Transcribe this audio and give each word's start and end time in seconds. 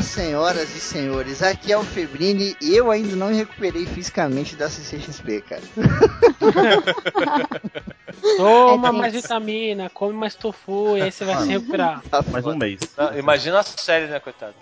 Olá, 0.00 0.06
senhoras 0.06 0.74
e 0.74 0.80
senhores. 0.80 1.42
Aqui 1.42 1.70
é 1.70 1.76
o 1.76 1.84
Febrini 1.84 2.56
e 2.58 2.74
eu 2.74 2.90
ainda 2.90 3.14
não 3.14 3.28
me 3.28 3.36
recuperei 3.36 3.84
fisicamente 3.84 4.56
da 4.56 4.70
CCXP, 4.70 5.42
cara. 5.42 5.60
Toma 8.38 8.88
É 8.88 8.92
mais 8.92 9.12
vitamina, 9.12 9.90
come 9.90 10.14
mais 10.14 10.34
tofu 10.34 10.96
e 10.96 11.02
aí 11.02 11.12
você 11.12 11.26
vai 11.26 11.36
se 11.42 11.48
recuperar. 11.48 12.02
Tá 12.10 12.22
Mais 12.22 12.46
um 12.46 12.56
mês. 12.56 12.80
Ah, 12.96 13.12
Imagina 13.14 13.58
a 13.58 13.62
série, 13.62 14.06
né, 14.06 14.18
coitado? 14.18 14.54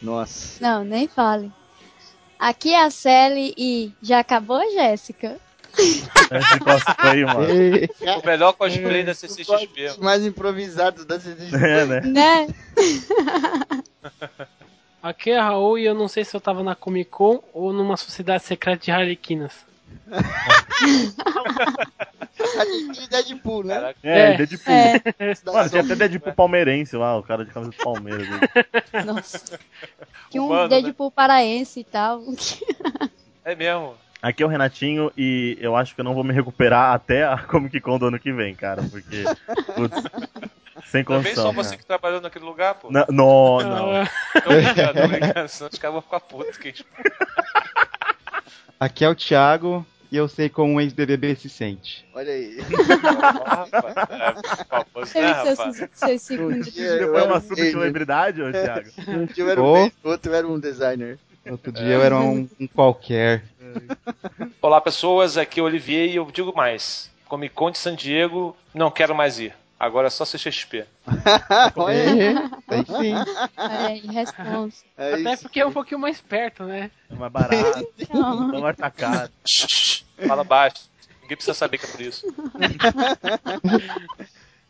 Nossa. 0.00 0.62
Não, 0.62 0.84
nem 0.84 1.08
fale. 1.08 1.50
Aqui 2.38 2.72
é 2.72 2.84
a 2.84 2.90
Sally 2.90 3.52
e 3.58 3.92
já 4.00 4.20
acabou, 4.20 4.62
Jéssica? 4.70 5.40
Esse 5.78 6.58
cosplay, 6.60 7.24
mano. 7.24 7.46
O 8.22 8.26
melhor 8.26 8.52
cosplay 8.52 9.02
da 9.04 9.14
CCXP. 9.14 9.86
Os 9.86 9.98
mais 9.98 10.24
improvisados 10.24 11.04
da 11.04 11.18
CCXP. 11.18 11.56
É, 11.56 11.86
né? 11.86 12.00
Né? 12.00 12.48
Aqui 15.02 15.30
é 15.32 15.40
Raul 15.40 15.78
e 15.78 15.84
eu 15.84 15.94
não 15.94 16.06
sei 16.06 16.24
se 16.24 16.36
eu 16.36 16.40
tava 16.40 16.62
na 16.62 16.76
Comic 16.76 17.10
Con 17.10 17.42
ou 17.52 17.72
numa 17.72 17.96
sociedade 17.96 18.44
secreta 18.44 18.84
de 18.84 18.90
Harlequinas. 18.92 19.52
de 22.92 23.08
Deadpool, 23.08 23.64
né? 23.64 23.94
É, 24.02 24.18
É. 24.34 24.36
Deadpool. 24.36 24.74
É, 24.74 25.02
Mano, 25.52 25.70
tinha 25.70 25.82
até 25.82 25.96
Deadpool 25.96 26.32
palmeirense 26.34 26.96
lá, 26.96 27.18
o 27.18 27.22
cara 27.22 27.44
de 27.44 27.50
camisa 27.50 27.72
do 27.72 27.76
Palmeiras. 27.78 28.28
ali. 28.28 29.04
nossa. 29.04 29.58
Que 30.30 30.40
um 30.40 30.46
Humano, 30.46 30.62
né? 30.68 30.80
Deadpool 30.80 31.10
paraense 31.10 31.80
e 31.80 31.84
tal. 31.84 32.22
É 33.44 33.54
mesmo. 33.54 33.94
Aqui 34.22 34.42
é 34.42 34.46
o 34.46 34.48
Renatinho 34.48 35.10
e 35.18 35.58
eu 35.60 35.74
acho 35.74 35.94
que 35.96 36.00
eu 36.00 36.04
não 36.04 36.14
vou 36.14 36.22
me 36.22 36.32
recuperar 36.32 36.94
até 36.94 37.24
a 37.24 37.36
Comic 37.42 37.80
Con 37.80 37.98
do 37.98 38.06
ano 38.06 38.20
que 38.20 38.32
vem, 38.32 38.54
cara, 38.54 38.80
porque. 38.88 39.24
Putz, 39.74 39.96
sem 40.86 41.02
Também 41.02 41.34
só 41.34 41.46
condição. 41.46 41.52
você 41.52 41.76
que 41.76 41.84
trabalhou 41.84 42.20
naquele 42.20 42.44
lugar, 42.44 42.76
pô. 42.76 42.88
Não, 42.90 43.04
não, 43.10 43.58
não. 43.58 44.06
Tô 44.42 44.50
brincando, 44.50 45.00
tô 45.00 45.08
brincando, 45.08 45.48
senão 45.48 45.70
os 45.72 45.78
caras 45.78 45.94
vão 45.94 46.02
ficar 46.02 46.20
putos. 46.20 46.56
Que... 46.56 46.72
Aqui 48.78 49.04
é 49.04 49.08
o 49.08 49.14
Thiago 49.14 49.84
e 50.10 50.16
eu 50.16 50.28
sei 50.28 50.48
como 50.48 50.74
um 50.74 50.80
ex-BBB 50.80 51.34
se 51.36 51.48
sente. 51.48 52.04
Olha 52.14 52.32
aí. 52.32 52.58
é, 55.14 55.22
né, 55.22 55.38
Depois 56.98 57.16
era 57.16 57.24
uma 57.24 57.36
um 57.36 57.40
gamer. 57.40 57.42
subcelebridade, 57.42 58.42
ô 58.42 58.52
Thiago? 58.52 58.88
Um 59.08 59.24
dia 59.26 59.44
eu 59.44 59.50
era 59.50 59.62
um 59.62 59.90
outro 60.04 60.32
era 60.32 60.46
um 60.46 60.58
designer. 60.60 61.18
Outro 61.50 61.72
dia 61.72 61.86
eu 61.94 62.02
era 62.02 62.18
um, 62.18 62.48
um 62.60 62.66
qualquer. 62.68 63.44
Olá, 64.60 64.80
pessoas. 64.80 65.36
Aqui 65.36 65.60
é 65.60 65.62
o 65.62 65.66
Olivier 65.66 66.08
e 66.10 66.16
eu 66.16 66.30
digo 66.30 66.54
mais. 66.54 67.10
Comic 67.28 67.54
Con 67.54 67.70
de 67.70 67.78
San 67.78 67.94
Diego, 67.96 68.56
não 68.74 68.90
quero 68.90 69.14
mais 69.14 69.38
ir. 69.38 69.54
Agora 69.80 70.06
é 70.06 70.10
só 70.10 70.24
CXP. 70.24 70.84
Olha, 71.74 71.94
É, 71.96 72.28
aí 72.68 72.86
sim. 72.86 73.14
Olha 73.56 73.86
aí, 73.88 74.00
responsa. 74.06 74.84
é 74.96 75.14
Até 75.14 75.32
isso. 75.32 75.42
porque 75.42 75.58
é 75.60 75.66
um 75.66 75.72
pouquinho 75.72 75.98
mais 76.00 76.20
perto, 76.20 76.62
né? 76.64 76.90
É 77.10 77.14
mais 77.14 77.32
barato, 77.32 77.88
Não. 78.14 78.70
estar 78.70 78.90
caro. 78.92 79.32
Fala 80.28 80.44
baixo. 80.44 80.88
Ninguém 81.22 81.36
precisa 81.36 81.54
saber 81.54 81.78
que 81.78 81.86
é 81.86 81.88
por 81.88 82.00
isso. 82.00 82.26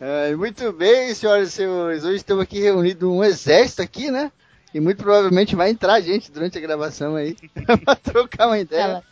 É, 0.04 0.34
muito 0.34 0.72
bem, 0.72 1.14
senhoras 1.14 1.50
e 1.50 1.52
senhores. 1.52 2.02
Hoje 2.02 2.16
estamos 2.16 2.42
aqui 2.42 2.58
reunidos 2.60 3.08
um 3.08 3.22
exército 3.22 3.82
aqui, 3.82 4.10
né? 4.10 4.32
E 4.74 4.80
muito 4.80 5.02
provavelmente 5.02 5.55
vai 5.55 5.70
entrar 5.70 6.00
gente 6.00 6.33
durante 6.33 6.56
a 6.56 6.60
gravação 6.60 7.14
aí 7.14 7.36
pra 7.84 7.94
trocar 7.94 8.46
uma 8.46 8.58
ideia 8.58 9.02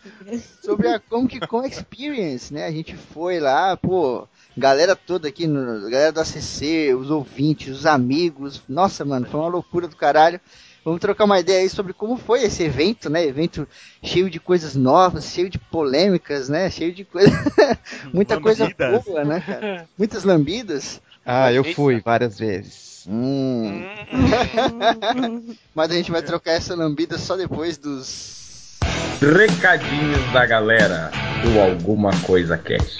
sobre 0.62 0.88
a 0.88 0.98
Comic 0.98 1.40
Con 1.46 1.64
Experience, 1.64 2.52
né? 2.52 2.66
A 2.66 2.70
gente 2.70 2.96
foi 2.96 3.38
lá, 3.38 3.76
pô, 3.76 4.26
galera 4.56 4.96
toda 4.96 5.28
aqui, 5.28 5.46
no, 5.46 5.82
galera 5.90 6.12
do 6.12 6.20
ACC, 6.20 6.94
os 6.94 7.10
ouvintes, 7.10 7.76
os 7.76 7.86
amigos. 7.86 8.62
Nossa, 8.68 9.04
mano, 9.04 9.26
foi 9.26 9.40
uma 9.40 9.48
loucura 9.48 9.86
do 9.86 9.96
caralho. 9.96 10.40
Vamos 10.82 11.00
trocar 11.00 11.24
uma 11.24 11.38
ideia 11.38 11.60
aí 11.60 11.68
sobre 11.68 11.92
como 11.92 12.16
foi 12.16 12.42
esse 12.42 12.62
evento, 12.62 13.10
né? 13.10 13.22
Evento 13.22 13.68
cheio 14.02 14.30
de 14.30 14.40
coisas 14.40 14.74
novas, 14.74 15.26
cheio 15.26 15.50
de 15.50 15.58
polêmicas, 15.58 16.48
né? 16.48 16.70
Cheio 16.70 16.92
de 16.92 17.04
coisa. 17.04 17.30
Muita 18.14 18.40
coisa 18.40 18.64
Lambidas. 18.64 19.04
boa, 19.04 19.24
né, 19.24 19.40
cara? 19.40 19.88
Muitas 19.98 20.24
lambidas. 20.24 21.02
Ah, 21.24 21.52
eu 21.52 21.62
fui 21.62 22.00
várias 22.00 22.38
vezes. 22.38 23.04
Hum. 23.08 23.84
Mas 25.74 25.90
a 25.90 25.94
gente 25.94 26.10
vai 26.10 26.22
trocar 26.22 26.52
essa 26.52 26.74
lambida 26.74 27.18
só 27.18 27.36
depois 27.36 27.78
dos. 27.78 28.78
Recadinhos 29.20 30.32
da 30.32 30.46
galera 30.46 31.10
do 31.42 31.60
Alguma 31.60 32.10
Coisa 32.22 32.56
Cast. 32.56 32.98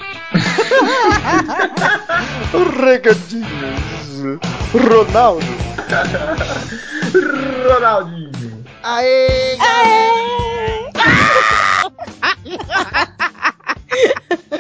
Regadinhos. 2.81 4.41
Ronaldo. 4.73 5.47
Ronaldinho. 7.69 8.65
Aê! 8.83 9.57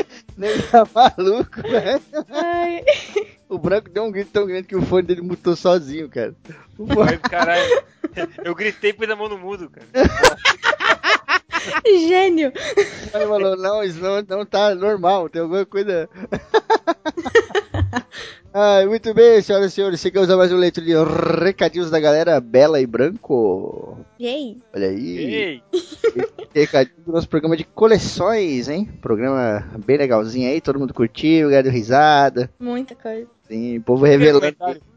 Nego 0.40 0.62
tá 0.70 0.86
maluco, 0.94 1.60
velho. 1.62 2.00
Ai, 2.30 2.82
O 3.48 3.58
branco 3.58 3.90
deu 3.90 4.04
um 4.04 4.10
grito 4.10 4.30
tão 4.32 4.46
grande 4.46 4.66
que 4.66 4.74
o 4.76 4.82
fone 4.82 5.06
dele 5.06 5.20
mutou 5.20 5.54
sozinho, 5.54 6.08
cara. 6.08 6.34
O 6.78 6.86
fone- 6.86 7.10
Ai, 7.10 7.18
caralho. 7.18 7.82
Eu 8.42 8.54
gritei 8.54 8.90
e 8.90 8.94
pus 8.94 9.08
a 9.10 9.14
mão 9.14 9.28
no 9.28 9.36
mudo, 9.38 9.70
cara. 9.70 9.86
gênio. 12.08 12.50
o 12.56 13.10
fone 13.10 13.26
falou, 13.26 13.56
não, 13.56 13.84
isso 13.84 14.00
não, 14.00 14.22
não 14.22 14.46
tá 14.46 14.74
normal, 14.74 15.28
tem 15.28 15.42
alguma 15.42 15.66
coisa. 15.66 16.08
Ai, 18.52 18.86
muito 18.86 19.14
bem, 19.14 19.40
senhoras 19.40 19.72
e 19.72 19.74
senhores, 19.74 20.00
chegamos 20.00 20.28
a 20.28 20.36
mais 20.36 20.52
um 20.52 20.56
leito 20.56 20.80
de 20.80 20.92
recadinhos 21.42 21.90
da 21.90 22.00
galera 22.00 22.40
Bela 22.40 22.80
e 22.80 22.86
Branco. 22.86 23.98
E 24.18 24.26
aí? 24.26 24.58
Olha 24.74 24.88
aí. 24.88 25.18
Ei, 25.18 25.62
Recadinho 26.52 26.96
do 27.06 27.12
nosso 27.12 27.28
programa 27.28 27.56
de 27.56 27.64
coleções, 27.64 28.68
hein? 28.68 28.86
Programa 29.00 29.64
bem 29.86 29.96
legalzinho 29.96 30.48
aí, 30.50 30.60
todo 30.60 30.78
mundo 30.80 30.92
curtiu, 30.92 31.48
ganhou 31.48 31.70
risada. 31.70 32.50
Muita 32.58 32.94
coisa. 32.94 33.28
Sim, 33.46 33.78
o 33.78 33.82
povo 33.82 34.04
revelando. 34.04 34.46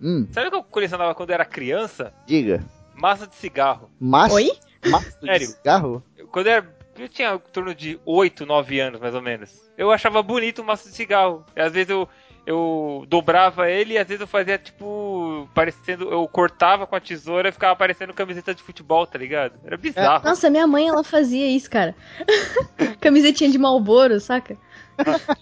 Hum, 0.01 0.27
sabe 0.31 0.47
o 0.47 0.51
que 0.51 0.57
eu 0.57 0.63
colecionava 0.63 1.13
quando 1.13 1.29
eu 1.29 1.35
era 1.35 1.45
criança? 1.45 2.11
diga. 2.25 2.63
Massa 2.95 3.25
de 3.27 3.35
cigarro. 3.35 3.89
Massa, 3.99 4.35
Oi? 4.35 4.51
massa 4.85 5.17
de 5.19 5.25
Sério? 5.25 5.47
cigarro? 5.47 6.03
Quando 6.31 6.47
eu 6.47 6.53
era. 6.53 6.83
Eu 6.97 7.09
tinha 7.09 7.33
em 7.33 7.39
torno 7.51 7.73
de 7.73 7.99
8, 8.05 8.45
9 8.45 8.79
anos, 8.79 8.99
mais 8.99 9.15
ou 9.15 9.21
menos. 9.21 9.49
Eu 9.75 9.89
achava 9.91 10.21
bonito 10.21 10.61
o 10.61 10.63
maço 10.63 10.87
de 10.87 10.93
cigarro. 10.95 11.43
E 11.55 11.59
às 11.59 11.73
vezes 11.73 11.89
eu, 11.89 12.07
eu 12.45 13.05
dobrava 13.07 13.69
ele 13.69 13.93
e 13.93 13.97
às 13.97 14.07
vezes 14.07 14.21
eu 14.21 14.27
fazia 14.27 14.57
tipo. 14.57 15.47
parecendo. 15.53 16.09
Eu 16.11 16.27
cortava 16.27 16.85
com 16.85 16.95
a 16.95 16.99
tesoura 16.99 17.49
e 17.49 17.51
ficava 17.51 17.75
parecendo 17.75 18.13
camiseta 18.13 18.53
de 18.53 18.61
futebol, 18.61 19.07
tá 19.07 19.17
ligado? 19.17 19.53
Era 19.63 19.77
bizarro. 19.77 20.25
Nossa, 20.25 20.49
minha 20.49 20.67
mãe, 20.67 20.87
ela 20.87 21.03
fazia 21.03 21.47
isso, 21.47 21.69
cara. 21.69 21.95
Camisetinha 22.99 23.49
de 23.49 23.57
Malboro, 23.57 24.19
saca? 24.19 24.57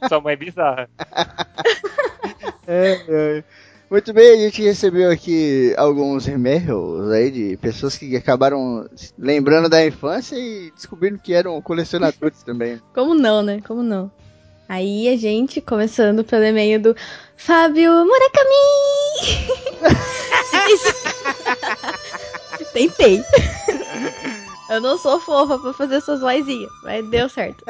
Sua 0.08 0.22
mãe 0.22 0.34
é 0.34 0.38
bizarra. 0.38 0.90
É, 2.68 3.02
é. 3.10 3.44
Muito 3.90 4.14
bem, 4.14 4.34
a 4.34 4.38
gente 4.38 4.62
recebeu 4.62 5.12
aqui 5.12 5.74
alguns 5.78 6.26
e-mails 6.26 7.12
aí 7.12 7.30
de 7.30 7.58
pessoas 7.58 7.98
que 7.98 8.16
acabaram 8.16 8.88
lembrando 9.18 9.68
da 9.68 9.86
infância 9.86 10.38
e 10.38 10.72
descobrindo 10.72 11.20
que 11.20 11.34
eram 11.34 11.62
colecionadores 11.62 12.42
também. 12.44 12.80
Como 12.94 13.14
não, 13.14 13.42
né? 13.42 13.60
Como 13.68 13.84
não? 13.84 14.10
Aí 14.72 15.10
a 15.10 15.18
gente, 15.18 15.60
começando 15.60 16.24
pelo 16.24 16.46
e-mail 16.46 16.82
do 16.82 16.96
Fábio 17.36 17.92
Murakami! 18.06 19.82
Tentei. 22.72 23.22
Eu 24.70 24.80
não 24.80 24.98
sou 24.98 25.20
fofa 25.20 25.60
pra 25.60 25.74
fazer 25.74 25.96
essas 25.96 26.22
vozinhas, 26.22 26.72
mas 26.84 27.06
deu 27.10 27.28
certo. 27.28 27.62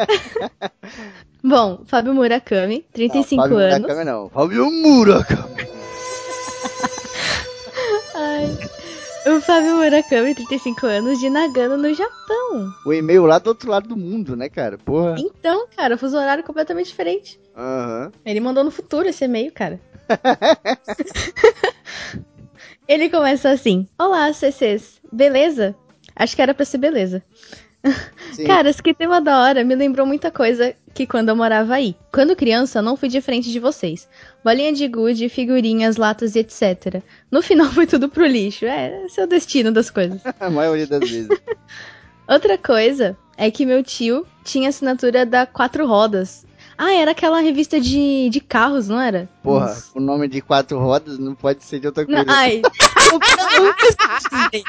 Bom, 1.43 1.81
Fábio 1.87 2.13
Murakami, 2.13 2.85
35 2.93 3.41
Fábio 3.41 3.57
anos. 3.57 3.79
Murakami 3.79 4.05
não, 4.05 4.29
Fábio 4.29 4.71
Murakami. 4.71 5.57
Ai. 8.13 8.55
O 9.23 9.39
Fábio 9.39 9.77
Murakami, 9.77 10.33
35 10.33 10.87
anos, 10.87 11.19
de 11.19 11.29
Nagano, 11.29 11.77
no 11.77 11.93
Japão. 11.93 12.73
O 12.83 12.91
e-mail 12.91 13.25
lá 13.25 13.37
do 13.37 13.47
outro 13.47 13.69
lado 13.69 13.87
do 13.87 13.95
mundo, 13.95 14.35
né, 14.35 14.49
cara? 14.49 14.79
Porra. 14.79 15.15
Então, 15.19 15.67
cara, 15.75 15.97
fuso 15.97 16.17
horário 16.17 16.43
completamente 16.43 16.87
diferente. 16.87 17.39
Aham. 17.55 18.11
Ele 18.25 18.39
mandou 18.39 18.63
no 18.63 18.71
futuro 18.71 19.07
esse 19.07 19.25
e-mail, 19.25 19.51
cara. 19.51 19.79
Ele 22.87 23.09
começa 23.09 23.51
assim: 23.51 23.87
Olá, 23.97 24.33
CCs. 24.33 24.99
Beleza? 25.11 25.75
Acho 26.15 26.35
que 26.35 26.41
era 26.41 26.53
pra 26.53 26.65
ser 26.65 26.79
beleza. 26.79 27.23
Sim. 28.33 28.45
Cara, 28.45 28.69
esse 28.69 28.81
que 28.81 28.93
tema 28.93 29.21
da 29.21 29.39
hora 29.39 29.63
me 29.63 29.75
lembrou 29.75 30.05
muita 30.05 30.31
coisa 30.31 30.75
que 30.93 31.07
quando 31.07 31.29
eu 31.29 31.35
morava 31.35 31.75
aí. 31.75 31.95
Quando 32.11 32.35
criança, 32.35 32.81
não 32.81 32.97
fui 32.97 33.09
diferente 33.09 33.51
de 33.51 33.59
vocês. 33.59 34.07
Bolinha 34.43 34.73
de 34.73 34.87
gude, 34.87 35.29
figurinhas, 35.29 35.97
latas 35.97 36.35
e 36.35 36.39
etc. 36.39 37.01
No 37.29 37.41
final 37.41 37.67
foi 37.71 37.85
tudo 37.85 38.09
pro 38.09 38.25
lixo. 38.25 38.65
É, 38.65 39.05
esse 39.05 39.19
é 39.19 39.23
o 39.23 39.27
destino 39.27 39.71
das 39.71 39.89
coisas. 39.89 40.21
a 40.39 40.49
maioria 40.49 40.87
das 40.87 41.01
vezes. 41.09 41.29
Outra 42.27 42.57
coisa 42.57 43.17
é 43.37 43.51
que 43.51 43.65
meu 43.65 43.83
tio 43.83 44.25
tinha 44.43 44.69
assinatura 44.69 45.25
da 45.25 45.45
Quatro 45.45 45.85
Rodas. 45.85 46.45
Ah, 46.77 46.93
era 46.93 47.11
aquela 47.11 47.39
revista 47.39 47.79
de, 47.79 48.29
de 48.29 48.39
carros, 48.39 48.87
não 48.87 48.99
era? 48.99 49.29
Porra, 49.43 49.67
Nossa. 49.67 49.91
o 49.93 50.01
nome 50.01 50.27
de 50.27 50.41
quatro 50.41 50.79
rodas 50.79 51.19
não 51.19 51.35
pode 51.35 51.63
ser 51.63 51.79
de 51.79 51.85
outra 51.85 52.03
Não, 52.07 52.25
coisa. 52.25 52.31
ai, 52.31 52.61
eu 53.55 53.63
nunca 53.63 53.85
esqueci. 53.85 54.63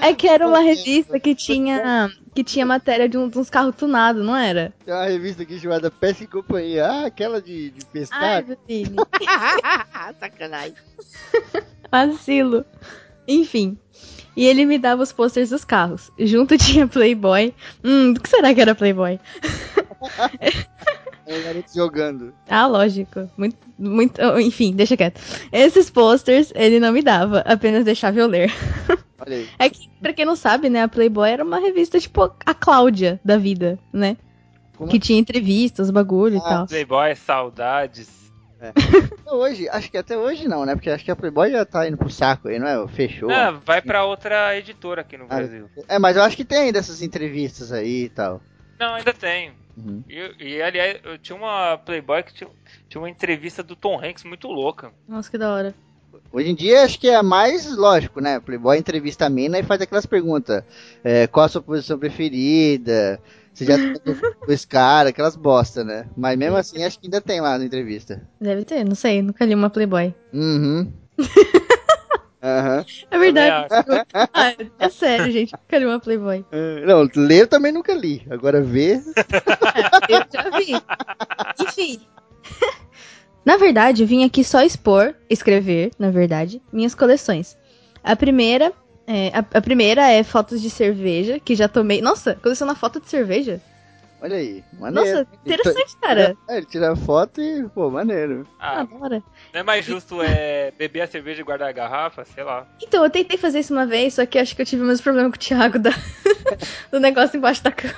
É 0.00 0.14
que 0.14 0.26
era 0.28 0.46
uma 0.46 0.60
revista 0.60 1.18
que 1.20 1.34
tinha 1.34 2.10
que 2.34 2.42
tinha 2.42 2.66
matéria 2.66 3.08
de, 3.08 3.16
um- 3.16 3.28
de 3.28 3.38
uns 3.38 3.48
carros 3.48 3.74
tunados, 3.76 4.24
não 4.24 4.36
era? 4.36 4.72
Tem 4.84 4.92
uma 4.94 5.04
revista 5.06 5.42
aqui 5.44 5.58
chamada 5.58 5.90
Pesca 5.90 6.24
e 6.24 6.26
Companhia. 6.26 6.86
Ah, 6.86 7.06
aquela 7.06 7.40
de, 7.40 7.70
de 7.70 7.80
Ai, 8.10 8.42
pescar. 8.42 8.44
filho. 8.66 8.96
Sacanagem. 10.18 10.74
Vacilo. 11.90 12.64
Enfim. 13.28 13.78
E 14.36 14.44
ele 14.46 14.64
me 14.66 14.78
dava 14.78 15.00
os 15.02 15.12
posters 15.12 15.50
dos 15.50 15.64
carros. 15.64 16.10
Junto 16.18 16.58
tinha 16.58 16.88
Playboy. 16.88 17.54
Hum, 17.84 18.12
do 18.12 18.20
que 18.20 18.28
será 18.28 18.52
que 18.52 18.60
era 18.60 18.74
Playboy? 18.74 19.20
É 21.26 21.38
o 21.38 21.42
garoto 21.42 21.70
jogando. 21.74 22.34
Ah, 22.48 22.66
lógico. 22.66 23.30
Muito, 23.36 23.56
muito. 23.78 24.20
Enfim, 24.40 24.72
deixa 24.74 24.96
quieto. 24.96 25.20
Esses 25.52 25.88
posters 25.88 26.52
ele 26.54 26.80
não 26.80 26.92
me 26.92 27.00
dava, 27.00 27.38
apenas 27.46 27.84
deixava 27.84 28.18
eu 28.18 28.26
ler. 28.26 28.52
Olha 29.18 29.36
aí. 29.36 29.48
É 29.58 29.70
que, 29.70 29.88
pra 30.00 30.12
quem 30.12 30.24
não 30.24 30.36
sabe, 30.36 30.68
né, 30.68 30.82
a 30.82 30.88
Playboy 30.88 31.30
era 31.30 31.44
uma 31.44 31.58
revista 31.58 31.98
tipo 32.00 32.22
a 32.44 32.54
Cláudia 32.54 33.20
da 33.24 33.36
vida, 33.38 33.78
né? 33.92 34.16
Como 34.76 34.90
Que 34.90 34.98
tinha 34.98 35.18
entrevistas, 35.18 35.90
bagulho 35.90 36.36
e 36.36 36.38
Ah, 36.38 36.42
tal. 36.48 36.66
Playboy, 36.66 37.14
saudades. 37.14 38.24
Até 38.60 39.30
hoje, 39.32 39.68
acho 39.68 39.90
que 39.90 39.98
até 39.98 40.16
hoje 40.16 40.48
não, 40.48 40.64
né? 40.64 40.74
Porque 40.74 40.88
acho 40.90 41.04
que 41.04 41.10
a 41.10 41.16
Playboy 41.16 41.50
já 41.50 41.64
tá 41.66 41.86
indo 41.86 41.96
pro 41.98 42.08
saco 42.10 42.48
aí, 42.48 42.58
não 42.58 42.66
é? 42.66 42.88
Fechou. 42.88 43.30
Ah, 43.30 43.50
vai 43.50 43.82
pra 43.82 44.04
outra 44.04 44.56
editora 44.56 45.02
aqui 45.02 45.16
no 45.18 45.24
Ah, 45.24 45.36
Brasil. 45.36 45.68
É, 45.86 45.98
mas 45.98 46.16
eu 46.16 46.22
acho 46.22 46.36
que 46.36 46.44
tem 46.44 46.58
ainda 46.58 46.78
essas 46.78 47.02
entrevistas 47.02 47.72
aí 47.72 48.04
e 48.04 48.08
tal. 48.08 48.40
Não, 48.80 48.94
ainda 48.94 49.12
tem. 49.12 49.52
Uhum. 49.76 50.02
E, 50.08 50.34
e, 50.38 50.62
aliás, 50.62 50.98
eu 51.04 51.18
tinha 51.18 51.36
uma 51.36 51.76
Playboy 51.76 52.22
que 52.22 52.32
tinha, 52.32 52.48
tinha 52.88 53.00
uma 53.00 53.10
entrevista 53.10 53.62
do 53.62 53.76
Tom 53.76 54.00
Hanks 54.02 54.24
muito 54.24 54.48
louca. 54.48 54.92
Nossa, 55.06 55.30
que 55.30 55.36
da 55.36 55.52
hora. 55.52 55.74
Hoje 56.32 56.50
em 56.50 56.54
dia 56.54 56.82
acho 56.84 56.98
que 56.98 57.08
é 57.08 57.22
mais 57.22 57.74
lógico, 57.76 58.20
né? 58.20 58.40
Playboy 58.40 58.78
entrevista 58.78 59.26
a 59.26 59.30
mina 59.30 59.58
e 59.58 59.62
faz 59.62 59.80
aquelas 59.80 60.06
perguntas. 60.06 60.62
É, 61.02 61.26
qual 61.26 61.46
a 61.46 61.48
sua 61.48 61.62
posição 61.62 61.98
preferida? 61.98 63.20
Você 63.52 63.64
já 63.64 63.76
tá 63.76 64.00
com 64.40 64.52
esse 64.52 64.66
cara, 64.66 65.10
aquelas 65.10 65.36
bosta, 65.36 65.84
né? 65.84 66.06
Mas 66.16 66.36
mesmo 66.36 66.56
assim 66.56 66.82
acho 66.82 66.98
que 66.98 67.06
ainda 67.06 67.20
tem 67.20 67.40
lá 67.40 67.56
na 67.56 67.64
entrevista. 67.64 68.20
Deve 68.40 68.64
ter, 68.64 68.84
não 68.84 68.96
sei, 68.96 69.22
nunca 69.22 69.44
li 69.44 69.54
uma 69.54 69.70
Playboy. 69.70 70.12
Uhum. 70.32 70.92
Aham. 72.42 72.84
É 73.10 73.18
verdade. 73.18 73.68
Ah, 74.34 74.54
é 74.78 74.88
sério, 74.90 75.32
gente, 75.32 75.52
nunca 75.52 75.78
li 75.78 75.84
uma 75.86 76.00
Playboy. 76.00 76.44
Ah, 76.52 76.86
Não, 76.86 77.08
ler 77.16 77.42
eu 77.42 77.46
também 77.46 77.72
nunca 77.72 77.94
li. 77.94 78.26
Agora 78.28 78.60
ver. 78.60 79.02
Eu 80.08 80.24
já 80.32 80.58
vi. 80.58 80.74
Enfim. 81.60 82.00
Na 83.44 83.56
verdade, 83.56 84.02
eu 84.02 84.06
vim 84.06 84.24
aqui 84.24 84.42
só 84.42 84.62
expor, 84.62 85.14
escrever, 85.28 85.90
na 85.98 86.10
verdade, 86.10 86.62
minhas 86.72 86.94
coleções. 86.94 87.56
A 88.02 88.16
primeira, 88.16 88.72
é, 89.06 89.28
a, 89.34 89.38
a 89.58 89.60
primeira 89.60 90.10
é 90.10 90.22
fotos 90.22 90.62
de 90.62 90.70
cerveja, 90.70 91.38
que 91.38 91.54
já 91.54 91.68
tomei. 91.68 92.00
Nossa, 92.00 92.34
coleciona 92.42 92.74
foto 92.74 93.00
de 93.00 93.08
cerveja? 93.08 93.60
Olha 94.22 94.36
aí. 94.36 94.64
Maneiro. 94.80 95.18
Nossa, 95.18 95.26
interessante, 95.44 95.96
cara. 96.00 96.34
É, 96.48 96.56
ele 96.56 96.64
tira 96.64 96.96
foto 96.96 97.42
e, 97.42 97.68
pô, 97.74 97.90
maneiro. 97.90 98.46
Ah, 98.58 98.80
Ah, 98.80 98.84
da 98.84 98.96
hora. 98.96 99.22
não 99.52 99.60
é 99.60 99.62
mais 99.62 99.84
justo 99.84 100.22
é, 100.22 100.72
beber 100.78 101.02
a 101.02 101.06
cerveja 101.06 101.42
e 101.42 101.44
guardar 101.44 101.68
a 101.68 101.72
garrafa? 101.72 102.24
Sei 102.24 102.42
lá. 102.42 102.66
Então, 102.82 103.04
eu 103.04 103.10
tentei 103.10 103.36
fazer 103.36 103.58
isso 103.60 103.74
uma 103.74 103.84
vez, 103.84 104.14
só 104.14 104.24
que 104.24 104.38
acho 104.38 104.56
que 104.56 104.62
eu 104.62 104.66
tive 104.66 104.82
o 104.82 104.86
mesmo 104.86 105.04
problema 105.04 105.28
com 105.28 105.36
o 105.36 105.38
Thiago 105.38 105.78
da, 105.78 105.90
do 106.90 106.98
negócio 106.98 107.36
embaixo 107.36 107.62
da 107.62 107.70
cama. 107.70 107.94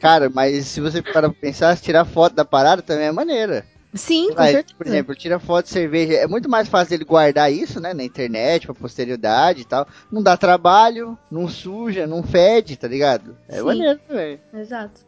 Cara, 0.00 0.30
mas 0.30 0.66
se 0.66 0.80
você 0.80 1.02
parar 1.02 1.28
pra 1.30 1.38
pensar, 1.40 1.76
tirar 1.76 2.04
foto 2.04 2.34
da 2.36 2.44
parada 2.44 2.80
também 2.80 3.06
é 3.06 3.12
maneira. 3.12 3.66
Sim, 3.94 4.28
com 4.34 4.42
certeza. 4.42 4.74
por 4.76 4.86
exemplo, 4.86 5.14
tira 5.14 5.38
foto 5.38 5.66
de 5.66 5.70
cerveja. 5.72 6.14
É 6.14 6.26
muito 6.26 6.48
mais 6.48 6.68
fácil 6.68 6.94
ele 6.94 7.04
guardar 7.04 7.52
isso, 7.52 7.78
né? 7.80 7.94
Na 7.94 8.02
internet, 8.02 8.66
pra 8.66 8.74
posterioridade 8.74 9.60
e 9.62 9.64
tal. 9.64 9.86
Não 10.10 10.22
dá 10.22 10.36
trabalho, 10.36 11.16
não 11.30 11.48
suja, 11.48 12.06
não 12.06 12.22
fede, 12.22 12.76
tá 12.76 12.88
ligado? 12.88 13.36
É 13.48 13.58
Sim. 13.58 13.62
maneiro 13.64 14.00
também. 14.08 14.40
Exato. 14.52 15.00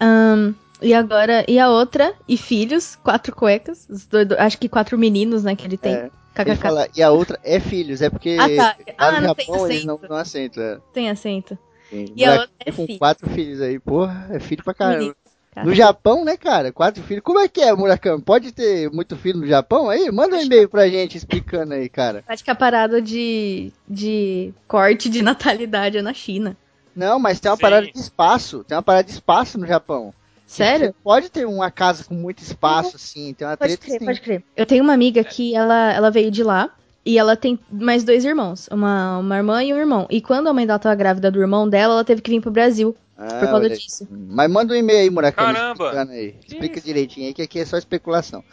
Ahn, 0.00 0.52
e 0.82 0.92
agora, 0.94 1.44
e 1.48 1.58
a 1.58 1.68
outra, 1.70 2.14
e 2.28 2.36
filhos, 2.36 2.96
quatro 2.96 3.34
cuecas, 3.34 3.86
dois- 4.10 4.30
acho 4.32 4.58
que 4.58 4.68
quatro 4.68 4.96
meninos, 4.98 5.42
né, 5.42 5.56
que 5.56 5.66
ele 5.66 5.76
tem. 5.76 5.94
É, 5.94 6.10
ele 6.38 6.54
fala, 6.54 6.86
e 6.94 7.02
a 7.02 7.10
outra 7.10 7.38
é 7.42 7.58
filhos, 7.58 8.00
é 8.00 8.08
porque 8.10 8.36
Ah, 8.38 8.48
tá. 8.48 8.76
Ah, 8.96 9.12
no 9.20 9.26
não 9.26 9.34
tem 9.34 9.46
Japão 9.46 9.66
eles 9.70 9.84
não, 9.84 9.94
acento. 9.96 10.08
não 10.12 10.16
acento. 10.16 10.60
É. 10.60 10.78
Tem 10.92 11.10
acento. 11.10 11.58
Tem 11.90 12.12
E 12.14 12.24
a 12.24 12.32
outra 12.32 12.50
é 12.60 12.70
com 12.70 12.86
filho. 12.86 12.98
quatro 12.98 13.28
filhos 13.30 13.60
aí, 13.60 13.78
porra, 13.80 14.28
é 14.30 14.38
filho 14.38 14.62
pra 14.62 14.74
caramba. 14.74 15.16
Cara. 15.58 15.64
No 15.66 15.74
Japão, 15.74 16.24
né, 16.24 16.36
cara? 16.36 16.72
Quatro 16.72 17.02
filhos. 17.02 17.22
Como 17.24 17.40
é 17.40 17.48
que 17.48 17.60
é, 17.60 17.74
Murakami? 17.74 18.22
Pode 18.22 18.52
ter 18.52 18.88
muito 18.90 19.16
filho 19.16 19.40
no 19.40 19.46
Japão 19.46 19.90
aí? 19.90 20.10
Manda 20.10 20.36
um 20.36 20.40
e-mail 20.40 20.68
pra 20.68 20.88
gente 20.88 21.16
explicando 21.16 21.74
aí, 21.74 21.88
cara. 21.88 22.22
Acho 22.28 22.44
que 22.44 22.50
a 22.50 22.54
parada 22.54 23.02
de, 23.02 23.72
de 23.88 24.52
corte 24.68 25.08
de 25.08 25.20
natalidade 25.22 25.98
é 25.98 26.02
na 26.02 26.14
China. 26.14 26.56
Não, 26.94 27.18
mas 27.18 27.40
tem 27.40 27.50
uma 27.50 27.56
Sim. 27.56 27.62
parada 27.62 27.86
de 27.86 27.98
espaço. 27.98 28.64
Tem 28.64 28.76
uma 28.76 28.82
parada 28.82 29.04
de 29.04 29.12
espaço 29.12 29.58
no 29.58 29.66
Japão. 29.66 30.14
Sério? 30.46 30.88
Você 30.88 30.94
pode 31.02 31.28
ter 31.28 31.46
uma 31.46 31.70
casa 31.70 32.04
com 32.04 32.14
muito 32.14 32.40
espaço, 32.42 32.96
assim. 32.96 33.34
Tem 33.34 33.46
uma 33.46 33.56
Pode 33.56 33.76
treta 33.76 33.84
crer, 33.84 33.96
assim. 33.96 34.04
pode 34.06 34.20
crer. 34.20 34.42
Eu 34.56 34.64
tenho 34.64 34.82
uma 34.84 34.94
amiga 34.94 35.22
que 35.24 35.54
ela, 35.54 35.92
ela 35.92 36.10
veio 36.10 36.30
de 36.30 36.42
lá 36.42 36.70
e 37.04 37.18
ela 37.18 37.36
tem 37.36 37.58
mais 37.70 38.04
dois 38.04 38.24
irmãos, 38.24 38.68
uma, 38.70 39.18
uma 39.18 39.36
irmã 39.36 39.62
e 39.62 39.74
um 39.74 39.76
irmão. 39.76 40.06
E 40.08 40.20
quando 40.20 40.46
a 40.46 40.52
mãe 40.52 40.66
dela 40.66 40.78
tava 40.78 40.94
grávida 40.94 41.30
do 41.30 41.40
irmão 41.40 41.68
dela, 41.68 41.94
ela 41.94 42.04
teve 42.04 42.22
que 42.22 42.30
vir 42.30 42.40
pro 42.40 42.50
Brasil 42.50 42.94
Ah, 43.20 43.40
por 43.40 43.48
causa 43.48 43.70
disso. 43.70 44.06
Mas 44.08 44.48
manda 44.48 44.72
um 44.72 44.76
e-mail 44.76 45.00
aí, 45.00 45.10
Murakami. 45.10 45.52
Caramba! 45.52 46.02
Aí. 46.08 46.36
Explica 46.46 46.78
isso? 46.78 46.86
direitinho 46.86 47.26
aí, 47.26 47.34
que 47.34 47.42
aqui 47.42 47.58
é 47.58 47.66
só 47.66 47.76
especulação. 47.76 48.44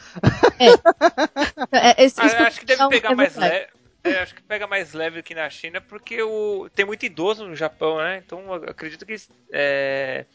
É, 1.71 2.03
esse- 2.03 2.19
Ah, 2.19 2.47
acho 2.47 2.59
que 2.59 2.65
deve 2.65 2.81
é 2.81 2.89
pegar 2.89 3.11
é 3.11 3.15
mais 3.15 3.35
leve. 3.35 3.67
É, 4.03 4.19
acho 4.21 4.33
que 4.33 4.41
pega 4.41 4.65
mais 4.65 4.93
leve 4.93 5.19
aqui 5.19 5.35
na 5.35 5.47
China 5.51 5.81
porque 5.81 6.21
o... 6.21 6.67
tem 6.73 6.83
muito 6.83 7.05
idoso 7.05 7.45
no 7.45 7.55
Japão, 7.55 7.97
né? 7.97 8.23
Então 8.25 8.41
eu 8.55 8.69
acredito 8.69 9.05
que 9.05 9.15
é... 9.51 10.25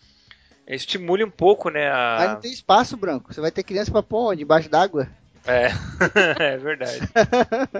estimule 0.67 1.25
um 1.25 1.31
pouco, 1.31 1.69
né? 1.69 1.91
Mas 1.91 2.29
A... 2.31 2.35
não 2.35 2.41
tem 2.41 2.53
espaço, 2.53 2.97
Branco. 2.97 3.35
Você 3.35 3.41
vai 3.41 3.51
ter 3.51 3.65
criança 3.65 3.91
pra 3.91 4.03
pôr 4.03 4.33
onde? 4.33 4.45
Embaixo 4.45 4.69
d'água? 4.69 5.09
É. 5.45 5.71
é 6.39 6.57
verdade. 6.57 7.01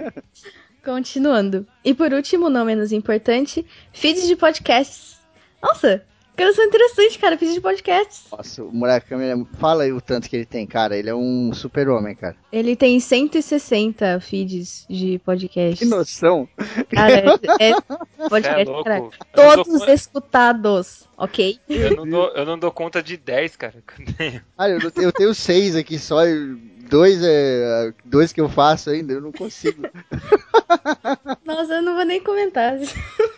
Continuando. 0.83 1.65
E 1.83 1.93
por 1.93 2.11
último, 2.11 2.49
não 2.49 2.65
menos 2.65 2.91
importante, 2.91 3.65
feeds 3.93 4.27
de 4.27 4.35
podcasts. 4.35 5.19
Nossa, 5.61 6.03
que 6.35 6.53
são 6.53 6.65
interessante, 6.65 7.19
cara, 7.19 7.37
feeds 7.37 7.53
de 7.55 7.61
podcasts. 7.61 8.23
Nossa, 8.31 8.63
o 8.63 8.71
Murakami, 8.73 9.23
é- 9.25 9.57
fala 9.59 9.83
aí 9.83 9.91
o 9.91 10.01
tanto 10.01 10.29
que 10.29 10.35
ele 10.35 10.45
tem, 10.45 10.65
cara. 10.65 10.97
Ele 10.97 11.09
é 11.09 11.15
um 11.15 11.51
super-homem, 11.53 12.15
cara. 12.15 12.35
Ele 12.51 12.75
tem 12.75 12.99
160 12.99 14.19
feeds 14.19 14.85
de 14.89 15.19
podcasts. 15.19 15.79
Que 15.79 15.85
noção. 15.85 16.47
Cara, 16.89 17.37
é, 17.59 17.69
é 17.69 17.75
podcast, 18.29 18.65
louco. 18.65 18.83
cara. 18.83 18.97
Eu 18.97 19.03
não, 19.03 19.09
dou, 19.55 19.63
Todos 19.65 19.85
con- 19.85 19.91
escutados, 19.91 21.07
ok? 21.17 21.59
eu, 21.69 21.95
não 21.95 22.07
dou, 22.09 22.27
eu 22.33 22.45
não 22.45 22.57
dou 22.59 22.71
conta 22.71 23.03
de 23.03 23.17
10, 23.17 23.55
cara. 23.55 23.75
que 23.85 24.01
eu 24.01 24.13
tenho. 24.15 24.41
Ah, 24.57 24.69
eu, 24.69 24.79
eu 24.95 25.11
tenho 25.11 25.33
seis 25.35 25.75
aqui 25.75 25.99
só. 25.99 26.25
e 26.25 26.57
Dois, 26.91 27.23
é, 27.23 27.93
dois 28.03 28.33
que 28.33 28.41
eu 28.41 28.49
faço 28.49 28.89
ainda, 28.89 29.13
eu 29.13 29.21
não 29.21 29.31
consigo. 29.31 29.83
Nossa, 31.45 31.75
eu 31.75 31.81
não 31.81 31.95
vou 31.95 32.03
nem 32.03 32.21
comentar. 32.21 32.77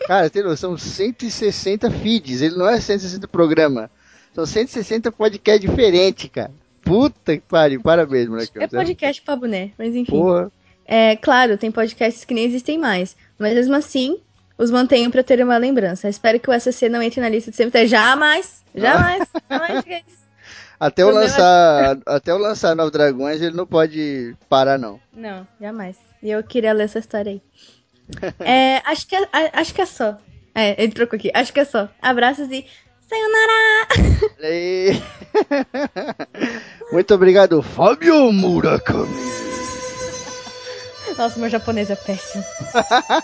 Cara, 0.07 0.27
tem 0.27 0.41
noção? 0.41 0.75
160 0.75 1.91
feeds. 1.91 2.41
Ele 2.41 2.55
não 2.55 2.67
é 2.67 2.81
160 2.81 3.27
programa. 3.27 3.91
São 4.33 4.43
160 4.43 5.11
podcasts 5.11 5.69
diferentes, 5.69 6.31
cara. 6.33 6.49
Puta 6.81 7.37
que 7.37 7.43
pariu. 7.47 7.79
Parabéns, 7.79 8.27
moleque. 8.27 8.51
É 8.55 8.65
podcast 8.67 9.21
pra 9.21 9.35
boné, 9.35 9.69
mas 9.77 9.95
enfim. 9.95 10.11
Porra. 10.11 10.51
É, 10.83 11.15
claro, 11.15 11.55
tem 11.55 11.71
podcasts 11.71 12.25
que 12.25 12.33
nem 12.33 12.45
existem 12.45 12.79
mais. 12.79 13.15
Mas 13.37 13.53
mesmo 13.53 13.75
assim, 13.75 14.17
os 14.57 14.71
mantenho 14.71 15.11
pra 15.11 15.21
ter 15.21 15.43
uma 15.43 15.59
lembrança. 15.59 16.09
Espero 16.09 16.39
que 16.39 16.49
o 16.49 16.59
SCC 16.59 16.89
não 16.89 17.03
entre 17.03 17.21
na 17.21 17.29
lista 17.29 17.51
de 17.51 17.57
sempre. 17.57 17.85
Jamais! 17.85 18.63
Jamais! 18.73 19.27
jamais. 19.47 19.83
Até 20.79 21.03
eu 21.03 21.09
lançar, 21.09 21.97
até 22.05 22.31
eu 22.31 22.37
lançar 22.37 22.75
Nove 22.75 22.91
Dragões, 22.91 23.41
ele 23.41 23.55
não 23.55 23.65
pode 23.65 24.35
parar, 24.49 24.77
não. 24.77 24.99
Não, 25.13 25.47
jamais. 25.59 25.97
E 26.21 26.31
eu 26.31 26.43
queria 26.43 26.73
ler 26.73 26.83
essa 26.83 26.99
história 26.99 27.31
aí. 27.31 27.41
É, 28.39 28.81
acho, 28.85 29.07
que 29.07 29.15
é, 29.15 29.27
acho 29.53 29.73
que 29.73 29.81
é 29.81 29.85
só. 29.85 30.17
É, 30.53 30.81
ele 30.81 30.91
trocou 30.91 31.17
aqui. 31.17 31.31
Acho 31.33 31.53
que 31.53 31.59
é 31.59 31.65
só. 31.65 31.89
Abraços 32.01 32.49
e. 32.51 32.65
Sayonara! 33.07 33.87
Aí. 34.41 35.01
Muito 36.91 37.13
obrigado, 37.13 37.61
Fábio 37.61 38.31
Murakami. 38.31 39.42
Nossa, 41.17 41.39
meu 41.39 41.49
japonês 41.49 41.89
é 41.89 41.95
péssimo. 41.95 42.43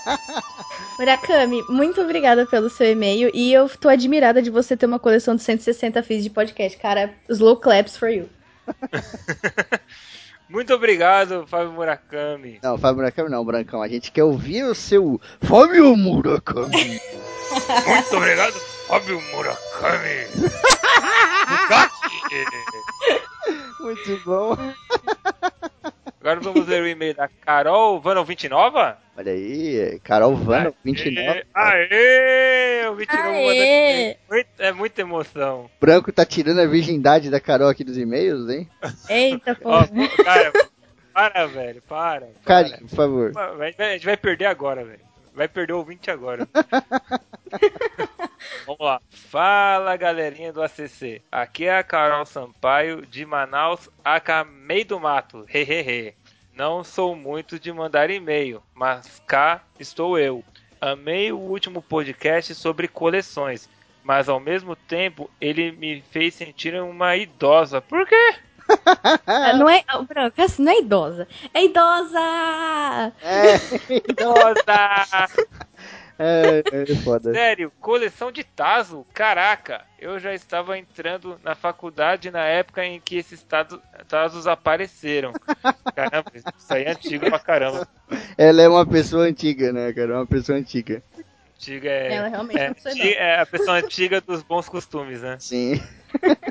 Murakami, 0.99 1.63
muito 1.69 2.01
obrigada 2.01 2.45
pelo 2.45 2.69
seu 2.69 2.91
e-mail 2.91 3.31
e 3.33 3.53
eu 3.53 3.69
tô 3.69 3.87
admirada 3.87 4.41
de 4.41 4.49
você 4.49 4.75
ter 4.75 4.85
uma 4.85 4.99
coleção 4.99 5.35
de 5.35 5.41
160 5.41 6.03
feeds 6.03 6.23
de 6.23 6.29
podcast. 6.29 6.77
Cara, 6.77 7.13
slow 7.29 7.57
claps 7.57 7.95
for 7.95 8.09
you. 8.09 8.29
Muito 10.49 10.73
obrigado, 10.73 11.45
Fábio 11.45 11.71
Murakami. 11.73 12.59
Não, 12.63 12.75
Fábio 12.75 12.97
Murakami 12.97 13.29
não, 13.29 13.45
Brancão. 13.45 13.83
A 13.83 13.87
gente 13.87 14.11
quer 14.11 14.23
ouvir 14.23 14.63
o 14.63 14.73
seu 14.73 15.21
Fábio 15.41 15.95
Murakami. 15.95 16.99
Muito 17.85 18.17
obrigado, 18.17 18.53
Fábio 18.87 19.21
Murakami. 19.31 20.27
Muito 23.79 24.21
bom. 24.25 24.57
Agora 26.29 26.41
vamos 26.41 26.67
ler 26.67 26.83
o 26.83 26.87
e-mail 26.87 27.15
da 27.15 27.27
Carol 27.27 27.99
Vano 27.99 28.23
29? 28.23 28.77
Olha 29.17 29.31
aí, 29.31 29.99
Carol 30.03 30.35
Vano, 30.35 30.75
29. 30.85 31.43
Aê! 31.55 32.87
O 32.87 32.93
29 32.93 33.29
Aê! 33.29 34.17
muito- 34.29 34.49
É 34.59 34.71
muita 34.71 35.01
emoção. 35.01 35.67
Branco 35.81 36.11
tá 36.11 36.23
tirando 36.23 36.59
a 36.61 36.67
virgindade 36.67 37.31
da 37.31 37.39
Carol 37.39 37.67
aqui 37.67 37.83
dos 37.83 37.97
e-mails, 37.97 38.47
hein? 38.47 38.69
Eita, 39.09 39.55
pô. 39.55 39.71
Ó, 39.71 39.83
pô, 39.87 40.23
cara, 40.23 40.53
para, 41.11 41.47
velho, 41.47 41.81
para. 41.89 42.27
para. 42.27 42.29
Carinho, 42.45 42.87
por 42.87 42.95
favor. 42.95 43.31
A 43.35 43.91
gente 43.93 44.05
vai- 44.05 44.15
perder 44.15 44.45
agora, 44.45 44.85
velho. 44.85 45.09
Vai 45.33 45.47
perder 45.47 45.73
o 45.73 45.77
ouvinte 45.77 46.11
agora. 46.11 46.47
Vamos 48.65 48.79
lá. 48.81 49.01
Fala, 49.09 49.95
galerinha 49.97 50.51
do 50.53 50.61
ACC. 50.61 51.21
Aqui 51.31 51.65
é 51.65 51.77
a 51.77 51.83
Carol 51.83 52.25
Sampaio, 52.25 53.05
de 53.05 53.25
Manaus, 53.25 53.89
aka 54.03 54.43
Meio 54.43 54.85
do 54.85 54.99
Mato. 54.99 55.45
Hehehe. 55.47 56.13
Não 56.59 56.83
sou 56.83 57.15
muito 57.15 57.57
de 57.57 57.71
mandar 57.71 58.09
e-mail, 58.09 58.61
mas 58.75 59.21
cá 59.25 59.63
estou 59.79 60.19
eu. 60.19 60.43
Amei 60.81 61.31
o 61.31 61.37
último 61.37 61.81
podcast 61.81 62.53
sobre 62.53 62.85
coleções, 62.85 63.69
mas 64.03 64.27
ao 64.27 64.41
mesmo 64.41 64.75
tempo 64.75 65.31
ele 65.39 65.71
me 65.71 66.03
fez 66.11 66.33
sentir 66.33 66.75
uma 66.75 67.15
idosa. 67.15 67.79
Por 67.79 68.05
quê? 68.05 68.35
Ah, 69.25 69.53
Não 69.53 69.69
é. 69.69 69.85
Branco, 70.05 70.41
assim, 70.41 70.61
não 70.61 70.73
é 70.73 70.79
idosa. 70.79 71.29
É 71.53 71.63
idosa! 71.63 72.19
É, 73.23 73.55
Idosa! 74.11 75.27
é, 76.71 76.91
é 76.91 76.95
foda. 77.03 77.33
Sério, 77.33 77.71
coleção 77.79 78.31
de 78.31 78.43
Tazo? 78.43 79.05
Caraca, 79.13 79.85
eu 79.97 80.19
já 80.19 80.33
estava 80.33 80.77
entrando 80.77 81.39
na 81.43 81.55
faculdade 81.55 82.29
na 82.29 82.43
época 82.43 82.85
em 82.85 82.99
que 82.99 83.15
esses 83.17 83.41
tazo- 83.41 83.81
Tazos 84.07 84.45
apareceram. 84.47 85.33
Caramba, 85.95 86.31
isso 86.33 86.73
aí 86.73 86.83
é 86.83 86.91
antigo 86.91 87.25
pra 87.29 87.39
caramba. 87.39 87.87
Ela 88.37 88.61
é 88.61 88.67
uma 88.67 88.85
pessoa 88.85 89.23
antiga, 89.23 89.71
né, 89.71 89.93
cara? 89.93 90.15
Uma 90.15 90.25
pessoa 90.27 90.57
antiga. 90.57 91.01
Antiga 91.55 91.89
é, 91.89 92.13
Ela 92.13 92.27
realmente 92.27 92.59
é 92.59 92.65
é, 92.65 92.67
uma 92.67 92.75
pessoa 92.75 92.93
anti- 92.93 93.13
é 93.13 93.39
a 93.39 93.45
pessoa 93.45 93.77
antiga 93.77 94.21
dos 94.21 94.43
bons 94.43 94.69
costumes, 94.69 95.21
né? 95.21 95.37
Sim. 95.39 95.81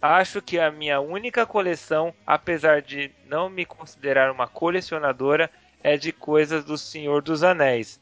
Acho 0.00 0.40
que 0.40 0.58
a 0.60 0.70
minha 0.70 1.00
única 1.00 1.44
coleção, 1.44 2.14
apesar 2.24 2.80
de 2.80 3.10
não 3.26 3.50
me 3.50 3.64
considerar 3.64 4.30
uma 4.30 4.46
colecionadora, 4.46 5.50
é 5.82 5.96
de 5.96 6.12
coisas 6.12 6.64
do 6.64 6.78
Senhor 6.78 7.20
dos 7.20 7.42
Anéis. 7.42 8.00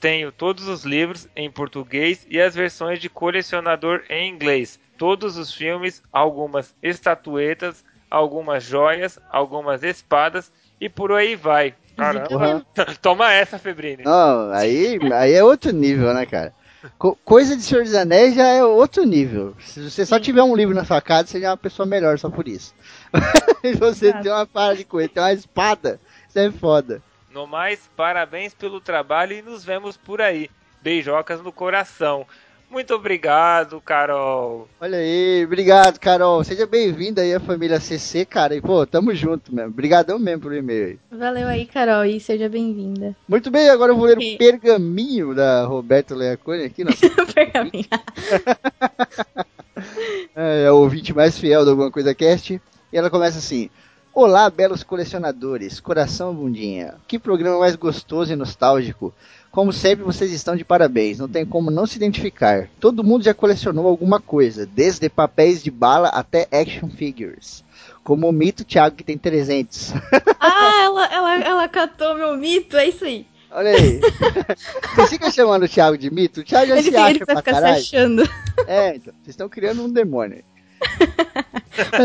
Tenho 0.00 0.32
todos 0.32 0.66
os 0.66 0.84
livros 0.84 1.28
em 1.36 1.50
português 1.50 2.26
e 2.30 2.40
as 2.40 2.54
versões 2.54 2.98
de 2.98 3.10
colecionador 3.10 4.02
em 4.08 4.30
inglês. 4.32 4.80
Todos 4.96 5.36
os 5.36 5.52
filmes, 5.52 6.02
algumas 6.10 6.74
estatuetas, 6.82 7.84
algumas 8.10 8.64
joias, 8.64 9.18
algumas 9.30 9.82
espadas 9.82 10.50
e 10.80 10.88
por 10.88 11.12
aí 11.12 11.36
vai. 11.36 11.74
Caramba. 11.96 12.28
Porra. 12.28 12.66
Toma 13.02 13.30
essa, 13.30 13.58
Febrini. 13.58 14.02
Não, 14.04 14.50
aí, 14.52 14.98
aí 15.12 15.34
é 15.34 15.44
outro 15.44 15.70
nível, 15.72 16.14
né, 16.14 16.24
cara? 16.24 16.54
Co- 16.98 17.14
coisa 17.22 17.54
de 17.54 17.62
Senhor 17.62 17.84
dos 17.84 17.94
Anéis 17.94 18.34
já 18.34 18.46
é 18.48 18.64
outro 18.64 19.04
nível. 19.04 19.54
Se 19.60 19.90
você 19.90 20.06
só 20.06 20.18
tiver 20.18 20.42
um 20.42 20.56
livro 20.56 20.74
na 20.74 20.84
sua 20.84 21.02
casa, 21.02 21.28
você 21.28 21.40
já 21.40 21.48
é 21.48 21.50
uma 21.50 21.56
pessoa 21.58 21.84
melhor 21.84 22.18
só 22.18 22.30
por 22.30 22.48
isso. 22.48 22.74
Se 23.60 23.74
você 23.74 24.06
Exato. 24.06 24.22
tem 24.22 24.32
uma 24.32 24.46
parada 24.46 24.76
de 24.76 24.84
coisa, 24.84 25.10
tem 25.10 25.22
uma 25.22 25.32
espada, 25.34 26.00
isso 26.26 26.38
é 26.38 26.50
foda. 26.50 27.02
No 27.32 27.46
mais, 27.46 27.88
parabéns 27.96 28.52
pelo 28.52 28.80
trabalho 28.80 29.36
e 29.36 29.40
nos 29.40 29.64
vemos 29.64 29.96
por 29.96 30.20
aí. 30.20 30.50
Beijocas 30.82 31.40
no 31.40 31.52
coração. 31.52 32.26
Muito 32.68 32.92
obrigado, 32.92 33.80
Carol. 33.80 34.68
Olha 34.80 34.98
aí, 34.98 35.44
obrigado, 35.44 36.00
Carol. 36.00 36.42
Seja 36.42 36.66
bem-vinda 36.66 37.22
aí 37.22 37.32
à 37.32 37.38
família 37.38 37.78
CC, 37.78 38.24
cara. 38.24 38.56
E, 38.56 38.60
pô, 38.60 38.84
tamo 38.84 39.14
junto 39.14 39.54
mesmo. 39.54 39.70
Obrigadão 39.70 40.18
mesmo 40.18 40.42
por 40.42 40.52
e-mail 40.52 40.86
aí. 40.86 40.98
Valeu 41.16 41.46
aí, 41.46 41.66
Carol, 41.66 42.04
e 42.04 42.18
seja 42.18 42.48
bem-vinda. 42.48 43.14
Muito 43.28 43.48
bem, 43.48 43.70
agora 43.70 43.92
eu 43.92 43.96
vou 43.96 44.06
ler 44.06 44.18
o 44.18 44.38
pergaminho 44.38 45.32
da 45.32 45.64
Roberta 45.64 46.16
Leacone 46.16 46.64
aqui. 46.64 46.82
Nossa, 46.82 47.08
Pergaminho. 47.32 47.86
é, 50.34 50.64
é 50.64 50.72
o 50.72 50.76
ouvinte 50.76 51.14
mais 51.14 51.38
fiel 51.38 51.64
do 51.64 51.70
Alguma 51.70 51.92
Coisa 51.92 52.12
Cast. 52.12 52.60
E 52.92 52.96
ela 52.96 53.10
começa 53.10 53.38
assim. 53.38 53.70
Olá, 54.12 54.50
belos 54.50 54.82
colecionadores, 54.82 55.78
coração 55.78 56.34
bundinha. 56.34 56.94
Que 57.06 57.18
programa 57.18 57.60
mais 57.60 57.76
gostoso 57.76 58.32
e 58.32 58.36
nostálgico. 58.36 59.14
Como 59.52 59.72
sempre, 59.72 60.04
vocês 60.04 60.32
estão 60.32 60.56
de 60.56 60.64
parabéns, 60.64 61.18
não 61.18 61.28
tem 61.28 61.44
como 61.44 61.70
não 61.70 61.86
se 61.86 61.96
identificar. 61.96 62.68
Todo 62.78 63.04
mundo 63.04 63.24
já 63.24 63.32
colecionou 63.34 63.86
alguma 63.86 64.20
coisa, 64.20 64.66
desde 64.66 65.08
papéis 65.08 65.62
de 65.62 65.70
bala 65.70 66.08
até 66.08 66.48
action 66.52 66.88
figures. 66.88 67.64
Como 68.02 68.28
o 68.28 68.32
mito 68.32 68.64
Thiago, 68.64 68.96
que 68.96 69.04
tem 69.04 69.16
300. 69.18 69.92
Ah, 70.42 70.82
ela, 70.84 71.06
ela, 71.14 71.34
ela 71.44 71.68
catou 71.68 72.14
meu 72.14 72.34
mito, 72.34 72.74
é 72.74 72.88
isso 72.88 73.04
aí. 73.04 73.26
Olha 73.50 73.72
aí. 73.72 74.00
Vocês 74.96 75.10
ficam 75.10 75.30
chamando 75.30 75.64
o 75.64 75.68
Thiago 75.68 75.98
de 75.98 76.10
mito? 76.10 76.40
O 76.40 76.44
Thiago 76.44 76.68
já 76.68 76.74
Ele, 76.78 76.82
se 76.82 76.88
ele 76.88 76.96
acha 76.96 77.24
vai 77.24 77.26
pra 77.26 77.36
ficar 77.36 77.54
se 77.54 77.60
caralho. 77.60 77.76
achando. 77.80 78.22
É, 78.66 78.96
então, 78.96 79.12
vocês 79.22 79.28
estão 79.34 79.48
criando 79.50 79.84
um 79.84 79.90
demônio. 79.90 80.42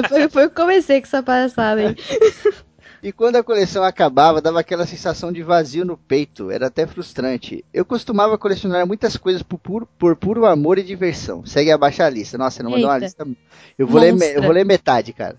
Foi, 0.07 0.29
foi 0.29 0.43
eu 0.45 0.49
que 0.49 0.55
comecei 0.55 1.01
com 1.01 1.07
essa 1.07 1.23
palhaçada 1.23 1.81
aí. 1.81 1.95
E 3.05 3.11
quando 3.11 3.35
a 3.35 3.43
coleção 3.43 3.83
acabava, 3.83 4.41
dava 4.41 4.59
aquela 4.59 4.87
sensação 4.87 5.31
de 5.31 5.43
vazio 5.43 5.85
no 5.85 5.95
peito. 5.95 6.49
Era 6.49 6.67
até 6.67 6.87
frustrante. 6.87 7.63
Eu 7.71 7.85
costumava 7.85 8.35
colecionar 8.35 8.87
muitas 8.87 9.15
coisas 9.15 9.43
por 9.43 9.59
puro, 9.59 9.87
por 9.99 10.15
puro 10.15 10.43
amor 10.45 10.79
e 10.79 10.83
diversão. 10.83 11.45
Segue 11.45 11.71
abaixo 11.71 12.01
a 12.01 12.09
lista. 12.09 12.35
Nossa, 12.35 12.57
você 12.57 12.63
não 12.63 12.71
mandou 12.71 12.87
uma 12.87 12.95
Eita. 12.95 13.05
lista. 13.05 13.27
Eu 13.77 13.85
vou, 13.85 14.01
ler, 14.01 14.35
eu 14.35 14.41
vou 14.41 14.51
ler 14.51 14.65
metade, 14.65 15.13
cara. 15.13 15.37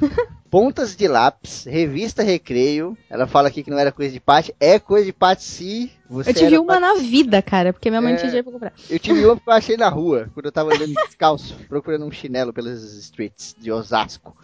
Pontas 0.50 0.96
de 0.96 1.06
lápis, 1.06 1.64
revista 1.64 2.22
Recreio. 2.22 2.96
Ela 3.10 3.26
fala 3.26 3.48
aqui 3.48 3.62
que 3.62 3.70
não 3.70 3.78
era 3.78 3.92
coisa 3.92 4.12
de 4.12 4.18
Paty. 4.20 4.54
É 4.58 4.78
coisa 4.78 5.04
de 5.04 5.12
Paty 5.12 5.42
se 5.42 5.92
você 6.08 6.30
Eu 6.30 6.34
tive 6.34 6.58
uma 6.58 6.80
na 6.80 6.94
vida, 6.94 7.42
cara, 7.42 7.72
porque 7.72 7.90
minha 7.90 8.00
mãe 8.00 8.12
não 8.12 8.16
É. 8.16 8.20
tinha 8.20 8.28
dinheiro 8.30 8.44
pra 8.44 8.52
comprar. 8.52 8.72
Eu 8.88 8.98
tive 8.98 9.26
uma 9.26 9.36
que 9.40 9.42
eu 9.46 9.52
achei 9.52 9.76
na 9.76 9.88
rua, 9.90 10.30
quando 10.32 10.46
eu 10.46 10.52
tava 10.52 10.74
andando 10.74 10.94
descalço, 10.94 11.54
procurando 11.68 12.06
um 12.06 12.10
chinelo 12.10 12.52
pelas 12.52 12.82
streets 12.82 13.54
de 13.58 13.70
Osasco. 13.70 14.34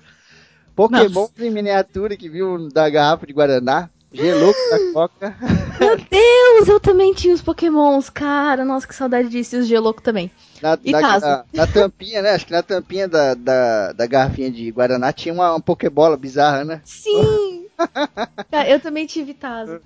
Pokémon 0.76 1.28
em 1.38 1.50
miniatura 1.50 2.16
que 2.16 2.28
viu 2.28 2.68
da 2.68 2.90
garrafa 2.90 3.26
de 3.26 3.32
Guaraná, 3.32 3.88
gelouco 4.14 4.58
da 4.70 4.92
Coca. 4.92 5.36
Meu 5.80 5.96
Deus, 5.96 6.68
eu 6.68 6.78
também 6.80 7.12
tinha 7.12 7.34
os 7.34 7.42
pokémons, 7.42 8.08
cara. 8.08 8.64
Nossa, 8.64 8.86
que 8.86 8.94
saudade 8.94 9.28
disso. 9.28 9.56
E 9.56 9.58
os 9.58 9.66
Geloco 9.66 10.00
também. 10.00 10.30
Na, 10.62 10.78
E 10.84 10.92
na- 10.92 11.00
Tazo? 11.00 11.26
na- 11.26 11.44
na 11.52 11.66
tampinha, 11.66 12.22
né? 12.22 12.30
Acho 12.30 12.46
que 12.46 12.52
na 12.52 12.62
tampinha 12.62 13.06
da, 13.08 13.34
da, 13.34 13.92
da 13.92 14.06
garrafinha 14.06 14.50
de 14.50 14.70
Guaraná 14.70 15.12
tinha 15.12 15.34
uma, 15.34 15.50
uma 15.50 15.60
Pokébola 15.60 16.16
bizarra, 16.16 16.64
né? 16.64 16.80
Sim! 16.84 17.66
cara, 18.50 18.68
eu 18.70 18.78
também 18.80 19.04
tive 19.06 19.34
Tazo. 19.34 19.80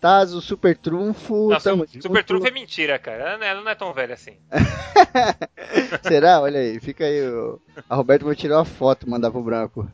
Tazo, 0.00 0.40
Super 0.40 0.76
Trunfo. 0.76 1.50
Não, 1.50 1.58
tamo 1.60 1.84
Super, 1.86 2.02
Super 2.02 2.18
junto. 2.18 2.26
Trunfo 2.26 2.46
é 2.46 2.50
mentira, 2.50 2.98
cara. 2.98 3.22
Ela 3.24 3.38
não 3.38 3.44
é, 3.44 3.48
ela 3.50 3.60
não 3.62 3.70
é 3.70 3.74
tão 3.74 3.92
velha 3.92 4.14
assim. 4.14 4.32
Será? 6.06 6.40
Olha 6.40 6.60
aí, 6.60 6.78
fica 6.80 7.04
aí. 7.04 7.26
o- 7.28 7.60
A 7.88 7.94
Roberta 7.96 8.24
vai 8.24 8.34
tirar 8.34 8.58
uma 8.58 8.64
foto 8.64 9.06
e 9.06 9.10
mandar 9.10 9.30
pro 9.30 9.42
branco. 9.42 9.88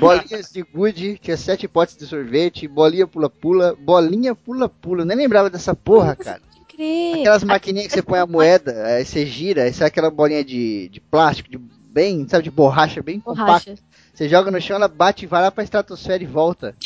Bolinhas 0.00 0.50
de 0.50 0.62
gude, 0.62 1.18
tinha 1.20 1.36
sete 1.36 1.68
potes 1.68 1.96
de 1.96 2.06
sorvete, 2.06 2.66
bolinha 2.66 3.06
pula-pula, 3.06 3.76
bolinha 3.78 4.34
pula-pula. 4.34 5.04
Nem 5.04 5.16
lembrava 5.16 5.50
dessa 5.50 5.74
porra, 5.74 6.16
cara. 6.16 6.40
Pode 6.40 6.66
crer. 6.76 7.20
Aquelas 7.20 7.44
maquininhas 7.44 7.88
que 7.88 7.92
você 7.94 8.02
põe 8.02 8.18
a 8.18 8.26
moeda, 8.26 8.84
aí 8.86 9.04
você 9.04 9.26
gira, 9.26 9.64
aí 9.64 9.72
sai 9.72 9.88
aquela 9.88 10.10
bolinha 10.10 10.44
de, 10.44 10.88
de 10.88 11.00
plástico, 11.00 11.50
de 11.50 11.58
bem, 11.58 12.26
sabe, 12.28 12.44
de 12.44 12.50
borracha, 12.50 13.02
bem 13.02 13.20
compacta. 13.20 13.70
Borracha. 13.70 13.74
Você 14.12 14.28
joga 14.28 14.50
no 14.50 14.60
chão, 14.60 14.76
ela 14.76 14.88
bate 14.88 15.24
e 15.24 15.28
vai 15.28 15.42
lá 15.42 15.50
pra 15.50 15.64
estratosfera 15.64 16.22
e 16.22 16.26
volta. 16.26 16.74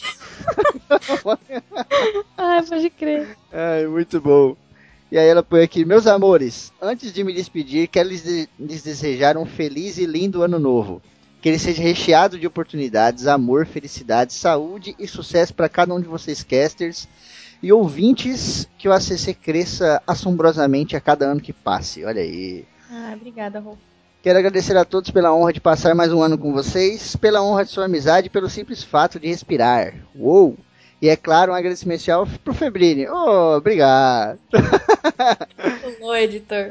Ai, 2.37 2.63
pode 2.65 2.91
crer. 2.91 3.37
Ai, 3.53 3.87
muito 3.87 4.21
bom. 4.21 4.57
E 5.11 5.19
aí 5.19 5.27
ela 5.27 5.43
põe 5.43 5.63
aqui, 5.63 5.85
meus 5.85 6.07
amores, 6.07 6.73
antes 6.81 7.13
de 7.13 7.25
me 7.25 7.33
despedir, 7.33 7.89
quero 7.89 8.09
lhes, 8.11 8.23
de- 8.23 8.49
lhes 8.59 8.83
desejar 8.83 9.37
um 9.39 9.47
feliz 9.47 9.97
e 9.99 10.05
lindo 10.05 10.43
ano 10.43 10.59
novo. 10.59 11.01
Que 11.41 11.49
ele 11.49 11.59
seja 11.59 11.83
recheado 11.83 12.39
de 12.39 12.47
oportunidades, 12.47 13.27
amor, 13.27 13.67
felicidade, 13.67 14.33
saúde 14.33 14.95
e 14.99 15.07
sucesso 15.07 15.55
para 15.55 15.69
cada 15.69 15.95
um 15.95 16.01
de 16.01 16.09
vocês 16.09 16.43
casters 16.43 17.09
e 17.63 17.73
ouvintes, 17.73 18.69
que 18.79 18.89
o 18.89 18.93
ACC 18.93 19.35
cresça 19.35 20.03
assombrosamente 20.07 20.97
a 20.97 21.01
cada 21.01 21.27
ano 21.27 21.41
que 21.41 21.53
passe. 21.53 22.05
Olha 22.05 22.23
aí. 22.23 22.65
Ah, 22.91 23.13
obrigada, 23.15 23.61
Rô. 23.61 23.77
Quero 24.23 24.39
agradecer 24.39 24.77
a 24.77 24.85
todos 24.85 25.11
pela 25.11 25.33
honra 25.33 25.53
de 25.53 25.61
passar 25.61 25.95
mais 25.95 26.13
um 26.13 26.21
ano 26.21 26.37
com 26.37 26.53
vocês, 26.53 27.15
pela 27.17 27.43
honra 27.43 27.65
de 27.65 27.71
sua 27.71 27.85
amizade 27.85 28.27
e 28.27 28.31
pelo 28.31 28.51
simples 28.51 28.83
fato 28.83 29.19
de 29.21 29.29
respirar. 29.29 29.95
Uou! 30.15 30.57
E 31.01 31.09
é 31.09 31.15
claro, 31.15 31.53
um 31.53 31.55
agradecimento 31.55 32.01
especial 32.01 32.27
pro 32.43 32.53
Febrini. 32.53 33.07
Oh, 33.09 33.57
obrigado. 33.57 34.41
Ô, 36.01 36.15
editor. 36.15 36.67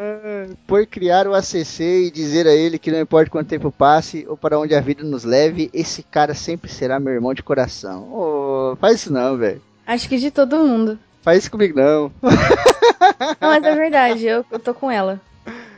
Por 0.65 0.85
criar 0.85 1.27
o 1.27 1.33
ACC 1.33 1.81
e 1.81 2.11
dizer 2.11 2.47
a 2.47 2.53
ele 2.53 2.79
que 2.79 2.91
não 2.91 2.99
importa 2.99 3.29
quanto 3.29 3.47
tempo 3.47 3.71
passe 3.71 4.25
ou 4.27 4.37
para 4.37 4.59
onde 4.59 4.75
a 4.75 4.81
vida 4.81 5.03
nos 5.03 5.23
leve, 5.23 5.69
esse 5.73 6.03
cara 6.03 6.33
sempre 6.33 6.71
será 6.71 6.99
meu 6.99 7.13
irmão 7.13 7.33
de 7.33 7.43
coração. 7.43 8.07
Oh, 8.11 8.75
faz 8.77 9.01
isso 9.01 9.13
não, 9.13 9.37
velho. 9.37 9.61
Acho 9.85 10.09
que 10.09 10.17
de 10.17 10.31
todo 10.31 10.57
mundo. 10.57 10.99
Faz 11.21 11.39
isso 11.39 11.51
comigo 11.51 11.77
não. 11.77 12.11
Não, 13.39 13.49
mas 13.49 13.63
é 13.63 13.75
verdade, 13.75 14.25
eu, 14.25 14.45
eu 14.51 14.59
tô 14.59 14.73
com 14.73 14.89
ela. 14.89 15.19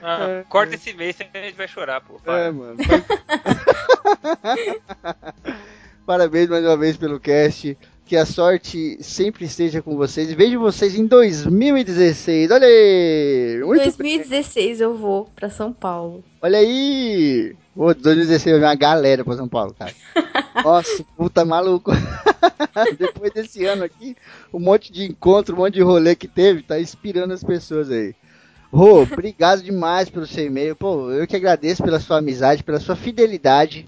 Ah, 0.02 0.44
corta 0.48 0.76
esse 0.76 0.94
mês, 0.94 1.16
senão 1.16 1.30
a 1.34 1.38
gente 1.40 1.56
vai 1.56 1.68
chorar, 1.68 2.02
pô. 2.02 2.16
Para. 2.24 2.40
É, 2.40 2.52
mano. 2.52 2.78
Parabéns 6.06 6.50
mais 6.50 6.66
uma 6.66 6.78
vez 6.78 6.98
pelo 6.98 7.20
cast. 7.20 7.78
Que 8.10 8.18
a 8.18 8.26
sorte 8.26 8.98
sempre 9.04 9.46
esteja 9.46 9.84
com 9.84 9.96
vocês. 9.96 10.34
Vejo 10.34 10.60
vocês 10.60 10.96
em 10.96 11.06
2016. 11.06 12.50
Olha 12.50 12.66
aí! 12.66 13.60
Em 13.62 13.64
Muito 13.64 13.84
2016 13.84 14.82
eu 14.82 14.96
vou 14.96 15.30
pra 15.36 15.48
São 15.48 15.72
Paulo. 15.72 16.24
Olha 16.42 16.58
aí! 16.58 17.56
Ô, 17.76 17.94
2016 17.94 18.46
vai 18.54 18.60
vir 18.62 18.66
uma 18.66 18.74
galera 18.74 19.24
pra 19.24 19.36
São 19.36 19.48
Paulo, 19.48 19.76
cara. 19.78 19.94
Nossa, 20.66 21.06
puta 21.16 21.46
maluco. 21.46 21.92
Depois 22.98 23.32
desse 23.32 23.64
ano 23.66 23.84
aqui, 23.84 24.16
um 24.52 24.60
monte 24.60 24.92
de 24.92 25.06
encontro, 25.06 25.54
um 25.54 25.60
monte 25.60 25.76
de 25.76 25.84
rolê 25.84 26.16
que 26.16 26.28
teve, 26.28 26.64
tá 26.64 26.80
inspirando 26.80 27.36
as 27.36 27.44
pessoas 27.44 27.92
aí. 27.92 28.16
Rô, 28.74 29.04
obrigado 29.04 29.62
demais 29.62 30.10
pelo 30.10 30.26
seu 30.26 30.48
e-mail. 30.48 30.76
Pô, 30.76 31.12
eu 31.12 31.28
que 31.28 31.36
agradeço 31.36 31.84
pela 31.84 32.00
sua 32.00 32.18
amizade, 32.18 32.64
pela 32.64 32.80
sua 32.80 32.96
fidelidade. 32.96 33.88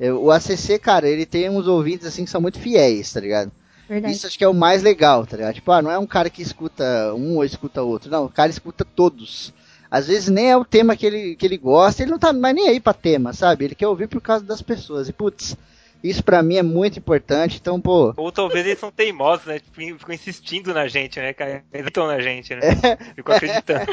É, 0.00 0.12
O 0.12 0.28
ACC, 0.32 0.76
cara, 0.80 1.08
ele 1.08 1.24
tem 1.24 1.48
uns 1.48 1.68
ouvintes 1.68 2.04
assim 2.04 2.24
que 2.24 2.30
são 2.32 2.40
muito 2.40 2.58
fiéis, 2.58 3.12
tá 3.12 3.20
ligado? 3.20 3.52
Verdade. 3.90 4.14
Isso 4.14 4.28
acho 4.28 4.38
que 4.38 4.44
é 4.44 4.48
o 4.48 4.54
mais 4.54 4.84
legal, 4.84 5.26
tá 5.26 5.36
ligado? 5.36 5.54
Tipo, 5.54 5.72
ah, 5.72 5.82
não 5.82 5.90
é 5.90 5.98
um 5.98 6.06
cara 6.06 6.30
que 6.30 6.40
escuta 6.40 7.12
um 7.12 7.38
ou 7.38 7.44
escuta 7.44 7.82
outro. 7.82 8.08
Não, 8.08 8.26
o 8.26 8.28
cara 8.28 8.48
escuta 8.48 8.84
todos. 8.84 9.52
Às 9.90 10.06
vezes 10.06 10.28
nem 10.28 10.48
é 10.48 10.56
o 10.56 10.64
tema 10.64 10.96
que 10.96 11.04
ele, 11.04 11.34
que 11.34 11.44
ele 11.44 11.56
gosta, 11.56 12.00
ele 12.00 12.12
não 12.12 12.18
tá 12.18 12.32
mais 12.32 12.54
nem 12.54 12.68
aí 12.68 12.78
pra 12.78 12.94
tema, 12.94 13.32
sabe? 13.32 13.64
Ele 13.64 13.74
quer 13.74 13.88
ouvir 13.88 14.06
por 14.06 14.20
causa 14.20 14.44
das 14.44 14.62
pessoas. 14.62 15.08
E, 15.08 15.12
putz, 15.12 15.56
isso 16.04 16.22
pra 16.22 16.40
mim 16.40 16.54
é 16.54 16.62
muito 16.62 17.00
importante. 17.00 17.58
Então, 17.60 17.80
pô, 17.80 18.14
Ou 18.16 18.30
talvez 18.30 18.64
eles 18.64 18.78
são 18.78 18.92
teimosos, 18.92 19.46
né? 19.46 19.60
Ficam 19.72 19.98
ficam 19.98 20.14
insistindo 20.14 20.72
na 20.72 20.86
gente, 20.86 21.18
né? 21.18 21.30
Acreditam 21.30 22.06
na 22.06 22.20
gente, 22.20 22.54
né? 22.54 22.60
Ficam 23.16 23.34
acreditando. 23.34 23.90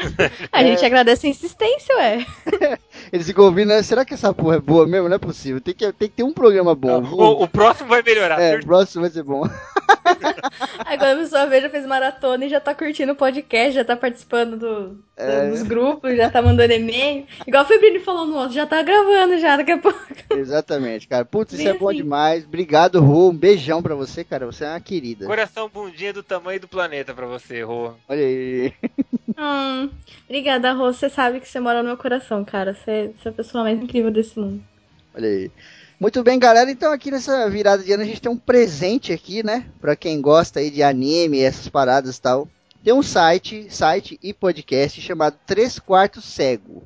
A 0.52 0.62
gente 0.62 0.84
agradece 0.84 1.26
a 1.26 1.30
insistência, 1.30 1.96
ué. 1.96 2.26
eles 3.12 3.26
ficam 3.26 3.44
ouvindo, 3.44 3.68
né? 3.68 3.82
será 3.82 4.04
que 4.04 4.14
essa 4.14 4.32
porra 4.32 4.56
é 4.56 4.60
boa 4.60 4.86
mesmo? 4.86 5.08
Não 5.08 5.16
é 5.16 5.18
possível. 5.18 5.60
Tem 5.60 5.74
que, 5.74 5.92
tem 5.92 6.08
que 6.08 6.16
ter 6.16 6.22
um 6.22 6.32
programa 6.32 6.74
bom. 6.74 7.02
o, 7.02 7.44
o 7.44 7.48
próximo 7.48 7.88
vai 7.88 8.02
melhorar. 8.02 8.40
é, 8.40 8.56
o 8.56 8.64
próximo 8.64 9.02
vai 9.02 9.10
ser 9.10 9.22
bom. 9.22 9.42
Quando 10.98 11.02
a 11.02 11.16
pessoa 11.22 11.46
vê, 11.46 11.60
já 11.60 11.70
fez 11.70 11.86
maratona 11.86 12.44
e 12.46 12.48
já 12.48 12.60
tá 12.60 12.74
curtindo 12.74 13.12
o 13.12 13.16
podcast, 13.16 13.72
já 13.72 13.84
tá 13.84 13.96
participando 13.96 14.56
do, 14.56 14.98
É. 15.16 15.48
dos 15.50 15.62
grupos, 15.62 16.16
já 16.16 16.30
tá 16.30 16.40
mandando 16.42 16.72
e-mail. 16.72 17.26
Igual 17.46 17.64
o 17.64 17.66
Febrini 17.66 18.00
falou 18.00 18.26
no 18.26 18.36
outro, 18.36 18.54
já 18.54 18.66
tá 18.66 18.82
gravando 18.82 19.38
já 19.38 19.56
daqui 19.56 19.72
a 19.72 19.78
pouco. 19.78 19.98
Exatamente, 20.34 21.06
cara. 21.06 21.24
Putz, 21.24 21.52
isso 21.52 21.62
Bem 21.64 21.72
é 21.74 21.78
bom 21.78 21.92
demais. 21.92 22.44
Obrigado, 22.44 23.00
Rô. 23.00 23.28
Um 23.30 23.36
beijão 23.36 23.82
pra 23.82 23.94
você, 23.94 24.24
cara. 24.24 24.46
Você 24.46 24.64
é 24.64 24.70
uma 24.70 24.80
querida. 24.80 25.26
Coração 25.26 25.68
bundinha 25.68 26.12
do 26.12 26.22
tamanho 26.22 26.60
do 26.60 26.68
planeta 26.68 27.12
pra 27.14 27.26
você, 27.26 27.62
Rô. 27.62 27.92
Olha 28.08 28.20
aí. 28.24 28.72
Hum, 29.40 29.88
obrigada, 30.28 30.72
Rô. 30.72 30.92
Você 30.92 31.08
sabe 31.08 31.38
que 31.38 31.46
você 31.48 31.60
mora 31.60 31.80
no 31.80 31.86
meu 31.90 31.96
coração, 31.96 32.44
cara. 32.44 32.74
É 32.90 33.10
a 33.22 33.32
pessoa 33.32 33.64
mais 33.64 33.78
incrível 33.78 34.10
desse 34.10 34.38
mundo. 34.38 34.62
Olha 35.14 35.28
aí. 35.28 35.50
Muito 36.00 36.22
bem, 36.22 36.38
galera. 36.38 36.70
Então, 36.70 36.90
aqui 36.90 37.10
nessa 37.10 37.50
virada 37.50 37.82
de 37.82 37.92
ano, 37.92 38.02
a 38.02 38.06
gente 38.06 38.22
tem 38.22 38.32
um 38.32 38.36
presente 38.36 39.12
aqui, 39.12 39.42
né? 39.44 39.66
Pra 39.78 39.94
quem 39.94 40.22
gosta 40.22 40.60
aí 40.60 40.70
de 40.70 40.82
anime, 40.82 41.38
essas 41.38 41.68
paradas 41.68 42.16
e 42.16 42.22
tal. 42.22 42.48
Tem 42.82 42.94
um 42.94 43.02
site, 43.02 43.66
site 43.68 44.18
e 44.22 44.32
podcast 44.32 44.98
chamado 45.02 45.36
Três 45.46 45.78
Quartos 45.78 46.24
Cego. 46.24 46.82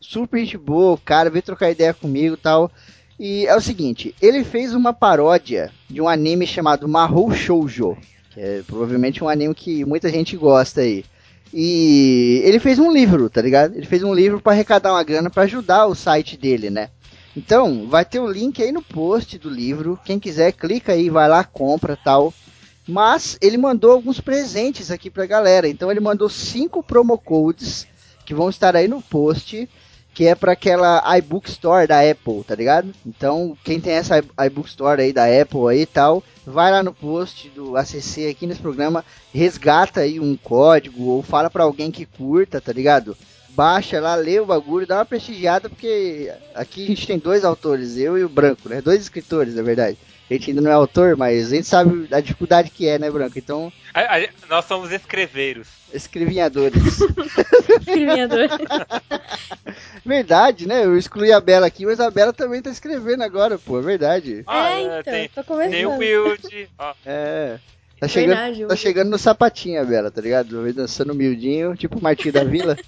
Super 0.00 0.38
gente 0.38 0.56
boa, 0.56 0.94
o 0.94 0.98
cara 0.98 1.28
veio 1.28 1.42
trocar 1.42 1.70
ideia 1.70 1.92
comigo 1.92 2.34
e 2.34 2.38
tal. 2.38 2.72
E 3.20 3.46
é 3.46 3.54
o 3.54 3.60
seguinte, 3.60 4.14
ele 4.22 4.42
fez 4.42 4.72
uma 4.72 4.94
paródia 4.94 5.70
de 5.90 6.00
um 6.00 6.08
anime 6.08 6.46
chamado 6.46 6.88
Mahou 6.88 7.30
Shoujo. 7.34 7.98
Que 8.30 8.40
é 8.40 8.62
provavelmente 8.66 9.22
um 9.22 9.28
anime 9.28 9.54
que 9.54 9.84
muita 9.84 10.08
gente 10.08 10.34
gosta 10.34 10.80
aí. 10.80 11.04
E 11.52 12.42
ele 12.44 12.58
fez 12.58 12.78
um 12.78 12.92
livro, 12.92 13.30
tá 13.30 13.40
ligado? 13.40 13.74
Ele 13.76 13.86
fez 13.86 14.02
um 14.02 14.12
livro 14.12 14.40
pra 14.40 14.52
arrecadar 14.52 14.92
uma 14.92 15.02
grana 15.02 15.30
pra 15.30 15.44
ajudar 15.44 15.86
o 15.86 15.94
site 15.94 16.36
dele, 16.36 16.70
né? 16.70 16.90
Então, 17.36 17.86
vai 17.88 18.04
ter 18.04 18.18
o 18.18 18.30
link 18.30 18.62
aí 18.62 18.72
no 18.72 18.82
post 18.82 19.38
do 19.38 19.50
livro. 19.50 19.98
Quem 20.04 20.18
quiser, 20.18 20.52
clica 20.52 20.92
aí, 20.92 21.10
vai 21.10 21.28
lá, 21.28 21.44
compra 21.44 21.96
tal. 21.96 22.32
Mas 22.88 23.36
ele 23.42 23.58
mandou 23.58 23.92
alguns 23.92 24.20
presentes 24.20 24.90
aqui 24.90 25.10
pra 25.10 25.26
galera. 25.26 25.68
Então 25.68 25.90
ele 25.90 26.00
mandou 26.00 26.28
cinco 26.28 26.82
promo 26.82 27.18
codes 27.18 27.86
que 28.24 28.34
vão 28.34 28.48
estar 28.48 28.74
aí 28.74 28.88
no 28.88 29.02
post, 29.02 29.68
que 30.16 30.26
é 30.26 30.34
para 30.34 30.52
aquela 30.52 31.02
iBook 31.18 31.46
Store 31.50 31.86
da 31.86 32.00
Apple, 32.00 32.42
tá 32.42 32.54
ligado? 32.54 32.90
Então, 33.04 33.54
quem 33.62 33.78
tem 33.78 33.92
essa 33.92 34.24
iBook 34.46 34.66
Store 34.66 35.02
aí 35.02 35.12
da 35.12 35.26
Apple 35.26 35.68
aí 35.68 35.82
e 35.82 35.86
tal, 35.86 36.24
vai 36.46 36.72
lá 36.72 36.82
no 36.82 36.94
post 36.94 37.50
do 37.50 37.76
ACC 37.76 38.26
aqui 38.30 38.46
nesse 38.46 38.62
programa, 38.62 39.04
resgata 39.30 40.00
aí 40.00 40.18
um 40.18 40.34
código 40.34 41.04
ou 41.04 41.22
fala 41.22 41.50
pra 41.50 41.64
alguém 41.64 41.90
que 41.90 42.06
curta, 42.06 42.62
tá 42.62 42.72
ligado? 42.72 43.14
Baixa 43.50 44.00
lá, 44.00 44.14
lê 44.14 44.40
o 44.40 44.46
bagulho, 44.46 44.86
dá 44.86 44.96
uma 44.96 45.04
prestigiada, 45.04 45.68
porque 45.68 46.32
aqui 46.54 46.84
a 46.84 46.88
gente 46.88 47.06
tem 47.06 47.18
dois 47.18 47.44
autores, 47.44 47.98
eu 47.98 48.16
e 48.16 48.24
o 48.24 48.28
Branco, 48.28 48.70
né? 48.70 48.80
Dois 48.80 49.02
escritores, 49.02 49.54
na 49.54 49.62
verdade. 49.62 49.98
A 50.28 50.34
gente 50.34 50.50
ainda 50.50 50.60
não 50.60 50.70
é 50.70 50.74
autor, 50.74 51.16
mas 51.16 51.52
a 51.52 51.56
gente 51.56 51.68
sabe 51.68 52.08
a 52.12 52.20
dificuldade 52.20 52.70
que 52.70 52.88
é, 52.88 52.98
né, 52.98 53.08
Branco? 53.10 53.38
Então, 53.38 53.72
A- 53.94 54.16
a- 54.18 54.28
nós 54.48 54.64
somos 54.64 54.90
escreveiros. 54.90 55.68
escrevinhadores. 55.92 56.82
Criador. 57.86 58.48
verdade, 60.04 60.66
né? 60.66 60.84
Eu 60.84 60.96
excluí 60.98 61.32
a 61.32 61.40
Bela 61.40 61.66
aqui, 61.66 61.84
mas 61.86 62.00
a 62.00 62.10
Bela 62.10 62.32
também 62.32 62.60
tá 62.60 62.70
escrevendo 62.70 63.22
agora, 63.22 63.58
pô, 63.58 63.78
é 63.78 63.82
verdade. 63.82 64.42
Ah, 64.46 64.72
é, 64.72 64.82
então, 65.00 65.02
tem, 65.12 65.28
tô 65.28 65.44
começando. 65.44 65.70
tem 65.72 65.86
o 65.86 65.96
Wilde. 65.96 66.68
ó. 66.78 66.92
É. 67.04 67.58
Tá 67.98 68.06
chegando, 68.06 68.36
Verdade, 68.36 68.66
tá 68.66 68.76
chegando 68.76 69.10
no 69.10 69.18
sapatinho 69.18 69.80
a 69.80 69.84
Bela, 69.84 70.10
tá 70.10 70.20
ligado? 70.20 70.62
Vem 70.62 70.72
dançando 70.72 71.12
humildinho, 71.14 71.74
tipo 71.74 71.98
o 71.98 72.02
Martinho 72.02 72.34
da 72.34 72.44
Vila. 72.44 72.76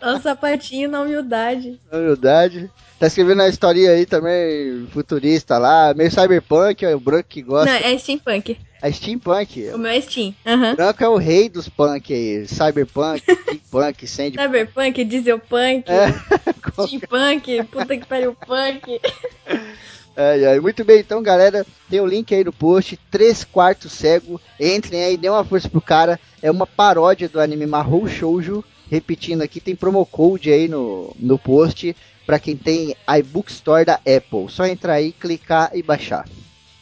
É 0.00 0.10
um 0.12 0.20
sapatinho 0.20 0.88
na 0.88 1.02
humildade. 1.02 1.80
Na 1.90 1.98
humildade. 1.98 2.70
Tá 2.98 3.06
escrevendo 3.08 3.42
a 3.42 3.48
historinha 3.48 3.90
aí 3.90 4.06
também, 4.06 4.86
futurista 4.90 5.58
lá, 5.58 5.92
meio 5.92 6.10
cyberpunk, 6.10 6.84
é 6.84 6.94
o 6.94 7.00
branco 7.00 7.28
que 7.28 7.42
gosta. 7.42 7.66
Não, 7.70 7.78
é 7.88 7.98
steampunk. 7.98 8.56
É 8.80 8.90
steampunk. 8.90 9.70
O 9.74 9.78
meu 9.78 9.90
é 9.90 10.00
steam. 10.00 10.34
Aham. 10.46 10.72
O 10.72 10.76
branco 10.76 11.04
é 11.04 11.08
o 11.08 11.16
rei 11.16 11.48
dos 11.48 11.68
punk 11.68 12.12
aí. 12.12 12.46
Cyberpunk, 12.46 13.22
steampunk, 13.22 14.06
sand... 14.06 14.32
Cyberpunk, 14.32 15.04
dieselpunk, 15.04 15.84
É, 15.88 16.12
steampunk, 16.86 17.64
puta 17.64 17.96
que 17.96 18.06
pariu 18.06 18.34
punk. 18.34 19.00
Ai, 20.16 20.44
ai. 20.44 20.60
Muito 20.60 20.84
bem, 20.84 21.00
então, 21.00 21.22
galera, 21.22 21.66
tem 21.88 22.00
o 22.00 22.06
link 22.06 22.34
aí 22.34 22.44
no 22.44 22.52
post, 22.52 22.98
3 23.10 23.44
quartos 23.44 23.92
cego. 23.92 24.40
Entrem 24.60 25.04
aí, 25.04 25.16
dê 25.16 25.28
uma 25.28 25.44
força 25.44 25.68
pro 25.68 25.80
cara. 25.80 26.18
É 26.40 26.50
uma 26.50 26.66
paródia 26.66 27.28
do 27.28 27.40
anime 27.40 27.66
Mahou 27.66 28.06
Shoujo. 28.06 28.64
Repetindo 28.90 29.40
aqui, 29.40 29.58
tem 29.58 29.74
promo 29.74 30.04
code 30.04 30.52
aí 30.52 30.68
no, 30.68 31.16
no 31.18 31.38
post 31.38 31.96
pra 32.26 32.38
quem 32.38 32.56
tem 32.56 32.94
iBook 33.18 33.50
Store 33.50 33.84
da 33.84 33.94
Apple. 33.94 34.48
Só 34.48 34.66
entrar 34.66 34.94
aí, 34.94 35.12
clicar 35.12 35.70
e 35.74 35.82
baixar. 35.82 36.28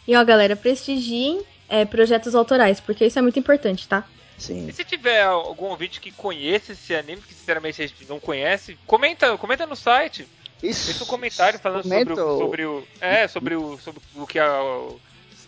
E 0.08 0.16
ó, 0.16 0.24
galera, 0.24 0.56
prestigiem 0.56 1.40
é, 1.68 1.84
projetos 1.84 2.34
autorais, 2.34 2.80
porque 2.80 3.06
isso 3.06 3.18
é 3.18 3.22
muito 3.22 3.38
importante, 3.38 3.86
tá? 3.86 4.04
Sim. 4.36 4.68
E 4.68 4.72
se 4.72 4.82
tiver 4.84 5.22
algum 5.22 5.66
ouvinte 5.66 6.00
que 6.00 6.10
conheça 6.10 6.72
esse 6.72 6.94
anime, 6.94 7.22
que 7.22 7.34
sinceramente 7.34 7.80
a 7.80 7.86
gente 7.86 8.06
não 8.08 8.18
conhece, 8.18 8.76
comenta, 8.86 9.36
comenta 9.36 9.66
no 9.66 9.76
site. 9.76 10.26
Isso. 10.62 10.86
Deixa 10.86 11.04
um 11.04 11.06
comentário 11.06 11.58
falando 11.58 11.82
sobre, 11.84 12.12
o, 12.12 12.38
sobre 12.38 12.64
o. 12.66 12.82
É, 13.00 13.26
sobre 13.28 13.54
o. 13.54 13.78
Sobre 13.78 14.00
o 14.16 14.26
que 14.26 14.38
a, 14.38 14.62
o- 14.62 15.00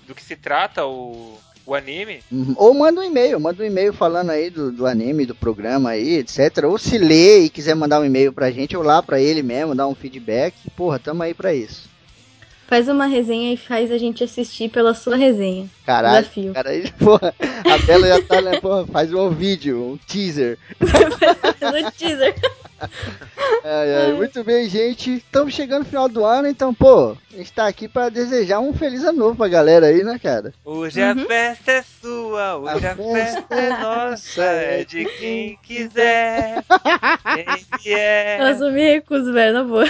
do 0.07 0.15
que 0.15 0.23
se 0.23 0.35
trata 0.35 0.85
o, 0.85 1.39
o 1.65 1.75
anime. 1.75 2.21
Uhum. 2.31 2.55
Ou 2.57 2.75
manda 2.75 3.01
um 3.01 3.05
e-mail, 3.05 3.39
manda 3.39 3.63
um 3.63 3.67
e-mail 3.67 3.93
falando 3.93 4.31
aí 4.31 4.51
do, 4.51 4.73
do 4.73 4.85
anime, 4.87 5.25
do 5.27 5.35
programa 5.35 5.91
aí, 5.91 6.15
etc. 6.19 6.65
Ou 6.65 6.77
se 6.77 6.99
lê 6.99 7.41
e 7.45 7.49
quiser 7.49 7.75
mandar 7.77 8.01
um 8.01 8.05
e-mail 8.05 8.33
pra 8.33 8.51
gente, 8.51 8.77
ou 8.77 8.83
lá 8.83 9.01
pra 9.03 9.21
ele 9.21 9.43
mesmo, 9.43 9.75
dar 9.75 9.87
um 9.87 9.95
feedback. 9.95 10.55
Porra, 10.77 10.99
tamo 10.99 11.23
aí 11.23 11.33
pra 11.35 11.55
isso. 11.55 11.91
Faz 12.67 12.89
uma 12.89 13.05
resenha 13.07 13.53
e 13.53 13.57
faz 13.57 13.93
a 13.93 13.99
gente 13.99 14.25
assistir 14.25 14.71
pela 14.71 14.95
sua 14.95 15.15
resenha. 15.15 15.69
Caralho, 15.85 16.23
Desafio. 16.23 16.53
cara, 16.55 16.71
aí, 16.71 16.91
porra, 16.99 17.35
a 17.39 17.79
Bela 17.87 18.09
já 18.09 18.23
tá, 18.23 18.41
né, 18.41 18.61
porra, 18.61 18.87
faz 18.87 19.13
um 19.13 19.29
vídeo, 19.31 19.93
um 19.93 19.97
teaser. 19.99 20.59
no 20.81 21.91
teaser. 21.93 22.35
Ai, 23.65 23.95
ai, 23.95 24.13
muito 24.15 24.43
bem, 24.43 24.69
gente, 24.69 25.19
estamos 25.19 25.55
chegando 25.55 25.81
no 25.81 25.89
final 25.89 26.09
do 26.09 26.25
ano, 26.25 26.49
então, 26.49 26.75
pô, 26.75 27.17
a 27.33 27.37
gente 27.37 27.53
tá 27.53 27.69
aqui 27.69 27.87
pra 27.87 28.09
desejar 28.09 28.59
um 28.59 28.73
feliz 28.75 29.05
ano 29.05 29.19
novo 29.19 29.37
pra 29.37 29.47
galera 29.47 29.87
aí, 29.87 30.03
né, 30.03 30.19
cara? 30.21 30.53
Hoje 30.65 31.01
a 31.01 31.15
festa 31.15 31.71
é 31.71 31.83
sua, 32.01 32.57
hoje 32.57 32.85
A 32.87 32.93
a, 32.93 32.97
festa 32.97 33.55
é 33.55 33.69
nossa, 33.69 34.43
é 34.43 34.85
de 34.85 35.05
quem 35.05 35.57
quiser. 35.63 36.65
Quem 37.35 37.81
vier. 37.81 38.41
Nossa, 38.41 38.65
eu 38.65 38.73
me 38.73 38.83
recuso, 38.95 39.33
velho, 39.33 39.53
na 39.53 39.63
boa. 39.63 39.85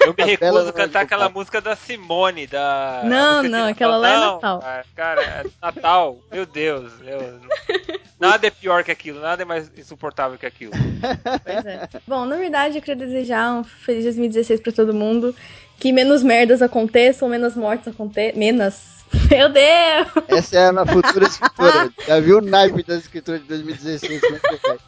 Eu 0.00 0.14
me 0.16 0.24
recuso 0.24 0.68
a 0.68 0.72
cantar 0.74 1.00
aquela 1.02 1.30
música 1.30 1.60
da 1.62 1.74
Simone, 1.74 2.46
da. 2.46 3.00
Não, 3.04 3.42
não, 3.44 3.68
aquela 3.68 3.96
lá 3.96 4.08
é 4.10 4.16
Natal. 4.18 4.60
Cara, 4.60 4.84
cara, 4.94 5.22
é 5.22 5.44
Natal, 5.62 6.18
meu 6.30 6.44
Deus. 6.44 6.92
eu- 7.06 7.40
Nada 8.20 8.46
é 8.46 8.50
pior 8.50 8.84
que 8.84 8.90
aquilo, 8.90 9.20
nada 9.20 9.42
é 9.42 9.44
mais 9.44 9.70
insuportável 9.76 10.38
que 10.38 10.46
aquilo. 10.46 10.72
Pois 11.22 11.66
é. 11.66 11.88
Bom, 12.06 12.24
na 12.24 12.36
verdade, 12.36 12.76
eu 12.76 12.82
queria 12.82 13.06
desejar 13.06 13.54
um 13.54 13.64
feliz 13.64 14.04
2016 14.04 14.60
pra 14.60 14.72
todo 14.72 14.94
mundo. 14.94 15.34
Que 15.78 15.92
menos 15.92 16.22
merdas 16.22 16.62
aconteçam, 16.62 17.28
menos 17.28 17.56
mortes 17.56 17.88
aconteçam. 17.88 18.38
Menos. 18.38 18.94
Meu 19.30 19.48
Deus! 19.48 20.08
Essa 20.28 20.58
é 20.58 20.68
a 20.68 20.86
futura 20.86 21.26
escritora. 21.26 21.92
Já 22.06 22.20
viu 22.20 22.38
o 22.38 22.40
naipe 22.40 22.82
das 22.82 23.02
escrituras 23.02 23.40
de 23.42 23.48
2016? 23.48 24.20
como 24.20 24.34
é? 24.36 24.78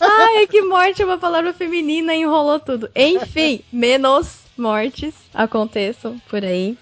Ai, 0.00 0.46
que 0.46 0.62
morte 0.62 1.02
é 1.02 1.04
uma 1.04 1.18
palavra 1.18 1.52
feminina 1.52 2.14
e 2.14 2.20
enrolou 2.20 2.60
tudo. 2.60 2.88
Enfim, 2.94 3.62
menos 3.72 4.40
mortes 4.56 5.14
aconteçam 5.34 6.20
por 6.28 6.44
aí. 6.44 6.76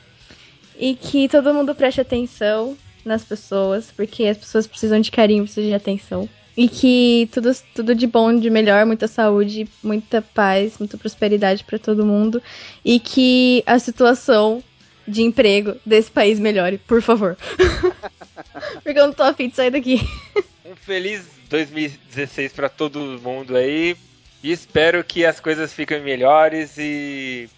E 0.79 0.95
que 0.95 1.29
todo 1.29 1.55
mundo 1.55 1.75
preste 1.75 2.01
atenção 2.01 2.77
nas 3.05 3.25
pessoas, 3.25 3.93
porque 3.95 4.25
as 4.25 4.39
pessoas 4.39 4.67
precisam 4.67 5.01
de 5.01 5.11
carinho, 5.11 5.45
precisam 5.45 5.69
de 5.69 5.75
atenção. 5.75 6.29
E 6.57 6.69
que 6.69 7.29
tudo, 7.33 7.51
tudo 7.75 7.95
de 7.95 8.07
bom, 8.07 8.39
de 8.39 8.49
melhor, 8.49 8.87
muita 8.87 9.09
saúde, 9.09 9.67
muita 9.83 10.23
paz, 10.23 10.79
muita 10.79 10.97
prosperidade 10.97 11.65
pra 11.65 11.79
todo 11.79 12.07
mundo. 12.07 12.43
E 12.85 13.01
que 13.01 13.63
a 13.67 13.79
situação 13.79 14.63
de 15.07 15.23
emprego 15.23 15.77
desse 15.85 16.11
país 16.11 16.39
melhore, 16.39 16.79
por 16.79 17.03
favor. 17.03 17.37
porque 18.83 18.99
eu 18.99 19.07
não 19.07 19.13
tô 19.13 19.23
afim 19.23 19.49
de 19.49 19.57
sair 19.57 19.71
daqui. 19.71 20.01
Um 20.67 20.75
feliz 20.75 21.27
2016 21.51 22.55
pra 22.55 22.71
todo 22.71 23.21
mundo 23.23 23.55
aí. 23.55 23.95
E 24.43 24.51
espero 24.51 25.05
que 25.05 25.25
as 25.25 25.39
coisas 25.39 25.75
fiquem 25.75 26.01
melhores 26.01 26.79
e, 26.79 27.51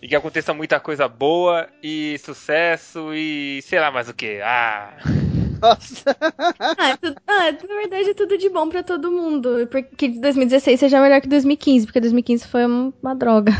e 0.00 0.06
que 0.06 0.14
aconteça 0.14 0.54
muita 0.54 0.78
coisa 0.78 1.08
boa 1.08 1.68
e 1.82 2.16
sucesso 2.24 3.12
e 3.12 3.60
sei 3.62 3.80
lá 3.80 3.90
mais 3.90 4.08
o 4.08 4.14
que. 4.14 4.40
Ah, 4.42 4.96
Nossa. 5.60 6.16
Ah, 6.78 6.88
é 6.90 6.96
tudo- 6.96 7.16
ah, 7.26 7.52
na 7.52 7.74
verdade 7.80 8.10
é 8.10 8.14
tudo 8.14 8.36
de 8.38 8.48
bom 8.48 8.68
pra 8.68 8.82
todo 8.82 9.10
mundo. 9.10 9.66
Porque 9.70 10.08
2016 10.08 10.80
seja 10.80 11.00
melhor 11.00 11.20
que 11.20 11.28
2015, 11.28 11.86
porque 11.86 12.00
2015 12.00 12.46
foi 12.46 12.66
um- 12.66 12.92
uma 13.02 13.14
droga. 13.14 13.52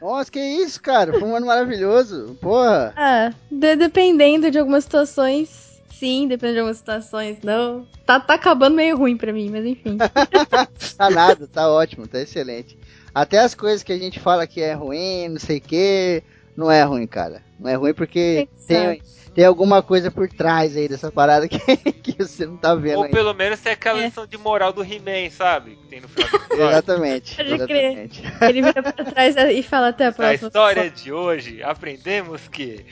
Nossa, 0.00 0.30
que 0.30 0.38
isso, 0.40 0.80
cara? 0.80 1.12
Foi 1.18 1.28
um 1.28 1.34
ano 1.36 1.46
maravilhoso. 1.46 2.36
Porra. 2.40 2.92
Ah, 2.96 3.32
de- 3.50 3.76
dependendo 3.76 4.50
de 4.50 4.58
algumas 4.58 4.84
situações, 4.84 5.80
sim, 5.90 6.28
dependendo 6.28 6.54
de 6.54 6.60
algumas 6.60 6.76
situações, 6.78 7.38
não. 7.42 7.86
Tá, 8.04 8.20
tá 8.20 8.34
acabando 8.34 8.76
meio 8.76 8.96
ruim 8.96 9.16
pra 9.16 9.32
mim, 9.32 9.50
mas 9.50 9.64
enfim. 9.64 9.96
Tá 10.96 11.10
nada, 11.10 11.46
tá 11.46 11.68
ótimo, 11.70 12.06
tá 12.06 12.20
excelente. 12.20 12.78
Até 13.14 13.38
as 13.38 13.54
coisas 13.54 13.82
que 13.82 13.92
a 13.92 13.98
gente 13.98 14.20
fala 14.20 14.46
que 14.46 14.60
é 14.60 14.72
ruim, 14.74 15.28
não 15.28 15.38
sei 15.38 15.58
o 15.58 15.60
que, 15.60 16.22
não 16.56 16.70
é 16.70 16.82
ruim, 16.84 17.06
cara. 17.06 17.42
Não 17.58 17.70
é 17.70 17.74
ruim 17.74 17.94
porque 17.94 18.48
tem, 18.66 19.02
tem 19.34 19.44
alguma 19.44 19.82
coisa 19.82 20.10
por 20.10 20.28
trás 20.28 20.76
aí 20.76 20.88
dessa 20.88 21.10
parada 21.10 21.48
que, 21.48 21.58
que 22.02 22.12
você 22.22 22.44
não 22.46 22.56
tá 22.56 22.74
vendo 22.74 22.98
ou 22.98 23.04
ainda. 23.04 23.16
pelo 23.16 23.32
menos 23.34 23.60
tem 23.60 23.72
aquela 23.72 24.00
É. 24.00 24.06
lição 24.06 24.26
de 24.26 24.36
moral 24.36 24.72
do 24.72 24.82
He-Man, 24.82 25.30
sabe? 25.30 25.76
Que 25.76 25.86
tem 25.88 26.00
no 26.00 26.08
final 26.08 26.28
do. 26.48 26.54
Exatamente. 26.54 27.36
Pode 27.36 27.48
crer. 27.66 28.08
exatamente. 28.08 28.22
Ele 28.42 28.62
vira 28.62 28.82
pra 28.82 28.92
trás 29.04 29.34
e 29.36 29.62
fala 29.62 29.88
até 29.88 30.04
a 30.04 30.08
Na 30.08 30.12
próxima. 30.14 30.48
história 30.48 30.90
de 30.90 31.12
hoje, 31.12 31.62
aprendemos 31.62 32.46
que. 32.48 32.84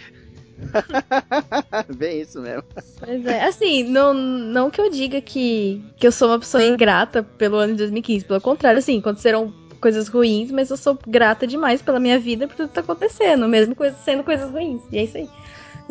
Bem 1.96 2.20
isso 2.20 2.40
mesmo. 2.40 2.62
Pois 2.98 3.26
é, 3.26 3.44
assim, 3.44 3.84
não, 3.84 4.14
não 4.14 4.70
que 4.70 4.80
eu 4.80 4.88
diga 4.90 5.20
que, 5.20 5.82
que 5.96 6.06
eu 6.06 6.12
sou 6.12 6.28
uma 6.28 6.38
pessoa 6.38 6.64
ingrata 6.64 7.22
pelo 7.22 7.56
ano 7.56 7.72
de 7.72 7.78
2015. 7.78 8.24
Pelo 8.24 8.40
contrário, 8.40 8.78
assim, 8.78 8.98
aconteceram 8.98 9.52
coisas 9.84 10.08
ruins, 10.08 10.50
mas 10.50 10.70
eu 10.70 10.78
sou 10.78 10.98
grata 11.06 11.46
demais 11.46 11.82
pela 11.82 12.00
minha 12.00 12.18
vida 12.18 12.48
por 12.48 12.56
tudo 12.56 12.68
que 12.68 12.74
tá 12.74 12.80
acontecendo, 12.80 13.46
mesmo 13.46 13.74
coisa, 13.74 13.94
sendo 14.02 14.24
coisas 14.24 14.50
ruins. 14.50 14.80
E 14.90 14.96
é 14.96 15.04
isso 15.04 15.18
aí. 15.18 15.28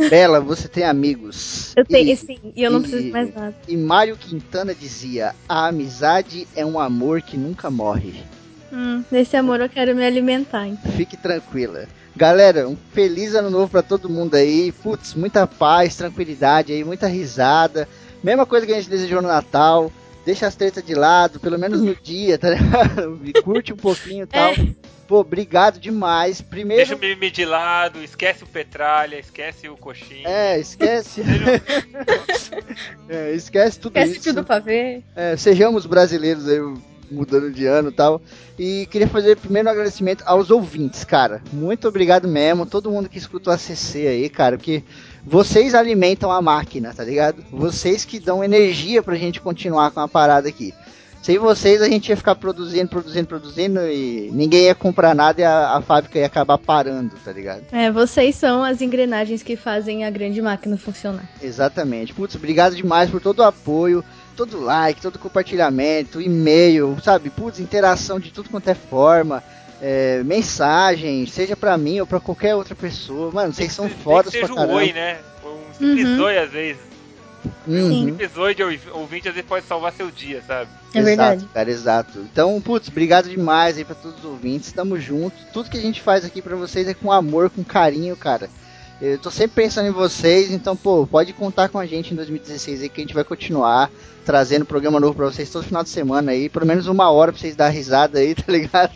Bela, 0.09 0.39
você 0.41 0.67
tem 0.67 0.83
amigos. 0.83 1.71
Eu 1.77 1.85
tenho, 1.85 2.09
E- 2.09 2.13
assim, 2.13 2.39
e 2.55 2.63
eu 2.63 2.71
não 2.71 2.79
e- 2.79 2.81
preciso 2.81 3.03
de 3.03 3.11
mais 3.11 3.31
nada. 3.35 3.53
E 3.67 3.77
Mário 3.77 4.17
Quintana 4.17 4.73
dizia: 4.73 5.35
A 5.47 5.67
amizade 5.67 6.47
é 6.55 6.65
um 6.65 6.79
amor 6.79 7.21
que 7.21 7.37
nunca 7.37 7.69
morre. 7.69 8.15
Hum, 8.71 9.03
nesse 9.11 9.37
amor 9.37 9.61
eu 9.61 9.69
quero 9.69 9.95
me 9.95 10.03
alimentar. 10.03 10.65
hein? 10.65 10.75
Fique 10.95 11.15
tranquila. 11.15 11.85
Galera, 12.15 12.67
um 12.67 12.75
feliz 12.91 13.35
ano 13.35 13.51
novo 13.51 13.69
pra 13.69 13.83
todo 13.83 14.09
mundo 14.09 14.33
aí. 14.33 14.71
Putz, 14.71 15.13
muita 15.13 15.45
paz, 15.45 15.95
tranquilidade 15.95 16.73
aí, 16.73 16.83
muita 16.83 17.05
risada. 17.05 17.87
Mesma 18.23 18.47
coisa 18.47 18.65
que 18.65 18.71
a 18.73 18.75
gente 18.75 18.89
desejou 18.89 19.21
no 19.21 19.27
Natal. 19.27 19.91
Deixa 20.25 20.47
as 20.47 20.55
tretas 20.55 20.85
de 20.85 20.95
lado, 20.95 21.39
pelo 21.39 21.59
menos 21.59 21.81
no 21.81 21.93
dia, 21.95 22.37
tá 22.37 22.49
ligado? 22.49 23.19
Curte 23.43 23.73
um 23.73 23.77
pouquinho 23.77 24.23
e 24.23 24.27
tal. 24.27 24.51
É. 24.53 24.67
Pô, 25.05 25.19
obrigado 25.19 25.79
demais. 25.79 26.39
Primeiro. 26.39 26.77
Deixa 26.81 26.95
o 26.95 26.99
mimimi 26.99 27.29
de 27.29 27.43
lado, 27.43 28.01
esquece 28.01 28.43
o 28.43 28.47
Petralha, 28.47 29.19
esquece 29.19 29.67
o 29.67 29.75
coxinha. 29.75 30.27
É, 30.27 30.59
esquece. 30.59 31.21
É, 33.09 33.31
esquece 33.33 33.79
tudo 33.79 33.97
Esquece 33.97 34.19
isso. 34.19 34.29
tudo 34.33 34.43
pra 34.45 34.59
ver. 34.59 35.03
É, 35.15 35.35
sejamos 35.37 35.85
brasileiros 35.85 36.47
aí, 36.47 36.59
mudando 37.11 37.51
de 37.51 37.65
ano 37.65 37.89
e 37.89 37.91
tal. 37.91 38.21
E 38.57 38.87
queria 38.89 39.07
fazer 39.07 39.35
primeiro 39.37 39.67
um 39.67 39.71
agradecimento 39.71 40.23
aos 40.25 40.49
ouvintes, 40.49 41.03
cara. 41.03 41.41
Muito 41.51 41.87
obrigado 41.87 42.27
mesmo, 42.27 42.65
todo 42.65 42.89
mundo 42.89 43.09
que 43.09 43.17
escuta 43.17 43.49
o 43.49 43.53
ACC 43.53 44.07
aí, 44.07 44.29
cara, 44.29 44.57
porque 44.57 44.83
vocês 45.25 45.73
alimentam 45.73 46.31
a 46.31 46.41
máquina, 46.41 46.93
tá 46.93 47.03
ligado? 47.03 47.43
Vocês 47.51 48.03
que 48.05 48.19
dão 48.19 48.43
energia 48.43 49.01
pra 49.01 49.15
gente 49.15 49.39
continuar 49.39 49.91
com 49.91 49.99
a 49.99 50.07
parada 50.07 50.49
aqui. 50.49 50.73
Sem 51.21 51.37
vocês 51.37 51.81
a 51.81 51.87
gente 51.87 52.09
ia 52.09 52.17
ficar 52.17 52.35
produzindo, 52.35 52.89
produzindo, 52.89 53.25
produzindo 53.25 53.79
e 53.87 54.29
ninguém 54.33 54.65
ia 54.65 54.75
comprar 54.75 55.15
nada 55.15 55.39
e 55.39 55.43
a, 55.45 55.77
a 55.77 55.81
fábrica 55.81 56.19
ia 56.19 56.25
acabar 56.25 56.57
parando, 56.57 57.15
tá 57.23 57.31
ligado? 57.31 57.63
É, 57.71 57.89
vocês 57.89 58.35
são 58.35 58.61
as 58.61 58.81
engrenagens 58.81 59.41
que 59.41 59.55
fazem 59.55 60.03
a 60.03 60.09
grande 60.09 60.41
máquina 60.41 60.75
funcionar. 60.75 61.23
Exatamente. 61.41 62.13
Putz, 62.13 62.35
obrigado 62.35 62.75
demais 62.75 63.09
por 63.09 63.21
todo 63.21 63.39
o 63.39 63.43
apoio, 63.43 64.03
todo 64.35 64.59
like, 64.59 65.01
todo 65.01 65.17
compartilhamento, 65.17 66.19
e-mail, 66.19 66.97
sabe? 67.01 67.29
Putz, 67.29 67.57
interação 67.57 68.19
de 68.19 68.29
tudo 68.29 68.49
quanto 68.49 68.67
é 68.67 68.75
forma. 68.75 69.41
É, 69.85 70.23
mensagem, 70.23 71.25
seja 71.27 71.57
pra 71.57 71.77
mim 71.77 71.99
ou 71.99 72.07
pra 72.07 72.19
qualquer 72.21 72.55
outra 72.55 72.73
pessoa. 72.73 73.31
Mano, 73.33 73.51
vocês 73.53 73.73
são 73.73 73.89
fodas 73.89 74.31
seja 74.31 74.45
pra 74.45 74.53
um 74.53 74.57
caramba. 74.57 74.75
oi, 74.77 74.93
né? 74.93 75.17
Um 75.43 75.73
simples 75.77 76.07
Uhum. 76.07 76.23
oi 76.23 76.37
às 76.37 76.51
vezes. 76.51 76.81
Um 77.67 77.73
Uhum. 77.75 78.05
simples 78.07 78.37
oi 78.37 78.55
de 78.55 78.63
ouvi- 78.63 78.79
ouvinte 78.93 79.27
às 79.27 79.33
vezes 79.35 79.49
pode 79.49 79.65
salvar 79.65 79.91
seu 79.91 80.09
dia, 80.09 80.41
sabe? 80.47 80.69
É 80.93 80.99
exato, 80.99 81.05
verdade. 81.05 81.47
cara, 81.53 81.69
exato. 81.69 82.19
Então, 82.19 82.61
putz, 82.61 82.87
obrigado 82.87 83.27
demais 83.29 83.77
aí 83.77 83.83
pra 83.83 83.95
todos 83.95 84.19
os 84.19 84.23
ouvintes. 84.25 84.71
Tamo 84.71 84.97
junto. 84.97 85.35
Tudo 85.51 85.69
que 85.69 85.77
a 85.77 85.81
gente 85.81 85.99
faz 86.01 86.23
aqui 86.23 86.41
pra 86.41 86.55
vocês 86.55 86.87
é 86.87 86.93
com 86.93 87.11
amor, 87.11 87.49
com 87.49 87.61
carinho, 87.63 88.15
cara. 88.15 88.49
Eu 89.05 89.19
tô 89.19 89.29
sempre 89.29 89.63
pensando 89.63 89.89
em 89.89 89.91
vocês, 89.91 90.49
então, 90.49 90.77
pô, 90.77 91.05
pode 91.05 91.33
contar 91.33 91.67
com 91.67 91.77
a 91.77 91.85
gente 91.85 92.13
em 92.13 92.15
2016 92.15 92.83
aí 92.83 92.87
que 92.87 93.01
a 93.01 93.03
gente 93.03 93.13
vai 93.13 93.25
continuar 93.25 93.91
trazendo 94.23 94.63
programa 94.63 94.97
novo 94.97 95.13
pra 95.13 95.25
vocês 95.25 95.49
todo 95.49 95.65
final 95.65 95.83
de 95.83 95.89
semana 95.89 96.31
aí, 96.31 96.47
pelo 96.47 96.65
menos 96.65 96.87
uma 96.87 97.11
hora 97.11 97.33
pra 97.33 97.41
vocês 97.41 97.53
dar 97.53 97.67
risada 97.67 98.19
aí, 98.19 98.33
tá 98.33 98.49
ligado? 98.49 98.93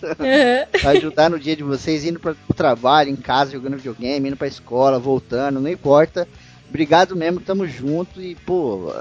Pra 0.79 0.91
ajudar 0.91 1.29
no 1.29 1.37
dia 1.37 1.57
de 1.57 1.63
vocês, 1.63 2.05
indo 2.05 2.21
pra, 2.21 2.33
pro 2.33 2.55
trabalho, 2.55 3.09
em 3.09 3.17
casa, 3.17 3.51
jogando 3.51 3.75
videogame, 3.75 4.29
indo 4.29 4.37
pra 4.37 4.47
escola, 4.47 4.97
voltando, 4.97 5.59
não 5.59 5.69
importa. 5.69 6.25
Obrigado 6.69 7.13
mesmo, 7.13 7.41
tamo 7.41 7.67
junto 7.67 8.21
e, 8.21 8.33
pô, 8.33 8.93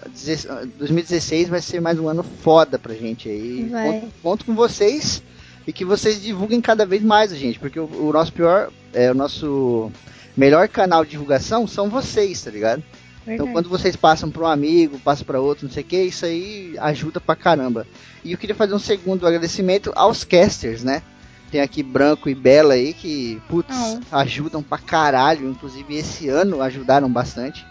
2016 0.76 1.48
vai 1.48 1.60
ser 1.60 1.80
mais 1.80 2.00
um 2.00 2.08
ano 2.08 2.24
foda 2.24 2.80
pra 2.80 2.94
gente 2.94 3.28
aí. 3.28 3.70
Conto, 3.70 4.12
conto 4.24 4.44
com 4.44 4.56
vocês 4.56 5.22
e 5.68 5.72
que 5.72 5.84
vocês 5.84 6.20
divulguem 6.20 6.60
cada 6.60 6.84
vez 6.84 7.00
mais 7.04 7.32
a 7.32 7.36
gente, 7.36 7.60
porque 7.60 7.78
o, 7.78 7.84
o 7.84 8.12
nosso 8.12 8.32
pior, 8.32 8.72
é, 8.92 9.08
o 9.08 9.14
nosso 9.14 9.92
melhor 10.36 10.68
canal 10.68 11.04
de 11.04 11.12
divulgação 11.12 11.66
são 11.66 11.88
vocês, 11.88 12.42
tá 12.42 12.50
ligado? 12.50 12.82
Então 13.22 13.46
Verdade. 13.46 13.52
quando 13.52 13.68
vocês 13.68 13.96
passam 13.96 14.30
pra 14.30 14.44
um 14.44 14.46
amigo, 14.46 15.00
passam 15.00 15.26
pra 15.26 15.40
outro, 15.40 15.66
não 15.66 15.72
sei 15.72 15.82
o 15.82 15.86
que, 15.86 16.00
isso 16.00 16.24
aí 16.24 16.76
ajuda 16.78 17.20
pra 17.20 17.34
caramba. 17.34 17.86
E 18.24 18.32
eu 18.32 18.38
queria 18.38 18.54
fazer 18.54 18.74
um 18.74 18.78
segundo 18.78 19.26
agradecimento 19.26 19.92
aos 19.96 20.22
casters, 20.22 20.84
né? 20.84 21.02
Tem 21.50 21.60
aqui 21.60 21.82
Branco 21.82 22.28
e 22.28 22.34
Bela 22.34 22.74
aí 22.74 22.92
que, 22.92 23.40
putz, 23.48 23.98
ajudam 24.10 24.62
pra 24.62 24.78
caralho. 24.78 25.48
Inclusive 25.48 25.96
esse 25.96 26.28
ano 26.28 26.60
ajudaram 26.60 27.10
bastante. 27.10 27.64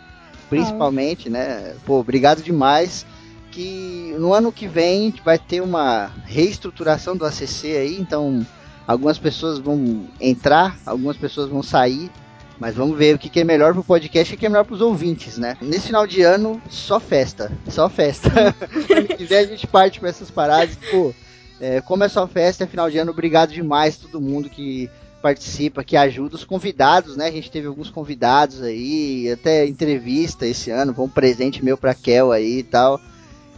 Principalmente, 0.49 1.30
né? 1.30 1.75
Pô, 1.86 1.99
obrigado 1.99 2.41
demais. 2.41 3.06
Que 3.51 4.15
no 4.17 4.34
ano 4.34 4.51
que 4.51 4.67
vem 4.67 5.13
vai 5.23 5.38
ter 5.38 5.62
uma 5.62 6.12
reestruturação 6.25 7.15
do 7.15 7.25
ACC 7.25 7.75
aí. 7.78 7.97
Então 7.99 8.45
algumas 8.88 9.17
pessoas 9.17 9.60
vão 9.60 10.06
entrar, 10.19 10.78
algumas 10.86 11.17
pessoas 11.17 11.49
vão 11.49 11.62
sair. 11.63 12.10
Mas 12.59 12.75
vamos 12.75 12.97
ver 12.97 13.15
o 13.15 13.19
que, 13.19 13.29
que 13.29 13.41
é 13.41 13.43
melhor 13.43 13.73
pro 13.73 13.83
podcast 13.83 14.33
e 14.33 14.35
o 14.35 14.39
que 14.39 14.45
é 14.45 14.49
melhor 14.49 14.63
pros 14.63 14.81
ouvintes, 14.81 15.37
né? 15.37 15.57
Nesse 15.61 15.87
final 15.87 16.07
de 16.07 16.21
ano, 16.21 16.61
só 16.69 16.99
festa. 16.99 17.51
Só 17.69 17.89
festa. 17.89 18.29
ano 18.95 19.07
que 19.07 19.25
vem 19.25 19.37
a 19.39 19.45
gente 19.45 19.67
parte 19.67 19.99
com 19.99 20.07
essas 20.07 20.31
paradas. 20.31 20.77
Pô, 20.89 21.13
é, 21.59 21.81
como 21.81 22.03
é 22.03 22.09
só 22.09 22.25
festa, 22.27 22.63
é 22.63 22.67
final 22.67 22.89
de 22.89 22.97
ano, 22.97 23.11
obrigado 23.11 23.51
demais 23.51 23.97
todo 23.97 24.21
mundo 24.21 24.49
que 24.49 24.89
participa, 25.21 25.83
que 25.83 25.97
ajuda. 25.97 26.35
Os 26.35 26.43
convidados, 26.43 27.17
né? 27.17 27.27
A 27.27 27.31
gente 27.31 27.51
teve 27.51 27.67
alguns 27.67 27.89
convidados 27.89 28.61
aí, 28.61 29.29
até 29.31 29.65
entrevista 29.65 30.45
esse 30.45 30.71
ano. 30.71 30.93
Foi 30.93 31.05
um 31.05 31.09
presente 31.09 31.63
meu 31.63 31.77
pra 31.77 31.95
Kel 31.95 32.31
aí 32.31 32.59
e 32.59 32.63
tal. 32.63 33.01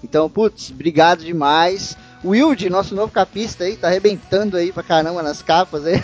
Então, 0.04 0.30
putz, 0.30 0.72
obrigado 0.72 1.24
demais. 1.24 1.98
O 2.28 2.32
Wilde, 2.32 2.70
nosso 2.70 2.94
novo 2.94 3.10
capista 3.10 3.64
aí, 3.64 3.78
tá 3.78 3.88
arrebentando 3.88 4.58
aí 4.58 4.74
pra 4.74 4.84
caramba 4.84 5.24
nas 5.24 5.42
capas 5.42 5.86
aí. 5.86 6.04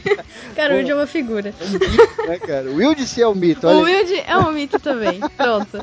Cara, 0.54 0.74
o 0.74 0.76
Wilde 0.76 0.90
é 0.90 0.94
uma 0.94 1.06
figura. 1.06 1.54
É 1.58 1.64
um 1.64 1.70
mito, 1.70 2.26
né, 2.26 2.38
cara? 2.38 2.70
O 2.70 2.74
Wilde 2.76 3.06
sim 3.06 3.22
é 3.22 3.26
um 3.26 3.34
mito. 3.34 3.66
O 3.66 3.70
Olha 3.70 3.86
aí. 3.86 3.96
Wilde 3.96 4.22
é 4.26 4.36
um 4.36 4.52
mito 4.52 4.78
também. 4.78 5.18
Pronto. 5.34 5.82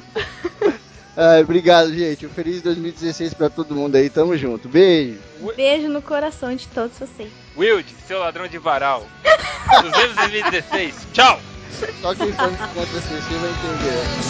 Ai, 1.18 1.42
obrigado, 1.42 1.92
gente. 1.92 2.24
Um 2.24 2.30
feliz 2.30 2.62
2016 2.62 3.34
pra 3.34 3.50
todo 3.50 3.74
mundo 3.74 3.96
aí. 3.96 4.12
Tamo 4.12 4.38
junto. 4.38 4.70
Beijo. 4.70 5.18
Beijo 5.56 5.90
no 5.90 6.04
coração 6.04 6.56
de 6.56 6.68
todos 6.68 7.00
vocês. 7.00 7.32
Wild, 7.58 7.92
seu 8.08 8.20
ladrão 8.20 8.48
de 8.48 8.60
varal. 8.60 9.08
2016. 9.82 11.08
Tchau! 11.14 11.42
Só 12.00 12.14
quem 12.14 12.32
for 12.32 12.48
contra 12.48 13.00
assistir 13.00 13.38
vai 13.40 13.50
entender. 13.50 14.30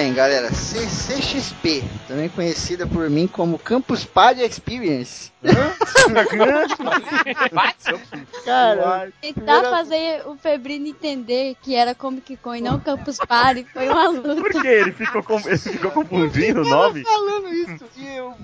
Bem, 0.00 0.14
galera. 0.14 0.50
CCXP, 0.50 1.84
também 2.08 2.30
conhecida 2.30 2.86
por 2.86 3.10
mim 3.10 3.26
como 3.26 3.58
Campus 3.58 4.02
Party 4.02 4.40
Experience. 4.40 5.30
Cara, 8.44 9.12
Tentar 9.20 9.62
fazer 9.64 10.26
o 10.26 10.36
Febrino 10.36 10.86
entender 10.86 11.54
que 11.62 11.74
era 11.74 11.94
Comic 11.94 12.36
Con 12.38 12.54
e 12.54 12.62
não 12.62 12.80
Campus 12.80 13.18
Party 13.18 13.66
foi 13.72 13.88
uma 13.90 14.08
luta. 14.08 14.36
Por 14.36 14.62
que? 14.62 14.68
Ele 14.68 14.92
ficou, 14.92 15.22
com... 15.22 15.38
ele 15.46 15.58
ficou 15.58 15.90
confundindo 15.90 16.62
o 16.62 16.68
nome? 16.68 17.02
falando 17.02 17.48
isso. 17.48 17.84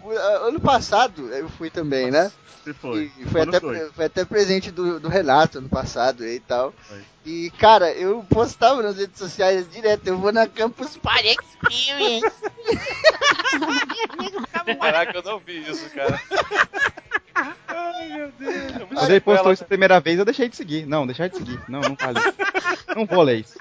Eu, 0.04 0.18
ah, 0.18 0.48
ano 0.48 0.60
passado 0.60 1.32
eu 1.32 1.48
fui 1.48 1.70
também, 1.70 2.10
né? 2.10 2.30
Você 2.62 2.74
foi. 2.74 3.12
E 3.16 3.24
foi, 3.26 3.42
até, 3.42 3.60
foi? 3.60 3.90
foi 3.90 4.04
até 4.06 4.24
presente 4.24 4.72
do, 4.72 4.98
do 4.98 5.08
Renato 5.08 5.58
ano 5.58 5.68
passado 5.68 6.26
e 6.26 6.40
tal. 6.40 6.74
Foi. 6.88 7.00
E, 7.24 7.50
cara, 7.58 7.92
eu 7.92 8.24
postava 8.28 8.82
nas 8.82 8.96
redes 8.96 9.18
sociais 9.18 9.70
direto, 9.70 10.06
eu 10.06 10.18
vou 10.18 10.32
na 10.32 10.48
Campus 10.48 10.96
Party 10.96 11.36
Experience. 11.62 12.26
Caraca, 14.80 15.18
eu 15.18 15.22
não 15.22 15.38
vi 15.38 15.68
isso, 15.68 15.88
cara. 15.90 16.20
Ai, 17.68 18.08
meu 18.08 18.32
Deus. 18.38 18.72
Quando 18.92 19.10
ele 19.10 19.20
postou 19.20 19.36
sequela, 19.36 19.54
isso 19.54 19.64
a 19.64 19.66
primeira 19.66 20.00
vez, 20.00 20.18
eu 20.18 20.24
deixei 20.24 20.48
de 20.48 20.56
seguir. 20.56 20.86
Não, 20.86 21.06
deixar 21.06 21.28
de 21.28 21.36
seguir. 21.36 21.60
Não, 21.68 21.80
não 21.80 21.96
falei. 21.96 22.22
Não 22.96 23.06
vou 23.06 23.22
ler 23.22 23.40
isso. 23.40 23.58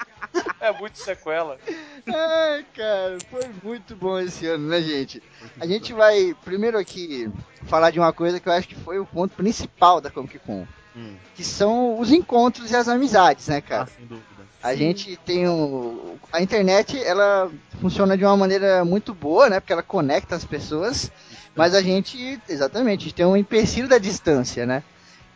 É 0.60 0.72
muito 0.72 0.98
sequela. 0.98 1.58
Ai, 2.06 2.64
cara, 2.74 3.18
foi 3.30 3.44
muito 3.62 3.94
bom 3.96 4.18
esse 4.18 4.46
ano, 4.46 4.68
né, 4.68 4.80
gente? 4.82 5.22
A 5.60 5.66
gente 5.66 5.92
vai 5.92 6.34
primeiro 6.44 6.78
aqui 6.78 7.30
falar 7.64 7.90
de 7.90 7.98
uma 7.98 8.12
coisa 8.12 8.38
que 8.40 8.48
eu 8.48 8.52
acho 8.52 8.68
que 8.68 8.74
foi 8.74 8.98
o 8.98 9.06
ponto 9.06 9.34
principal 9.36 10.00
da 10.00 10.10
Comic 10.10 10.38
Con, 10.40 10.66
Hum. 10.96 11.14
que 11.34 11.44
são 11.44 11.98
os 12.00 12.10
encontros 12.10 12.70
e 12.70 12.76
as 12.76 12.88
amizades, 12.88 13.48
né, 13.48 13.58
Ah, 13.58 13.62
cara? 13.62 13.86
sem 13.86 14.06
dúvida. 14.06 14.26
A 14.62 14.74
gente 14.74 15.16
tem 15.18 15.46
o. 15.46 16.16
A 16.32 16.40
internet, 16.42 16.98
ela 17.02 17.50
funciona 17.80 18.16
de 18.16 18.24
uma 18.24 18.36
maneira 18.36 18.84
muito 18.84 19.14
boa, 19.14 19.48
né? 19.48 19.60
Porque 19.60 19.72
ela 19.72 19.82
conecta 19.82 20.34
as 20.34 20.44
pessoas. 20.44 21.12
Mas 21.54 21.72
a 21.74 21.80
gente, 21.82 22.40
exatamente, 22.48 23.00
a 23.00 23.04
gente 23.04 23.14
tem 23.14 23.26
um 23.26 23.36
empecilho 23.36 23.86
da 23.86 23.98
distância, 23.98 24.66
né? 24.66 24.82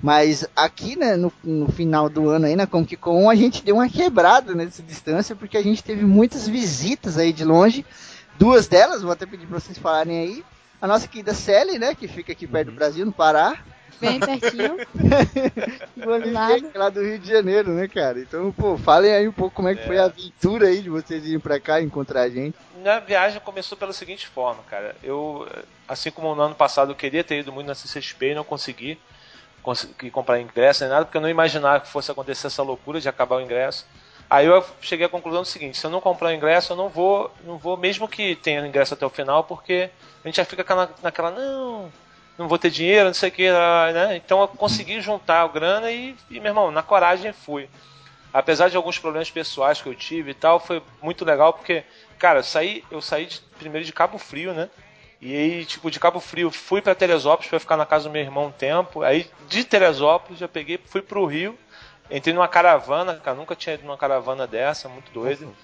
Mas 0.02 0.46
aqui, 0.56 0.96
né, 0.96 1.14
no, 1.16 1.32
no 1.44 1.70
final 1.70 2.08
do 2.08 2.28
ano 2.28 2.46
aí 2.46 2.56
na 2.56 2.66
Comic 2.66 2.96
Con, 2.96 3.28
a 3.28 3.34
gente 3.34 3.62
deu 3.62 3.76
uma 3.76 3.88
quebrada 3.88 4.54
nessa 4.54 4.82
distância, 4.82 5.36
porque 5.36 5.58
a 5.58 5.62
gente 5.62 5.84
teve 5.84 6.04
muitas 6.04 6.48
visitas 6.48 7.18
aí 7.18 7.32
de 7.32 7.44
longe. 7.44 7.84
Duas 8.38 8.66
delas, 8.66 9.02
vou 9.02 9.12
até 9.12 9.26
pedir 9.26 9.46
pra 9.46 9.60
vocês 9.60 9.76
falarem 9.76 10.18
aí. 10.18 10.44
A 10.80 10.86
nossa 10.86 11.06
querida 11.06 11.34
Sally, 11.34 11.78
né, 11.78 11.94
que 11.94 12.08
fica 12.08 12.32
aqui 12.32 12.46
perto 12.46 12.70
do 12.70 12.74
Brasil, 12.74 13.04
no 13.04 13.12
Pará. 13.12 13.58
Bem 14.00 14.18
pertinho. 14.18 14.78
E 15.94 16.00
o 16.00 16.10
Olivier, 16.10 16.32
lado. 16.32 16.62
que 16.62 16.76
é 16.76 16.80
lá 16.80 16.88
do 16.88 17.02
Rio 17.02 17.18
de 17.18 17.28
Janeiro, 17.28 17.70
né, 17.72 17.86
cara? 17.86 18.18
Então, 18.18 18.50
pô, 18.50 18.78
falem 18.78 19.12
aí 19.12 19.28
um 19.28 19.32
pouco 19.32 19.54
como 19.54 19.68
é 19.68 19.74
que 19.74 19.86
foi 19.86 19.98
a 19.98 20.06
aventura 20.06 20.68
aí 20.68 20.80
de 20.80 20.88
vocês 20.88 21.24
irem 21.26 21.38
pra 21.38 21.60
cá 21.60 21.80
e 21.80 21.84
encontrar 21.84 22.22
a 22.22 22.30
gente. 22.30 22.56
Minha 22.76 22.98
viagem 23.00 23.38
começou 23.40 23.76
pela 23.76 23.92
seguinte 23.92 24.26
forma, 24.26 24.62
cara. 24.62 24.96
Eu, 25.02 25.46
assim 25.86 26.10
como 26.10 26.34
no 26.34 26.40
ano 26.40 26.54
passado, 26.54 26.92
eu 26.92 26.96
queria 26.96 27.22
ter 27.22 27.40
ido 27.40 27.52
muito 27.52 27.66
na 27.66 27.74
CCXP 27.74 28.30
e 28.30 28.34
não 28.34 28.44
consegui, 28.44 28.98
consegui 29.62 30.10
comprar 30.10 30.40
ingresso 30.40 30.82
nem 30.82 30.90
nada, 30.92 31.04
porque 31.04 31.16
eu 31.16 31.22
não 31.22 31.28
imaginava 31.28 31.80
que 31.80 31.88
fosse 31.88 32.10
acontecer 32.10 32.46
essa 32.46 32.62
loucura 32.62 33.00
de 33.00 33.08
acabar 33.08 33.36
o 33.36 33.40
ingresso. 33.40 33.86
Aí 34.28 34.46
eu 34.46 34.64
cheguei 34.80 35.06
à 35.06 35.08
conclusão 35.08 35.42
do 35.42 35.46
seguinte: 35.48 35.76
se 35.76 35.84
eu 35.86 35.90
não 35.90 36.00
comprar 36.00 36.28
o 36.28 36.32
ingresso, 36.32 36.72
eu 36.72 36.76
não 36.76 36.88
vou, 36.88 37.32
não 37.44 37.58
vou, 37.58 37.76
mesmo 37.76 38.06
que 38.08 38.36
tenha 38.36 38.64
ingresso 38.66 38.94
até 38.94 39.04
o 39.04 39.10
final, 39.10 39.44
porque 39.44 39.90
a 40.24 40.28
gente 40.28 40.36
já 40.36 40.44
fica 40.44 40.62
na- 40.74 40.88
naquela, 41.02 41.30
não, 41.30 41.92
não 42.38 42.46
vou 42.48 42.58
ter 42.58 42.70
dinheiro, 42.70 43.06
não 43.06 43.14
sei 43.14 43.28
o 43.28 43.32
que, 43.32 43.50
né? 43.50 44.16
Então 44.16 44.40
eu 44.40 44.48
consegui 44.48 45.00
juntar 45.00 45.42
a 45.42 45.48
grana 45.48 45.90
e, 45.90 46.16
e, 46.30 46.38
meu 46.40 46.50
irmão, 46.50 46.70
na 46.70 46.82
coragem 46.82 47.32
fui. 47.32 47.68
Apesar 48.32 48.68
de 48.70 48.76
alguns 48.76 48.98
problemas 48.98 49.28
pessoais 49.30 49.82
que 49.82 49.88
eu 49.88 49.94
tive 49.94 50.30
e 50.30 50.34
tal, 50.34 50.60
foi 50.60 50.80
muito 51.02 51.24
legal 51.24 51.52
porque, 51.52 51.82
cara, 52.16 52.38
eu 52.38 52.44
saí, 52.44 52.84
eu 52.88 53.02
saí 53.02 53.26
de- 53.26 53.40
primeiro 53.58 53.84
de 53.84 53.92
Cabo 53.92 54.16
Frio, 54.18 54.54
né? 54.54 54.70
E 55.20 55.36
aí, 55.36 55.64
tipo, 55.66 55.90
de 55.90 56.00
Cabo 56.00 56.18
Frio 56.18 56.50
fui 56.50 56.80
pra 56.80 56.94
Teresópolis 56.94 57.50
pra 57.50 57.60
ficar 57.60 57.76
na 57.76 57.84
casa 57.84 58.08
do 58.08 58.12
meu 58.12 58.22
irmão 58.22 58.46
um 58.46 58.52
tempo. 58.52 59.02
Aí 59.02 59.30
de 59.48 59.64
Teresópolis 59.64 60.38
já 60.38 60.48
peguei, 60.48 60.80
fui 60.86 61.02
pro 61.02 61.26
Rio, 61.26 61.58
entrei 62.10 62.34
numa 62.34 62.48
caravana, 62.48 63.14
cara, 63.16 63.36
nunca 63.36 63.54
tinha 63.54 63.74
ido 63.74 63.84
numa 63.84 63.98
caravana 63.98 64.46
dessa, 64.46 64.88
muito 64.88 65.12
doido. 65.12 65.54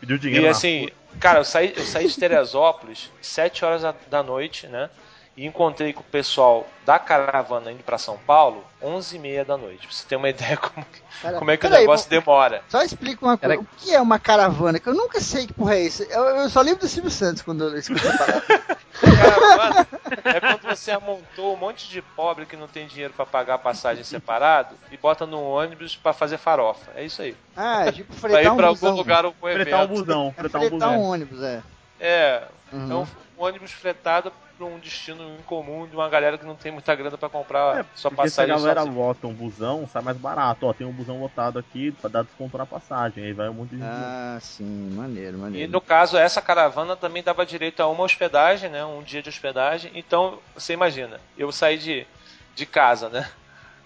Pediu 0.00 0.18
dinheiro 0.18 0.44
E 0.44 0.48
assim, 0.48 0.90
cara, 1.18 1.40
eu 1.40 1.44
saí, 1.44 1.72
eu 1.74 1.84
saí 1.84 2.06
de 2.06 2.18
Teresópolis 2.18 3.10
7 3.22 3.64
horas 3.64 3.82
da 4.10 4.22
noite, 4.22 4.66
né? 4.66 4.90
E 5.36 5.44
encontrei 5.46 5.92
com 5.92 6.00
o 6.00 6.04
pessoal 6.04 6.66
da 6.86 6.98
caravana 6.98 7.70
indo 7.70 7.82
pra 7.82 7.98
São 7.98 8.16
Paulo 8.16 8.64
11 8.82 9.16
e 9.16 9.18
meia 9.18 9.44
da 9.44 9.56
noite. 9.58 9.86
Pra 9.86 9.94
você 9.94 10.06
ter 10.06 10.16
uma 10.16 10.28
ideia 10.30 10.56
como, 10.56 10.86
que- 10.86 11.00
Cara, 11.20 11.38
como 11.38 11.50
é 11.50 11.56
que 11.58 11.66
o 11.66 11.70
negócio 11.70 12.08
demora. 12.08 12.62
Só 12.68 12.82
explica 12.82 13.24
uma 13.24 13.36
coisa. 13.36 13.54
Era- 13.54 13.60
O 13.62 13.66
que 13.76 13.94
é 13.94 14.00
uma 14.00 14.18
caravana? 14.18 14.78
Que 14.80 14.88
eu 14.88 14.94
nunca 14.94 15.20
sei 15.20 15.46
que 15.46 15.52
porra 15.52 15.74
é 15.74 15.82
isso. 15.82 16.02
Eu, 16.04 16.22
eu 16.24 16.48
só 16.48 16.62
lembro 16.62 16.80
do 16.80 16.88
Silvio 16.88 17.10
Santos 17.10 17.42
quando 17.42 17.64
eu 17.64 17.78
escuto 17.78 18.08
a 18.08 18.16
palavra. 18.16 18.76
Caravana 18.96 19.86
é 20.24 20.40
quando 20.40 20.62
você 20.74 20.90
amontou 20.90 21.52
um 21.54 21.56
monte 21.58 21.86
de 21.90 22.00
pobre 22.00 22.46
que 22.46 22.56
não 22.56 22.66
tem 22.66 22.86
dinheiro 22.86 23.12
pra 23.12 23.26
pagar 23.26 23.54
a 23.54 23.58
passagem 23.58 24.02
separado 24.04 24.74
e 24.90 24.96
bota 24.96 25.26
no 25.26 25.42
ônibus 25.42 25.94
pra 25.96 26.14
fazer 26.14 26.38
farofa. 26.38 26.90
É 26.94 27.04
isso 27.04 27.20
aí. 27.20 27.36
Ah, 27.54 27.84
é 27.86 27.92
tipo 27.92 28.10
Pra 28.14 28.20
fretar 28.30 28.44
ir 28.44 28.48
um 28.50 28.56
pra 28.56 28.68
busão. 28.68 28.88
algum 28.88 28.98
lugar 28.98 29.26
ou 29.26 29.32
pro 29.32 29.52
Fretar 29.52 29.80
um 29.80 29.84
evento. 29.84 29.98
busão, 30.00 30.28
É 30.28 30.40
fretar 30.40 30.60
um 30.62 30.68
fretar 30.68 30.88
um 30.88 30.92
busão. 30.96 31.02
ônibus, 31.10 31.42
é. 31.42 31.62
É, 32.00 32.42
Uhum. 32.72 32.90
é 32.90 32.94
um, 32.94 33.06
um 33.38 33.44
ônibus 33.44 33.70
fretado 33.72 34.32
pra 34.56 34.66
um 34.66 34.78
destino 34.78 35.36
incomum 35.38 35.86
de 35.86 35.94
uma 35.94 36.08
galera 36.08 36.38
que 36.38 36.44
não 36.46 36.54
tem 36.56 36.72
muita 36.72 36.94
grana 36.94 37.18
pra 37.18 37.28
comprar 37.28 37.80
É, 37.80 37.84
sua 37.94 38.10
porque 38.10 38.28
se 38.28 38.40
a 38.40 38.44
passagem 38.46 38.64
galera 38.64 38.84
vota 38.90 39.26
um 39.26 39.32
busão, 39.32 39.86
sai 39.86 40.02
mais 40.02 40.16
barato. 40.16 40.66
Ó, 40.66 40.72
tem 40.72 40.86
um 40.86 40.92
busão 40.92 41.20
lotado 41.20 41.58
aqui 41.58 41.92
pra 41.92 42.08
dar 42.08 42.22
desconto 42.24 42.56
na 42.56 42.64
passagem. 42.66 43.24
Aí 43.24 43.32
vai 43.32 43.48
um 43.48 43.54
monte 43.54 43.70
de 43.70 43.76
gente. 43.76 43.86
Ah, 43.88 44.38
sim, 44.40 44.90
maneiro, 44.94 45.36
E 45.36 45.40
maneiro. 45.40 45.72
no 45.72 45.80
caso, 45.80 46.16
essa 46.16 46.40
caravana 46.40 46.96
também 46.96 47.22
dava 47.22 47.44
direito 47.44 47.80
a 47.80 47.88
uma 47.88 48.04
hospedagem, 48.04 48.70
né? 48.70 48.84
Um 48.84 49.02
dia 49.02 49.22
de 49.22 49.28
hospedagem. 49.28 49.92
Então, 49.94 50.38
você 50.54 50.72
imagina, 50.72 51.20
eu 51.36 51.52
saí 51.52 51.76
de, 51.78 52.06
de 52.54 52.64
casa, 52.66 53.08
né? 53.08 53.28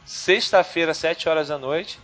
Sexta-feira, 0.04 0.94
7 0.94 1.28
horas 1.28 1.48
da 1.48 1.58
noite. 1.58 1.98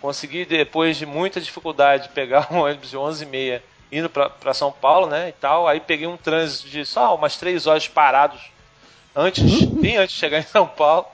Consegui, 0.00 0.44
depois 0.44 0.96
de 0.96 1.06
muita 1.06 1.40
dificuldade, 1.40 2.08
pegar 2.10 2.48
um 2.52 2.58
ônibus 2.64 2.90
de 2.90 2.96
11h30 2.96 3.60
indo 3.90 4.08
pra 4.10 4.54
São 4.54 4.72
Paulo, 4.72 5.06
né? 5.06 5.28
E 5.28 5.32
tal. 5.32 5.66
Aí 5.68 5.80
peguei 5.80 6.06
um 6.06 6.16
trânsito 6.16 6.68
de 6.68 6.84
só 6.84 7.14
umas 7.14 7.36
3 7.36 7.66
horas 7.66 7.88
parados 7.88 8.40
antes, 9.14 9.64
bem 9.64 9.96
antes 9.96 10.14
de 10.14 10.20
chegar 10.20 10.38
em 10.38 10.42
São 10.42 10.66
Paulo. 10.66 11.06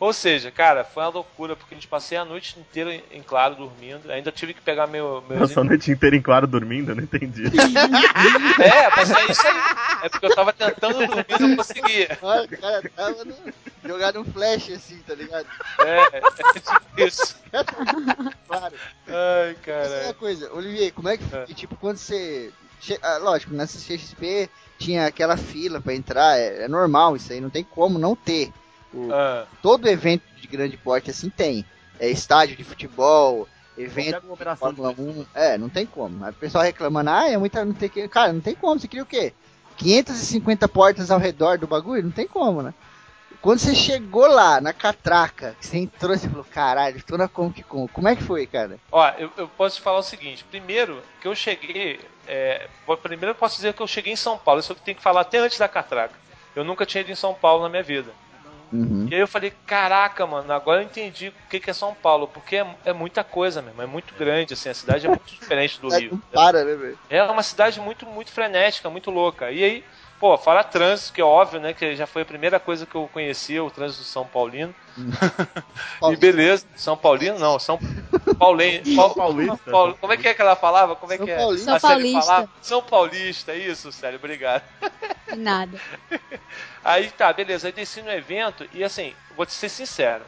Ou 0.00 0.14
seja, 0.14 0.50
cara, 0.50 0.82
foi 0.82 1.02
uma 1.02 1.10
loucura, 1.10 1.54
porque 1.54 1.74
a 1.74 1.76
gente 1.76 1.86
passei 1.86 2.16
a 2.16 2.24
noite 2.24 2.58
inteira 2.58 2.94
em- 3.12 3.22
claro 3.22 3.54
dormindo. 3.54 4.10
Ainda 4.10 4.32
tive 4.32 4.54
que 4.54 4.62
pegar 4.62 4.86
meu, 4.86 5.22
meus 5.28 5.40
Passou 5.42 5.60
a 5.60 5.64
noite 5.64 5.90
inteira 5.90 6.16
em 6.16 6.22
claro 6.22 6.46
dormindo, 6.46 6.92
eu 6.92 6.96
não 6.96 7.02
entendi. 7.02 7.42
É, 8.58 8.96
mas 8.96 9.10
é 9.10 9.24
isso 9.30 9.46
aí. 9.46 9.56
É 10.02 10.08
porque 10.08 10.24
eu 10.26 10.34
tava 10.34 10.52
tentando 10.54 11.06
dormir 11.06 11.26
e 11.28 11.42
não 11.42 11.56
conseguia. 11.56 12.18
Olha, 12.22 12.44
o 12.44 12.48
cara 12.48 12.90
tava 12.96 13.24
no, 13.26 13.34
jogado 13.84 14.20
um 14.20 14.24
flash 14.24 14.70
assim, 14.70 14.98
tá 15.06 15.14
ligado? 15.14 15.46
É, 15.80 16.18
é 16.18 16.20
tipo 16.20 17.00
isso. 17.00 17.36
Claro. 18.48 18.74
Ai, 19.06 19.56
Mas 19.66 19.92
é 19.92 20.04
uma 20.04 20.14
coisa, 20.14 20.52
Olivier, 20.54 20.92
como 20.94 21.08
é 21.08 21.16
que 21.18 21.24
foi? 21.24 21.46
Tipo, 21.54 21.76
quando 21.76 21.98
você. 21.98 22.50
che- 22.80 22.98
ah, 23.02 23.18
lógico, 23.18 23.52
na 23.54 23.66
CXP 23.66 24.48
tinha 24.78 25.06
aquela 25.06 25.36
fila 25.36 25.80
pra 25.80 25.94
entrar, 25.94 26.38
é, 26.38 26.64
é 26.64 26.68
normal 26.68 27.16
isso 27.16 27.32
aí, 27.32 27.40
não 27.40 27.50
tem 27.50 27.62
como 27.64 27.98
não 27.98 28.16
ter. 28.16 28.50
O- 28.92 29.12
Ah, 29.12 29.46
todo 29.62 29.88
evento 29.88 30.22
de 30.40 30.46
grande 30.46 30.76
porte 30.76 31.10
assim 31.10 31.28
tem. 31.30 31.64
É 31.98 32.08
estádio 32.08 32.56
de 32.56 32.64
futebol, 32.64 33.46
evento 33.76 34.20
de 34.20 34.56
Fórmula 34.56 34.90
1. 34.98 35.26
É, 35.34 35.58
não 35.58 35.68
tem 35.68 35.84
como. 35.86 36.24
Aí 36.24 36.30
o 36.30 36.34
pessoal 36.34 36.64
reclamando, 36.64 37.10
ah, 37.10 37.28
é 37.28 37.36
muita. 37.36 37.64
Não 37.64 37.74
tem 37.74 37.88
que. 37.88 38.08
Cara, 38.08 38.32
não 38.32 38.40
tem 38.40 38.54
como, 38.54 38.80
você 38.80 38.88
queria 38.88 39.02
o 39.02 39.06
quê? 39.06 39.32
550 39.76 40.68
portas 40.68 41.10
ao 41.10 41.18
redor 41.18 41.58
do 41.58 41.66
bagulho, 41.66 42.02
não 42.02 42.10
tem 42.10 42.26
como, 42.26 42.62
né? 42.62 42.74
Quando 43.40 43.58
você 43.60 43.74
chegou 43.74 44.26
lá, 44.26 44.60
na 44.60 44.72
catraca, 44.74 45.56
que 45.58 45.66
você 45.66 45.78
entrou, 45.78 46.14
você 46.16 46.28
falou, 46.28 46.44
caralho, 46.44 47.02
tô 47.02 47.16
na 47.16 47.26
Comic 47.26 47.62
Con. 47.62 47.88
Como 47.88 48.06
é 48.06 48.14
que 48.14 48.22
foi, 48.22 48.46
cara? 48.46 48.78
Ó, 48.92 49.08
eu, 49.16 49.30
eu 49.38 49.48
posso 49.48 49.76
te 49.76 49.82
falar 49.82 49.98
o 50.00 50.02
seguinte. 50.02 50.44
Primeiro, 50.44 51.02
que 51.22 51.26
eu 51.26 51.34
cheguei. 51.34 51.98
É, 52.28 52.68
primeiro 53.02 53.30
eu 53.30 53.34
posso 53.34 53.56
dizer 53.56 53.72
que 53.72 53.80
eu 53.80 53.86
cheguei 53.86 54.12
em 54.12 54.16
São 54.16 54.36
Paulo. 54.36 54.60
Isso 54.60 54.72
eu 54.72 54.76
tenho 54.76 54.96
que 54.96 55.02
falar 55.02 55.22
até 55.22 55.38
antes 55.38 55.58
da 55.58 55.68
catraca. 55.68 56.14
Eu 56.54 56.64
nunca 56.64 56.84
tinha 56.84 57.00
ido 57.00 57.10
em 57.10 57.14
São 57.14 57.32
Paulo 57.32 57.62
na 57.62 57.70
minha 57.70 57.82
vida. 57.82 58.12
Uhum. 58.72 59.08
E 59.10 59.14
aí 59.14 59.20
eu 59.20 59.26
falei, 59.26 59.52
caraca, 59.66 60.26
mano, 60.26 60.52
agora 60.52 60.80
eu 60.80 60.84
entendi 60.84 61.28
o 61.28 61.48
que, 61.48 61.60
que 61.60 61.70
é 61.70 61.72
São 61.72 61.94
Paulo. 61.94 62.28
Porque 62.28 62.56
é, 62.56 62.66
é 62.84 62.92
muita 62.92 63.24
coisa 63.24 63.60
mesmo, 63.60 63.82
é 63.82 63.86
muito 63.86 64.14
grande, 64.14 64.54
assim, 64.54 64.68
a 64.68 64.74
cidade 64.74 65.06
é 65.06 65.08
muito 65.08 65.26
diferente 65.26 65.80
do 65.80 65.88
Rio. 65.88 66.22
Para, 66.32 66.64
né, 66.64 66.74
velho? 66.74 66.98
É 67.08 67.22
uma 67.22 67.42
cidade 67.42 67.80
muito, 67.80 68.06
muito 68.06 68.30
frenética, 68.30 68.88
muito 68.88 69.10
louca. 69.10 69.50
E 69.50 69.64
aí, 69.64 69.84
pô, 70.20 70.36
fala 70.36 70.62
trânsito, 70.62 71.14
que 71.14 71.20
é 71.20 71.24
óbvio, 71.24 71.58
né? 71.58 71.72
Que 71.72 71.96
já 71.96 72.06
foi 72.06 72.22
a 72.22 72.26
primeira 72.26 72.60
coisa 72.60 72.84
que 72.84 72.94
eu 72.94 73.08
conhecia, 73.08 73.64
o 73.64 73.70
trânsito 73.70 74.04
São 74.04 74.26
Paulino. 74.26 74.74
e 76.12 76.16
beleza, 76.16 76.66
São 76.76 76.96
Paulino 76.96 77.38
não, 77.38 77.58
São 77.58 77.78
Paulense. 78.38 78.94
Paul, 78.94 79.14
Paulista. 79.14 79.70
Paul- 79.70 79.94
como 79.94 80.12
é 80.12 80.16
que 80.18 80.28
é 80.28 80.34
que 80.34 80.42
ela 80.42 80.54
falava? 80.54 80.94
Como 80.94 81.12
é 81.12 81.16
São 81.16 81.26
que 81.26 81.32
é? 81.32 81.36
Paulista. 81.38 81.74
A 81.74 81.78
São 81.78 81.90
Paulista. 81.90 82.20
falava? 82.20 82.48
São 82.60 82.82
Paulista, 82.82 83.54
isso, 83.54 83.90
Célio, 83.90 84.18
obrigado. 84.18 84.62
Nada. 85.36 85.78
Aí 86.84 87.10
tá, 87.10 87.32
beleza, 87.32 87.68
aí 87.68 87.72
desci 87.72 88.02
no 88.02 88.10
evento 88.10 88.66
e 88.72 88.82
assim, 88.82 89.14
vou 89.36 89.44
te 89.46 89.52
ser 89.52 89.68
sincero. 89.68 90.24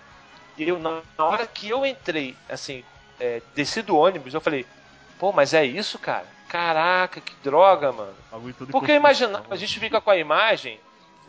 Eu, 0.58 0.78
na 0.78 1.02
na 1.18 1.24
hora 1.24 1.46
que 1.46 1.68
eu 1.68 1.84
entrei, 1.84 2.36
assim, 2.48 2.84
é, 3.18 3.40
desci 3.54 3.82
do 3.82 3.96
ônibus, 3.96 4.34
eu 4.34 4.40
falei, 4.40 4.66
pô, 5.18 5.32
mas 5.32 5.54
é 5.54 5.64
isso, 5.64 5.98
cara? 5.98 6.26
Caraca, 6.52 7.18
que 7.18 7.34
droga, 7.42 7.90
mano. 7.92 8.14
Porque 8.70 8.92
eu 8.92 8.96
imaginava, 8.96 9.46
a 9.48 9.56
gente 9.56 9.80
fica 9.80 10.02
com 10.02 10.10
a 10.10 10.18
imagem 10.18 10.78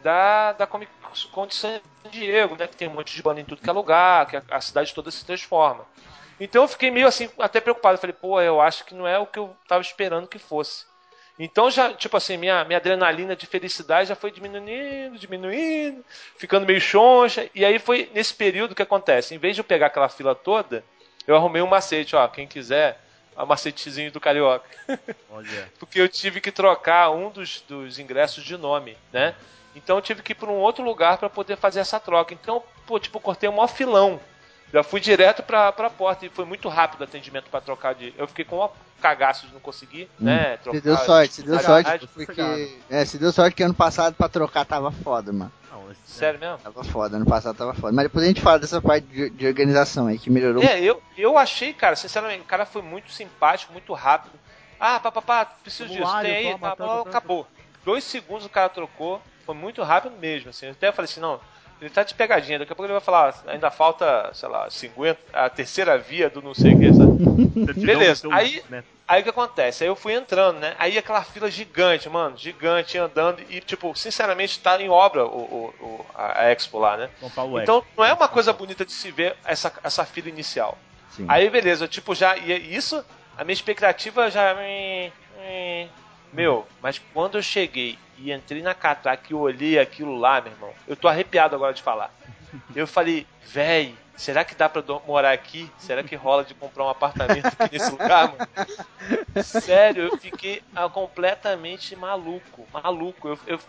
da, 0.03 0.51
da 0.51 0.67
Comic 0.67 0.91
Con 1.31 1.47
de 1.47 1.55
San 1.55 1.79
Diego, 2.11 2.57
né? 2.57 2.67
Que 2.67 2.75
tem 2.75 2.89
um 2.89 2.93
monte 2.93 3.15
de 3.15 3.23
banda 3.23 3.39
em 3.39 3.45
tudo 3.45 3.61
que 3.61 3.69
é 3.69 3.71
lugar, 3.71 4.25
que 4.25 4.35
a, 4.35 4.43
a 4.51 4.59
cidade 4.59 4.93
toda 4.93 5.09
se 5.09 5.25
transforma. 5.25 5.85
Então 6.41 6.63
eu 6.63 6.67
fiquei 6.67 6.91
meio 6.91 7.07
assim, 7.07 7.29
até 7.39 7.61
preocupado. 7.61 7.95
Eu 7.95 8.01
falei, 8.01 8.13
pô, 8.13 8.41
eu 8.41 8.59
acho 8.59 8.83
que 8.83 8.93
não 8.93 9.07
é 9.07 9.17
o 9.17 9.25
que 9.25 9.39
eu 9.39 9.55
tava 9.65 9.81
esperando 9.81 10.27
que 10.27 10.37
fosse. 10.37 10.85
Então 11.39 11.71
já, 11.71 11.93
tipo 11.93 12.17
assim, 12.17 12.35
minha, 12.35 12.65
minha 12.65 12.77
adrenalina 12.77 13.33
de 13.33 13.45
felicidade 13.45 14.09
já 14.09 14.17
foi 14.17 14.29
diminuindo, 14.29 15.17
diminuindo, 15.17 16.03
ficando 16.37 16.65
meio 16.65 16.81
choncha. 16.81 17.49
E 17.55 17.63
aí 17.63 17.79
foi 17.79 18.11
nesse 18.13 18.33
período 18.33 18.75
que 18.75 18.81
acontece. 18.81 19.33
Em 19.33 19.37
vez 19.37 19.55
de 19.55 19.61
eu 19.61 19.65
pegar 19.65 19.85
aquela 19.85 20.09
fila 20.09 20.35
toda, 20.35 20.83
eu 21.25 21.33
arrumei 21.33 21.61
um 21.61 21.67
macete, 21.67 22.13
ó. 22.13 22.27
Quem 22.27 22.45
quiser, 22.45 22.99
a 23.35 23.45
macetezinho 23.45 24.11
do 24.11 24.19
Carioca 24.19 24.65
Olha. 25.29 25.71
porque 25.79 25.99
eu 25.99 26.09
tive 26.09 26.39
que 26.41 26.51
trocar 26.51 27.11
um 27.11 27.29
dos, 27.29 27.61
dos 27.67 27.99
ingressos 27.99 28.43
de 28.43 28.57
nome, 28.57 28.97
né? 29.11 29.35
Então 29.75 29.95
eu 29.97 30.01
tive 30.01 30.21
que 30.21 30.33
ir 30.33 30.35
para 30.35 30.49
um 30.49 30.59
outro 30.59 30.83
lugar 30.83 31.17
para 31.17 31.29
poder 31.29 31.57
fazer 31.57 31.79
essa 31.79 31.99
troca. 31.99 32.33
Então, 32.33 32.63
pô, 32.85 32.99
tipo, 32.99 33.19
cortei 33.19 33.49
um 33.49 33.53
maior 33.53 33.67
filão. 33.67 34.19
Já 34.73 34.81
fui 34.81 34.99
direto 34.99 35.43
pra, 35.43 35.71
pra 35.71 35.87
porta 35.89 36.25
e 36.25 36.29
foi 36.29 36.45
muito 36.45 36.67
rápido 36.67 37.01
o 37.01 37.03
atendimento 37.03 37.47
para 37.49 37.61
trocar 37.61 37.93
de. 37.93 38.11
Eu 38.17 38.27
fiquei 38.27 38.43
com 38.43 38.65
um 38.65 38.69
cagaço 38.99 39.45
de 39.45 39.53
não 39.53 39.59
conseguir, 39.59 40.09
né? 40.19 40.57
Você 40.65 40.81
deu 40.81 40.97
sorte, 40.97 41.33
você 41.35 41.43
deu 41.43 41.59
sorte, 41.59 42.07
porque. 42.07 42.41
É, 42.89 43.05
você 43.05 43.17
deu 43.19 43.31
sorte 43.31 43.55
que 43.55 43.61
ano 43.61 43.75
passado 43.75 44.15
pra 44.15 44.27
trocar 44.27 44.65
tava 44.65 44.91
foda, 44.91 45.31
mano. 45.31 45.51
Esse- 45.91 46.17
Sério 46.17 46.39
mesmo? 46.39 46.57
Tava 46.57 46.83
foda, 46.83 47.17
ano 47.17 47.25
passado 47.25 47.55
tava 47.55 47.73
foda. 47.75 47.93
Mas 47.93 48.05
depois 48.05 48.23
a 48.25 48.27
gente 48.27 48.41
fala 48.41 48.57
dessa 48.57 48.81
parte 48.81 49.05
de, 49.05 49.29
de 49.29 49.45
organização 49.45 50.07
aí, 50.07 50.17
que 50.17 50.29
melhorou. 50.31 50.63
É, 50.63 50.81
eu, 50.81 51.01
eu 51.15 51.37
achei, 51.37 51.71
cara, 51.71 51.95
sinceramente, 51.95 52.41
o 52.41 52.45
cara 52.45 52.65
foi 52.65 52.81
muito 52.81 53.11
simpático, 53.11 53.71
muito 53.73 53.93
rápido. 53.93 54.39
Ah, 54.79 54.99
papapá, 54.99 55.45
preciso 55.45 55.89
disso, 55.89 56.11
tem 56.21 56.33
aí, 56.35 56.43
toma, 56.51 56.69
tá, 56.71 56.75
toma. 56.75 57.01
acabou. 57.01 57.47
Dois 57.85 58.03
segundos 58.03 58.45
o 58.45 58.49
cara 58.49 58.69
trocou, 58.69 59.21
foi 59.45 59.53
muito 59.53 59.83
rápido 59.83 60.15
mesmo, 60.17 60.49
assim. 60.49 60.65
Eu 60.65 60.71
até 60.71 60.91
falei 60.91 61.05
assim, 61.11 61.19
não, 61.19 61.39
ele 61.83 61.93
tá 61.93 62.03
de 62.03 62.13
pegadinha, 62.13 62.59
daqui 62.59 62.71
a 62.71 62.75
pouco 62.75 62.85
ele 62.87 62.93
vai 62.93 63.01
falar, 63.01 63.35
ainda 63.47 63.69
falta, 63.71 64.29
sei 64.33 64.49
lá, 64.49 64.69
50, 64.69 65.19
a 65.33 65.49
terceira 65.49 65.97
via 65.97 66.29
do 66.29 66.41
não 66.41 66.53
sei 66.53 66.73
o 66.73 66.79
que, 66.79 66.93
sabe? 66.93 67.11
Beleza, 67.85 68.21
seu, 68.21 68.31
aí- 68.31 68.63
né? 68.69 68.83
Aí 69.05 69.19
o 69.19 69.23
que 69.23 69.29
acontece? 69.29 69.83
Aí 69.83 69.89
eu 69.89 69.97
fui 69.97 70.13
entrando, 70.13 70.59
né? 70.59 70.75
Aí 70.79 70.97
aquela 70.97 71.21
fila 71.23 71.51
gigante, 71.51 72.09
mano, 72.09 72.37
gigante, 72.37 72.97
andando 72.97 73.41
e, 73.49 73.59
tipo, 73.59 73.93
sinceramente, 73.95 74.59
tá 74.59 74.81
em 74.81 74.89
obra 74.89 75.25
o, 75.25 75.29
o- 75.29 75.73
o- 75.85 76.05
a, 76.15 76.45
Expo 76.49 76.79
lá, 76.79 76.95
né? 76.95 77.09
É. 77.59 77.63
Então 77.63 77.83
não 77.97 78.05
é 78.05 78.13
uma 78.13 78.29
coisa 78.29 78.53
bonita 78.53 78.85
de 78.85 78.93
se 78.93 79.11
ver 79.11 79.35
essa, 79.43 79.71
essa 79.83 80.05
fila 80.05 80.29
inicial. 80.29 80.77
Sim. 81.11 81.25
Aí 81.27 81.49
beleza, 81.49 81.85
tipo, 81.85 82.15
já. 82.15 82.37
E 82.37 82.73
isso, 82.73 83.03
a 83.37 83.43
minha 83.43 83.53
expectativa 83.53 84.31
já. 84.31 84.55
Meu, 86.33 86.67
mas 86.81 86.97
quando 86.99 87.37
eu 87.37 87.43
cheguei 87.43 87.99
e 88.17 88.31
entrei 88.31 88.61
na 88.61 88.73
catraca 88.73 89.31
e 89.31 89.35
olhei 89.35 89.77
aquilo 89.79 90.15
lá, 90.15 90.41
meu 90.41 90.51
irmão, 90.53 90.75
eu 90.87 90.97
tô 90.97 91.07
arrepiado 91.07 91.55
agora 91.55 91.73
de 91.73 91.81
falar. 91.81 92.11
Eu 92.73 92.87
falei, 92.87 93.27
véi, 93.41 94.01
será 94.15 94.45
que 94.45 94.55
dá 94.55 94.69
pra 94.69 94.83
morar 95.05 95.31
aqui? 95.33 95.73
Será 95.77 96.03
que 96.03 96.15
rola 96.15 96.45
de 96.45 96.55
comprar 96.55 96.85
um 96.85 96.89
apartamento 96.89 97.53
aqui 97.53 97.69
nesse 97.71 97.91
lugar, 97.91 98.27
mano? 98.31 98.45
Sério, 99.35 100.03
eu 100.05 100.11
fiquei 100.11 100.63
ah, 100.75 100.89
completamente 100.89 101.95
maluco, 101.95 102.69
maluco. 102.71 103.27
Eu, 103.29 103.39
eu 103.47 103.59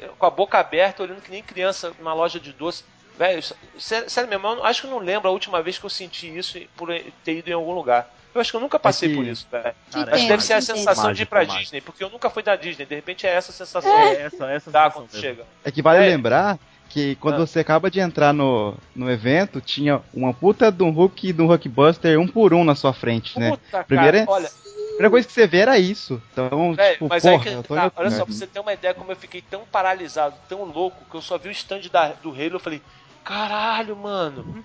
eu 0.00 0.16
com 0.16 0.26
a 0.26 0.30
boca 0.30 0.58
aberta, 0.58 1.02
olhando 1.02 1.22
que 1.22 1.30
nem 1.30 1.42
criança 1.42 1.94
numa 1.98 2.14
loja 2.14 2.40
de 2.40 2.52
doce. 2.52 2.84
Velho, 3.14 3.42
sério, 3.78 4.10
sério 4.10 4.38
não- 4.38 4.64
acho 4.64 4.82
que 4.82 4.86
não 4.88 4.98
lembro 4.98 5.28
a 5.28 5.32
última 5.32 5.62
vez 5.62 5.78
que 5.78 5.86
eu 5.86 5.90
senti 5.90 6.36
isso 6.36 6.58
por 6.76 6.88
ter 7.24 7.38
ido 7.38 7.50
em 7.50 7.54
algum 7.54 7.72
lugar. 7.72 8.08
Eu 8.38 8.40
acho 8.40 8.50
que 8.52 8.56
eu 8.56 8.60
nunca 8.60 8.78
passei 8.78 9.08
que- 9.08 9.16
por 9.16 9.26
isso, 9.26 9.46
velho. 9.50 9.74
Cara, 9.92 10.12
Acho 10.14 10.22
que 10.22 10.28
deve 10.28 10.42
ser 10.44 10.52
a 10.52 10.60
sensação 10.60 11.12
de 11.12 11.22
ir 11.22 11.26
pra 11.26 11.40
Mágico. 11.40 11.58
Disney, 11.58 11.80
porque 11.80 12.04
eu 12.04 12.08
nunca 12.10 12.30
fui 12.30 12.42
da 12.42 12.54
Disney. 12.54 12.86
De 12.86 12.94
repente 12.94 13.26
é 13.26 13.30
essa 13.34 13.50
sensação 13.52 13.90
É 13.92 14.22
essa, 14.22 14.46
essa 14.46 14.66
que 14.66 14.70
dá 14.70 14.82
sensação 14.84 14.90
quando 14.92 15.06
mesmo. 15.12 15.20
chega. 15.20 15.44
É 15.64 15.70
que 15.72 15.82
vale 15.82 16.04
É. 16.04 16.08
lembrar 16.08 16.56
que 16.88 17.16
quando 17.16 17.34
Ah. 17.42 17.46
você 17.46 17.58
acaba 17.60 17.90
de 17.90 17.98
entrar 18.00 18.32
no, 18.32 18.74
no 18.94 19.10
evento, 19.10 19.60
tinha 19.60 20.00
uma 20.14 20.32
puta 20.32 20.70
de 20.70 20.82
um 20.84 20.90
Hulk 20.90 21.28
e 21.28 21.32
de 21.32 21.42
um 21.42 21.46
Hulkbuster 21.46 22.18
um 22.18 22.28
por 22.28 22.54
um 22.54 22.62
na 22.64 22.74
sua 22.76 22.92
frente, 22.92 23.38
né? 23.38 23.50
Puta, 23.50 23.84
Primeiro 23.84 24.18
cara, 24.18 24.30
é- 24.30 24.32
olha, 24.32 24.46
A 24.48 24.98
primeira 24.98 25.10
coisa 25.10 25.26
que 25.28 25.32
você 25.34 25.46
vê 25.46 25.58
era 25.58 25.78
isso. 25.78 26.20
Então, 26.32 26.74
Véi, 26.74 26.92
tipo, 26.94 27.08
mas 27.08 27.22
porra, 27.22 27.34
aí 27.34 27.40
que 27.40 27.68
tá, 27.68 27.92
olha 27.96 28.10
só, 28.10 28.24
pra 28.24 28.34
você 28.34 28.46
ter 28.48 28.58
uma 28.60 28.72
ideia 28.72 28.92
como 28.94 29.12
eu 29.12 29.16
fiquei 29.16 29.40
tão 29.42 29.62
paralisado, 29.70 30.34
tão 30.48 30.64
louco, 30.64 30.96
que 31.10 31.16
eu 31.16 31.22
só 31.22 31.36
vi 31.38 31.48
o 31.48 31.52
stand 31.52 31.82
da- 31.92 32.14
do 32.22 32.30
Halo, 32.30 32.54
eu 32.54 32.60
falei, 32.60 32.82
caralho, 33.28 33.96
mano. 33.96 34.64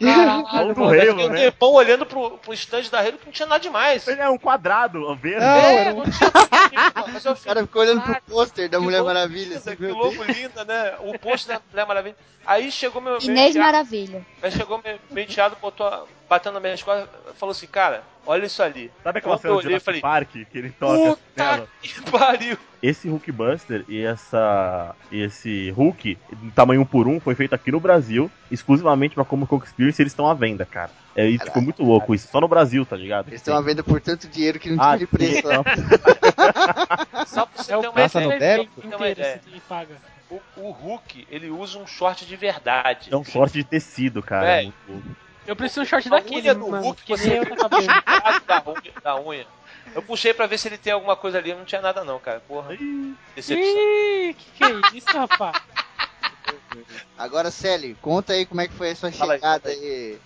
Caralho, 0.00 0.74
do 0.74 0.80
mano. 0.80 0.94
Eu 0.94 1.00
Halo, 1.06 1.14
fiquei 1.14 1.24
um 1.26 1.28
né? 1.30 1.38
tempão 1.44 1.72
olhando 1.72 2.04
pro, 2.04 2.32
pro 2.38 2.52
stand 2.52 2.82
da 2.90 3.00
Halo 3.00 3.12
que 3.18 3.24
não 3.26 3.32
tinha 3.32 3.46
nada 3.48 3.60
demais. 3.60 4.06
Ele 4.06 4.20
é 4.20 4.28
um 4.28 4.36
quadrado, 4.36 5.14
verde. 5.16 5.40
Não, 5.40 5.46
É, 5.46 5.74
era 5.76 5.94
um- 5.94 5.96
não 5.98 6.04
tinha 6.04 6.30
nada, 6.94 7.04
mas 7.12 7.24
eu 7.24 7.32
O 7.32 7.36
cara 7.36 7.60
ficou 7.62 7.82
olhando 7.82 8.02
pro 8.02 8.20
pôster 8.28 8.68
da 8.68 8.76
que 8.78 8.84
Mulher 8.84 8.98
louco, 9.00 9.14
Maravilha. 9.14 9.54
linda, 9.56 9.76
que 9.76 9.82
meu 9.82 9.94
logo 9.96 10.22
linda, 10.24 10.64
né? 10.64 10.94
O 11.00 11.18
post 11.18 11.48
da 11.48 11.60
Mulher 11.70 11.86
Maravilha. 11.86 12.16
Aí 12.44 12.70
chegou 12.70 13.00
meu, 13.00 13.12
meu 13.12 13.22
Inês 13.22 13.56
enteado, 13.56 13.58
Maravilha. 13.72 14.26
aí 14.42 14.50
chegou 14.52 14.80
meu, 14.84 14.98
meu 15.10 15.24
enteado, 15.24 15.56
botou, 15.60 15.86
a- 15.86 16.04
batendo 16.28 16.54
na 16.54 16.60
minha 16.60 16.76
costas, 16.76 17.08
falou 17.36 17.52
assim, 17.52 17.66
cara, 17.66 18.02
olha 18.26 18.46
isso 18.46 18.62
ali. 18.62 18.90
Sabe 19.02 19.18
aquela 19.18 19.38
cena 19.38 19.54
Jurassic 19.62 19.84
falei, 19.84 20.00
Park 20.00 20.30
que 20.30 20.58
ele 20.58 20.70
toca 20.70 21.16
Puta 21.16 21.20
nela? 21.36 21.68
que 21.82 22.10
pariu. 22.10 22.58
Esse 22.82 23.08
Hulkbuster 23.08 23.84
e 23.88 24.02
essa 24.04 24.94
e 25.10 25.20
esse 25.22 25.70
Hulk, 25.70 26.16
tamanho 26.54 26.82
1 26.82 26.84
por 26.86 27.08
1 27.08 27.20
foi 27.20 27.34
feito 27.34 27.54
aqui 27.54 27.72
no 27.72 27.80
Brasil, 27.80 28.30
exclusivamente 28.50 29.14
pra 29.14 29.24
Comic 29.24 29.48
Con 29.48 29.56
Experience, 29.64 30.00
e 30.00 30.02
eles 30.02 30.12
estão 30.12 30.28
à 30.28 30.34
venda, 30.34 30.64
cara. 30.64 30.90
É 31.14 31.26
isso, 31.26 31.46
ficou 31.46 31.62
muito 31.62 31.82
louco 31.82 32.14
isso, 32.14 32.28
só 32.28 32.40
no 32.40 32.46
Brasil, 32.46 32.84
tá 32.84 32.94
ligado? 32.94 33.28
Eles 33.28 33.40
estão 33.40 33.56
à 33.56 33.60
venda 33.60 33.82
por 33.82 34.00
tanto 34.00 34.28
dinheiro 34.28 34.58
que 34.60 34.70
não 34.70 34.76
Ah, 34.82 34.88
tinha 34.96 34.98
de 34.98 35.06
preço. 35.06 35.46
lá. 35.46 35.64
Só 37.26 37.46
pra 37.46 37.62
você 37.62 37.72
É 37.72 37.80
ter 37.80 37.86
o 37.88 37.90
uma 37.90 38.26
no 38.28 38.32
ideia. 38.34 38.58
do 38.58 39.42
se 39.42 39.48
ele 39.50 39.62
paga. 39.68 39.96
O, 40.30 40.40
o 40.56 40.70
Hulk, 40.70 41.26
ele 41.30 41.48
usa 41.50 41.78
um 41.78 41.86
short 41.86 42.26
de 42.26 42.36
verdade. 42.36 43.08
É 43.12 43.16
um 43.16 43.24
short 43.24 43.52
de 43.52 43.64
tecido, 43.64 44.22
cara. 44.22 44.46
É. 44.46 44.60
É 44.60 44.62
muito 44.64 44.76
louco. 44.88 45.25
Eu 45.46 45.56
preciso 45.56 45.82
um 45.82 45.84
short 45.84 46.08
A 46.08 46.10
daquele, 46.10 46.42
unha 46.42 46.54
do 46.54 46.68
mano, 46.68 46.82
Hulk, 46.84 47.02
que 47.02 47.16
você 47.16 47.44
tá 47.44 47.68
da 47.68 47.78
unha, 47.78 48.92
da 49.02 49.20
unha. 49.20 49.46
Eu 49.94 50.02
puxei 50.02 50.34
pra 50.34 50.46
ver 50.46 50.58
se 50.58 50.68
ele 50.68 50.78
tem 50.78 50.92
alguma 50.92 51.16
coisa 51.16 51.38
ali, 51.38 51.54
não 51.54 51.64
tinha 51.64 51.80
nada 51.80 52.04
não, 52.04 52.18
cara. 52.18 52.40
Porra, 52.40 52.76
decepção. 53.34 53.64
Ih, 53.64 54.34
que 54.34 54.50
que 54.56 54.64
é 54.64 54.96
isso, 54.96 55.16
rapaz? 55.16 55.62
Agora, 57.16 57.50
Celi, 57.50 57.96
conta 58.02 58.32
aí 58.32 58.44
como 58.44 58.60
é 58.60 58.68
que 58.68 58.74
foi 58.74 58.90
a 58.90 58.96
sua 58.96 59.10
Fala 59.12 59.34
chegada 59.34 59.68
aí 59.68 60.18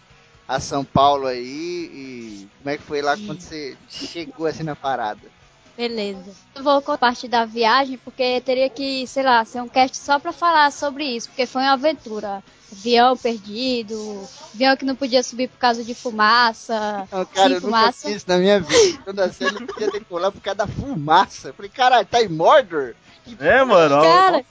a 0.49 0.59
São 0.59 0.85
Paulo 0.85 1.29
aí 1.29 1.39
e 1.47 2.49
como 2.59 2.71
é 2.71 2.77
que 2.77 2.83
foi 2.83 3.01
lá 3.01 3.17
quando 3.17 3.41
você 3.41 3.77
chegou 3.89 4.47
assim 4.47 4.65
na 4.65 4.75
parada. 4.75 5.21
Beleza. 5.77 6.33
Eu 6.55 6.65
vou 6.65 6.83
contar 6.83 6.99
parte 6.99 7.29
da 7.29 7.45
viagem, 7.45 7.97
porque 7.99 8.41
teria 8.41 8.69
que, 8.69 9.07
sei 9.07 9.23
lá, 9.23 9.45
ser 9.45 9.63
um 9.63 9.69
cast 9.69 9.97
só 9.97 10.19
pra 10.19 10.33
falar 10.33 10.73
sobre 10.73 11.05
isso, 11.05 11.29
porque 11.29 11.47
foi 11.47 11.63
uma 11.63 11.75
aventura. 11.75 12.43
Avião 12.73 13.17
perdido, 13.17 14.29
avião 14.55 14.77
que 14.77 14.85
não 14.85 14.95
podia 14.95 15.23
subir 15.23 15.49
por 15.49 15.59
causa 15.59 15.83
de 15.83 15.95
fumaça. 15.95 17.09
Não, 17.11 17.25
cara, 17.25 17.49
Sim, 17.49 17.55
eu 17.55 17.61
nunca 17.61 17.61
fumaça. 17.63 18.07
fiz 18.09 18.17
isso 18.17 18.27
na 18.29 18.39
minha 18.39 18.61
vida. 18.61 19.01
Quando 19.05 19.21
a 19.21 19.33
Celi 19.33 19.55
não 19.61 19.67
podia 19.67 19.91
decolar 19.91 20.31
por 20.33 20.41
causa 20.41 20.59
da 20.59 20.67
fumaça. 20.67 21.49
Eu 21.49 21.55
falei, 21.55 21.71
caralho, 21.71 22.07
tá 22.07 22.23
em 22.23 22.29
Mordor? 22.29 22.95
É, 23.39 23.63
mano. 23.65 23.97
ó, 23.97 24.03
Cara. 24.03 24.45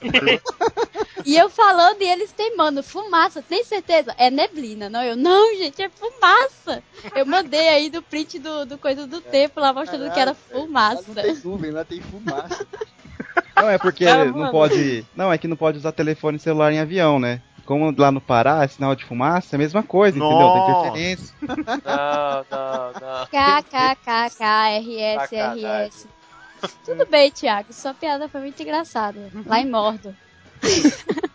E 1.26 1.36
eu 1.36 1.50
falando 1.50 2.00
e 2.00 2.08
eles 2.08 2.32
teimando, 2.32 2.82
fumaça, 2.82 3.42
tem 3.46 3.62
certeza? 3.62 4.14
É 4.16 4.30
neblina, 4.30 4.88
não? 4.88 5.02
Eu, 5.02 5.14
não, 5.16 5.54
gente, 5.54 5.82
é 5.82 5.90
fumaça. 5.90 6.82
Eu 7.14 7.26
mandei 7.26 7.68
aí 7.68 7.90
do 7.90 8.00
print 8.00 8.38
do, 8.38 8.64
do 8.64 8.78
coisa 8.78 9.06
do 9.06 9.20
tempo 9.20 9.60
lá 9.60 9.70
mostrando 9.72 10.10
que 10.10 10.18
era 10.18 10.34
Caralho, 10.34 10.36
fumaça. 10.66 11.02
Lá 11.08 11.14
não 11.14 11.22
tem 11.22 11.36
nuvem, 11.44 11.70
lá 11.70 11.84
tem 11.84 12.00
fumaça. 12.00 12.66
Não, 13.54 13.68
é 13.68 13.76
porque 13.76 14.06
Ah, 14.06 14.24
não 14.24 14.38
mano. 14.38 14.50
pode. 14.50 15.04
Não, 15.14 15.30
é 15.30 15.36
que 15.36 15.46
não 15.46 15.56
pode 15.56 15.76
usar 15.76 15.92
telefone 15.92 16.38
celular 16.38 16.72
em 16.72 16.78
avião, 16.80 17.20
né? 17.20 17.42
Como 17.70 17.94
lá 17.96 18.10
no 18.10 18.20
Pará, 18.20 18.64
é 18.64 18.66
sinal 18.66 18.96
de 18.96 19.04
fumaça, 19.04 19.54
é 19.54 19.56
a 19.56 19.60
mesma 19.60 19.80
coisa, 19.80 20.18
entendeu? 20.18 20.38
Tem 20.38 20.58
Nossa. 20.58 20.70
interferência. 20.88 21.36
Não, 21.40 22.44
não, 22.50 22.92
não. 23.00 23.26
KKKKRSRS. 23.30 26.08
Tudo 26.84 27.06
bem, 27.06 27.30
Thiago. 27.30 27.72
Sua 27.72 27.94
piada 27.94 28.28
foi 28.28 28.40
muito 28.40 28.60
engraçada. 28.60 29.30
Lá 29.46 29.60
em 29.60 29.70
Mordo. 29.70 30.12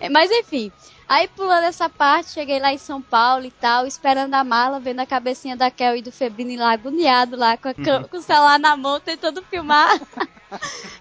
É, 0.00 0.08
Mas 0.08 0.30
enfim. 0.30 0.72
Aí 1.06 1.28
pulando 1.28 1.64
essa 1.64 1.90
parte, 1.90 2.30
cheguei 2.30 2.58
lá 2.58 2.72
em 2.72 2.78
São 2.78 3.02
Paulo 3.02 3.44
e 3.44 3.50
tal, 3.50 3.86
esperando 3.86 4.32
a 4.32 4.42
mala, 4.42 4.80
vendo 4.80 5.00
a 5.00 5.06
cabecinha 5.06 5.56
da 5.56 5.70
Kel 5.70 5.96
e 5.96 6.02
do 6.02 6.10
Febrino 6.10 6.58
lá 6.58 6.72
agoniado 6.72 7.36
lá, 7.36 7.56
com, 7.56 7.68
a 7.68 7.74
cam- 7.74 8.04
com 8.04 8.16
o 8.16 8.22
celular 8.22 8.58
na 8.58 8.76
mão, 8.76 8.98
tentando 8.98 9.42
filmar. 9.42 10.00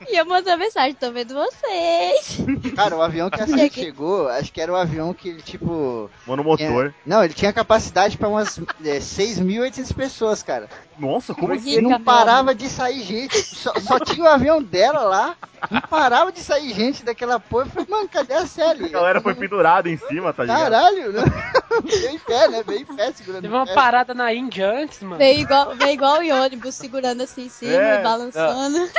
e 0.09 0.17
eu 0.17 0.25
mandei 0.25 0.55
mensagem, 0.55 0.93
tô 0.93 1.11
vendo 1.11 1.33
vocês. 1.33 2.37
Cara, 2.75 2.95
o 2.95 3.01
avião 3.01 3.29
que 3.29 3.41
a 3.41 3.45
gente 3.45 3.73
chegou, 3.73 4.27
acho 4.27 4.51
que 4.51 4.59
era 4.61 4.71
um 4.71 4.75
avião 4.75 5.13
que 5.13 5.29
ele, 5.29 5.41
tipo. 5.41 6.09
Mano, 6.25 6.43
motor. 6.43 6.93
Não, 7.05 7.23
ele 7.23 7.33
tinha 7.33 7.53
capacidade 7.53 8.17
pra 8.17 8.27
umas 8.27 8.57
é, 8.83 8.99
6.800 8.99 9.93
pessoas, 9.93 10.43
cara. 10.43 10.67
Nossa, 10.97 11.33
como 11.33 11.47
Por 11.49 11.57
assim? 11.57 11.77
E 11.77 11.81
não 11.81 12.01
parava 12.01 12.55
de 12.55 12.67
sair 12.69 13.01
gente. 13.03 13.37
Só, 13.41 13.73
só 13.79 13.99
tinha 13.99 14.25
o 14.25 14.27
avião 14.27 14.61
dela 14.61 15.01
lá. 15.03 15.35
Não 15.69 15.81
parava 15.81 16.31
de 16.31 16.39
sair 16.39 16.73
gente 16.73 17.03
daquela 17.03 17.39
porra. 17.39 17.65
Eu 17.65 17.69
falei, 17.69 17.87
mano, 17.89 18.09
cadê 18.09 18.33
a 18.33 18.45
Sally? 18.47 18.85
A 18.85 18.89
galera 18.89 19.21
foi 19.21 19.35
pendurada 19.35 19.89
em 19.89 19.97
cima, 19.97 20.33
tá 20.33 20.43
ligado? 20.43 20.59
Caralho, 20.59 21.11
né? 21.13 21.21
Veio 21.83 22.09
em 22.09 22.19
pé, 22.19 22.47
né? 22.47 22.63
Veio 22.65 22.81
em 22.81 22.85
pé 22.85 23.11
segurando 23.11 23.41
Teve 23.43 23.53
uma 23.53 23.65
pé. 23.65 23.73
parada 23.73 24.13
na 24.13 24.33
Índia 24.33 24.69
antes, 24.71 25.01
mano. 25.01 25.17
Veio 25.17 25.41
igual, 25.41 25.75
veio 25.75 25.91
igual 25.91 26.21
o 26.21 26.43
ônibus, 26.43 26.75
segurando 26.75 27.21
assim 27.21 27.45
em 27.45 27.49
cima 27.49 27.73
É, 27.73 27.99
e 27.99 28.03
balançando. 28.03 28.89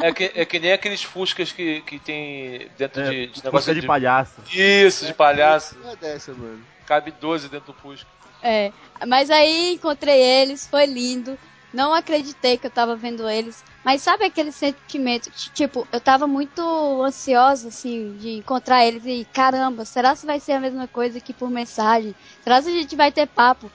É 0.00 0.12
que, 0.12 0.32
é 0.34 0.44
que 0.44 0.58
nem 0.58 0.72
aqueles 0.72 1.02
fuscas 1.02 1.52
que, 1.52 1.80
que 1.82 1.98
tem 1.98 2.68
dentro 2.76 3.00
É, 3.00 3.04
de, 3.04 3.10
de 3.10 3.44
Negócio 3.44 3.44
negócio 3.44 3.74
de 3.74 3.86
palhaço. 3.86 4.34
Isso, 4.52 5.06
de 5.06 5.14
palhaço. 5.14 5.76
Não 5.82 5.90
é 5.90 5.96
dessa, 5.96 6.32
mano. 6.32 6.62
Cabe 6.86 7.10
12 7.10 7.48
dentro 7.48 7.72
do 7.72 7.78
fusca. 7.78 8.08
É, 8.42 8.72
mas 9.06 9.30
aí 9.30 9.74
encontrei 9.74 10.20
eles, 10.20 10.66
foi 10.66 10.86
lindo. 10.86 11.38
Não 11.72 11.92
acreditei 11.92 12.56
que 12.56 12.66
eu 12.66 12.70
tava 12.70 12.96
vendo 12.96 13.28
eles. 13.28 13.62
Mas 13.84 14.02
sabe 14.02 14.24
aquele 14.24 14.50
sentimento? 14.52 15.30
Tipo, 15.52 15.86
eu 15.92 16.00
tava 16.00 16.26
muito 16.26 16.62
ansiosa, 17.02 17.68
assim, 17.68 18.16
de 18.18 18.30
encontrar 18.30 18.84
eles 18.86 19.04
e 19.04 19.26
caramba, 19.32 19.84
será 19.84 20.14
se 20.14 20.24
vai 20.26 20.40
ser 20.40 20.52
a 20.52 20.60
mesma 20.60 20.88
coisa 20.88 21.20
que 21.20 21.32
por 21.34 21.50
mensagem? 21.50 22.14
Será 22.42 22.62
se 22.62 22.68
a 22.68 22.72
gente 22.72 22.96
vai 22.96 23.12
ter 23.12 23.26
papo? 23.26 23.70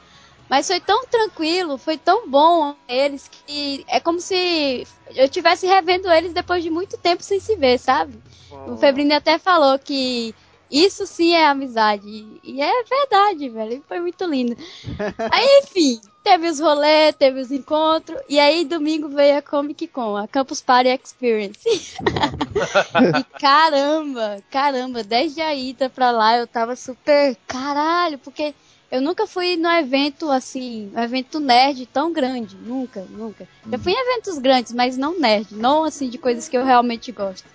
Mas 0.51 0.67
foi 0.67 0.81
tão 0.81 1.05
tranquilo, 1.05 1.77
foi 1.77 1.97
tão 1.97 2.27
bom 2.27 2.75
eles 2.85 3.31
que 3.47 3.85
é 3.87 4.01
como 4.01 4.19
se 4.19 4.85
eu 5.15 5.29
tivesse 5.29 5.65
revendo 5.65 6.11
eles 6.11 6.33
depois 6.33 6.61
de 6.61 6.69
muito 6.69 6.97
tempo 6.97 7.23
sem 7.23 7.39
se 7.39 7.55
ver, 7.55 7.79
sabe? 7.79 8.19
O 8.67 8.75
Febrini 8.75 9.13
até 9.13 9.39
falou 9.39 9.79
que 9.79 10.35
isso 10.69 11.07
sim 11.07 11.33
é 11.33 11.47
amizade. 11.47 12.27
E 12.43 12.61
é 12.61 12.83
verdade, 12.83 13.47
velho. 13.47 13.81
Foi 13.87 14.01
muito 14.01 14.25
lindo. 14.25 14.57
Aí, 15.31 15.61
enfim, 15.63 16.01
teve 16.21 16.49
os 16.49 16.59
rolês, 16.59 17.15
teve 17.15 17.39
os 17.39 17.49
encontros. 17.49 18.21
E 18.27 18.37
aí, 18.37 18.65
domingo 18.65 19.07
veio 19.07 19.37
a 19.37 19.41
Comic 19.41 19.87
Con, 19.87 20.17
a 20.17 20.27
Campus 20.27 20.61
Party 20.61 20.89
Experience. 20.89 21.61
e 23.17 23.39
caramba, 23.39 24.43
caramba, 24.51 25.01
desde 25.01 25.39
a 25.39 25.55
ida 25.55 25.89
pra 25.89 26.11
lá 26.11 26.37
eu 26.37 26.47
tava 26.47 26.75
super. 26.75 27.37
Caralho, 27.47 28.17
porque 28.17 28.53
eu 28.91 29.01
nunca 29.01 29.25
fui 29.25 29.55
no 29.55 29.69
evento 29.69 30.29
assim, 30.29 30.91
um 30.93 30.99
evento 30.99 31.39
nerd 31.39 31.85
tão 31.85 32.11
grande. 32.11 32.57
Nunca, 32.57 33.05
nunca. 33.09 33.47
Já 33.71 33.79
fui 33.79 33.93
em 33.93 33.99
eventos 33.99 34.37
grandes, 34.37 34.73
mas 34.73 34.97
não 34.97 35.17
nerd. 35.17 35.47
Não 35.51 35.85
assim 35.85 36.09
de 36.09 36.17
coisas 36.17 36.49
que 36.49 36.57
eu 36.57 36.65
realmente 36.65 37.11
gosto. 37.11 37.47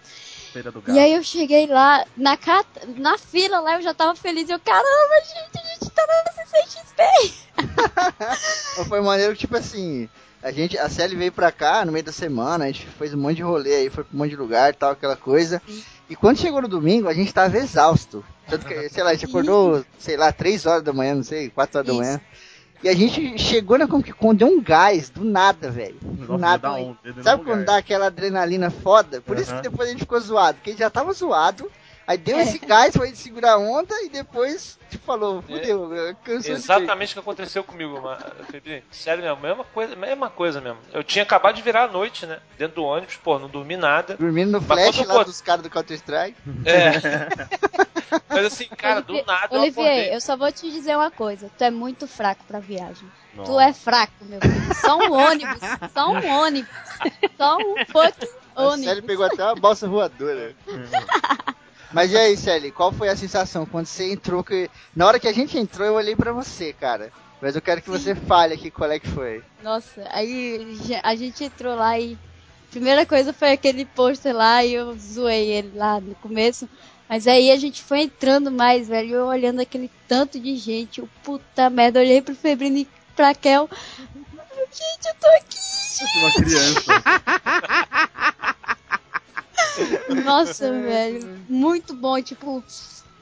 E 0.88 0.98
aí 0.98 1.12
eu 1.12 1.22
cheguei 1.22 1.66
lá, 1.66 2.06
na, 2.16 2.38
na 2.96 3.18
fila 3.18 3.60
lá, 3.60 3.74
eu 3.74 3.82
já 3.82 3.92
tava 3.92 4.14
feliz. 4.14 4.48
Eu, 4.48 4.58
caramba, 4.58 4.86
gente, 5.26 5.62
a 5.62 5.74
gente 5.74 5.90
tá 5.90 6.06
na 6.06 6.32
CCXP. 6.32 7.34
Foi 8.88 9.02
maneiro 9.02 9.36
tipo 9.36 9.54
assim, 9.54 10.08
a 10.42 10.50
gente, 10.50 10.78
a 10.78 10.88
Sally 10.88 11.16
veio 11.16 11.32
pra 11.32 11.52
cá 11.52 11.84
no 11.84 11.92
meio 11.92 12.04
da 12.04 12.12
semana, 12.12 12.64
a 12.64 12.66
gente 12.68 12.86
fez 12.86 13.12
um 13.12 13.18
monte 13.18 13.36
de 13.36 13.42
rolê 13.42 13.74
aí, 13.74 13.90
foi 13.90 14.04
pra 14.04 14.14
um 14.14 14.18
monte 14.18 14.30
de 14.30 14.36
lugar 14.36 14.70
e 14.70 14.76
tal, 14.76 14.92
aquela 14.92 15.16
coisa. 15.16 15.60
E 16.08 16.16
quando 16.16 16.38
chegou 16.38 16.62
no 16.62 16.68
domingo, 16.68 17.08
a 17.08 17.14
gente 17.14 17.34
tava 17.34 17.58
exausto. 17.58 18.24
Tanto 18.48 18.66
que, 18.66 18.88
sei 18.88 19.02
lá, 19.02 19.10
a 19.10 19.14
gente 19.14 19.26
acordou, 19.26 19.84
sei 19.98 20.16
lá, 20.16 20.32
3 20.32 20.66
horas 20.66 20.82
da 20.82 20.92
manhã, 20.92 21.14
não 21.14 21.22
sei, 21.24 21.50
4 21.50 21.78
horas 21.78 21.86
da 21.86 21.92
Isso. 21.92 22.02
manhã. 22.02 22.20
E 22.82 22.88
a 22.88 22.94
gente 22.94 23.38
chegou 23.38 23.78
na 23.78 23.88
Comic 23.88 24.12
Con, 24.12 24.34
deu 24.34 24.48
um 24.48 24.62
gás, 24.62 25.08
do 25.08 25.24
nada, 25.24 25.70
velho. 25.70 25.96
Do 26.00 26.36
nada. 26.38 26.72
um 26.74 26.94
Sabe 27.22 27.42
quando 27.42 27.64
dá 27.64 27.78
aquela 27.78 28.06
adrenalina 28.06 28.70
foda? 28.70 29.20
Por 29.20 29.38
isso 29.38 29.50
Aham. 29.50 29.62
que 29.62 29.68
depois 29.70 29.88
a 29.88 29.92
gente 29.92 30.00
ficou 30.00 30.20
zoado, 30.20 30.56
porque 30.58 30.70
a 30.70 30.72
gente 30.72 30.80
já 30.80 30.90
tava 30.90 31.12
zoado. 31.12 31.70
Aí 32.06 32.16
deu 32.18 32.38
É. 32.38 32.42
esse 32.42 32.58
gás, 32.58 32.94
foi 32.96 33.12
segurar 33.16 33.54
a 33.54 33.58
onda 33.58 33.94
e 34.02 34.08
depois, 34.08 34.78
falou, 35.06 35.40
fudeu, 35.42 35.88
cansou 36.24 36.40
de 36.40 36.48
ver. 36.48 36.52
Exatamente 36.52 37.10
o 37.10 37.14
que 37.14 37.20
aconteceu 37.20 37.64
comigo, 37.64 38.00
mano. 38.02 38.20
Felipe. 38.50 38.84
Sério 38.90 39.22
mesmo, 39.22 39.40
mesma 39.40 39.64
coisa, 39.64 39.96
mesma 39.96 40.28
coisa 40.28 40.60
mesmo. 40.60 40.78
Eu 40.92 41.02
tinha 41.04 41.22
acabado 41.22 41.54
de 41.54 41.62
virar 41.62 41.84
a 41.84 41.88
noite, 41.88 42.26
né? 42.26 42.38
Dentro 42.58 42.76
do 42.76 42.84
ônibus, 42.84 43.16
pô, 43.16 43.38
não 43.38 43.48
dormi 43.48 43.76
nada. 43.76 44.16
Dormindo 44.16 44.52
no 44.52 44.60
Mas 44.60 44.66
flash 44.94 45.06
lá 45.06 45.14
eu- 45.14 45.24
dos 45.24 45.40
caras 45.40 45.62
do 45.62 45.70
Counter 45.70 45.96
Strike. 45.96 46.36
É. 46.64 47.56
Mas 48.28 48.46
assim, 48.46 48.66
cara, 48.76 49.00
do 49.00 49.14
nada 49.24 49.48
eu 49.56 49.60
Olivier, 49.62 49.86
acordei. 49.86 50.14
eu 50.14 50.20
só 50.20 50.36
vou 50.36 50.52
te 50.52 50.70
dizer 50.70 50.94
uma 50.96 51.10
coisa. 51.10 51.50
Tu 51.56 51.64
é 51.64 51.70
muito 51.70 52.06
fraco 52.06 52.44
pra 52.46 52.58
viagem. 52.60 53.08
Tu 53.34 53.38
Nossa. 53.50 53.64
é 53.64 53.72
fraco, 53.72 54.12
meu 54.22 54.40
filho. 54.40 54.74
Só 54.74 54.96
um 54.98 55.12
ônibus. 55.12 55.58
Só 55.92 56.10
um 56.10 56.26
ônibus. 56.40 56.70
Só 57.36 57.56
um 57.56 57.74
fucking 57.86 58.28
ônibus. 58.54 59.00
pegou 59.00 59.26
até 59.26 59.42
uma 59.44 59.54
balsa 59.56 59.86
voadora. 59.88 60.54
Mas 61.96 62.12
e 62.12 62.16
aí, 62.18 62.36
Sally, 62.36 62.70
qual 62.70 62.92
foi 62.92 63.08
a 63.08 63.16
sensação 63.16 63.64
quando 63.64 63.86
você 63.86 64.12
entrou? 64.12 64.44
Que... 64.44 64.68
Na 64.94 65.06
hora 65.06 65.18
que 65.18 65.26
a 65.26 65.32
gente 65.32 65.56
entrou, 65.56 65.86
eu 65.86 65.94
olhei 65.94 66.14
pra 66.14 66.30
você, 66.30 66.70
cara. 66.74 67.10
Mas 67.40 67.56
eu 67.56 67.62
quero 67.62 67.80
que 67.80 67.88
você 67.88 68.14
fale 68.14 68.52
aqui 68.52 68.70
qual 68.70 68.90
é 68.90 68.98
que 68.98 69.08
foi. 69.08 69.42
Nossa, 69.62 70.06
aí 70.10 70.78
a 71.02 71.16
gente 71.16 71.44
entrou 71.44 71.74
lá 71.74 71.98
e. 71.98 72.18
Primeira 72.70 73.06
coisa 73.06 73.32
foi 73.32 73.50
aquele 73.52 73.86
pôster 73.86 74.36
lá 74.36 74.62
e 74.62 74.74
eu 74.74 74.94
zoei 74.98 75.48
ele 75.48 75.72
lá 75.74 75.98
no 75.98 76.14
começo. 76.16 76.68
Mas 77.08 77.26
aí 77.26 77.50
a 77.50 77.56
gente 77.56 77.82
foi 77.82 78.00
entrando 78.00 78.50
mais, 78.50 78.88
velho. 78.88 79.14
Eu 79.14 79.26
olhando 79.28 79.60
aquele 79.60 79.90
tanto 80.06 80.38
de 80.38 80.54
gente. 80.54 81.00
Eu, 81.00 81.08
puta 81.24 81.70
merda, 81.70 82.00
olhei 82.00 82.20
pro 82.20 82.34
Febrino 82.34 82.76
e 82.76 82.88
pra 83.16 83.34
Kel. 83.34 83.70
Gente, 84.70 85.06
eu 85.06 85.14
tô 85.18 85.28
aqui. 85.28 85.56
Uma 86.18 86.32
criança. 86.34 86.92
Nossa, 90.24 90.70
velho. 90.72 91.44
Muito 91.48 91.94
bom. 91.94 92.20
Tipo, 92.22 92.62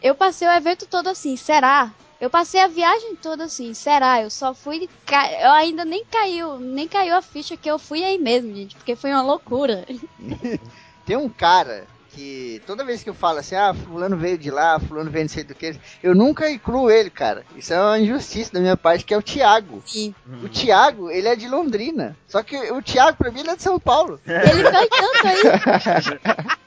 eu 0.03 0.15
passei 0.15 0.47
o 0.49 0.53
evento 0.53 0.87
todo 0.87 1.09
assim, 1.09 1.37
será? 1.37 1.93
Eu 2.21 2.31
passei 2.31 2.61
a 2.61 2.67
viagem 2.69 3.17
toda 3.17 3.45
assim, 3.45 3.75
será? 3.75 4.23
Eu 4.23 4.31
só 4.31 4.55
fui. 4.55 4.89
ca- 5.05 5.31
Eu 5.33 5.51
ainda 5.51 5.85
nem 5.85 6.05
caiu, 6.05 6.59
nem 6.59 6.87
caiu 6.89 7.15
a 7.17 7.23
ficha 7.23 7.57
que 7.57 7.71
eu 7.71 7.79
fui 7.79 8.03
aí 8.03 8.19
mesmo, 8.19 8.55
gente, 8.55 8.77
porque 8.77 8.97
foi 8.97 9.11
uma 9.11 9.23
loucura. 9.23 9.85
Tem 11.05 11.17
um 11.17 11.29
cara 11.29 11.87
que 12.15 12.63
toda 12.67 12.85
vez 12.85 13.03
que 13.03 13.11
eu 13.11 13.15
falo 13.15 13.39
assim, 13.39 13.55
ah, 13.55 13.75
fulano 13.75 14.17
veio 14.17 14.39
de 14.39 14.51
lá, 14.51 14.79
fulano 14.79 15.11
veio 15.11 15.25
não 15.25 15.29
sei 15.29 15.45
do 15.45 15.55
que, 15.55 15.77
eu 16.03 16.15
nunca 16.15 16.51
incluo 16.51 16.91
ele, 16.91 17.11
cara. 17.11 17.45
Isso 17.57 17.73
é 17.73 17.81
uma 17.81 17.99
injustiça 17.99 18.53
da 18.53 18.61
minha 18.61 18.77
parte, 18.77 19.05
que 19.05 19.13
é 19.13 19.17
o 19.19 19.23
Thiago. 19.23 19.83
Sim. 19.85 20.15
O 20.43 20.49
Thiago, 20.49 21.11
ele 21.11 21.29
é 21.29 21.37
de 21.37 21.49
Londrina. 21.49 22.17
Só 22.29 22.43
que 22.43 22.57
o 22.57 22.81
Thiago, 22.83 23.17
pra 23.17 23.31
mim, 23.31 23.41
ele 23.41 23.51
é 23.51 23.57
de 23.57 23.63
São 23.63 23.79
Paulo. 23.79 24.21
Ele 24.27 24.63
foi 24.63 24.89
tanto 24.89 25.27
aí. 25.27 26.55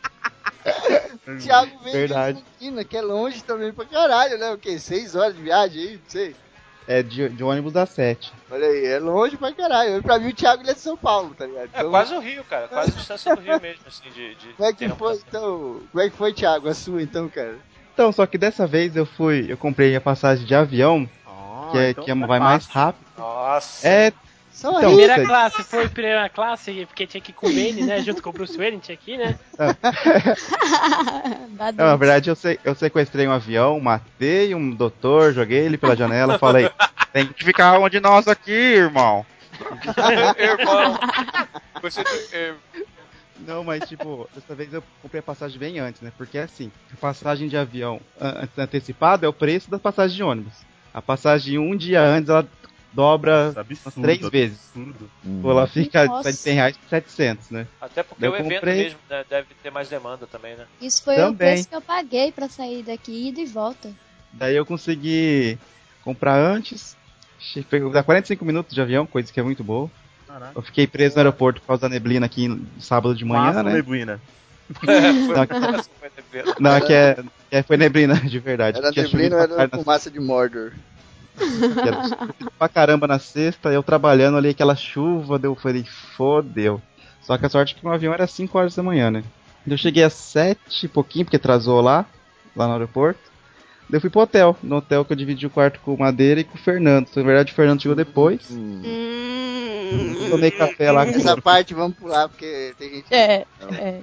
O 1.27 1.37
Thiago 1.37 1.71
veio 1.83 1.93
Verdade. 1.93 2.37
de 2.37 2.65
Londrina, 2.65 2.83
que 2.83 2.97
é 2.97 3.01
longe 3.01 3.43
também 3.43 3.71
pra 3.73 3.85
caralho, 3.85 4.37
né? 4.37 4.51
O 4.51 4.57
quê? 4.57 4.79
Seis 4.79 5.15
horas 5.15 5.35
de 5.35 5.41
viagem 5.41 5.81
aí? 5.81 5.93
Não 5.93 6.01
sei. 6.09 6.35
É 6.88 7.03
de, 7.03 7.27
de 7.27 7.43
ônibus 7.43 7.75
às 7.75 7.89
7. 7.89 8.31
Olha 8.49 8.65
aí, 8.65 8.85
é 8.85 8.97
longe 8.99 9.35
pra 9.35 9.53
caralho. 9.53 10.01
Pra 10.01 10.17
mim, 10.17 10.29
o 10.29 10.33
Thiago 10.33 10.63
ele 10.63 10.71
é 10.71 10.73
de 10.73 10.79
São 10.79 10.95
Paulo, 10.95 11.35
tá 11.38 11.45
ligado? 11.45 11.65
É 11.73 11.79
Então, 11.79 11.89
quase 11.89 12.15
o 12.15 12.19
Rio, 12.19 12.43
cara. 12.45 12.67
Quase 12.69 12.91
a 12.91 12.95
distância 12.95 13.35
do 13.35 13.41
Rio 13.41 13.59
mesmo, 13.61 13.81
assim, 13.85 14.09
de. 14.09 14.35
de 14.35 14.53
Como 14.53 14.69
é 14.69 14.73
que 14.73 14.89
foi, 14.89 15.13
então? 15.27 15.81
Como 15.91 16.03
é 16.03 16.09
que 16.09 16.15
foi, 16.15 16.33
Thiago, 16.33 16.69
a 16.69 16.73
sua, 16.73 17.01
então, 17.01 17.27
cara? 17.27 17.57
Então, 17.93 18.11
só 18.13 18.25
que 18.25 18.38
dessa 18.38 18.65
vez 18.65 18.95
eu 18.95 19.05
fui, 19.05 19.45
eu 19.49 19.57
comprei 19.57 19.95
a 19.97 20.01
passagem 20.01 20.45
de 20.45 20.55
avião, 20.55 21.09
Ah, 21.25 21.69
que, 21.71 21.77
é, 21.77 21.89
então 21.89 22.03
que 22.05 22.11
é- 22.11 22.15
tá 22.15 22.25
vai 22.25 22.39
mais 22.39 22.65
fácil. 22.65 22.79
rápido. 22.79 23.05
Nossa. 23.17 23.88
É, 23.88 24.13
Só 24.57 24.69
Então. 24.79 24.89
Primeira 24.89 25.15
sei. 25.15 25.25
classe, 25.25 25.63
foi 25.63 25.87
primeira 25.87 26.27
classe, 26.29 26.85
porque 26.87 27.05
tinha 27.05 27.21
que 27.21 27.29
ir 27.29 27.33
com 27.35 27.45
o 27.45 27.49
Bane, 27.53 27.83
né? 27.83 28.01
Junto 28.01 28.23
com 28.23 28.31
o 28.31 28.33
Bruce 28.33 28.57
Wayne, 28.57 28.79
tinha 28.79 28.97
que 28.97 29.11
ir, 29.11 29.17
né? 29.19 29.37
Não, 31.75 31.85
na 31.85 31.95
verdade 31.95 32.29
eu, 32.29 32.35
se- 32.35 32.59
eu 32.63 32.73
sequestrei 32.73 33.27
um 33.27 33.31
avião, 33.31 33.79
matei 33.79 34.55
um 34.55 34.71
doutor, 34.71 35.31
joguei 35.33 35.59
ele 35.59 35.77
pela 35.77 35.95
janela, 35.95 36.39
falei, 36.39 36.69
tem 37.13 37.27
que 37.27 37.43
ficar 37.45 37.79
um 37.79 37.87
de 37.87 37.99
nós 37.99 38.27
aqui, 38.27 38.51
irmão. 38.51 39.23
Irmão. 40.37 40.99
Você. 41.81 42.01
é, 42.33 42.53
Não, 43.39 43.63
mas 43.63 43.87
tipo, 43.87 44.27
dessa 44.33 44.55
vez 44.55 44.73
eu 44.73 44.83
comprei 45.01 45.19
a 45.19 45.23
passagem 45.23 45.57
bem 45.59 45.79
antes, 45.79 46.01
né? 46.01 46.11
Porque 46.17 46.37
assim, 46.37 46.71
a 46.93 46.97
passagem 46.97 47.47
de 47.47 47.57
avião 47.57 47.99
an- 48.19 48.47
antecipada 48.57 49.25
é 49.25 49.29
o 49.29 49.33
preço 49.33 49.69
da 49.71 49.79
passagem 49.79 50.15
de 50.17 50.23
ônibus. 50.23 50.53
A 50.93 51.01
passagem 51.01 51.57
um 51.59 51.75
dia 51.75 52.01
antes, 52.01 52.29
ela 52.29 52.45
dobra 52.93 53.53
absurdo, 53.55 54.01
três 54.01 54.29
vezes. 54.29 54.59
absurdo. 54.75 55.09
Pô, 55.41 55.51
ela 55.51 55.67
fica 55.67 56.03
de 56.03 56.09
Nossa. 56.09 56.31
100 56.31 56.53
reais 56.55 56.77
por 56.77 56.89
700, 56.89 57.49
né? 57.51 57.67
Até 57.81 58.03
porque 58.03 58.25
Eu 58.25 58.31
o 58.31 58.35
evento 58.35 58.53
comprei. 58.53 58.83
mesmo 58.83 58.99
né, 59.09 59.23
deve 59.29 59.47
ter 59.61 59.71
mais 59.71 59.88
demanda 59.89 60.25
também, 60.27 60.55
né? 60.55 60.65
Isso 60.81 61.03
foi 61.03 61.15
o 61.15 61.17
Também. 61.17 61.35
preço 61.38 61.69
que 61.69 61.75
eu 61.75 61.81
paguei 61.81 62.31
pra 62.31 62.47
sair 62.49 62.83
daqui, 62.83 63.29
ida 63.29 63.41
e 63.41 63.45
volta. 63.45 63.89
Daí 64.33 64.55
eu 64.55 64.65
consegui 64.65 65.57
comprar 66.03 66.35
antes. 66.38 66.95
Dá 67.93 68.03
45 68.03 68.43
minutos 68.43 68.73
de 68.73 68.81
avião, 68.81 69.05
coisa 69.05 69.31
que 69.31 69.39
é 69.39 69.43
muito 69.43 69.63
boa. 69.63 69.89
Caraca. 70.27 70.51
Eu 70.55 70.61
fiquei 70.61 70.85
preso 70.88 71.15
no 71.15 71.19
aeroporto 71.21 71.61
por 71.61 71.67
causa 71.67 71.81
da 71.83 71.89
neblina 71.89 72.25
aqui 72.25 72.47
no 72.47 72.65
sábado 72.81 73.15
de 73.15 73.23
manhã, 73.23 73.43
Massa 73.53 73.63
né? 73.63 73.73
neblina. 73.75 74.19
Não, 76.59 76.81
que 76.81 76.93
é, 76.93 77.15
que 77.15 77.55
é- 77.55 77.63
foi 77.63 77.77
neblina, 77.77 78.15
de 78.15 78.39
verdade. 78.39 78.77
Era 78.77 78.91
neblina 78.91 79.38
ou 79.38 79.59
era 79.59 79.69
fumaça 79.69 80.11
de 80.11 80.19
Mordor? 80.19 80.73
era 81.85 82.33
pra 82.57 82.69
caramba 82.69 83.07
na 83.07 83.19
sexta, 83.19 83.69
eu 83.69 83.83
trabalhando 83.83 84.38
ali, 84.38 84.49
aquela 84.49 84.75
chuva, 84.75 85.39
deu, 85.39 85.51
eu 85.51 85.55
falei, 85.55 85.85
fodeu. 86.15 86.81
Só 87.21 87.38
que 87.38 87.45
a 87.45 87.49
sorte 87.49 87.75
é 87.75 87.79
que 87.79 87.85
o 87.85 87.89
avião 87.89 88.13
era 88.13 88.25
5 88.25 88.57
horas 88.57 88.75
da 88.75 88.83
manhã, 88.83 89.11
né? 89.11 89.23
Eu 89.67 89.77
cheguei 89.77 90.03
às 90.03 90.13
7 90.13 90.85
e 90.85 90.88
pouquinho, 90.88 91.25
porque 91.25 91.35
atrasou 91.35 91.81
lá, 91.81 92.05
lá 92.55 92.67
no 92.67 92.73
aeroporto. 92.73 93.19
Eu 93.91 94.01
fui 94.01 94.09
pro 94.09 94.21
hotel, 94.21 94.55
no 94.61 94.77
hotel 94.77 95.05
que 95.05 95.13
eu 95.13 95.17
dividi 95.17 95.45
o 95.45 95.49
quarto 95.49 95.79
com 95.79 95.93
o 95.93 95.99
Madeira 95.99 96.41
e 96.41 96.43
com 96.43 96.55
o 96.55 96.61
Fernando. 96.61 97.07
Na 97.15 97.23
verdade, 97.23 97.51
o 97.51 97.55
Fernando 97.55 97.81
chegou 97.81 97.95
depois. 97.95 98.49
Eu 98.51 100.29
tomei 100.29 100.51
café 100.51 100.91
lá 100.91 101.05
com 101.05 101.11
Essa 101.11 101.41
parte 101.41 101.73
vamos 101.73 101.97
pular, 101.97 102.27
porque 102.27 102.73
tem 102.77 102.95
gente. 102.95 103.13
É, 103.13 103.45
é. 103.71 104.01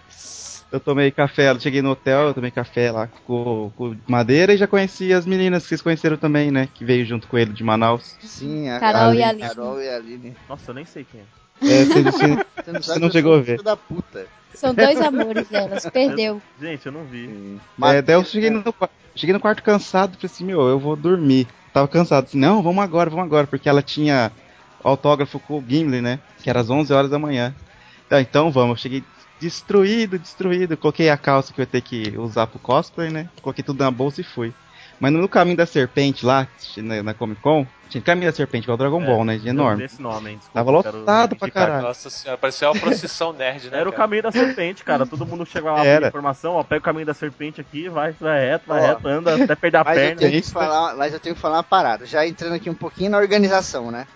Eu 0.72 0.80
tomei 0.80 1.10
café, 1.12 1.50
eu 1.50 1.60
cheguei 1.60 1.80
no 1.82 1.90
hotel, 1.90 2.28
eu 2.28 2.34
tomei 2.34 2.50
café 2.50 2.90
lá 2.90 3.08
com, 3.24 3.70
com 3.76 3.94
Madeira 4.08 4.52
e 4.52 4.56
já 4.56 4.66
conheci 4.66 5.12
as 5.12 5.24
meninas 5.24 5.62
que 5.62 5.68
vocês 5.68 5.82
conheceram 5.82 6.16
também, 6.16 6.50
né? 6.50 6.68
Que 6.74 6.84
veio 6.84 7.06
junto 7.06 7.28
com 7.28 7.38
ele 7.38 7.52
de 7.52 7.62
Manaus. 7.62 8.16
Sim, 8.20 8.68
a 8.70 8.80
Carol 8.80 9.10
Ali. 9.10 9.18
e 9.18 9.22
a 9.22 9.28
Aline. 9.28 9.48
Carol 9.48 9.80
e 9.80 9.88
a 9.88 9.96
Aline. 9.96 10.36
Nossa, 10.48 10.70
eu 10.70 10.74
nem 10.74 10.84
sei 10.84 11.04
quem 11.10 11.20
é. 11.20 11.24
É, 11.62 11.84
vocês, 11.84 12.04
vocês- 12.04 12.38
Você 12.64 12.72
não, 12.72 12.82
Você 12.82 12.98
não 12.98 13.10
chegou 13.10 13.34
a 13.34 13.40
ver. 13.40 13.62
da 13.62 13.76
puta. 13.76 14.26
São 14.52 14.74
dois 14.74 15.00
amores 15.00 15.48
delas, 15.48 15.86
perdeu. 15.90 16.42
Gente, 16.60 16.86
eu 16.86 16.92
não 16.92 17.04
vi. 17.04 17.58
é, 17.82 18.02
daí 18.02 18.16
eu 18.16 18.24
cheguei 18.24 18.50
no, 18.50 18.62
cheguei 19.14 19.32
no 19.32 19.40
quarto 19.40 19.62
cansado, 19.62 20.16
falei 20.16 20.26
assim, 20.32 20.44
meu, 20.44 20.60
eu 20.62 20.78
vou 20.78 20.96
dormir. 20.96 21.46
Tava 21.72 21.86
cansado, 21.88 22.24
assim, 22.24 22.38
não, 22.38 22.62
vamos 22.62 22.82
agora, 22.82 23.10
vamos 23.10 23.24
agora, 23.26 23.46
porque 23.46 23.68
ela 23.68 23.82
tinha 23.82 24.30
autógrafo 24.82 25.38
com 25.40 25.58
o 25.58 25.64
Gimli, 25.66 26.00
né? 26.00 26.18
Que 26.42 26.50
era 26.50 26.60
às 26.60 26.70
11 26.70 26.92
horas 26.92 27.10
da 27.10 27.18
manhã. 27.18 27.54
Então, 28.06 28.20
então 28.20 28.50
vamos, 28.52 28.70
eu 28.78 28.82
cheguei 28.82 29.04
destruído, 29.44 30.18
destruído. 30.18 30.76
Coloquei 30.76 31.10
a 31.10 31.16
calça 31.16 31.52
que 31.52 31.60
eu 31.60 31.62
ia 31.62 31.66
ter 31.66 31.80
que 31.82 32.14
usar 32.16 32.46
pro 32.46 32.58
cosplay, 32.58 33.10
né? 33.10 33.28
Coloquei 33.42 33.62
tudo 33.62 33.82
na 33.84 33.90
bolsa 33.90 34.20
e 34.20 34.24
fui. 34.24 34.52
Mas 34.98 35.12
no 35.12 35.28
caminho 35.28 35.56
da 35.56 35.66
serpente 35.66 36.24
lá, 36.24 36.46
na, 36.78 37.02
na 37.02 37.14
Comic 37.14 37.40
Con, 37.42 37.66
tinha 37.90 38.00
caminho 38.00 38.30
da 38.30 38.36
serpente, 38.36 38.70
é 38.70 38.72
o 38.72 38.76
Dragon 38.76 39.02
É, 39.02 39.06
Ball, 39.06 39.24
né? 39.24 39.36
Eu 39.42 39.48
Enorme. 39.48 39.78
vi 39.78 39.84
esse 39.84 40.00
nome, 40.00 40.30
hein? 40.30 40.36
Desculpa, 40.38 40.58
Tava 40.58 40.70
lotado 40.70 41.36
pra 41.36 41.50
caralho. 41.50 41.82
Nossa 41.82 42.08
senhora, 42.08 42.38
parecia 42.38 42.70
uma 42.70 42.80
procissão 42.80 43.32
nerd, 43.32 43.70
né? 43.70 43.78
Era 43.80 43.88
o 43.88 43.92
cara? 43.92 44.04
caminho 44.04 44.22
da 44.22 44.32
serpente, 44.32 44.84
cara. 44.84 45.04
Todo 45.04 45.26
mundo 45.26 45.44
chega 45.44 45.72
lá 45.72 45.84
Era. 45.84 46.02
com 46.02 46.08
informação, 46.08 46.54
ó, 46.54 46.62
pega 46.62 46.78
o 46.78 46.82
caminho 46.82 47.06
da 47.06 47.12
serpente 47.12 47.60
aqui, 47.60 47.88
vai, 47.88 48.12
vai 48.12 48.40
reto, 48.46 48.64
vai 48.68 48.80
Ó. 48.80 48.86
reto, 48.86 49.08
anda 49.08 49.34
até 49.44 49.54
perder 49.56 49.78
a 49.78 49.84
Mas 49.84 49.98
eu, 49.98 50.04
perna. 50.04 50.20
tenho 50.20 50.42
que 50.42 50.50
falar, 50.50 50.96
mas 50.96 51.12
eu 51.12 51.20
tenho 51.20 51.34
que 51.34 51.40
falar 51.40 51.56
uma 51.56 51.62
parada. 51.64 52.06
Já 52.06 52.26
entrando 52.26 52.54
aqui 52.54 52.70
um 52.70 52.74
pouquinho 52.74 53.10
na 53.10 53.18
organização, 53.18 53.90
né? 53.90 54.06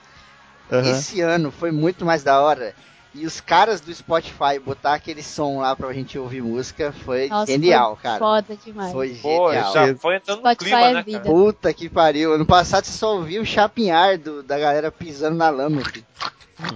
Aham. 0.71 0.91
Esse 0.91 1.21
ano 1.21 1.51
foi 1.51 1.73
muito 1.73 2.05
mais 2.05 2.23
da 2.23 2.41
hora. 2.41 2.73
E 3.19 3.27
os 3.27 3.41
caras 3.41 3.81
do 3.81 3.93
Spotify 3.93 4.61
botar 4.65 4.95
aquele 4.95 5.25
som 5.25 5.59
lá 5.59 5.75
pra 5.75 5.93
gente 5.93 6.17
ouvir 6.17 6.41
música 6.41 6.93
foi 7.05 7.29
Nossa, 7.29 7.51
genial, 7.51 7.97
foi 7.97 8.03
cara. 8.03 8.19
Foda 8.19 8.57
demais. 8.65 8.93
Foi 8.93 9.09
Pô, 9.21 9.51
genial. 9.53 9.73
já 9.73 9.95
foi 9.97 10.17
entrando 10.17 10.37
no 10.39 10.43
Spotify 10.53 10.71
clima, 10.71 10.81
é 10.89 10.95
né, 10.95 11.03
vida. 11.03 11.21
cara? 11.21 11.31
Puta 11.35 11.75
que 11.75 11.89
pariu. 11.89 12.33
Ano 12.35 12.47
passado 12.47 12.85
você 12.85 12.93
só 12.93 13.17
ouvia 13.17 13.43
o 13.43 13.45
chapinhar 13.45 14.17
do, 14.19 14.43
da 14.43 14.57
galera 14.57 14.93
pisando 14.93 15.37
na 15.37 15.51
lama. 15.51 15.83
filho. 15.85 16.07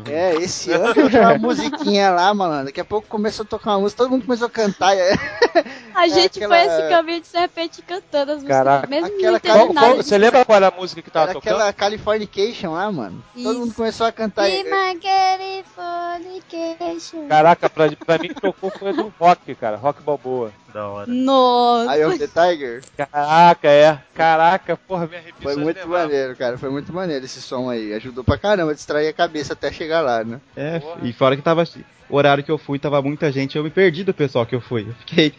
É, 0.08 0.36
esse 0.36 0.70
ano 0.70 0.94
eu 0.96 1.08
uma 1.20 1.36
musiquinha 1.38 2.10
lá, 2.10 2.32
malandro. 2.32 2.66
Daqui 2.66 2.80
a 2.80 2.84
pouco 2.84 3.08
começou 3.08 3.42
a 3.44 3.46
tocar 3.46 3.70
uma 3.72 3.80
música, 3.80 4.02
todo 4.04 4.10
mundo 4.12 4.24
começou 4.24 4.46
a 4.46 4.50
cantar. 4.50 4.96
é, 4.96 5.12
A 5.94 6.08
gente 6.08 6.38
aquela- 6.42 6.56
foi 6.56 6.64
esse 6.66 6.88
caminho 6.88 7.20
de 7.20 7.26
serpente 7.26 7.82
cantando 7.82 8.32
as 8.32 8.36
músicas, 8.38 8.56
Caraca. 8.56 8.86
mesmo 8.86 9.06
Aquela 9.06 9.40
Qual- 9.40 9.74
Qual- 9.74 9.96
você 9.96 10.16
lembra 10.16 10.44
qual 10.44 10.56
era 10.56 10.68
a 10.68 10.70
música 10.70 11.02
que 11.02 11.10
tava 11.10 11.24
Era 11.26 11.34
tocando? 11.34 11.54
aquela 11.54 11.72
Californication 11.72 12.72
lá, 12.72 12.90
mano. 12.92 13.22
Todo 13.34 13.50
Isso. 13.50 13.58
mundo 13.58 13.74
começou 13.74 14.06
a 14.06 14.12
cantar. 14.12 14.48
My 14.48 14.62
Californication. 15.00 17.28
Caraca, 17.28 17.68
pra, 17.68 17.90
pra 17.92 18.18
mim 18.18 18.28
que 18.28 18.40
tocou 18.40 18.70
foi 18.70 18.92
do 18.92 19.12
rock, 19.18 19.54
cara. 19.54 19.76
Rock 19.76 20.02
Balboa. 20.02 20.52
Da 20.72 20.88
hora. 20.88 21.06
Nossa. 21.06 21.96
Eye 21.96 22.04
of 22.06 22.18
the 22.18 22.26
Tiger. 22.26 22.82
Caraca, 22.96 23.68
é. 23.68 23.98
Caraca, 24.14 24.76
porra, 24.76 25.06
me 25.06 25.16
arrepiou. 25.16 25.42
Foi 25.42 25.56
de 25.56 25.60
muito 25.62 25.88
maneiro, 25.88 26.36
cara. 26.36 26.56
Foi 26.56 26.70
muito 26.70 26.92
maneiro 26.92 27.24
esse 27.24 27.42
som 27.42 27.68
aí. 27.68 27.92
Ajudou 27.94 28.24
pra 28.24 28.38
caramba 28.38 28.72
a 28.72 28.74
distrair 28.74 29.08
a 29.08 29.12
cabeça 29.12 29.52
até 29.52 29.70
chegar 29.70 30.00
lá, 30.00 30.24
né? 30.24 30.40
É, 30.56 30.78
Porra. 30.80 31.00
e 31.02 31.12
fora 31.12 31.36
que 31.36 31.42
tava. 31.42 31.64
O 32.08 32.16
horário 32.16 32.44
que 32.44 32.50
eu 32.50 32.58
fui, 32.58 32.78
tava 32.78 33.00
muita 33.00 33.30
gente, 33.32 33.56
eu 33.56 33.64
me 33.64 33.70
perdi 33.70 34.04
do 34.04 34.12
pessoal 34.12 34.44
que 34.44 34.54
eu 34.54 34.60
fui. 34.60 34.82
Eu 34.88 34.94
fiquei 34.94 35.32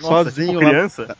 Nossa, 0.00 0.30
sozinho 0.30 0.58
tipo 0.58 0.64
lá. 0.64 0.70
criança? 0.70 1.16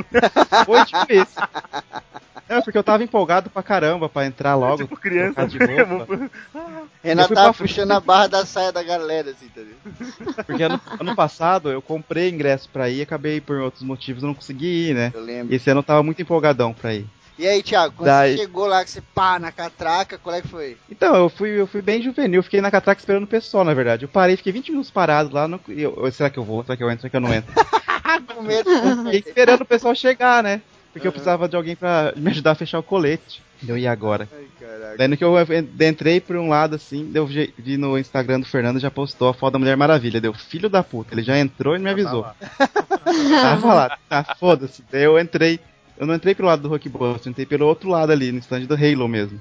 Foi 0.66 0.84
tipo 0.84 1.12
isso. 1.12 1.36
É, 2.48 2.60
porque 2.62 2.78
eu 2.78 2.82
tava 2.84 3.04
empolgado 3.04 3.50
pra 3.50 3.62
caramba 3.62 4.08
pra 4.08 4.26
entrar 4.26 4.54
logo. 4.54 4.78
tipo 4.78 4.96
criança 4.96 5.46
de 5.46 5.58
roupa. 5.58 6.06
mesmo. 6.16 6.30
Renato 7.04 7.34
tava 7.34 7.52
pra- 7.52 7.64
puxando 7.66 7.90
a 7.92 8.00
barra 8.00 8.26
da 8.26 8.46
saia 8.46 8.72
da 8.72 8.82
galera, 8.82 9.30
assim, 9.30 9.48
tá 9.48 9.60
ligado? 9.60 10.44
Porque 10.46 10.62
ano, 10.62 10.80
ano 10.98 11.14
passado 11.14 11.70
eu 11.70 11.80
comprei 11.82 12.28
ingresso 12.30 12.68
pra 12.72 12.88
ir, 12.88 13.02
acabei 13.02 13.40
por 13.40 13.56
outros 13.58 13.82
motivos 13.82 14.22
eu 14.22 14.26
não 14.28 14.34
consegui 14.34 14.88
ir, 14.90 14.94
né? 14.94 15.12
Eu 15.14 15.20
lembro. 15.22 15.52
E 15.52 15.56
esse 15.56 15.70
ano 15.70 15.80
eu 15.80 15.84
tava 15.84 16.02
muito 16.02 16.20
empolgadão 16.22 16.72
pra 16.72 16.94
ir. 16.94 17.06
E 17.38 17.46
aí, 17.46 17.62
Thiago, 17.62 17.94
quando 17.96 18.06
Daí- 18.08 18.32
você 18.32 18.38
chegou 18.42 18.66
lá, 18.66 18.82
que 18.84 18.90
você 18.90 19.00
pá 19.14 19.38
na 19.38 19.52
catraca, 19.52 20.18
qual 20.18 20.34
é 20.34 20.42
que 20.42 20.48
foi? 20.48 20.76
Então, 20.90 21.14
eu 21.14 21.28
fui, 21.28 21.50
eu 21.50 21.68
fui 21.68 21.80
bem 21.80 22.02
juvenil, 22.02 22.42
fiquei 22.42 22.60
na 22.60 22.68
catraca 22.70 22.98
esperando 23.00 23.22
o 23.24 23.28
pessoal, 23.28 23.62
na 23.64 23.72
verdade. 23.74 24.04
Eu 24.06 24.08
parei, 24.08 24.36
fiquei 24.36 24.52
20 24.52 24.70
minutos 24.70 24.90
parado 24.90 25.32
lá. 25.32 25.46
Não, 25.46 25.60
e 25.68 25.80
eu, 25.82 26.10
será 26.10 26.28
que 26.30 26.38
eu 26.38 26.42
vou? 26.42 26.64
Será 26.64 26.76
que 26.76 26.82
eu 26.82 26.90
entro? 26.90 27.02
Será 27.02 27.10
que 27.10 27.16
eu 27.16 27.20
não 27.20 27.32
entro? 27.32 27.54
Com 28.34 28.42
medo. 28.42 28.68
Fiquei 29.04 29.20
esperando 29.20 29.60
o 29.60 29.66
pessoal 29.66 29.94
chegar, 29.94 30.42
né? 30.42 30.60
Porque 30.98 31.08
eu 31.08 31.12
precisava 31.12 31.48
de 31.48 31.56
alguém 31.56 31.76
pra 31.76 32.12
me 32.16 32.30
ajudar 32.30 32.52
a 32.52 32.54
fechar 32.56 32.78
o 32.78 32.82
colete. 32.82 33.40
Deu, 33.62 33.76
e 33.76 33.86
agora? 33.86 34.28
Ai, 34.32 34.46
caraca. 34.58 34.96
Daí 34.98 35.08
no 35.08 35.16
que 35.16 35.24
eu 35.24 35.34
entrei 35.80 36.20
por 36.20 36.36
um 36.36 36.48
lado 36.48 36.76
assim, 36.76 37.10
eu 37.14 37.26
vi 37.26 37.76
no 37.76 37.98
Instagram 37.98 38.40
do 38.40 38.46
Fernando 38.46 38.78
já 38.78 38.90
postou 38.90 39.28
a 39.28 39.34
foto 39.34 39.54
da 39.54 39.58
Mulher 39.58 39.76
Maravilha. 39.76 40.20
Deu, 40.20 40.34
filho 40.34 40.68
da 40.68 40.82
puta, 40.82 41.14
ele 41.14 41.22
já 41.22 41.38
entrou 41.38 41.74
e 41.74 41.78
não 41.78 41.84
me 41.84 41.90
avisou. 41.90 42.26
Tava 43.42 43.74
lá, 43.74 43.98
tá, 44.08 44.36
foda-se. 44.38 44.84
Daí 44.90 45.04
eu 45.04 45.18
entrei, 45.18 45.58
eu 45.96 46.06
não 46.06 46.14
entrei 46.14 46.34
pelo 46.34 46.48
lado 46.48 46.62
do 46.62 46.68
Rock 46.68 46.88
Boss, 46.88 47.24
eu 47.26 47.30
entrei 47.30 47.46
pelo 47.46 47.66
outro 47.66 47.88
lado 47.88 48.12
ali, 48.12 48.30
no 48.30 48.38
stand 48.38 48.60
do 48.66 48.74
Halo 48.74 49.08
mesmo. 49.08 49.40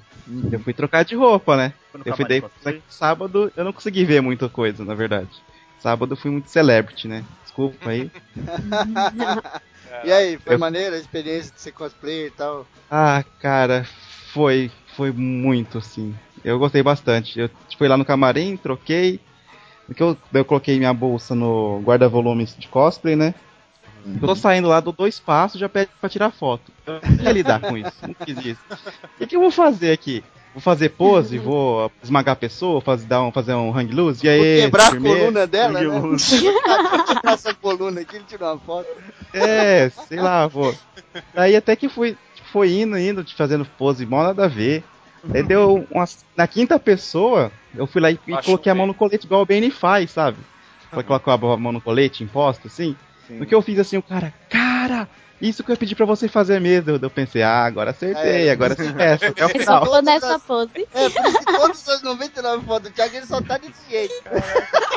Eu 0.51 0.59
fui 0.59 0.73
trocar 0.73 1.03
de 1.05 1.15
roupa, 1.15 1.55
né? 1.55 1.73
Eu 2.05 2.15
fui 2.15 2.25
daí, 2.25 2.43
sábado 2.89 3.51
eu 3.55 3.63
não 3.63 3.73
consegui 3.73 4.03
ver 4.03 4.21
muita 4.21 4.49
coisa, 4.49 4.83
na 4.83 4.93
verdade. 4.93 5.29
Sábado 5.79 6.13
eu 6.13 6.17
fui 6.17 6.31
muito 6.31 6.49
celebrity, 6.49 7.07
né? 7.07 7.23
Desculpa 7.43 7.89
aí. 7.89 8.11
E 10.05 10.11
aí, 10.11 10.37
foi 10.39 10.55
Eu- 10.55 10.59
maneiro 10.59 10.95
a 10.95 10.99
experiência 10.99 11.51
de 11.53 11.61
ser 11.61 11.71
cosplayer 11.71 12.27
e 12.27 12.31
tal? 12.31 12.65
Ah, 12.89 13.23
cara, 13.39 13.85
foi, 14.33 14.71
foi 14.95 15.11
muito 15.11 15.77
assim. 15.77 16.15
Eu 16.43 16.59
gostei 16.59 16.81
bastante. 16.83 17.39
Eu 17.39 17.49
fui 17.77 17.87
lá 17.87 17.97
no 17.97 18.05
camarim, 18.05 18.55
troquei. 18.57 19.19
Eu, 19.97 20.17
eu 20.33 20.45
coloquei 20.45 20.77
minha 20.77 20.93
bolsa 20.93 21.33
no 21.33 21.81
guarda-volumes 21.81 22.55
de 22.57 22.67
cosplay, 22.67 23.15
né? 23.15 23.33
Tô 24.21 24.35
saindo 24.35 24.67
lá, 24.67 24.79
dou 24.79 24.93
dois 24.93 25.19
passos, 25.19 25.59
já 25.59 25.67
pede 25.69 25.89
pra 25.99 26.09
tirar 26.09 26.31
foto. 26.31 26.71
Eu 26.85 26.93
não 26.95 27.01
queria 27.01 27.31
lidar 27.31 27.59
com 27.61 27.77
isso, 27.77 28.05
não 28.05 28.13
quis 28.25 28.37
isso. 28.45 28.61
O 28.69 29.17
que, 29.19 29.27
que 29.27 29.35
eu 29.35 29.41
vou 29.41 29.51
fazer 29.51 29.91
aqui? 29.91 30.23
Vou 30.53 30.61
fazer 30.61 30.89
pose, 30.89 31.37
vou 31.37 31.91
esmagar 32.01 32.33
a 32.33 32.35
pessoa, 32.35 32.81
fazer, 32.81 33.05
dar 33.05 33.21
um, 33.21 33.31
fazer 33.31 33.53
um 33.53 33.71
hang 33.71 33.93
loose? 33.93 34.25
E 34.25 34.29
aí, 34.29 34.61
Vou 34.61 34.65
quebrar 34.65 34.87
a 34.87 34.95
coluna 34.99 35.47
dela, 35.47 35.79
né? 35.81 35.87
loose. 35.87 36.41
Quebrar 37.07 37.33
essa 37.33 37.53
coluna 37.53 38.01
aqui, 38.01 38.15
ele 38.15 38.25
tirou 38.27 38.49
uma 38.49 38.59
foto. 38.59 38.87
É, 39.33 39.89
sei 40.07 40.19
lá, 40.19 40.47
vou. 40.47 40.73
Daí 41.33 41.55
até 41.55 41.75
que 41.75 41.87
fui, 41.87 42.17
foi 42.51 42.71
indo, 42.71 42.97
indo, 42.97 43.23
fazendo 43.35 43.65
pose 43.77 44.05
mó 44.05 44.23
nada 44.23 44.45
a 44.45 44.47
ver. 44.47 44.83
Aí 45.33 45.43
deu 45.43 45.85
umas. 45.91 46.25
Na 46.35 46.47
quinta 46.47 46.79
pessoa, 46.79 47.51
eu 47.75 47.85
fui 47.85 48.01
lá 48.01 48.09
e, 48.09 48.19
Acho 48.33 48.45
coloquei 48.45 48.71
a 48.71 48.73
bem. 48.73 48.79
mão 48.79 48.87
no 48.87 48.93
colete 48.93 49.25
igual 49.25 49.41
o 49.41 49.45
Benny 49.45 49.69
faz, 49.69 50.11
sabe? 50.11 50.37
Foi 50.91 51.03
colocou 51.03 51.33
a 51.33 51.57
mão 51.57 51.71
no 51.71 51.81
colete, 51.81 52.23
imposto, 52.23 52.67
assim. 52.67 52.95
No 53.29 53.45
que 53.45 53.53
eu 53.53 53.61
fiz 53.61 53.77
assim, 53.77 53.97
o 53.97 54.01
cara, 54.01 54.33
cara, 54.49 55.07
isso 55.41 55.63
que 55.63 55.71
eu 55.71 55.77
pedi 55.77 55.95
pra 55.95 56.05
você 56.05 56.27
fazer 56.27 56.59
mesmo. 56.59 56.91
Eu, 56.91 56.99
eu 57.01 57.09
pensei, 57.09 57.43
ah, 57.43 57.65
agora 57.65 57.91
acertei, 57.91 58.47
É. 58.47 58.51
agora 58.51 58.73
essa, 58.73 59.27
até 59.27 59.45
o 59.45 59.49
Ele 59.49 59.63
só 59.63 59.79
final. 59.85 60.01
nessa 60.01 60.39
pose. 60.39 60.87
É, 60.93 61.09
por 61.09 61.27
isso 61.27 61.37
que 61.39 61.45
todas 61.57 61.89
as 61.89 62.01
99 62.01 62.65
fotos 62.65 62.89
do 62.89 62.95
Thiago, 62.95 63.15
ele 63.15 63.25
só 63.25 63.41
tá 63.41 63.57
desse 63.57 63.89
jeito. 63.89 64.13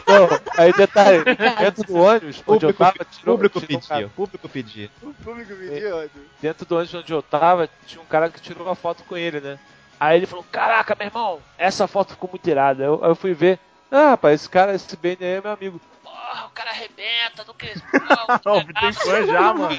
Não, 0.07 0.29
aí 0.57 0.73
detalhe, 0.73 1.25
dentro 1.59 1.85
do 1.85 1.97
ônibus 1.97 2.43
onde 2.47 2.65
eu 2.67 2.73
tava, 2.75 2.95
tirou, 3.11 3.37
público 3.37 3.61
tirou 3.61 3.79
um 3.79 3.83
cara- 3.87 4.07
o 4.07 4.11
público 4.11 4.49
pedia. 4.49 4.91
O 5.03 5.15
público 5.15 5.55
pediu, 5.55 5.97
ódio. 5.97 6.11
dentro 6.41 6.67
do 6.67 6.75
ônibus 6.77 6.95
onde 6.95 7.13
eu 7.13 7.23
tava, 7.23 7.69
tinha 7.87 8.03
um 8.03 8.07
cara 8.07 8.29
que 8.29 8.41
tirou 8.41 8.67
uma 8.67 8.75
foto 8.75 9.05
com 9.05 9.17
ele, 9.17 9.41
né? 9.41 9.59
Aí 9.99 10.17
ele 10.17 10.27
falou, 10.27 10.45
caraca, 10.51 10.97
meu 10.99 11.07
irmão, 11.09 11.39
essa 11.59 11.87
foto 11.87 12.13
ficou 12.13 12.31
muito 12.31 12.49
irada. 12.49 12.83
Eu, 12.83 12.99
aí 13.05 13.11
eu 13.11 13.15
fui 13.15 13.35
ver, 13.35 13.59
ah, 13.91 14.11
rapaz, 14.11 14.41
esse 14.41 14.49
cara, 14.49 14.75
esse 14.75 14.87
aí 15.03 15.17
é 15.21 15.41
meu 15.43 15.53
amigo 15.53 15.81
o 16.51 16.53
cara 16.53 16.71
arrebenta, 16.71 17.45
não 17.47 17.55
quer. 17.55 17.77
Não, 18.45 18.57
não 18.57 18.67
tem 18.67 18.93
fã 18.93 19.27
já, 19.27 19.55
mano. 19.55 19.77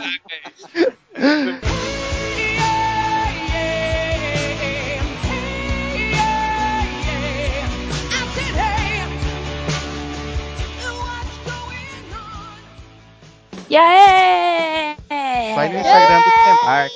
E 13.70 13.74
yeah! 13.74 14.98
aí? 15.10 15.56
Vai 15.56 15.70
no 15.70 15.80
Instagram 15.80 16.22
do 16.22 16.32
Tempark. 16.46 16.92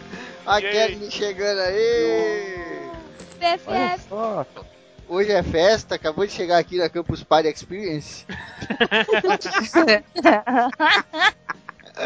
a 0.46 0.60
Kelly 0.60 1.10
chegando 1.10 1.60
aí. 1.60 2.90
BFF. 3.38 4.08
Hoje 5.10 5.32
é 5.32 5.42
festa, 5.42 5.96
acabou 5.96 6.24
de 6.24 6.32
chegar 6.32 6.58
aqui 6.58 6.78
na 6.78 6.88
Campus 6.88 7.24
Party 7.24 7.48
Experience. 7.48 8.24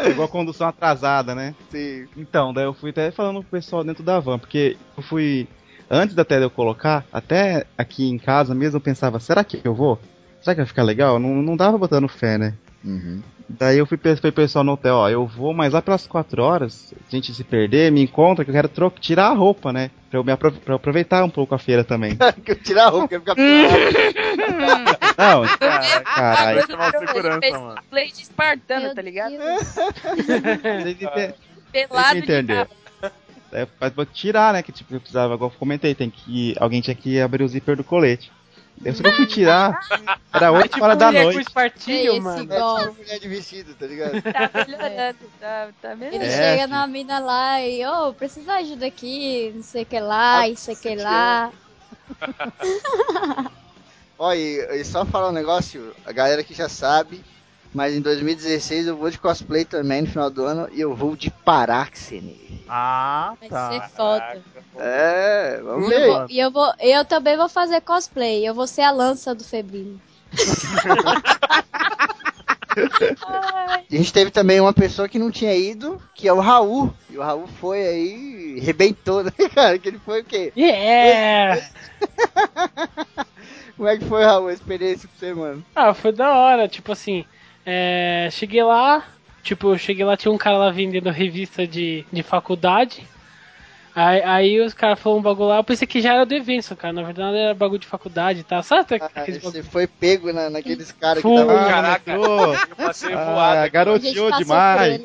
Pegou 0.03 0.25
a 0.25 0.27
condução 0.27 0.67
atrasada, 0.67 1.35
né? 1.35 1.53
Sim. 1.69 2.07
Então, 2.17 2.51
daí 2.51 2.63
eu 2.63 2.73
fui 2.73 2.89
até 2.89 3.11
falando 3.11 3.41
pro 3.41 3.51
pessoal 3.51 3.83
dentro 3.83 4.03
da 4.03 4.19
van, 4.19 4.39
porque 4.39 4.75
eu 4.97 5.03
fui. 5.03 5.47
Antes 5.87 6.17
até 6.17 6.39
de 6.39 6.45
eu 6.45 6.49
colocar, 6.49 7.05
até 7.13 7.67
aqui 7.77 8.09
em 8.09 8.17
casa 8.17 8.55
mesmo 8.55 8.77
eu 8.77 8.81
pensava, 8.81 9.19
será 9.19 9.43
que 9.43 9.61
eu 9.63 9.75
vou? 9.75 9.99
Será 10.41 10.55
que 10.55 10.61
vai 10.61 10.67
ficar 10.67 10.81
legal? 10.81 11.19
Não, 11.19 11.29
não 11.29 11.55
dava 11.55 11.77
botando 11.77 12.07
fé, 12.07 12.39
né? 12.39 12.55
Daí 13.47 13.77
eu 13.77 13.85
fui 13.85 13.95
pro 13.97 14.31
pessoal 14.31 14.63
no 14.63 14.71
hotel, 14.73 14.95
ó, 14.95 15.09
eu 15.09 15.25
vou, 15.25 15.53
mas 15.53 15.73
lá 15.73 15.81
pelas 15.81 16.07
4 16.07 16.41
horas, 16.41 16.93
a 17.07 17.11
gente 17.15 17.31
se 17.33 17.43
perder, 17.43 17.91
me 17.91 18.01
encontra 18.01 18.43
que 18.43 18.49
eu 18.49 18.55
quero 18.55 18.67
tro- 18.67 18.91
tirar 18.99 19.27
a 19.27 19.33
roupa, 19.33 19.71
né? 19.71 19.91
Pra 20.09 20.19
eu, 20.19 20.23
me 20.23 20.31
apro- 20.31 20.51
pra 20.51 20.73
eu 20.73 20.77
aproveitar 20.77 21.23
um 21.23 21.29
pouco 21.29 21.53
a 21.53 21.59
feira 21.59 21.83
também. 21.83 22.17
Que 22.43 22.51
eu 22.51 22.55
tirar 22.55 22.85
a 22.85 22.89
roupa, 22.89 23.07
quero 23.07 23.21
ficar. 23.21 23.35
Não, 25.17 25.43
caralho. 26.05 26.59
Isso 26.59 26.71
é 26.71 26.75
uma 26.75 26.91
segurança, 26.91 27.59
mano. 27.59 27.81
Play 27.89 28.07
de 28.11 28.21
espartano, 28.23 28.85
Meu 28.87 28.95
tá 28.95 29.01
ligado? 29.01 29.33
Vocês 29.33 30.87
ente- 30.87 31.33
Pelado 31.71 32.07
eu 32.09 32.13
de 32.13 32.17
entender. 32.19 32.55
capa. 32.55 32.75
Daí, 33.51 33.65
pra 33.65 33.91
pra 33.91 34.05
tirar, 34.05 34.53
né? 34.53 34.63
Que 34.63 34.71
tipo, 34.71 34.93
eu 34.93 34.99
precisava, 34.99 35.33
igual 35.35 35.51
eu 35.53 35.59
comentei, 35.59 35.93
tem 35.95 36.09
que. 36.09 36.55
Alguém 36.59 36.81
tinha 36.81 36.95
que 36.95 37.19
abrir 37.21 37.43
o 37.43 37.47
zíper 37.47 37.75
do 37.77 37.83
colete. 37.83 38.31
Daí 38.77 38.93
só 38.93 39.01
que 39.03 39.09
eu 39.09 39.13
fui 39.13 39.25
tirar, 39.25 39.79
era 40.33 40.51
8 40.51 40.73
Tipo, 40.73 40.83
horas 40.83 40.97
da 40.97 41.07
mulher 41.07 41.27
com 41.31 41.33
noite. 41.33 41.47
espartilho, 41.47 42.11
Esse 42.11 42.19
mano. 42.19 42.53
É 42.53 42.57
igual. 42.57 42.79
tipo 42.79 42.93
mulher 42.95 43.19
de 43.19 43.27
vestido, 43.27 43.73
tá 43.75 43.85
ligado? 43.87 44.21
Tá 44.21 44.51
melhorando, 44.67 45.17
tá, 45.39 45.69
tá 45.81 45.95
melhorando. 45.95 46.23
Ele 46.23 46.25
É, 46.33 46.37
chega 46.37 46.63
filho. 46.63 46.67
na 46.67 46.87
mina 46.87 47.19
lá 47.19 47.61
e, 47.61 47.85
ô, 47.85 48.13
precisa 48.13 48.45
de 48.45 48.51
ajuda 48.51 48.85
aqui, 48.85 49.51
não 49.55 49.63
sei 49.63 49.83
o 49.83 49.85
que 49.85 49.99
lá, 49.99 50.47
não 50.47 50.55
sei 50.55 50.73
o 50.75 50.77
que 50.77 50.95
lá. 50.95 51.51
Ó, 54.17 54.33
e, 54.33 54.59
e 54.79 54.85
só 54.85 55.05
falar 55.05 55.29
um 55.29 55.33
negócio, 55.33 55.93
a 56.05 56.11
galera 56.11 56.43
que 56.43 56.53
já 56.53 56.69
sabe, 56.69 57.23
mas 57.75 57.93
em 57.93 57.99
2016 57.99 58.87
eu 58.87 58.95
vou 58.95 59.11
de 59.11 59.19
cosplay 59.19 59.65
também 59.65 60.01
no 60.01 60.07
final 60.07 60.29
do 60.29 60.45
ano 60.45 60.69
e 60.71 60.79
eu 60.79 60.95
vou 60.95 61.13
de 61.13 61.29
Paráxene. 61.29 62.63
Ah, 62.69 63.33
Vai 63.37 63.49
tá. 63.49 63.69
ser 63.69 63.81
foda. 63.89 64.41
É, 64.77 65.59
vamos 65.61 65.83
eu, 65.83 65.89
ver. 65.89 66.07
vou, 66.07 66.25
e 66.29 66.39
eu, 66.39 66.49
vou, 66.51 66.73
eu 66.79 67.03
também 67.03 67.35
vou 67.35 67.49
fazer 67.49 67.81
cosplay. 67.81 68.47
Eu 68.47 68.53
vou 68.53 68.65
ser 68.65 68.83
a 68.83 68.91
lança 68.91 69.35
do 69.35 69.43
Febrino. 69.43 69.99
A 72.77 73.83
gente 73.89 74.11
teve 74.11 74.31
também 74.31 74.59
uma 74.59 74.73
pessoa 74.73 75.07
que 75.07 75.19
não 75.19 75.31
tinha 75.31 75.55
ido, 75.55 76.01
que 76.13 76.27
é 76.27 76.33
o 76.33 76.39
Raul. 76.39 76.93
E 77.09 77.17
o 77.17 77.21
Raul 77.21 77.47
foi 77.47 77.85
aí, 77.85 78.59
rebentou, 78.59 79.23
né, 79.23 79.31
cara? 79.53 79.77
Que 79.79 79.89
ele 79.89 79.99
foi 79.99 80.21
o 80.21 80.25
quê? 80.25 80.51
Yeah! 80.57 81.61
Como 83.77 83.87
é 83.87 83.97
que 83.97 84.05
foi, 84.05 84.23
Raul, 84.23 84.47
a 84.47 84.53
experiência 84.53 85.07
com 85.07 85.17
você, 85.17 85.33
mano? 85.33 85.63
Ah, 85.75 85.93
foi 85.93 86.11
da 86.11 86.33
hora, 86.33 86.67
tipo 86.67 86.91
assim, 86.91 87.25
é, 87.65 88.29
cheguei 88.31 88.63
lá, 88.63 89.03
tipo, 89.43 89.69
eu 89.69 89.77
cheguei 89.77 90.05
lá, 90.05 90.15
tinha 90.15 90.31
um 90.31 90.37
cara 90.37 90.57
lá 90.57 90.69
vendendo 90.69 91.09
revista 91.09 91.65
de, 91.65 92.05
de 92.11 92.23
faculdade. 92.23 93.07
Aí, 93.95 94.21
aí 94.23 94.59
os 94.59 94.73
caras 94.73 94.99
falaram 94.99 95.19
um 95.19 95.23
bagulho 95.23 95.47
lá, 95.47 95.57
eu 95.57 95.63
pensei 95.63 95.87
que 95.87 96.01
já 96.01 96.15
era 96.15 96.25
do 96.25 96.33
evento, 96.35 96.75
cara. 96.75 96.91
Na 96.91 97.01
verdade 97.01 97.37
era 97.37 97.53
bagulho 97.55 97.79
de 97.79 97.87
faculdade 97.87 98.41
e 98.41 98.43
tal. 98.43 98.61
Sabe 98.61 98.85
Ah, 98.99 99.09
aqueles 99.15 99.41
você 99.41 99.63
foi 99.63 99.87
pego 99.87 100.33
na, 100.33 100.49
naqueles 100.49 100.91
caras 100.91 101.23
que 101.23 101.33
tava 101.35 101.53
Ah, 101.53 101.65
Caraca. 101.69 102.11
Eu 102.11 102.75
passei 102.75 103.13
Ah, 103.13 103.33
voado. 103.33 103.71
garoteou 103.71 104.31
demais. 104.33 105.01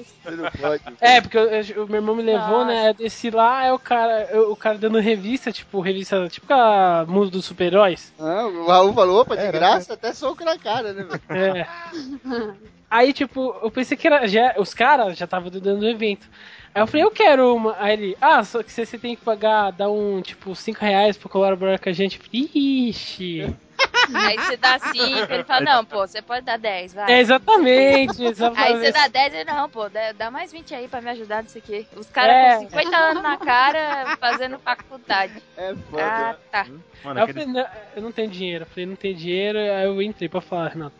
É, 1.00 1.20
porque 1.20 1.38
eu- 1.38 1.44
eu- 1.48 1.84
o 1.84 1.86
meu 1.86 1.96
irmão 2.00 2.16
me 2.16 2.22
levou, 2.24 2.64
Nossa. 2.64 2.66
né? 2.66 2.88
Eu 2.88 2.94
desci 2.94 3.30
lá, 3.30 3.60
aí 3.60 3.70
o 3.70 3.78
cara, 3.78 4.28
eu- 4.32 4.50
o 4.50 4.56
cara 4.56 4.76
dando 4.76 4.98
revista, 4.98 5.52
tipo, 5.52 5.80
revista, 5.80 6.28
tipo 6.28 6.52
a 6.52 7.04
mundo 7.06 7.30
dos 7.30 7.44
super-heróis. 7.44 8.12
Ah, 8.18 8.44
o 8.46 8.66
Raul 8.66 8.92
falou, 8.92 9.20
opa, 9.20 9.36
de 9.36 9.42
Era, 9.44 9.52
graça, 9.56 9.94
até 9.94 10.12
soco 10.12 10.44
na 10.44 10.58
cara, 10.58 10.92
né, 10.92 11.04
velho? 11.04 11.22
É. 11.30 11.66
Aí, 12.90 13.12
tipo, 13.12 13.56
eu 13.62 13.70
pensei 13.70 13.96
que 13.96 14.06
era. 14.08 14.26
Já, 14.26 14.54
os 14.58 14.74
caras 14.74 15.16
já 15.16 15.24
estavam 15.24 15.48
dando 15.48 15.82
o 15.82 15.88
evento. 15.88 16.28
Aí 16.74 16.82
eu 16.82 16.86
falei, 16.88 17.04
eu 17.04 17.10
quero 17.10 17.54
uma. 17.54 17.76
Aí 17.78 17.92
ele, 17.92 18.16
ah, 18.20 18.42
só 18.42 18.62
que 18.64 18.72
você, 18.72 18.84
você 18.84 18.98
tem 18.98 19.14
que 19.14 19.22
pagar, 19.22 19.70
dar 19.70 19.88
um, 19.90 20.20
tipo, 20.20 20.54
5 20.56 20.80
reais 20.80 21.16
pra 21.16 21.28
colaborar 21.28 21.78
com 21.78 21.88
a 21.88 21.92
gente. 21.92 22.18
Eu 22.18 22.24
falei, 22.24 22.50
Ixi. 22.52 23.56
Aí 24.12 24.36
você 24.36 24.56
dá 24.56 24.78
5, 24.78 25.32
ele 25.32 25.44
fala, 25.44 25.60
não, 25.60 25.84
pô, 25.84 26.06
você 26.06 26.20
pode 26.20 26.44
dar 26.44 26.58
10, 26.58 26.94
vai. 26.94 27.12
É, 27.12 27.20
exatamente, 27.20 28.20
Aí 28.20 28.28
exatamente. 28.28 28.78
você 28.78 28.92
dá 28.92 29.08
10 29.08 29.34
e 29.34 29.44
não, 29.44 29.70
pô, 29.70 29.88
dá, 29.88 30.30
mais 30.30 30.52
20 30.52 30.74
aí 30.74 30.88
pra 30.88 31.00
me 31.00 31.10
ajudar 31.10 31.42
nisso 31.42 31.56
aqui. 31.58 31.86
Os 31.96 32.08
caras 32.10 32.34
É. 32.34 32.54
com 32.56 32.70
50 32.70 32.96
anos 32.96 33.22
na 33.22 33.36
cara 33.38 34.16
fazendo 34.18 34.58
faculdade. 34.58 35.42
É 35.56 35.74
foda. 35.90 36.02
Ah, 36.04 36.36
tá. 36.50 36.64
Mano, 36.64 36.80
Aí 37.04 37.16
eu 37.18 37.22
aqueles... 37.22 37.44
falei, 37.44 37.46
não, 37.62 37.70
eu 37.96 38.02
não 38.02 38.12
tenho 38.12 38.28
dinheiro. 38.28 38.64
Eu 38.64 38.66
falei, 38.68 38.86
não 38.86 38.96
tenho 38.96 39.14
dinheiro. 39.14 39.58
Aí 39.58 39.84
eu 39.84 40.02
entrei 40.02 40.28
pra 40.28 40.40
falar, 40.40 40.68
Renato. 40.68 40.94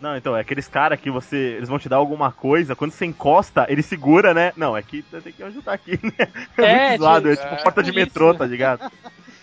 Não, 0.00 0.16
então, 0.16 0.36
é 0.36 0.40
aqueles 0.40 0.68
caras 0.68 1.00
que 1.00 1.10
você. 1.10 1.36
Eles 1.56 1.68
vão 1.68 1.78
te 1.78 1.88
dar 1.88 1.96
alguma 1.96 2.30
coisa, 2.32 2.76
quando 2.76 2.90
você 2.92 3.06
encosta, 3.06 3.66
ele 3.68 3.82
segura, 3.82 4.34
né? 4.34 4.52
Não, 4.56 4.76
é 4.76 4.82
que 4.82 5.02
tem 5.02 5.32
que 5.32 5.42
ajudar 5.42 5.72
aqui, 5.72 5.98
né? 6.02 6.28
É, 6.58 6.88
muito 6.90 7.00
zoado, 7.02 7.28
é 7.30 7.36
tipo, 7.36 7.48
tipo 7.48 7.60
é 7.60 7.62
porta 7.62 7.82
de 7.82 7.92
por 7.92 7.98
isso, 7.98 8.06
metrô, 8.06 8.32
né? 8.32 8.38
tá 8.38 8.46
ligado? 8.46 8.90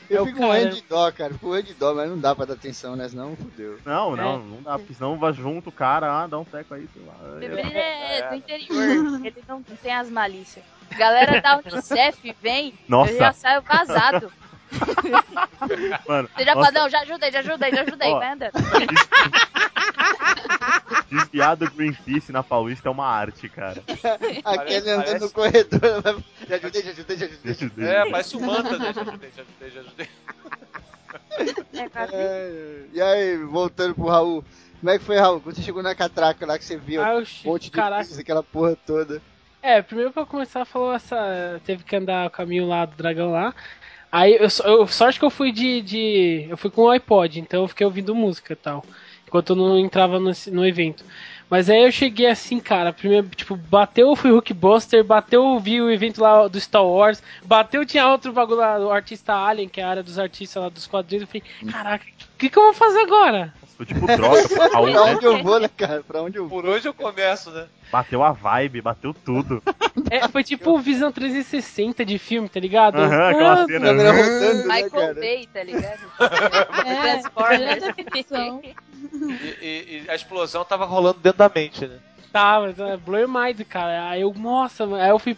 Eu 0.10 0.24
É 0.24 0.28
fico 0.28 0.42
morrendo 0.42 0.76
de 0.76 0.84
dó, 0.84 1.12
cara. 1.12 1.34
Fico 1.34 1.48
morrendo 1.48 1.66
de 1.68 1.74
dó, 1.74 1.96
mas 1.96 2.10
não 2.10 2.20
dá 2.20 2.36
pra 2.36 2.46
dar 2.46 2.54
atenção, 2.54 2.96
né? 2.96 3.08
Senão 3.10 3.36
fudeu. 3.36 3.80
Não, 3.86 4.16
não, 4.16 4.36
É. 4.36 4.38
não 4.38 4.62
dá, 4.62 4.78
porque 4.78 4.94
senão 4.94 5.18
vai 5.18 5.34
junto 5.34 5.70
o 5.70 5.72
cara, 5.72 6.24
ah, 6.24 6.28
dá 6.28 6.38
um 6.38 6.44
teco 6.46 6.74
aí, 6.76 6.88
sei 6.94 7.02
lá. 7.04 7.14
O 7.24 7.36
Eu- 7.36 7.40
Febrino 7.40 7.72
é 7.80 8.30
do 8.30 8.36
interior, 8.36 8.84
ele 9.26 9.44
não 9.48 9.64
tem 9.64 9.94
as 9.96 10.10
malícias. 10.12 10.64
Galera 10.98 11.42
da 11.42 11.58
Unicef 11.58 12.36
vem, 12.42 12.74
Nossa. 12.88 13.12
eu 13.14 13.18
já 13.18 13.34
saio 13.34 13.62
vazado. 13.64 14.32
Mano, 16.08 16.30
Você 16.36 16.44
já 16.44 16.56
nossa, 16.56 16.72
não, 16.72 16.90
já 16.90 17.00
ajudei, 17.02 17.32
já 17.32 17.40
ajudei, 17.40 17.72
já 17.72 17.82
ajudei, 17.82 18.10
Ó. 18.12 18.20
vai 18.20 18.32
andando. 18.34 18.52
desviar 21.10 21.56
do 21.56 21.70
Greenpeace 21.72 22.32
na 22.32 22.44
Paulista 22.44 22.88
é 22.90 22.92
uma 22.92 23.06
arte, 23.08 23.48
cara. 23.50 23.82
Aquele 24.44 24.90
andando 24.90 25.06
parece- 25.06 25.26
no 25.26 25.32
corredor. 25.32 26.02
vai- 26.02 26.24
Já 26.50 26.56
ajudei, 26.58 26.82
já 26.84 26.92
ajudei, 26.92 27.18
já 27.18 27.26
ajudei. 27.52 27.86
É, 27.88 28.10
parece 28.10 28.36
o 28.38 28.42
Manta, 28.42 28.78
né? 28.78 28.94
Já 28.94 29.02
ajudei, 29.02 29.32
já 29.36 29.42
ajudei, 29.44 29.70
já 29.70 29.80
ajudei. 29.82 30.10
É, 32.12 32.84
e 32.94 33.02
aí, 33.02 33.38
voltando 33.38 33.94
pro 33.96 34.08
Raul. 34.08 34.44
Como 34.80 34.90
é 34.92 34.98
que 35.00 35.06
foi, 35.06 35.18
Raul? 35.18 35.40
Quando 35.40 35.56
você 35.56 35.62
chegou 35.62 35.82
na 35.84 35.96
catraca 35.96 36.46
lá 36.46 36.58
que 36.58 36.66
você 36.66 36.76
viu 36.78 37.02
Aí 37.04 37.16
um 37.18 37.26
monte 37.50 37.64
de 37.66 37.72
caraca. 37.72 38.04
coisa, 38.06 38.20
aquela 38.22 38.44
porra 38.44 38.76
toda. 38.86 39.22
É, 39.62 39.82
primeiro 39.82 40.12
pra 40.12 40.26
começar, 40.26 40.66
falou 40.66 40.94
essa. 40.94 41.62
Teve 41.66 41.84
que 41.84 41.96
andar 41.96 42.28
o 42.28 42.32
caminho 42.32 42.68
lá 42.68 42.86
do 42.86 42.96
dragão 42.98 43.32
lá. 43.32 43.54
Aí, 44.14 44.36
eu, 44.36 44.48
eu, 44.66 44.86
sorte 44.86 45.18
que 45.18 45.26
eu 45.26 45.30
fui 45.32 45.52
de, 45.52 45.82
de. 45.82 46.46
Eu 46.48 46.56
fui 46.56 46.70
com 46.70 46.84
o 46.84 46.90
iPod, 46.92 47.40
então 47.40 47.64
eu 47.64 47.68
fiquei 47.68 47.84
ouvindo 47.84 48.14
música 48.14 48.54
e 48.54 48.56
tal. 48.56 48.86
Enquanto 49.28 49.50
eu 49.50 49.56
não 49.56 49.80
entrava 49.80 50.20
no, 50.20 50.32
no 50.52 50.64
evento. 50.64 51.04
Mas 51.50 51.68
aí 51.68 51.84
eu 51.84 51.92
cheguei 51.92 52.28
assim, 52.28 52.60
cara. 52.60 52.94
Primeiro, 52.94 53.28
tipo, 53.30 53.56
bateu 53.56 54.10
o 54.10 54.14
Hulkbuster, 54.14 55.04
bateu, 55.04 55.60
vi 55.60 55.82
o 55.82 55.90
evento 55.90 56.22
lá 56.22 56.48
do 56.48 56.60
Star 56.60 56.86
Wars, 56.86 57.24
bateu, 57.44 57.84
tinha 57.88 58.08
outro 58.08 58.32
bagulho 58.32 58.60
lá, 58.60 58.78
o 58.78 58.92
artista 58.92 59.34
Alien, 59.34 59.68
que 59.68 59.82
é 59.82 59.84
a 59.84 59.90
área 59.90 60.04
dos 60.04 60.20
artistas 60.20 60.62
lá 60.62 60.70
dos 60.70 60.86
quadrinhos. 60.86 61.24
Eu 61.24 61.28
falei, 61.28 61.72
caraca, 61.72 62.06
o 62.06 62.38
que, 62.38 62.52
que 62.52 62.60
eu 62.60 62.64
vou 62.66 62.74
fazer 62.76 63.00
agora? 63.00 63.52
Foi 63.76 63.86
tipo 63.86 64.06
Raul, 64.06 64.92
Pra 64.92 65.06
né? 65.06 65.14
onde 65.14 65.26
eu 65.26 65.42
vou, 65.44 65.60
né, 65.60 65.70
cara? 65.76 66.04
Pra 66.04 66.22
onde 66.22 66.38
eu 66.38 66.48
vou? 66.48 66.62
Por 66.62 66.70
hoje 66.70 66.88
eu 66.88 66.94
começo, 66.94 67.50
né? 67.52 67.66
Bateu 67.92 68.24
a 68.24 68.32
vibe, 68.32 68.82
bateu 68.82 69.14
tudo. 69.14 69.62
É, 70.10 70.28
foi 70.28 70.44
tipo 70.44 70.78
visão 70.80 71.12
360 71.12 72.04
de 72.06 72.18
filme, 72.18 72.50
tá 72.50 72.60
ligado? 72.60 72.98
Aham, 72.98 73.30
aquela 73.30 73.54
Ah, 73.54 73.66
cena. 73.66 73.86
Câmera 73.88 74.12
rodando, 74.12 74.68
né, 74.68 74.84
Michael? 74.84 75.16
Bay, 75.16 75.48
tá 75.52 75.64
ligado? 75.64 76.00
É, 76.86 77.18
Transformers. 77.18 77.84
E, 79.42 79.58
e- 79.62 80.04
e 80.06 80.10
a 80.10 80.16
explosão 80.16 80.64
tava 80.66 80.86
rolando 80.86 81.20
dentro 81.20 81.40
da 81.40 81.52
mente, 81.54 81.86
né? 81.86 81.98
Tá, 82.32 82.60
mas 82.62 82.80
é 82.80 82.98
Blow 82.98 83.20
Your 83.20 83.30
Mind, 83.30 83.62
cara. 83.70 84.10
Aí 84.10 84.22
eu, 84.22 84.34
nossa, 84.34 84.88
mano, 84.88 85.04
aí 85.04 85.10
eu 85.12 85.20
fui, 85.20 85.36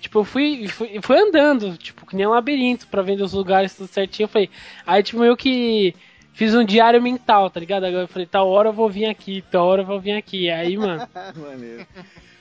tipo, 0.00 0.20
eu 0.20 0.24
fui, 0.24 0.68
fui, 0.68 1.00
fui 1.02 1.18
andando, 1.18 1.76
tipo, 1.76 2.06
que 2.06 2.14
nem 2.14 2.26
um 2.28 2.30
labirinto 2.30 2.86
pra 2.86 3.02
ver 3.02 3.20
os 3.20 3.32
lugares 3.32 3.74
tudo 3.74 3.88
certinho. 3.88 4.24
Eu 4.26 4.28
falei, 4.28 4.48
aí, 4.86 5.02
tipo, 5.02 5.24
eu 5.24 5.36
que 5.36 5.96
fiz 6.38 6.54
um 6.54 6.64
diário 6.64 7.02
mental, 7.02 7.50
tá 7.50 7.58
ligado? 7.58 7.82
Agora 7.82 8.04
eu 8.04 8.08
falei, 8.08 8.24
tal 8.24 8.48
hora 8.48 8.68
eu 8.68 8.72
vou 8.72 8.88
vir 8.88 9.06
aqui, 9.06 9.42
tal 9.50 9.66
hora 9.66 9.82
eu 9.82 9.86
vou 9.86 10.00
vir 10.00 10.12
aqui. 10.12 10.48
Aí, 10.48 10.76
mano, 10.76 11.06
Maneiro. 11.34 11.84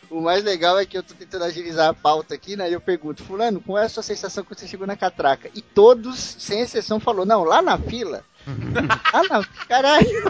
O 0.08 0.22
mais 0.22 0.44
legal 0.44 0.80
é 0.80 0.86
que 0.86 0.96
eu 0.96 1.02
tô 1.02 1.16
tentando 1.16 1.44
agilizar 1.44 1.90
a 1.90 1.94
pauta 1.96 2.36
aqui, 2.36 2.56
né? 2.56 2.70
E 2.70 2.74
eu 2.74 2.80
pergunto, 2.80 3.24
fulano, 3.24 3.60
qual 3.60 3.80
é 3.80 3.86
a 3.86 3.90
sua 3.90 4.04
sensação 4.04 4.44
quando 4.44 4.60
você 4.60 4.68
chegou 4.68 4.86
na 4.86 4.96
catraca? 4.96 5.50
E 5.54 5.62
todos, 5.62 6.18
sem 6.38 6.62
exceção, 6.62 7.00
falou, 7.00 7.26
não, 7.26 7.44
lá 7.44 7.60
na 7.60 7.78
fila. 7.78 8.24
Ah, 9.14 9.24
não, 9.30 9.44
caralho. 9.68 10.24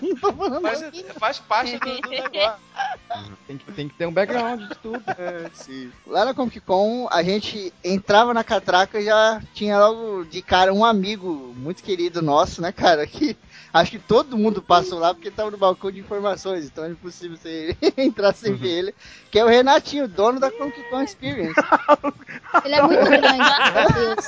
não 0.00 0.16
tô 0.16 0.32
falando 0.32 0.66
é- 0.66 0.90
faz 1.18 1.38
parte 1.38 1.78
do, 1.78 2.00
do 2.00 2.10
negócio. 2.10 2.60
Tem 3.46 3.58
que, 3.58 3.72
tem 3.72 3.88
que 3.88 3.94
ter 3.94 4.06
um 4.06 4.12
background 4.12 4.62
de 4.68 4.74
tudo. 4.76 5.02
É, 5.08 5.50
sim. 5.52 5.92
Lá 6.06 6.24
na 6.24 6.34
Comic 6.34 6.60
Con, 6.60 7.08
a 7.10 7.22
gente 7.22 7.72
entrava 7.84 8.32
na 8.32 8.44
catraca 8.44 9.00
e 9.00 9.04
já 9.04 9.42
tinha 9.52 9.78
logo 9.78 10.24
de 10.24 10.40
cara 10.42 10.72
um 10.72 10.84
amigo 10.84 11.54
muito 11.56 11.82
querido 11.82 12.22
nosso, 12.22 12.62
né, 12.62 12.72
cara? 12.72 13.06
Que 13.06 13.36
Acho 13.72 13.92
que 13.92 13.98
todo 13.98 14.36
mundo 14.36 14.60
passou 14.60 14.98
lá 14.98 15.14
porque 15.14 15.30
tava 15.30 15.50
no 15.50 15.56
balcão 15.56 15.92
de 15.92 16.00
informações, 16.00 16.64
então 16.64 16.84
é 16.84 16.88
impossível 16.88 17.36
você 17.36 17.76
entrar 17.96 18.34
sem 18.34 18.54
ver 18.54 18.68
ele. 18.68 18.94
Que 19.30 19.38
é 19.38 19.44
o 19.44 19.48
Renatinho, 19.48 20.08
dono 20.08 20.40
da 20.40 20.50
Comic 20.50 20.82
Con 20.90 21.02
Experience. 21.02 21.54
Ele 22.64 22.74
é 22.74 22.82
muito 22.82 23.04
grande, 23.04 23.38
meu 23.38 23.92
Deus. 23.94 24.26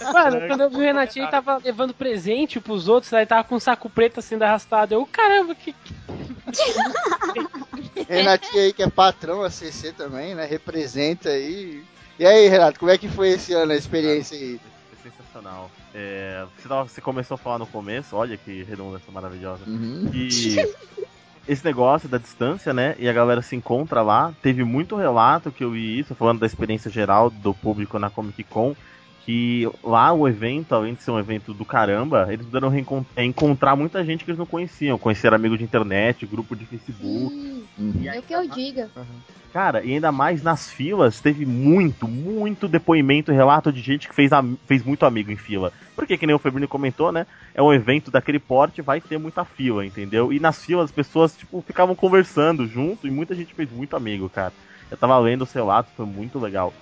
Mano, 0.12 0.48
quando 0.48 0.60
eu 0.62 0.70
vi 0.70 0.76
o 0.76 0.80
Renatinho, 0.80 1.24
ele 1.24 1.30
tava 1.30 1.58
levando 1.58 1.92
presente 1.92 2.58
pros 2.58 2.88
outros, 2.88 3.12
aí 3.12 3.26
tava 3.26 3.44
com 3.44 3.56
um 3.56 3.60
saco 3.60 3.90
preto 3.90 4.20
assim 4.20 4.36
arrastado. 4.42 4.94
Eu, 4.94 5.04
caramba, 5.06 5.54
que. 5.54 5.74
Renatinho 8.08 8.62
aí 8.62 8.72
que 8.72 8.82
é 8.82 8.88
patrão 8.88 9.44
ACC 9.44 9.92
também, 9.94 10.34
né? 10.34 10.46
Representa 10.46 11.28
aí. 11.28 11.84
E 12.18 12.26
aí, 12.26 12.48
Renato, 12.48 12.78
como 12.78 12.90
é 12.90 12.96
que 12.96 13.08
foi 13.08 13.28
esse 13.28 13.52
ano 13.52 13.72
a 13.72 13.76
experiência 13.76 14.36
aí? 14.36 14.58
Foi 15.02 15.10
sensacional. 15.10 15.70
É, 16.00 16.44
você, 16.56 16.68
tava- 16.68 16.88
você 16.88 17.00
começou 17.00 17.34
a 17.34 17.38
falar 17.38 17.58
no 17.58 17.66
começo, 17.66 18.14
olha 18.14 18.36
que 18.36 18.62
redundância 18.62 19.10
maravilhosa. 19.12 19.64
Uhum. 19.66 20.08
E 20.14 20.28
esse 21.48 21.64
negócio 21.64 22.08
da 22.08 22.18
distância, 22.18 22.72
né? 22.72 22.94
E 23.00 23.08
a 23.08 23.12
galera 23.12 23.42
se 23.42 23.56
encontra 23.56 24.00
lá. 24.00 24.32
Teve 24.40 24.62
muito 24.62 24.94
relato 24.94 25.50
que 25.50 25.64
eu 25.64 25.72
vi 25.72 25.98
isso, 25.98 26.14
falando 26.14 26.38
da 26.38 26.46
experiência 26.46 26.88
geral 26.88 27.30
do 27.30 27.52
público 27.52 27.98
na 27.98 28.10
Comic 28.10 28.44
Con. 28.44 28.76
Que 29.28 29.70
lá 29.84 30.10
o 30.10 30.26
evento, 30.26 30.74
além 30.74 30.94
de 30.94 31.02
ser 31.02 31.10
um 31.10 31.18
evento 31.18 31.52
do 31.52 31.62
caramba, 31.62 32.26
eles 32.32 32.46
puderam 32.46 32.72
é, 33.14 33.22
encontrar 33.22 33.76
muita 33.76 34.02
gente 34.02 34.24
que 34.24 34.30
eles 34.30 34.38
não 34.38 34.46
conheciam. 34.46 34.96
Conhecer 34.96 35.34
amigo 35.34 35.58
de 35.58 35.62
internet, 35.62 36.24
grupo 36.24 36.56
de 36.56 36.64
Facebook. 36.64 37.62
É 38.06 38.18
o 38.18 38.22
que 38.22 38.32
eu 38.32 38.48
diga. 38.48 38.88
Cara, 39.52 39.84
e 39.84 39.92
ainda 39.92 40.10
mais 40.10 40.42
nas 40.42 40.70
filas, 40.70 41.20
teve 41.20 41.44
muito, 41.44 42.08
muito 42.08 42.66
depoimento 42.66 43.30
e 43.30 43.34
relato 43.34 43.70
de 43.70 43.82
gente 43.82 44.08
que 44.08 44.14
fez, 44.14 44.30
fez 44.66 44.82
muito 44.82 45.04
amigo 45.04 45.30
em 45.30 45.36
fila. 45.36 45.74
Porque, 45.94 46.16
que 46.16 46.26
nem 46.26 46.34
o 46.34 46.38
Febrini 46.38 46.66
comentou, 46.66 47.12
né? 47.12 47.26
É 47.54 47.62
um 47.62 47.70
evento 47.70 48.10
daquele 48.10 48.38
porte, 48.38 48.80
vai 48.80 48.98
ter 48.98 49.18
muita 49.18 49.44
fila, 49.44 49.84
entendeu? 49.84 50.32
E 50.32 50.40
nas 50.40 50.64
filas 50.64 50.86
as 50.86 50.90
pessoas, 50.90 51.36
tipo, 51.36 51.60
ficavam 51.60 51.94
conversando 51.94 52.66
junto 52.66 53.06
e 53.06 53.10
muita 53.10 53.34
gente 53.34 53.52
fez 53.52 53.70
muito 53.70 53.94
amigo, 53.94 54.26
cara. 54.30 54.54
Eu 54.90 54.96
tava 54.96 55.18
lendo 55.18 55.42
os 55.42 55.52
relatos, 55.52 55.92
foi 55.94 56.06
muito 56.06 56.38
legal. 56.38 56.72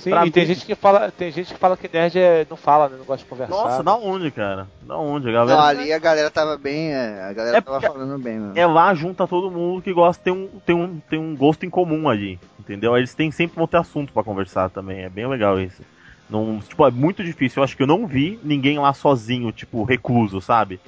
Sim, 0.00 0.10
Pra 0.10 0.26
e 0.26 0.30
tem 0.32 0.42
mim- 0.46 0.54
gente 0.54 0.66
que 0.66 0.74
fala, 0.74 1.12
tem 1.12 1.30
gente 1.30 1.52
que 1.54 1.58
fala 1.60 1.76
que 1.76 1.88
nerd 1.92 2.18
é, 2.18 2.46
não 2.50 2.56
fala, 2.56 2.88
né, 2.88 2.96
não 2.98 3.04
gosta 3.04 3.22
de 3.22 3.28
conversar. 3.30 3.54
Nossa, 3.54 3.82
da 3.84 3.94
onde, 3.94 4.30
cara? 4.32 4.66
Da 4.82 4.96
onde? 4.96 5.28
A 5.28 5.32
galera. 5.32 5.56
Não, 5.60 5.64
ali 5.66 5.92
a 5.92 5.98
galera 5.98 6.30
tava 6.30 6.56
bem, 6.58 6.92
é, 6.92 7.22
a 7.22 7.32
galera 7.32 7.58
É 7.58 7.60
tava 7.60 7.78
porque- 7.80 7.92
falando 7.92 8.18
bem, 8.20 8.38
mano. 8.38 8.52
É 8.56 8.66
lá 8.66 8.92
junta 8.94 9.28
todo 9.28 9.50
mundo 9.50 9.80
que 9.80 9.92
gosta, 9.92 10.20
tem 10.24 10.32
um, 10.32 10.48
tem 10.66 10.74
um, 10.74 10.98
tem 11.08 11.18
um 11.20 11.36
gosto 11.36 11.64
em 11.64 11.70
comum 11.70 12.08
ali, 12.08 12.38
entendeu? 12.58 12.96
Eles 12.96 13.14
têm 13.14 13.30
sempre 13.30 13.56
vão 13.56 13.66
ter 13.68 13.76
assunto 13.76 14.12
pra 14.12 14.24
conversar 14.24 14.70
também, 14.70 15.02
é 15.02 15.08
bem 15.08 15.26
legal 15.28 15.60
isso. 15.60 15.82
Não, 16.28 16.58
tipo, 16.60 16.86
é 16.86 16.90
muito 16.90 17.22
difícil, 17.22 17.60
eu 17.60 17.64
acho 17.64 17.76
que 17.76 17.82
eu 17.82 17.86
não 17.86 18.06
vi 18.06 18.40
ninguém 18.42 18.78
lá 18.78 18.92
sozinho, 18.94 19.52
tipo, 19.52 19.84
recluso, 19.84 20.40
sabe? 20.40 20.80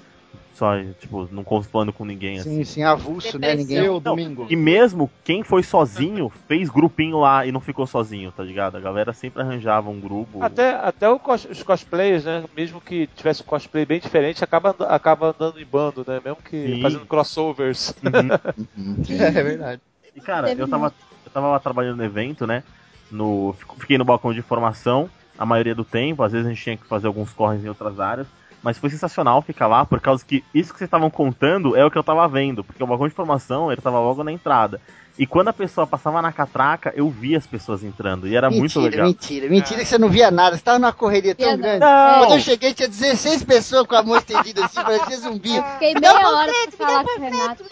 Só, 0.55 0.73
tipo, 1.01 1.29
não 1.33 1.43
conspando 1.43 1.93
com 1.93 2.05
ninguém 2.05 2.39
assim. 2.39 2.59
Sim, 2.59 2.65
sim, 2.65 2.83
avulso, 2.83 3.39
né? 3.41 3.55
Ninguém. 3.55 3.79
Eu, 3.79 3.95
Não, 3.95 4.01
domingo. 4.01 4.47
E 4.49 4.55
mesmo 4.55 5.11
quem 5.25 5.43
foi 5.43 5.65
sozinho, 5.65 6.31
fez 6.47 6.71
grupinho 6.71 7.19
lá 7.19 7.45
e 7.45 7.51
não 7.51 7.61
ficou 7.61 7.87
sozinho, 7.89 8.31
tá 8.31 8.43
ligado? 8.45 8.77
A 8.77 8.81
galera 8.81 9.13
sempre 9.13 9.43
arranjava 9.43 9.91
um 9.91 10.01
grupo. 10.01 10.43
Até, 10.43 10.71
até 10.75 11.09
o 11.09 11.19
cos- 11.19 11.45
os 11.45 11.63
cosplayers, 11.63 12.25
né? 12.25 12.45
Mesmo 12.57 12.81
que 12.81 13.09
tivesse 13.09 13.43
um 13.43 13.47
cosplay 13.47 13.85
bem 13.85 13.99
diferente, 13.99 14.45
acaba, 14.45 14.71
acaba 14.89 15.31
andando 15.31 15.59
em 15.61 15.67
bando, 15.67 16.05
né? 16.07 16.21
Mesmo 16.25 16.37
que 16.37 16.75
Sim. 16.77 16.83
fazendo 16.83 17.07
crossovers. 17.07 17.93
Uhum. 18.03 18.29
É 19.37 19.43
verdade. 19.43 19.83
E 20.15 20.21
cara, 20.21 20.55
eu 20.57 20.69
tava, 20.69 20.95
eu 21.25 21.31
tava 21.33 21.49
lá 21.49 21.59
trabalhando 21.59 21.97
no 21.97 22.05
evento, 22.05 22.47
né? 22.47 22.63
No, 23.11 23.55
fiquei 23.81 23.99
no 23.99 24.05
balcão 24.05 24.33
de 24.33 24.39
informação 24.39 25.11
a 25.37 25.45
maioria 25.45 25.75
do 25.75 25.85
tempo, 25.85 26.23
às 26.23 26.33
vezes 26.33 26.47
a 26.47 26.51
gente 26.51 26.63
tinha 26.63 26.77
que 26.77 26.87
fazer 26.87 27.07
alguns 27.07 27.33
corres 27.33 27.65
em 27.65 27.69
outras 27.69 27.99
áreas. 27.99 28.27
Mas 28.65 28.79
foi 28.79 28.89
sensacional 28.89 29.43
ficar 29.43 29.67
lá, 29.67 29.85
por 29.85 30.01
causa 30.01 30.25
que 30.25 30.43
isso 30.55 30.73
que 30.73 30.79
vocês 30.79 30.89
estavam 30.89 31.11
contando 31.11 31.77
é 31.77 31.85
o 31.85 31.91
que 31.91 31.99
eu 31.99 32.03
tava 32.03 32.27
vendo. 32.27 32.65
Porque 32.65 32.83
o 32.83 32.87
balcão 32.87 33.07
de 33.07 33.13
informação, 33.13 33.71
ele 33.71 33.83
tava 33.83 34.01
logo 34.01 34.25
na 34.25 34.33
entrada. 34.33 34.81
E 35.17 35.27
quando 35.27 35.49
a 35.49 35.53
pessoa 35.53 35.87
passava 35.87 36.21
na 36.21 36.33
catraca, 36.33 36.93
eu 36.97 37.09
via 37.09 37.39
as 37.39 37.47
pessoas 37.47 37.85
entrando. 37.85 38.27
E 38.27 38.35
era 38.35 38.51
muito 38.51 38.81
mentira, 38.81 38.91
legal. 38.91 39.07
mentira, 39.07 39.49
mentira 39.49 39.81
que 39.81 39.87
você 39.87 39.99
não 39.99 40.09
via 40.09 40.31
nada, 40.31 40.57
você 40.57 40.63
tava 40.63 40.79
numa 40.79 40.93
correria 40.93 41.35
tão 41.35 41.47
Via 41.47 41.57
grande. 41.57 41.81
Não. 41.81 42.19
Quando 42.21 42.33
eu 42.33 42.41
cheguei, 42.41 42.75
tinha 42.75 42.89
16 42.89 43.45
pessoas 43.45 43.87
com 43.87 43.95
a 43.95 44.03
mão 44.03 44.17
estendida 44.17 44.65
assim, 44.65 44.83
parecia 44.83 45.19
zumbi. 45.19 45.63
Fiquei 45.75 45.95
meia 46.01 46.29
hora 46.29 46.53
pra 46.77 46.87
falar 46.87 47.05
com 47.05 47.21
o 47.21 47.23
Renato. 47.23 47.65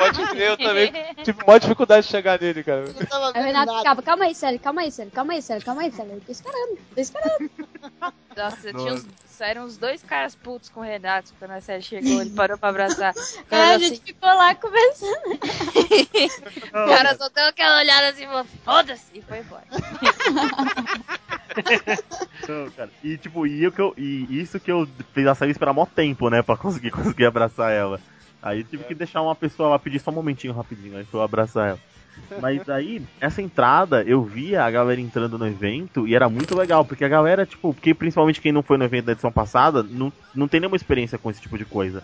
Pode 0.00 0.26
crer, 0.28 0.48
eu 0.48 0.56
também 0.56 0.92
tive 1.22 1.44
maior 1.46 1.58
dificuldade 1.58 2.06
de 2.06 2.10
chegar 2.10 2.40
nele, 2.40 2.64
cara. 2.64 2.84
Aí 3.34 3.42
o 3.42 3.44
Renato 3.44 3.66
nada. 3.66 3.78
ficava, 3.78 4.02
calma 4.02 4.24
aí, 4.24 4.34
Célio, 4.34 4.58
calma 4.58 4.80
aí, 4.80 4.90
Célio, 4.90 5.12
calma 5.12 5.32
aí, 5.34 5.42
Célio, 5.42 5.62
calma 5.62 5.82
aí, 5.82 5.92
Célio. 5.92 6.14
Eu 6.14 6.20
tô 6.22 6.32
esperando, 6.32 6.78
tô 6.94 7.00
esperando. 7.00 7.50
Nossa, 8.34 8.72
tinha 8.72 8.94
uns, 8.94 9.06
saíram 9.26 9.64
uns 9.64 9.76
dois 9.76 10.02
caras 10.02 10.34
putos 10.34 10.70
com 10.70 10.80
o 10.80 10.82
Renato 10.82 11.34
quando 11.38 11.50
a 11.50 11.60
série 11.60 11.82
chegou. 11.82 12.22
Ele 12.22 12.30
parou 12.30 12.56
pra 12.56 12.70
abraçar. 12.70 13.12
É, 13.50 13.74
a 13.74 13.78
gente 13.78 14.00
ficou 14.00 14.28
lá 14.28 14.54
conversando. 14.54 15.34
O 16.68 16.88
cara 16.88 17.16
só 17.16 17.28
deu 17.28 17.46
aquela 17.46 17.80
olhada 17.80 18.08
assim 18.08 18.22
e 18.22 18.26
falou: 18.26 18.46
foda-se! 18.64 19.06
E 19.12 19.22
foi 19.22 19.38
embora. 19.40 19.64
Não, 22.48 22.70
cara. 22.70 22.90
E 23.02 23.18
tipo, 23.18 23.46
e, 23.46 23.64
eu, 23.64 23.72
e 23.96 24.40
isso 24.40 24.60
que 24.60 24.70
eu 24.70 24.88
fiz 25.12 25.26
a 25.26 25.34
sair 25.34 25.50
esperar 25.50 25.72
mó 25.72 25.84
tempo, 25.84 26.30
né? 26.30 26.42
Pra 26.42 26.56
conseguir, 26.56 26.90
conseguir 26.90 27.26
abraçar 27.26 27.72
ela. 27.72 28.00
Aí 28.42 28.64
tive 28.64 28.84
que 28.84 28.94
deixar 28.94 29.22
uma 29.22 29.34
pessoa 29.34 29.68
lá 29.70 29.78
pedir 29.78 29.98
só 30.00 30.10
um 30.10 30.14
momentinho 30.14 30.52
rapidinho, 30.52 30.96
aí 30.96 31.04
foi 31.04 31.20
eu 31.20 31.24
abraçar 31.24 31.70
ela. 31.70 31.80
Mas 32.40 32.66
aí, 32.68 33.02
essa 33.20 33.42
entrada, 33.42 34.02
eu 34.02 34.22
via 34.24 34.64
a 34.64 34.70
galera 34.70 35.00
entrando 35.00 35.38
no 35.38 35.46
evento 35.46 36.06
e 36.08 36.14
era 36.14 36.28
muito 36.28 36.54
legal, 36.54 36.84
porque 36.84 37.04
a 37.04 37.08
galera, 37.08 37.44
tipo, 37.44 37.74
porque 37.74 37.94
principalmente 37.94 38.40
quem 38.40 38.52
não 38.52 38.62
foi 38.62 38.78
no 38.78 38.84
evento 38.84 39.06
da 39.06 39.12
edição 39.12 39.32
passada, 39.32 39.82
não, 39.82 40.12
não 40.34 40.48
tem 40.48 40.60
nenhuma 40.60 40.76
experiência 40.76 41.18
com 41.18 41.30
esse 41.30 41.40
tipo 41.40 41.58
de 41.58 41.64
coisa. 41.64 42.02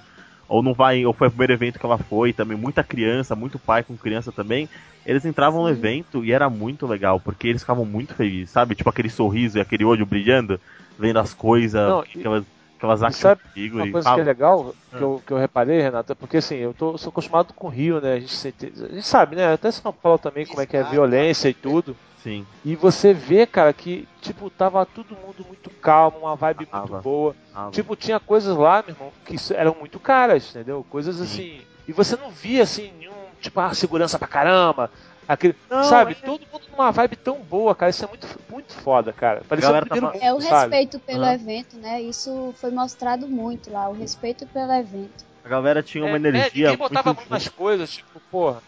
Ou 0.48 0.62
não 0.62 0.74
vai, 0.74 1.04
ou 1.04 1.12
foi 1.12 1.26
o 1.26 1.30
primeiro 1.30 1.52
evento 1.54 1.78
que 1.78 1.86
ela 1.86 1.98
foi, 1.98 2.32
também 2.32 2.56
muita 2.56 2.84
criança, 2.84 3.34
muito 3.34 3.58
pai 3.58 3.82
com 3.82 3.96
criança 3.96 4.30
também. 4.30 4.68
Eles 5.04 5.24
entravam 5.24 5.62
no 5.62 5.68
evento 5.68 6.24
e 6.24 6.32
era 6.32 6.48
muito 6.48 6.86
legal, 6.86 7.18
porque 7.18 7.48
eles 7.48 7.62
ficavam 7.62 7.84
muito 7.84 8.14
felizes, 8.14 8.50
sabe? 8.50 8.74
Tipo 8.74 8.90
aquele 8.90 9.10
sorriso 9.10 9.58
e 9.58 9.60
aquele 9.60 9.84
olho 9.84 10.06
brilhando, 10.06 10.60
vendo 10.98 11.18
as 11.18 11.34
coisas, 11.34 11.88
Não, 11.88 12.04
e- 12.14 12.44
aquelas, 12.76 13.02
aquelas 13.02 13.16
e 13.16 13.20
sabe 13.20 13.40
figure. 13.52 13.82
Uma 13.82 13.92
coisa 13.92 14.04
Fala. 14.08 14.16
que 14.16 14.20
é 14.20 14.24
legal, 14.24 14.74
Ah. 14.92 14.96
que 14.96 15.02
eu, 15.02 15.22
que 15.26 15.32
eu 15.32 15.36
reparei, 15.38 15.80
Renato, 15.80 16.12
é 16.12 16.14
porque 16.14 16.36
assim, 16.38 16.56
eu 16.56 16.72
tô, 16.74 16.96
sou 16.98 17.10
acostumado 17.10 17.52
com 17.54 17.66
o 17.66 17.70
Rio, 17.70 18.00
né? 18.00 18.14
A 18.14 18.20
gente, 18.20 18.34
sente- 18.34 18.72
a 18.76 18.94
gente 18.94 19.06
sabe, 19.06 19.36
né? 19.36 19.52
Até 19.52 19.70
São 19.70 19.92
Paulo 19.92 20.18
também, 20.18 20.46
como 20.46 20.60
é 20.60 20.66
que 20.66 20.76
é 20.76 20.80
a 20.80 20.84
violência 20.90 21.48
e 21.48 21.54
tudo. 21.54 21.96
Sim. 22.22 22.44
E 22.64 22.74
você 22.74 23.14
vê, 23.14 23.46
cara, 23.46 23.72
que, 23.72 24.08
tipo, 24.20 24.50
tava 24.50 24.84
todo 24.84 25.10
mundo 25.10 25.44
muito 25.46 25.70
calmo, 25.70 26.18
uma 26.18 26.34
vibe 26.34 26.66
Tava. 26.66 26.86
muito 26.88 27.02
boa. 27.02 27.36
Ah, 27.54 27.68
Tipo, 27.70 27.94
tinha 27.94 28.18
coisas 28.18 28.56
lá, 28.56 28.82
meu 28.84 28.94
irmão, 28.96 29.12
que 29.24 29.36
eram 29.54 29.76
muito 29.78 30.00
caras, 30.00 30.50
entendeu? 30.50 30.84
Coisas 30.90 31.20
assim. 31.20 31.60
E 31.86 31.92
você 31.92 32.16
não 32.16 32.30
via, 32.30 32.64
assim, 32.64 32.90
nenhum, 32.98 33.12
tipo, 33.40 33.60
ah, 33.60 33.72
segurança 33.72 34.18
pra 34.18 34.26
caramba. 34.26 34.90
Aquele, 35.28 35.54
Não, 35.70 35.82
sabe? 35.84 36.12
é. 36.12 36.26
Todo 36.26 36.40
mundo 36.52 36.62
numa 36.70 36.90
vibe 36.92 37.16
tão 37.16 37.38
boa, 37.40 37.74
cara. 37.74 37.90
Isso 37.90 38.04
é 38.04 38.08
muito, 38.08 38.26
muito 38.50 38.72
foda, 38.74 39.12
cara. 39.12 39.42
Parecia 39.48 39.70
o 39.70 39.80
primeiro 39.80 40.00
tava- 40.06 40.12
mundo, 40.14 40.22
É 40.22 40.32
o 40.34 40.40
sabe? 40.40 40.76
respeito 40.76 41.00
pelo 41.00 41.24
Aham. 41.24 41.32
evento, 41.34 41.76
né? 41.78 42.00
Isso 42.00 42.54
foi 42.60 42.70
mostrado 42.70 43.26
muito 43.28 43.70
lá, 43.70 43.88
o 43.88 43.92
respeito 43.94 44.46
pelo 44.46 44.72
evento. 44.72 45.24
A 45.44 45.48
galera 45.48 45.82
tinha 45.82 46.04
uma 46.04 46.10
É, 46.10 46.14
é, 46.14 46.16
energia. 46.16 46.70
ninguém 46.70 46.76
botava 46.76 47.12
muito... 47.14 47.28
nas 47.30 47.48
coisas, 47.48 47.90
tipo, 47.90 48.20
porra. 48.30 48.62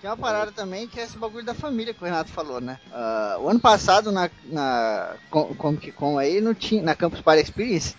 Tem 0.00 0.10
uma 0.10 0.16
parada 0.18 0.52
também 0.52 0.86
que 0.86 1.00
é 1.00 1.04
esse 1.04 1.16
bagulho 1.16 1.44
da 1.46 1.54
família 1.54 1.94
que 1.94 2.02
o 2.02 2.04
Renato 2.04 2.30
falou, 2.30 2.60
né? 2.60 2.78
Ah, 2.92 3.38
o 3.40 3.48
ano 3.48 3.58
passado 3.58 4.12
na, 4.12 4.28
na 4.44 5.14
Com- 5.30 5.54
Comic 5.54 5.90
Con 5.92 6.18
aí, 6.18 6.42
não 6.42 6.54
tinha, 6.54 6.82
na 6.82 6.94
Campus 6.94 7.22
Party 7.22 7.42
Experience, 7.42 7.96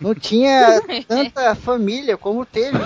não 0.00 0.14
tinha 0.14 0.80
tanta 1.08 1.54
família 1.56 2.16
como 2.16 2.46
teve 2.46 2.78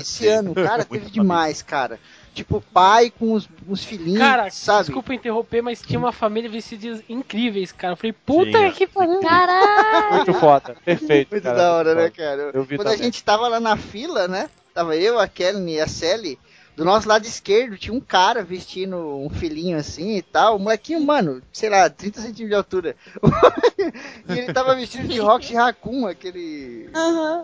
esse 0.00 0.26
ano. 0.26 0.52
Cara, 0.52 0.84
teve 0.84 1.08
demais, 1.10 1.62
cara. 1.62 2.00
Tipo, 2.38 2.60
pai 2.72 3.12
com 3.18 3.32
os, 3.32 3.48
os 3.68 3.84
filhinhos, 3.84 4.20
Cara, 4.20 4.48
sabe? 4.48 4.84
desculpa 4.84 5.12
interromper, 5.12 5.60
mas 5.60 5.82
tinha 5.82 5.98
uma 5.98 6.12
família 6.12 6.48
vestidas 6.48 7.02
incríveis, 7.08 7.72
cara. 7.72 7.94
Eu 7.94 7.96
falei, 7.96 8.12
puta 8.12 8.52
Sim, 8.52 8.70
que 8.70 8.86
pariu. 8.86 9.18
Caralho! 9.20 10.14
Muito 10.14 10.34
foda. 10.34 10.76
Perfeito. 10.84 11.32
Muito 11.32 11.42
cara, 11.42 11.56
da 11.56 11.72
hora, 11.72 11.94
né, 11.96 12.10
cara? 12.10 12.52
Eu 12.54 12.62
vi 12.62 12.76
Quando 12.76 12.86
a 12.86 12.90
também. 12.92 13.06
gente 13.06 13.24
tava 13.24 13.48
lá 13.48 13.58
na 13.58 13.76
fila, 13.76 14.28
né? 14.28 14.48
Tava 14.72 14.94
eu, 14.94 15.18
a 15.18 15.26
Kelly 15.26 15.72
e 15.74 15.80
a 15.80 15.88
Sally. 15.88 16.38
Do 16.76 16.84
nosso 16.84 17.08
lado 17.08 17.26
esquerdo 17.26 17.76
tinha 17.76 17.92
um 17.92 17.98
cara 18.00 18.44
vestindo 18.44 18.96
um 18.96 19.28
filhinho 19.28 19.76
assim 19.76 20.18
e 20.18 20.22
tal. 20.22 20.54
Um 20.54 20.60
molequinho, 20.60 21.00
mano, 21.00 21.42
sei 21.52 21.68
lá, 21.68 21.90
30 21.90 22.20
centímetros 22.20 22.48
de 22.50 22.54
altura. 22.54 22.96
e 24.28 24.38
ele 24.38 24.52
tava 24.52 24.76
vestido 24.76 25.08
de 25.08 25.18
Rock 25.18 25.52
Raccoon, 25.52 26.06
aquele 26.06 26.88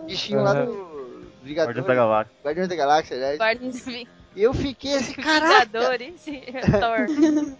bichinho 0.07 0.41
lá 0.41 0.53
do 0.53 0.95
Vingador. 1.43 1.73
Guardiões 1.73 1.87
da 1.87 1.95
Galáxia. 1.95 2.33
Guardiões 2.45 2.69
da 2.69 2.75
Galáxia, 2.75 3.17
aliás. 3.17 3.37
Guardas 3.37 3.87
E 3.87 4.07
eu 4.35 4.53
fiquei 4.53 4.95
assim, 4.95 5.13
caraca! 5.21 5.69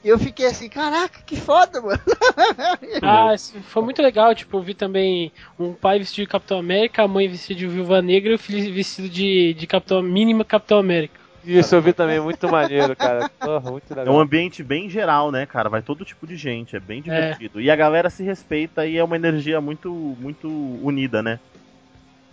E 0.04 0.08
eu 0.10 0.20
fiquei 0.20 0.46
assim, 0.48 0.70
caraca, 0.70 1.22
que 1.26 1.36
foda, 1.36 1.82
mano. 1.82 2.00
Ah, 3.02 3.36
foi 3.64 3.84
muito 3.84 4.02
legal. 4.02 4.34
Tipo, 4.34 4.58
eu 4.58 4.62
vi 4.62 4.74
também 4.74 5.32
um 5.60 5.74
pai 5.74 6.00
vestido 6.00 6.26
de 6.26 6.32
Capitão 6.32 6.60
América, 6.60 7.04
a 7.04 7.08
mãe 7.08 7.28
vestida 7.28 7.60
de 7.60 7.68
Viúva 7.68 8.02
Negra 8.02 8.32
e 8.32 8.36
o 8.36 8.40
filho 8.40 8.74
vestido 8.74 9.08
de, 9.10 9.54
de 9.54 9.68
Capitão 9.68 10.02
Mínima 10.02 10.44
Capitão 10.44 10.80
América. 10.80 11.20
Isso 11.46 11.76
eu 11.76 11.82
vi 11.82 11.94
também, 11.94 12.20
muito 12.20 12.48
maneiro, 12.50 12.96
cara. 12.96 13.30
Porra, 13.40 13.72
muito 13.72 13.94
É 13.94 13.98
legal. 13.98 14.16
um 14.16 14.20
ambiente 14.20 14.64
bem 14.64 14.90
geral, 14.90 15.32
né, 15.32 15.46
cara? 15.46 15.70
Vai 15.70 15.82
todo 15.82 16.04
tipo 16.04 16.26
de 16.26 16.36
gente, 16.36 16.76
é 16.76 16.80
bem 16.80 17.02
divertido. 17.04 17.62
E 17.62 17.70
a 17.70 17.76
galera 17.76 18.10
se 18.10 18.24
respeita 18.24 18.86
e 18.88 18.98
é 18.98 19.04
uma 19.04 19.16
energia 19.16 19.62
muito, 19.62 19.92
muito 20.20 20.48
unida, 20.82 21.22
né? 21.22 21.40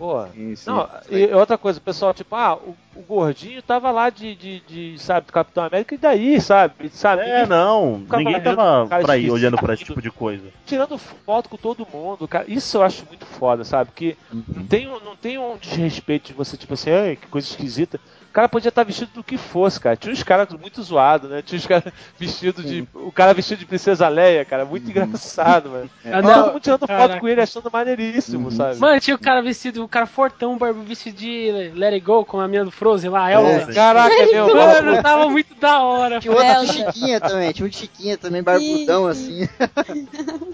Pô, 0.02 0.26
Sim, 0.34 0.56
sim. 0.56 0.68
não, 0.68 0.88
e 1.10 1.26
outra 1.32 1.56
coisa, 1.56 1.78
o 1.78 1.82
pessoal, 1.82 2.12
tipo, 2.12 2.34
ah, 2.34 2.56
o, 2.56 2.74
o 2.96 3.02
gordinho 3.02 3.62
tava 3.62 3.88
lá 3.92 4.10
de, 4.10 4.34
de, 4.34 4.58
de, 4.66 4.98
sabe, 4.98 5.28
do 5.28 5.32
Capitão 5.32 5.62
América, 5.62 5.94
e 5.94 5.98
daí, 5.98 6.40
sabe? 6.40 6.88
sabe 6.88 7.22
É, 7.22 7.46
não. 7.46 7.98
Ninguém 7.98 8.40
tava 8.40 8.88
pra 9.00 9.16
ir 9.16 9.30
olhando 9.30 9.56
pra 9.58 9.74
esse 9.74 9.84
tipo 9.84 10.02
de 10.02 10.10
coisa. 10.10 10.42
tirando 10.66 10.98
foto 10.98 11.48
com 11.48 11.56
todo 11.56 11.86
mundo, 11.86 12.26
cara. 12.26 12.46
Isso 12.48 12.78
eu 12.78 12.82
acho 12.82 13.06
muito 13.06 13.24
foda, 13.24 13.62
sabe? 13.62 13.92
Que 13.94 14.16
não 14.32 14.66
tem, 14.66 14.88
um- 14.88 14.98
não 15.04 15.14
tem 15.14 15.38
um 15.38 15.56
desrespeito 15.56 16.26
de 16.26 16.32
você, 16.32 16.56
tipo 16.56 16.74
assim, 16.74 16.90
que 17.20 17.28
coisa 17.28 17.46
esquisita. 17.46 18.00
O 18.32 18.34
cara 18.34 18.48
podia 18.48 18.70
estar 18.70 18.82
vestido 18.82 19.10
do 19.12 19.22
que 19.22 19.36
fosse, 19.36 19.78
cara. 19.78 19.94
Tinha 19.94 20.10
uns 20.10 20.22
caras 20.22 20.48
muito 20.58 20.82
zoados, 20.82 21.28
né? 21.28 21.42
Tinha 21.42 21.58
uns 21.58 21.66
caras 21.66 21.92
vestidos 22.18 22.64
de. 22.64 22.88
O 22.94 23.12
cara 23.12 23.34
vestido 23.34 23.58
de 23.58 23.66
Princesa 23.66 24.08
Leia, 24.08 24.42
cara. 24.42 24.64
Muito 24.64 24.88
engraçado, 24.88 25.68
mano. 25.68 25.90
Não. 26.02 26.22
todo 26.22 26.46
mundo 26.46 26.60
tirando 26.60 26.86
foto 26.86 27.20
com 27.20 27.28
ele, 27.28 27.42
achando 27.42 27.70
maneiríssimo, 27.70 28.50
sabe? 28.50 28.78
Mano, 28.78 28.98
tinha 28.98 29.14
o 29.14 29.18
cara 29.18 29.42
vestido, 29.42 29.84
o 29.84 29.88
cara 29.88 30.06
fortão, 30.06 30.58
vestido 30.82 31.14
de 31.14 31.72
Let 31.74 31.92
It 31.92 32.00
Go 32.00 32.24
com 32.24 32.40
a 32.40 32.48
minha 32.48 32.64
do 32.64 32.70
Frozen 32.70 33.10
lá, 33.10 33.30
Elsa. 33.30 33.70
É, 33.70 33.74
Caraca, 33.74 34.26
meu, 34.32 34.48
Mano, 34.56 35.02
tava 35.02 35.28
muito 35.28 35.54
da 35.56 35.82
hora. 35.82 36.18
Tinha 36.18 36.32
outro 36.32 36.66
de. 36.68 36.72
Chiquinha 36.72 37.20
também, 37.20 37.52
tinha 37.52 37.66
um 37.66 37.68
de 37.68 37.76
Chiquinha 37.76 38.16
também, 38.16 38.42
barbudão 38.42 39.08
assim. 39.08 39.46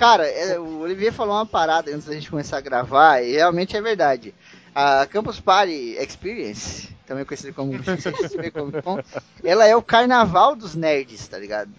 Cara, 0.01 0.27
é, 0.27 0.59
o 0.59 0.81
Olivier 0.81 1.13
falou 1.13 1.37
uma 1.37 1.47
parada 1.47 1.95
antes 1.95 2.09
da 2.09 2.15
gente 2.15 2.29
começar 2.29 2.59
a 2.59 2.61
gravar, 2.61 3.23
e 3.23 3.37
realmente 3.37 3.77
é 3.77 3.81
verdade. 3.81 4.35
A 4.75 5.07
Campus 5.07 5.39
Party 5.39 5.97
Experience, 6.01 6.98
também 7.09 7.25
conhecida 7.25 7.53
como 7.55 7.73
Comic 8.53 8.83
Con, 8.83 9.01
ela 9.43 9.67
é 9.67 9.75
o 9.75 9.83
carnaval 9.83 10.55
dos 10.55 10.75
nerds, 10.75 11.27
tá 11.27 11.39
ligado? 11.39 11.71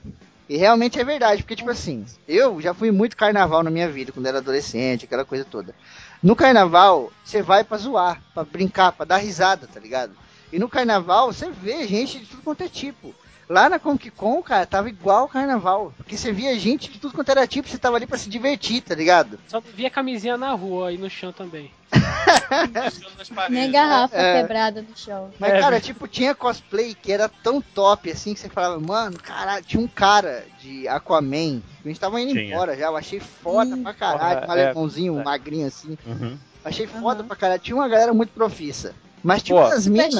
E 0.49 0.57
realmente 0.57 0.99
é 0.99 1.03
verdade, 1.03 1.43
porque 1.43 1.55
tipo 1.55 1.69
assim, 1.69 2.03
eu 2.27 2.59
já 2.59 2.73
fui 2.73 2.89
muito 2.89 3.15
carnaval 3.15 3.61
na 3.61 3.69
minha 3.69 3.87
vida, 3.87 4.11
quando 4.11 4.25
era 4.25 4.39
adolescente, 4.39 5.05
aquela 5.05 5.23
coisa 5.23 5.45
toda. 5.45 5.75
No 6.23 6.35
carnaval, 6.35 7.13
você 7.23 7.43
vai 7.43 7.63
pra 7.63 7.77
zoar, 7.77 8.19
pra 8.33 8.43
brincar, 8.43 8.91
pra 8.91 9.05
dar 9.05 9.17
risada, 9.17 9.67
tá 9.71 9.79
ligado? 9.79 10.13
E 10.51 10.57
no 10.57 10.67
carnaval, 10.67 11.31
você 11.31 11.51
vê 11.51 11.87
gente 11.87 12.19
de 12.19 12.25
tudo 12.25 12.41
quanto 12.41 12.63
é 12.63 12.67
tipo. 12.67 13.13
Lá 13.49 13.67
na 13.67 13.79
Comic 13.79 14.11
Con, 14.11 14.43
cara, 14.43 14.67
tava 14.67 14.89
igual 14.89 15.25
o 15.25 15.27
carnaval. 15.27 15.91
Porque 15.97 16.15
você 16.15 16.31
via 16.31 16.57
gente 16.59 16.91
de 16.91 16.99
tudo 16.99 17.15
quanto 17.15 17.29
era 17.29 17.47
tipo, 17.47 17.67
você 17.67 17.79
tava 17.79 17.95
ali 17.95 18.05
pra 18.05 18.15
se 18.15 18.29
divertir, 18.29 18.81
tá 18.83 18.93
ligado? 18.93 19.39
Só 19.47 19.59
via 19.59 19.89
camisinha 19.89 20.37
na 20.37 20.51
rua 20.53 20.93
e 20.93 20.99
no 20.99 21.09
chão 21.09 21.33
também. 21.33 21.71
Nem 23.49 23.71
garrafa 23.71 24.15
É. 24.15 24.41
quebrada 24.41 24.83
no 24.83 24.95
chão. 24.95 25.31
Mas, 25.39 25.53
É, 25.53 25.59
cara, 25.59 25.81
tipo, 25.81 26.07
tinha 26.07 26.35
cosplay 26.35 26.93
que 26.93 27.11
era 27.11 27.27
tão 27.27 27.59
top 27.59 28.11
assim 28.11 28.35
que 28.35 28.39
você 28.39 28.49
falava, 28.49 28.79
mano, 28.79 29.17
caralho, 29.17 29.65
tinha 29.65 29.81
um 29.81 29.87
cara 29.87 30.45
de 30.61 30.87
Aquaman. 30.87 31.63
A 31.83 31.87
gente 31.87 31.99
tava 31.99 32.21
indo 32.21 32.33
Tinha. 32.33 32.53
embora 32.53 32.77
já, 32.77 32.85
eu 32.85 32.95
achei 32.97 33.19
foda 33.19 33.75
Ih. 33.75 33.81
pra 33.81 33.93
caralho, 33.95 34.41
um 34.41 34.43
é, 34.43 34.51
alemãozinho, 34.51 35.19
é. 35.19 35.23
magrinho 35.23 35.65
assim. 35.65 35.97
Uhum. 36.05 36.37
Achei 36.63 36.85
foda 36.85 37.23
pra 37.23 37.35
caralho. 37.35 37.59
Tinha 37.61 37.75
uma 37.75 37.87
galera 37.87 38.13
muito 38.13 38.29
profissa. 38.31 38.93
Mas 39.23 39.41
tinha 39.41 39.59
Pô, 39.59 39.65
umas 39.65 39.87
minas. 39.87 40.13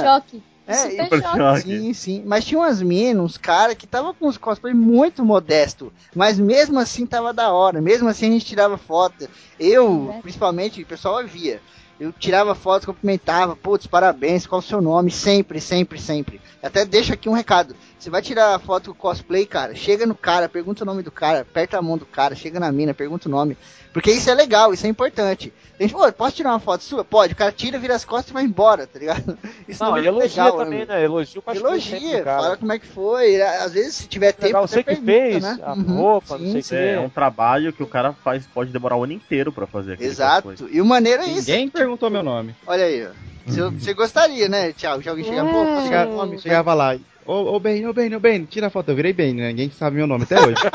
É, 0.70 0.76
Super 0.92 1.04
Super 1.04 1.24
choque. 1.24 1.62
Sim, 1.62 1.94
sim. 1.94 2.24
Mas 2.26 2.46
tinha 2.46 2.60
umas 2.60 2.82
minas, 2.82 3.24
uns 3.24 3.38
caras 3.38 3.76
que 3.76 3.88
tava 3.88 4.14
com 4.14 4.28
os 4.28 4.38
cosplay 4.38 4.74
muito 4.74 5.26
modesto. 5.26 5.92
Mas 6.16 6.38
mesmo 6.38 6.80
assim 6.80 7.06
tava 7.06 7.34
da 7.34 7.52
hora. 7.52 7.82
Mesmo 7.82 8.08
assim 8.08 8.28
a 8.28 8.32
gente 8.32 8.46
tirava 8.46 8.78
foto. 8.78 9.28
Eu, 9.60 10.14
É. 10.18 10.22
principalmente, 10.22 10.82
o 10.82 10.86
pessoal 10.86 11.26
via. 11.26 11.60
Eu 12.00 12.14
tirava 12.14 12.56
foto, 12.56 12.86
cumprimentava, 12.86 13.58
putz, 13.58 13.86
parabéns, 13.86 14.48
qual 14.48 14.60
o 14.60 14.64
seu 14.64 14.80
nome? 14.80 15.12
Sempre, 15.12 15.60
sempre, 15.60 16.00
sempre. 16.00 16.40
Até 16.62 16.84
deixo 16.86 17.14
aqui 17.14 17.30
um 17.30 17.34
recado. 17.34 17.76
Você 17.98 18.10
vai 18.10 18.22
tirar 18.22 18.56
a 18.56 18.60
foto 18.60 18.94
com 18.94 19.00
cosplay, 19.10 19.46
cara, 19.46 19.74
chega 19.76 20.06
no 20.06 20.16
cara, 20.16 20.50
pergunta 20.50 20.84
o 20.84 20.86
nome 20.86 21.02
do 21.04 21.12
cara, 21.12 21.42
aperta 21.42 21.78
a 21.78 21.82
mão 21.82 21.98
do 21.98 22.06
cara, 22.06 22.36
chega 22.36 22.60
na 22.60 22.72
mina, 22.72 22.94
pergunta 22.94 23.28
o 23.28 23.32
nome. 23.32 23.58
Porque 23.94 24.12
isso 24.12 24.30
é 24.30 24.36
legal, 24.36 24.74
isso 24.74 24.86
é 24.86 24.90
importante. 24.90 25.52
A 25.80 25.82
gente, 25.82 25.94
pô, 25.94 26.12
posso 26.12 26.36
tirar 26.36 26.52
uma 26.52 26.60
foto 26.60 26.84
sua? 26.84 27.04
Pode. 27.04 27.34
O 27.34 27.36
cara 27.36 27.52
tira, 27.52 27.80
vira 27.80 27.96
as 27.96 28.06
costas 28.06 28.30
e 28.30 28.34
vai 28.34 28.44
embora, 28.44 28.86
tá 28.86 29.00
ligado? 29.00 29.38
Isso 29.68 29.84
Não, 29.84 29.96
é 29.98 30.02
e 30.02 30.08
elogia 30.08 30.44
legal, 30.44 30.58
também, 30.58 30.80
né? 30.80 30.86
né? 30.86 31.06
Elogio 31.06 31.42
com 31.42 31.52
Elogia, 31.52 32.24
fala 32.24 32.58
como 32.58 32.72
é 32.72 32.78
que 32.80 32.86
foi. 32.86 33.42
Às 33.42 33.74
vezes, 33.74 33.96
se 33.96 34.08
tiver 34.08 34.34
tempo, 34.34 34.48
Legal, 34.48 34.68
você 34.68 34.84
que 34.84 34.96
pergunta, 34.96 35.12
fez 35.12 35.42
né? 35.44 35.60
a 35.64 35.74
Uhum, 35.74 35.96
roupa, 35.96 36.38
não 36.38 36.46
sim, 36.46 36.52
sei 36.52 36.60
o 36.60 36.64
sim. 36.64 36.70
que. 36.76 36.76
É 36.76 37.00
um 37.00 37.10
trabalho 37.10 37.72
que 37.74 37.82
o 37.82 37.88
cara 37.88 38.14
faz, 38.14 38.46
pode 38.46 38.72
demorar 38.72 38.98
o 38.98 39.04
ano 39.06 39.14
inteiro 39.14 39.52
pra 39.52 39.66
fazer. 39.66 40.00
Exato. 40.02 40.54
E 40.70 40.82
o 40.82 40.86
maneiro 40.86 41.24
é 41.24 41.28
isso. 41.28 41.50
Ninguém 41.50 41.70
perguntou 41.70 42.10
meu 42.10 42.22
nome. 42.24 42.54
Olha 42.68 42.86
aí, 42.86 43.08
ó. 43.08 43.12
Você, 43.50 43.62
você 43.70 43.94
gostaria, 43.94 44.48
né, 44.50 44.72
Thiago? 44.74 45.02
Se 45.04 45.10
alguém 45.10 45.26
chegar, 45.26 45.46
pô, 45.46 45.66
posso 45.66 45.88
Chega- 45.88 46.08
o 46.08 46.16
nome? 46.18 46.40
chegava 46.40 46.74
lá, 46.74 46.98
ô, 47.26 47.56
ô 47.56 47.60
Ben, 47.60 47.86
ô 47.88 47.94
Ben, 47.94 48.14
ô 48.16 48.20
Ben, 48.20 48.46
tira 48.46 48.68
a 48.68 48.70
foto. 48.70 48.90
Eu 48.90 48.96
virei 48.96 49.14
Ben, 49.14 49.34
né? 49.34 49.48
Ninguém 49.50 49.70
sabe 49.72 49.98
meu 49.98 50.08
nome 50.08 50.24
até 50.24 50.40
hoje. 50.40 50.56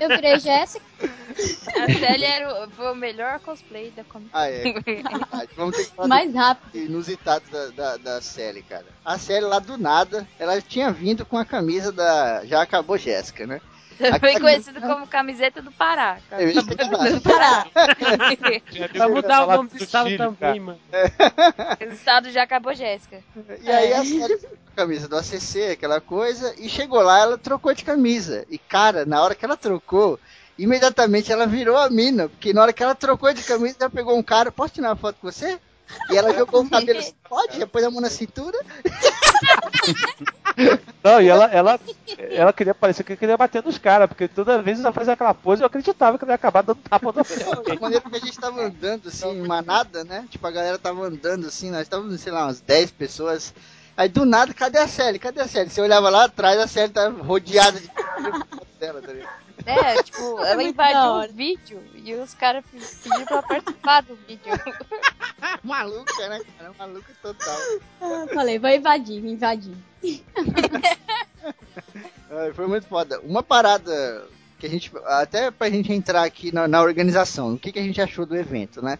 Eu 0.00 0.08
virei 0.08 0.38
Jéssica. 0.38 0.84
A 0.98 1.92
Sally 1.98 2.24
era 2.24 2.66
o, 2.66 2.70
foi 2.70 2.92
o 2.92 2.94
melhor 2.94 3.38
cosplay 3.40 3.90
da 3.90 4.04
Comic 4.04 4.30
Ah, 4.32 4.48
é. 4.48 4.62
Vamos 5.56 5.76
ter 5.76 5.84
que 5.84 5.94
falar 5.94 6.08
Mais 6.08 6.34
rápido. 6.34 6.70
do 6.72 6.78
inusitado 6.78 7.44
da, 7.50 7.66
da, 7.70 7.96
da 7.96 8.20
série, 8.20 8.62
cara. 8.62 8.84
A 9.04 9.18
série 9.18 9.44
lá 9.44 9.58
do 9.58 9.76
nada, 9.78 10.26
ela 10.38 10.60
tinha 10.60 10.90
vindo 10.90 11.24
com 11.24 11.36
a 11.38 11.44
camisa 11.44 11.92
da 11.92 12.44
Já 12.44 12.62
Acabou 12.62 12.96
Jéssica, 12.98 13.46
né? 13.46 13.60
Foi 14.20 14.40
conhecido 14.40 14.80
como 14.80 15.06
camiseta 15.06 15.62
do 15.62 15.72
Pará. 15.72 16.18
Eu 16.32 16.50
ia 16.50 16.62
chegar 16.62 16.90
lá. 16.90 17.20
Parar. 17.20 17.66
Vai 18.96 19.08
mudar 19.08 19.44
o 19.44 19.56
nome 19.56 19.68
do 19.68 19.76
do 19.76 19.84
estado 19.84 20.16
também, 20.16 20.60
mano. 20.60 20.80
O 21.80 21.92
estado 21.92 22.30
já 22.30 22.42
acabou, 22.42 22.74
Jéssica. 22.74 23.22
E 23.62 23.70
aí 23.70 23.92
série 24.04 24.34
a 24.34 24.76
camisa 24.76 25.08
do 25.08 25.16
ACC, 25.16 25.72
aquela 25.72 26.00
coisa, 26.00 26.54
e 26.58 26.68
chegou 26.68 27.00
lá, 27.00 27.20
ela 27.20 27.38
trocou 27.38 27.72
de 27.74 27.84
camisa. 27.84 28.44
E 28.50 28.58
cara, 28.58 29.04
na 29.06 29.22
hora 29.22 29.34
que 29.34 29.44
ela 29.44 29.56
trocou, 29.56 30.18
imediatamente 30.58 31.32
ela 31.32 31.46
virou 31.46 31.76
a 31.76 31.88
mina, 31.88 32.28
porque 32.28 32.52
na 32.52 32.62
hora 32.62 32.72
que 32.72 32.82
ela 32.82 32.94
trocou 32.94 33.32
de 33.32 33.42
camisa, 33.42 33.76
ela 33.80 33.90
pegou 33.90 34.16
um 34.16 34.22
cara, 34.22 34.52
posso 34.52 34.74
tirar 34.74 34.88
uma 34.88 34.96
foto 34.96 35.18
com 35.20 35.30
você? 35.30 35.58
E 36.10 36.16
ela 36.16 36.32
jogou 36.32 36.62
o 36.62 36.70
cabelo 36.70 36.98
assim, 36.98 37.14
pode, 37.28 37.58
já 37.58 37.66
pôs 37.66 37.84
a 37.84 37.90
mão 37.90 38.00
na 38.00 38.10
cintura. 38.10 38.58
Não, 41.02 41.20
e 41.20 41.28
ela, 41.28 41.44
ela, 41.46 41.78
ela 42.18 42.52
queria 42.52 42.74
parecer 42.74 43.04
que 43.04 43.16
queria 43.16 43.36
bater 43.36 43.62
nos 43.62 43.78
caras, 43.78 44.08
porque 44.08 44.26
toda 44.26 44.62
vez 44.62 44.80
ela 44.80 44.92
fazia 44.92 45.12
aquela 45.12 45.34
pose, 45.34 45.62
eu 45.62 45.66
acreditava 45.66 46.18
que 46.18 46.24
ela 46.24 46.32
ia 46.32 46.36
acabar 46.36 46.62
dando 46.62 46.78
tapa 46.78 47.06
no 47.06 47.62
Da 47.62 47.80
maneira 47.80 48.10
que 48.10 48.16
a 48.16 48.20
gente 48.20 48.38
tava 48.38 48.62
andando 48.62 49.08
assim, 49.08 49.28
em 49.28 49.46
manada, 49.46 50.02
né? 50.04 50.26
Tipo, 50.30 50.46
a 50.46 50.50
galera 50.50 50.78
tava 50.78 51.06
andando 51.06 51.46
assim, 51.46 51.70
nós 51.70 51.82
estávamos, 51.82 52.20
sei 52.20 52.32
lá, 52.32 52.46
umas 52.46 52.60
10 52.60 52.90
pessoas. 52.92 53.54
Aí 53.96 54.08
do 54.08 54.24
nada, 54.24 54.52
cadê 54.52 54.78
a 54.78 54.88
Sally? 54.88 55.18
Cadê 55.18 55.40
a 55.40 55.48
Sally? 55.48 55.70
Você 55.70 55.80
olhava 55.80 56.10
lá 56.10 56.24
atrás, 56.24 56.58
a 56.58 56.66
Sally 56.66 56.88
tava 56.88 57.22
rodeada 57.22 57.78
de 57.78 57.90
dela, 58.80 59.00
tá 59.00 59.12
ligado? 59.12 59.45
É, 59.64 60.02
tipo, 60.02 60.38
ela 60.44 60.54
muito 60.56 60.76
da 60.76 60.90
invadiu 60.90 61.30
o 61.30 61.34
vídeo 61.34 61.82
e 61.94 62.14
os 62.14 62.34
caras 62.34 62.64
pediram 63.02 63.24
pra 63.26 63.42
participar 63.42 64.02
do 64.02 64.16
vídeo. 64.16 64.42
Maluca, 65.62 66.28
né, 66.28 66.40
cara? 66.58 66.72
Maluca 66.78 67.12
total. 67.22 67.56
Ah, 68.00 68.26
falei, 68.32 68.58
vou 68.58 68.70
invadir, 68.70 69.20
vou 69.20 69.30
invadir. 69.30 69.76
Ai, 72.30 72.52
Foi 72.52 72.66
muito 72.66 72.86
foda. 72.86 73.20
Uma 73.20 73.42
parada 73.42 74.26
que 74.58 74.66
a 74.66 74.68
gente. 74.68 74.90
Até 75.06 75.50
pra 75.50 75.70
gente 75.70 75.92
entrar 75.92 76.24
aqui 76.24 76.52
na, 76.52 76.66
na 76.68 76.82
organização, 76.82 77.54
o 77.54 77.58
que, 77.58 77.72
que 77.72 77.78
a 77.78 77.82
gente 77.82 78.00
achou 78.00 78.26
do 78.26 78.36
evento, 78.36 78.82
né? 78.82 78.98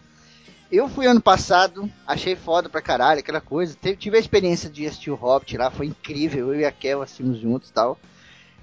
Eu 0.69 0.89
fui 0.89 1.05
ano 1.07 1.21
passado, 1.21 1.89
achei 2.05 2.35
foda 2.35 2.67
pra 2.67 2.81
caralho, 2.81 3.19
aquela 3.21 3.39
coisa. 3.39 3.75
Te- 3.81 3.95
tive 3.95 4.17
a 4.17 4.19
experiência 4.19 4.69
de 4.69 4.85
assistir 4.85 5.09
o 5.11 5.15
Hobbit 5.15 5.55
lá, 5.57 5.71
foi 5.71 5.85
incrível. 5.87 6.53
Eu 6.53 6.59
e 6.59 6.65
a 6.65 6.71
Kel 6.71 7.01
assistimos 7.01 7.39
juntos 7.39 7.69
e 7.69 7.73
tal. 7.73 7.97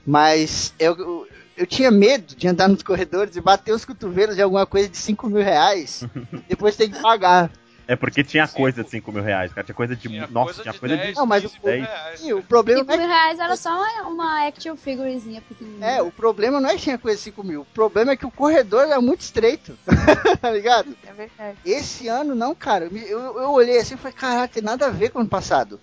Mas 0.06 0.74
eu, 0.78 1.26
eu, 1.56 1.66
tinha 1.66 1.90
medo 1.90 2.34
de 2.34 2.48
andar 2.48 2.68
nos 2.68 2.82
corredores 2.82 3.36
e 3.36 3.40
bater 3.40 3.72
os 3.72 3.84
cotovelos 3.84 4.36
de 4.36 4.42
alguma 4.42 4.66
coisa 4.66 4.88
de 4.88 4.96
5 4.96 5.28
mil 5.28 5.42
reais. 5.42 6.04
depois 6.48 6.76
ter 6.76 6.88
que 6.88 7.00
pagar. 7.00 7.50
É 7.86 7.94
porque 7.94 8.24
tinha 8.24 8.48
coisa 8.48 8.82
de 8.82 8.90
5 8.90 9.12
mil 9.12 9.22
reais, 9.22 9.52
cara. 9.52 9.64
Tinha 9.64 9.74
coisa 9.74 9.94
de. 9.94 10.08
Tinha 10.08 10.26
nossa, 10.26 10.46
coisa 10.46 10.62
tinha 10.62 10.72
de 10.72 10.80
coisa 10.80 10.96
10, 10.96 11.08
de. 11.08 11.14
Não, 11.14 11.26
mas 11.26 11.44
o, 11.44 11.50
10. 11.62 11.88
Sim, 12.16 12.32
o 12.32 12.42
problema 12.42 12.80
5 12.80 12.88
não 12.88 12.94
é 12.94 12.98
mil 12.98 13.08
reais 13.08 13.38
era 13.38 13.56
só 13.56 13.70
uma, 13.70 14.08
uma 14.08 14.46
action 14.46 14.74
figurezinha 14.74 15.42
pequenininha. 15.42 15.86
É, 15.86 16.02
o 16.02 16.10
problema 16.10 16.60
não 16.60 16.70
é 16.70 16.76
que 16.76 16.82
tinha 16.82 16.96
coisa 16.96 17.18
de 17.18 17.24
5 17.24 17.44
mil. 17.44 17.60
O 17.60 17.66
problema 17.66 18.12
é 18.12 18.16
que 18.16 18.24
o 18.24 18.30
corredor 18.30 18.84
era 18.84 19.00
muito 19.02 19.20
estreito. 19.20 19.76
tá 20.40 20.50
ligado? 20.50 20.96
É 21.06 21.12
verdade. 21.12 21.58
Esse 21.64 22.08
ano 22.08 22.34
não, 22.34 22.54
cara. 22.54 22.86
Eu, 22.86 23.20
eu 23.20 23.50
olhei 23.50 23.78
assim 23.78 23.94
e 23.94 23.98
falei, 23.98 24.16
caraca, 24.16 24.54
tem 24.54 24.62
nada 24.62 24.86
a 24.86 24.90
ver 24.90 25.10
com 25.10 25.18
o 25.18 25.20
ano 25.20 25.30
passado. 25.30 25.78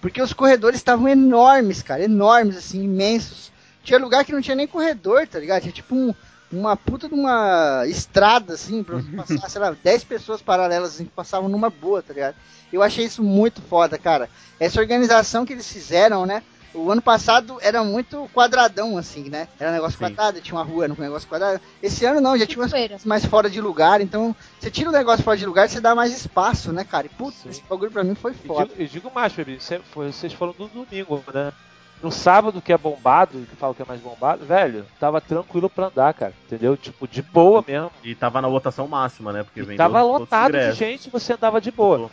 Porque 0.00 0.20
os 0.20 0.32
corredores 0.32 0.80
estavam 0.80 1.08
enormes, 1.08 1.82
cara. 1.82 2.02
Enormes, 2.02 2.56
assim, 2.56 2.82
imensos. 2.82 3.53
Tinha 3.84 3.98
lugar 3.98 4.24
que 4.24 4.32
não 4.32 4.40
tinha 4.40 4.56
nem 4.56 4.66
corredor, 4.66 5.28
tá 5.28 5.38
ligado? 5.38 5.62
Tinha 5.62 5.72
tipo 5.72 5.94
um, 5.94 6.14
uma 6.50 6.76
puta 6.76 7.08
de 7.08 7.14
uma 7.14 7.84
estrada, 7.86 8.54
assim, 8.54 8.82
pra 8.82 8.96
você 8.96 9.12
passar, 9.12 9.48
sei 9.50 9.60
lá, 9.60 9.76
10 9.82 10.04
pessoas 10.04 10.40
paralelas 10.40 10.94
assim, 10.94 11.04
que 11.04 11.10
passavam 11.10 11.48
numa 11.48 11.68
boa, 11.70 12.02
tá 12.02 12.12
ligado? 12.12 12.34
Eu 12.72 12.82
achei 12.82 13.04
isso 13.04 13.22
muito 13.22 13.60
foda, 13.62 13.98
cara. 13.98 14.28
Essa 14.58 14.80
organização 14.80 15.44
que 15.44 15.52
eles 15.52 15.70
fizeram, 15.70 16.26
né? 16.26 16.42
O 16.74 16.90
ano 16.90 17.00
passado 17.00 17.56
era 17.62 17.84
muito 17.84 18.28
quadradão, 18.34 18.98
assim, 18.98 19.28
né? 19.28 19.46
Era 19.60 19.70
um 19.70 19.74
negócio 19.74 19.96
Sim. 19.96 20.06
quadrado, 20.06 20.40
tinha 20.40 20.56
uma 20.56 20.64
rua, 20.64 20.84
era 20.84 20.92
um 20.92 20.96
negócio 20.98 21.28
quadrado. 21.28 21.60
Esse 21.80 22.04
ano 22.04 22.20
não, 22.20 22.36
já 22.36 22.46
tinha 22.46 22.60
umas 22.60 23.04
mais 23.04 23.24
fora 23.24 23.48
de 23.48 23.60
lugar, 23.60 24.00
então 24.00 24.34
você 24.58 24.72
tira 24.72 24.88
o 24.90 24.92
negócio 24.92 25.24
fora 25.24 25.36
de 25.36 25.46
lugar, 25.46 25.68
você 25.68 25.80
dá 25.80 25.94
mais 25.94 26.12
espaço, 26.12 26.72
né, 26.72 26.82
cara? 26.82 27.06
E 27.06 27.10
putz, 27.10 27.46
esse 27.46 27.62
bagulho 27.70 27.92
pra 27.92 28.02
mim 28.02 28.16
foi 28.16 28.34
foda. 28.34 28.66
digo, 28.66 28.82
e 28.82 28.88
digo 28.88 29.10
mais, 29.14 29.32
Felipe, 29.32 29.62
vocês 29.94 30.32
foram 30.32 30.52
no 30.58 30.66
domingo, 30.66 31.22
né? 31.32 31.52
No 32.02 32.12
sábado, 32.12 32.60
que 32.60 32.72
é 32.72 32.76
bombado, 32.76 33.46
que 33.48 33.56
fala 33.56 33.74
que 33.74 33.80
é 33.80 33.84
mais 33.86 34.00
bombado, 34.00 34.44
velho, 34.44 34.84
tava 35.00 35.20
tranquilo 35.20 35.70
pra 35.70 35.86
andar, 35.86 36.12
cara. 36.12 36.34
Entendeu? 36.44 36.76
Tipo, 36.76 37.08
de 37.08 37.22
boa 37.22 37.64
mesmo. 37.66 37.90
E 38.02 38.14
tava 38.14 38.42
na 38.42 38.48
lotação 38.48 38.86
máxima, 38.86 39.32
né? 39.32 39.42
Porque 39.42 39.62
vendeu 39.62 39.76
Tava 39.78 40.02
lotado 40.02 40.52
de 40.52 40.72
gente, 40.72 41.08
você 41.08 41.32
andava 41.32 41.60
de 41.60 41.70
boa. 41.70 42.10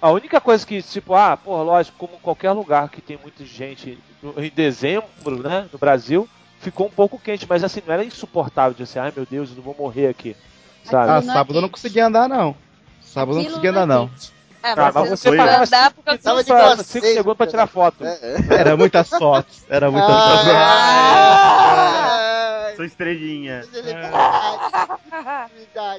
A 0.00 0.10
única 0.10 0.40
coisa 0.40 0.66
que, 0.66 0.82
tipo, 0.82 1.14
ah, 1.14 1.36
porra, 1.36 1.62
lógico, 1.62 1.96
como 1.96 2.20
qualquer 2.20 2.52
lugar 2.52 2.88
que 2.90 3.00
tem 3.00 3.18
muita 3.18 3.44
gente 3.44 3.98
em 4.36 4.50
dezembro, 4.50 5.42
né, 5.42 5.66
no 5.72 5.78
Brasil, 5.78 6.28
ficou 6.60 6.86
um 6.86 6.90
pouco 6.90 7.18
quente, 7.18 7.46
mas 7.48 7.64
assim, 7.64 7.82
não 7.86 7.94
era 7.94 8.04
insuportável 8.04 8.74
de 8.74 8.82
assim, 8.82 8.98
ai 8.98 9.12
meu 9.14 9.26
Deus, 9.28 9.50
eu 9.50 9.56
não 9.56 9.62
vou 9.62 9.74
morrer 9.78 10.08
aqui. 10.08 10.36
Sabe? 10.84 11.10
Ah, 11.10 11.16
é 11.16 11.22
sábado 11.22 11.54
eu 11.56 11.62
não 11.62 11.68
conseguia 11.68 12.06
andar, 12.06 12.28
não. 12.28 12.54
Sábado 13.00 13.38
eu 13.38 13.42
não 13.42 13.50
conseguia 13.50 13.70
é 13.70 13.72
andar, 13.72 13.86
não. 13.86 14.08
quente. 14.08 14.39
É, 14.62 14.70
Ah, 14.72 14.76
mas 14.76 14.94
mas 14.94 15.10
você 15.10 15.36
parava 15.36 15.64
andar 15.64 15.90
porque 15.92 16.18
Tava 16.18 16.42
minutos 16.42 16.46
de 16.46 16.52
vocês, 16.76 16.86
cinco 16.86 17.06
segundos 17.06 17.36
pra 17.36 17.46
tirar 17.46 17.66
foto. 17.66 18.04
É, 18.04 18.18
é. 18.22 18.36
Era 18.60 18.76
muitas 18.76 19.08
fotos. 19.08 19.64
Era 19.68 19.90
muitas 19.90 20.10
fotos. 20.10 20.46
Ah, 21.70 22.72
Sou 22.76 22.84
estrelinha. 22.84 23.64
Verdade. 23.72 25.52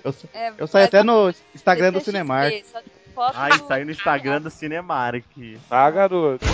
Eu, 0.04 0.16
É, 0.34 0.54
eu 0.58 0.68
saí 0.68 0.84
até 0.86 1.04
no 1.04 1.34
Instagram 1.54 1.92
do 1.92 2.02
Cinemark. 2.02 2.64
Ai, 3.36 3.52
saiu 3.68 3.86
no 3.86 3.92
Instagram 3.92 4.42
do 4.42 4.50
Cinemark. 4.50 5.24
Ah, 5.70 5.90
garoto. 5.90 6.46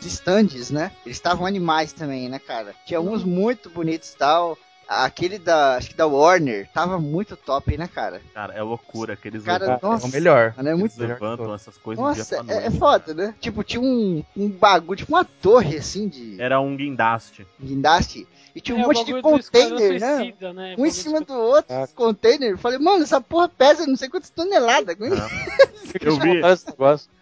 Os 0.00 0.06
stands, 0.06 0.70
né? 0.70 0.92
Eles 1.04 1.16
estavam 1.16 1.46
animais 1.46 1.92
também, 1.92 2.28
né, 2.28 2.38
cara? 2.38 2.74
Tinha 2.86 3.00
uns 3.00 3.24
muito 3.24 3.68
bonitos 3.70 4.10
e 4.12 4.16
tal. 4.16 4.56
Aquele 4.88 5.38
da, 5.38 5.76
acho 5.76 5.90
que 5.90 5.94
da 5.96 6.06
Warner, 6.06 6.66
tava 6.72 6.98
muito 6.98 7.36
top, 7.36 7.76
né, 7.76 7.86
cara? 7.86 8.22
Cara, 8.32 8.54
é 8.54 8.62
loucura 8.62 9.16
que 9.16 9.28
eles 9.28 9.42
Cara, 9.42 9.78
nossa. 9.82 10.06
É 10.06 10.08
o 10.08 10.12
melhor. 10.12 10.54
Mano, 10.56 10.68
é 10.68 10.72
eles 10.72 10.80
muito 10.80 10.98
levantam 10.98 11.54
essas 11.54 11.76
coisas 11.76 12.02
Nossa, 12.02 12.24
dia 12.36 12.44
pra 12.44 12.54
é, 12.54 12.56
é 12.58 12.60
noite. 12.62 12.78
foda, 12.78 13.12
né? 13.12 13.34
Tipo, 13.38 13.62
tinha 13.62 13.82
um, 13.82 14.24
um 14.34 14.48
bagulho, 14.48 14.96
tipo 14.96 15.12
uma 15.12 15.26
torre, 15.26 15.76
assim, 15.76 16.08
de 16.08 16.40
Era 16.40 16.58
um 16.58 16.74
guindaste. 16.74 17.46
guindaste. 17.60 18.26
E 18.58 18.60
tinha 18.60 18.76
um 18.76 18.80
É, 18.80 18.86
monte 18.86 19.04
de 19.04 19.22
container, 19.22 20.00
né? 20.00 20.16
Suicida, 20.16 20.52
né? 20.52 20.74
Um 20.76 20.84
em 20.84 20.90
cima 20.90 21.20
do 21.20 21.32
outro, 21.32 21.72
Ah. 21.72 21.86
container. 21.94 22.50
Eu 22.50 22.58
Falei, 22.58 22.76
mano, 22.80 23.04
essa 23.04 23.20
porra 23.20 23.48
pesa 23.48 23.86
não 23.86 23.94
sei 23.94 24.08
quantas 24.08 24.30
toneladas. 24.30 24.88
É 24.88 24.94
que- 24.96 25.04
Eu 26.02 26.18
vi, 26.18 26.40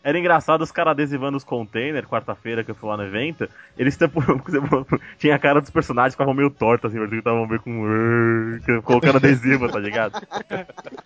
era 0.03 0.19
engraçado 0.19 0.63
os 0.63 0.73
caras 0.73 0.93
adesivando 0.93 1.37
os 1.37 1.45
containers, 1.45 2.07
quarta-feira 2.09 2.65
que 2.65 2.71
eu 2.71 2.75
fui 2.75 2.89
lá 2.89 2.97
no 2.97 3.05
evento. 3.05 3.47
Eles 3.79 3.97
tinha 5.19 5.35
a 5.37 5.39
cara 5.39 5.61
dos 5.61 5.71
personagens 5.71 6.15
que 6.15 6.17
ficavam 6.17 6.33
meio 6.35 6.51
tortos, 6.51 6.91
assim, 6.91 6.99
eles 7.01 7.19
estavam 7.19 7.47
meio 7.47 7.61
com. 7.61 8.59
colocando 8.83 9.17
adesivo, 9.17 9.69
tá 9.69 9.79
ligado? 9.79 10.21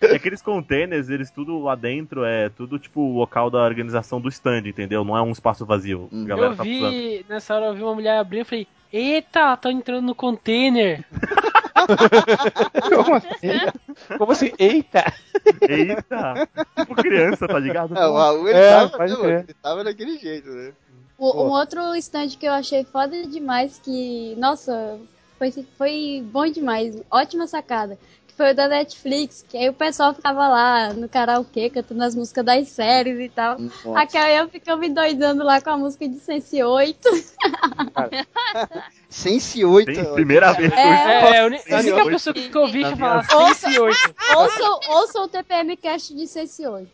E 0.00 0.14
aqueles 0.14 0.40
containers, 0.40 1.10
eles 1.10 1.30
tudo 1.30 1.60
lá 1.60 1.74
dentro 1.74 2.24
é 2.24 2.48
tudo 2.50 2.78
tipo 2.78 3.00
o 3.00 3.18
local 3.18 3.50
da 3.50 3.58
organização 3.64 4.20
do 4.20 4.28
stand, 4.28 4.62
entendeu? 4.68 5.04
Não 5.04 5.16
é 5.16 5.20
um 5.22 5.32
espaço 5.32 5.66
vazio. 5.66 6.08
Hum. 6.12 6.26
Eu 6.28 6.36
tá 6.36 6.62
precisando. 6.62 6.90
vi, 6.90 7.26
nessa 7.28 7.54
hora 7.56 7.66
eu 7.66 7.74
vi 7.74 7.82
uma 7.82 7.94
mulher 7.94 8.16
abrindo 8.18 8.42
e 8.42 8.44
falei, 8.44 8.66
eita, 8.92 9.56
tá 9.56 9.70
entrando 9.70 10.06
no 10.06 10.14
container. 10.14 11.04
Como 12.88 13.14
assim? 13.14 13.38
Como 14.18 14.32
assim? 14.32 14.52
Eita! 14.58 15.04
Eita! 15.68 16.48
Tipo 16.76 16.94
criança, 16.96 17.46
tá 17.48 17.58
ligado? 17.58 17.96
Ah, 17.96 18.08
o 18.10 18.16
Raul, 18.16 18.48
ele, 18.48 18.58
É, 18.58 18.68
tava, 18.70 19.06
né, 19.06 19.40
ele 19.46 19.54
tava 19.54 19.84
daquele 19.84 20.18
jeito, 20.18 20.48
né? 20.50 20.72
O- 21.18 21.44
um 21.44 21.50
outro 21.50 21.94
stand 21.96 22.28
que 22.38 22.46
eu 22.46 22.52
achei 22.52 22.84
foda 22.84 23.26
demais, 23.26 23.78
que, 23.82 24.34
nossa, 24.38 24.98
foi, 25.38 25.52
foi 25.76 26.24
bom 26.32 26.46
demais, 26.50 27.02
ótima 27.10 27.46
sacada. 27.46 27.98
Foi 28.40 28.52
o 28.52 28.54
da 28.54 28.68
Netflix, 28.68 29.44
que 29.46 29.54
aí 29.54 29.68
o 29.68 29.74
pessoal 29.74 30.14
ficava 30.14 30.48
lá 30.48 30.94
no 30.94 31.06
karaokê 31.06 31.68
cantando 31.68 32.02
as 32.02 32.14
músicas 32.14 32.42
das 32.42 32.68
séries 32.68 33.20
e 33.20 33.28
tal. 33.28 33.58
Nossa. 33.58 34.00
A 34.00 34.06
Kaia 34.06 34.48
ficou 34.48 34.78
me 34.78 34.88
doidando 34.88 35.44
lá 35.44 35.60
com 35.60 35.68
a 35.68 35.76
música 35.76 36.08
de 36.08 36.18
Sense 36.20 36.62
8. 36.62 37.06
Sense 39.10 39.62
8. 39.62 39.92
Tem 39.92 40.14
primeira 40.14 40.52
vez 40.54 40.72
que 40.72 40.78
eu 40.78 40.82
É. 40.82 41.36
É, 41.36 41.40
a 41.40 41.80
única 41.80 42.06
pessoa 42.06 42.32
que 42.32 42.50
eu 42.50 42.62
ouvi 42.62 42.80
Na 42.80 42.96
falar 42.96 43.24
Sense 43.24 43.78
8. 43.78 43.98
ouçam, 44.34 44.80
ouçam 44.88 45.24
o 45.24 45.28
TPM 45.28 45.76
Cast 45.76 46.14
de 46.14 46.26
Sense 46.26 46.66
8. 46.66 46.88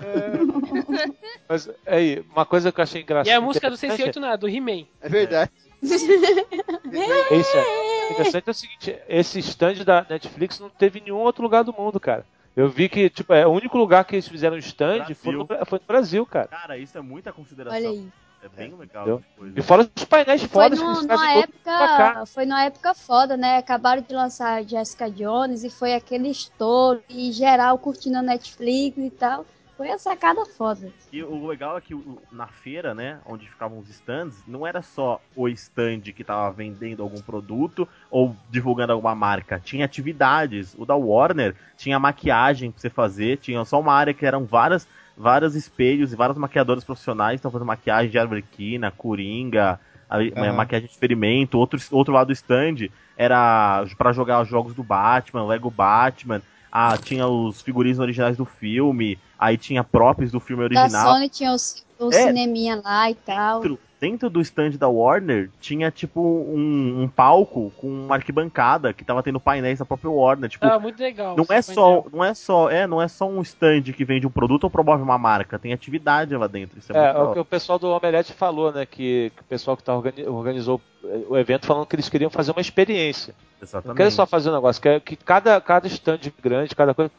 Mas 1.48 1.70
aí, 1.86 2.24
uma 2.32 2.44
coisa 2.44 2.72
que 2.72 2.80
eu 2.80 2.82
achei 2.82 3.02
engraçada. 3.02 3.28
E 3.28 3.32
a 3.32 3.40
música 3.40 3.70
do 3.70 3.76
Sense 3.76 4.02
8 4.02 4.18
não 4.18 4.32
é, 4.32 4.36
do 4.36 4.48
He-Man. 4.48 4.84
É 5.00 5.08
verdade. 5.08 5.52
Isso 5.82 7.56
é 7.56 8.12
interessante 8.12 8.48
é 8.48 8.50
o 8.50 8.54
seguinte, 8.54 8.98
esse 9.08 9.38
stand 9.40 9.84
da 9.84 10.04
Netflix 10.08 10.58
não 10.58 10.70
teve 10.70 10.98
em 10.98 11.02
nenhum 11.02 11.18
outro 11.18 11.42
lugar 11.42 11.62
do 11.62 11.72
mundo, 11.72 12.00
cara. 12.00 12.24
Eu 12.56 12.68
vi 12.68 12.88
que, 12.88 13.08
tipo, 13.08 13.32
é 13.32 13.46
o 13.46 13.50
único 13.50 13.78
lugar 13.78 14.04
que 14.04 14.16
eles 14.16 14.26
fizeram 14.26 14.56
um 14.56 14.58
stand 14.58 15.14
foi 15.14 15.32
no, 15.32 15.44
Brasil. 15.44 15.66
foi 15.66 15.78
no 15.78 15.86
Brasil, 15.86 16.26
cara. 16.26 16.48
Cara, 16.48 16.78
isso 16.78 16.98
é 16.98 17.00
muita 17.00 17.32
consideração. 17.32 17.78
Olha 17.78 17.90
aí. 17.90 18.08
É 18.40 18.48
bem 18.48 18.74
legal. 18.76 19.20
E 19.56 19.62
fora 19.62 19.88
os 19.96 20.04
painéis 20.04 20.42
Foi 20.42 20.48
fodas 20.48 20.78
que 20.78 20.84
num- 20.84 20.92
eles 20.92 21.06
numa 21.06 21.32
época, 21.32 22.26
foi 22.26 22.46
numa 22.46 22.62
época 22.64 22.94
foda, 22.94 23.36
né? 23.36 23.58
Acabaram 23.58 24.00
de 24.00 24.14
lançar 24.14 24.62
Jessica 24.62 25.10
Jones 25.10 25.64
e 25.64 25.70
foi 25.70 25.94
aquele 25.94 26.28
estouro 26.28 27.02
e 27.08 27.32
geral 27.32 27.78
curtindo 27.78 28.18
a 28.18 28.22
Netflix 28.22 28.96
e 28.96 29.10
tal. 29.10 29.44
Foi 29.78 29.88
a 29.92 29.96
sacada 29.96 30.44
foda. 30.44 30.92
E 31.12 31.22
o 31.22 31.46
legal 31.46 31.78
é 31.78 31.80
que 31.80 31.94
na 32.32 32.48
feira, 32.48 32.96
né, 32.96 33.20
onde 33.24 33.48
ficavam 33.48 33.78
os 33.78 33.88
stands, 33.88 34.42
não 34.44 34.66
era 34.66 34.82
só 34.82 35.22
o 35.36 35.48
stand 35.48 36.00
que 36.00 36.24
tava 36.24 36.50
vendendo 36.50 37.00
algum 37.00 37.22
produto 37.22 37.88
ou 38.10 38.34
divulgando 38.50 38.92
alguma 38.92 39.14
marca. 39.14 39.60
Tinha 39.64 39.84
atividades. 39.84 40.74
O 40.76 40.84
da 40.84 40.96
Warner 40.96 41.54
tinha 41.76 41.96
maquiagem 41.96 42.72
pra 42.72 42.80
você 42.80 42.90
fazer, 42.90 43.38
tinha 43.38 43.64
só 43.64 43.78
uma 43.78 43.94
área 43.94 44.12
que 44.12 44.26
eram 44.26 44.44
várias, 44.44 44.86
vários 45.16 45.54
espelhos 45.54 46.12
e 46.12 46.16
vários 46.16 46.36
maquiadores 46.36 46.82
profissionais 46.82 47.36
estão 47.36 47.50
fazendo 47.50 47.68
maquiagem 47.68 48.10
de 48.10 48.18
Arlequina, 48.18 48.90
Coringa, 48.90 49.78
a, 50.10 50.18
Aham. 50.18 50.52
maquiagem 50.54 50.88
de 50.88 50.92
experimento. 50.92 51.56
Outro, 51.56 51.78
outro 51.92 52.12
lado 52.12 52.26
do 52.26 52.32
stand 52.32 52.88
era 53.16 53.84
pra 53.96 54.12
jogar 54.12 54.42
os 54.42 54.48
jogos 54.48 54.74
do 54.74 54.82
Batman, 54.82 55.46
Lego 55.46 55.70
Batman. 55.70 56.42
Ah, 56.70 56.96
tinha 56.98 57.26
os 57.26 57.62
figurinos 57.62 57.98
originais 57.98 58.36
do 58.36 58.44
filme, 58.44 59.18
aí 59.38 59.56
tinha 59.56 59.82
props 59.82 60.30
do 60.30 60.40
filme 60.40 60.68
Da 60.68 60.82
original. 60.82 61.14
Sony 61.14 61.28
tinha 61.28 61.52
os, 61.52 61.84
o 61.98 62.08
É. 62.08 62.22
cineminha 62.26 62.80
lá 62.84 63.10
e 63.10 63.14
tal. 63.14 63.60
Dentro, 63.60 63.78
dentro 64.00 64.30
do 64.30 64.40
stand 64.40 64.70
da 64.72 64.88
Warner 64.88 65.50
tinha 65.60 65.90
tipo 65.90 66.20
um, 66.20 67.02
um 67.02 67.08
palco 67.08 67.72
com 67.76 67.88
uma 67.88 68.14
arquibancada 68.14 68.92
que 68.92 69.04
tava 69.04 69.22
tendo 69.22 69.40
painéis 69.40 69.78
da 69.80 69.84
própria 69.84 70.10
Warner. 70.10 70.48
Tipo, 70.48 70.66
Tava 70.66 70.78
muito 70.78 71.00
legal. 71.00 71.36
não 71.36 71.44
é 71.48 71.60
só, 71.62 71.74
painel. 72.02 72.06
não 72.12 72.24
é 72.24 72.34
só, 72.34 72.70
é, 72.70 72.86
não 72.86 73.02
é 73.02 73.08
só 73.08 73.28
um 73.28 73.42
stand 73.42 73.82
que 73.82 74.04
vende 74.04 74.26
um 74.26 74.30
produto 74.30 74.64
ou 74.64 74.70
promove 74.70 75.02
uma 75.02 75.18
marca, 75.18 75.58
tem 75.58 75.72
atividade 75.72 76.36
lá 76.36 76.46
dentro. 76.46 76.78
Isso 76.78 76.92
é, 76.92 76.96
É, 76.96 77.12
muito 77.12 77.18
é 77.26 77.30
o 77.30 77.32
que 77.34 77.40
o 77.40 77.44
pessoal 77.44 77.78
do 77.78 77.88
Omelete 77.88 78.32
falou, 78.32 78.72
né? 78.72 78.86
Que, 78.86 79.32
que 79.34 79.42
o 79.42 79.44
pessoal 79.44 79.76
que 79.76 79.82
tá 79.82 79.94
organi- 79.96 80.26
organizou 80.28 80.80
o 81.28 81.36
evento 81.36 81.66
falando 81.66 81.86
que 81.86 81.96
eles 81.96 82.08
queriam 82.08 82.30
fazer 82.30 82.52
uma 82.52 82.60
experiência. 82.60 83.34
Não 83.60 83.66
Exatamente. 83.66 83.96
querem 83.96 84.10
só 84.12 84.24
fazer 84.26 84.50
um 84.50 84.54
negócio, 84.54 84.80
quer 84.80 85.00
que 85.00 85.16
cada, 85.16 85.60
cada 85.60 85.86
stand 85.88 86.20
grande, 86.40 86.76
cada 86.76 86.94
coisa, 86.94 87.10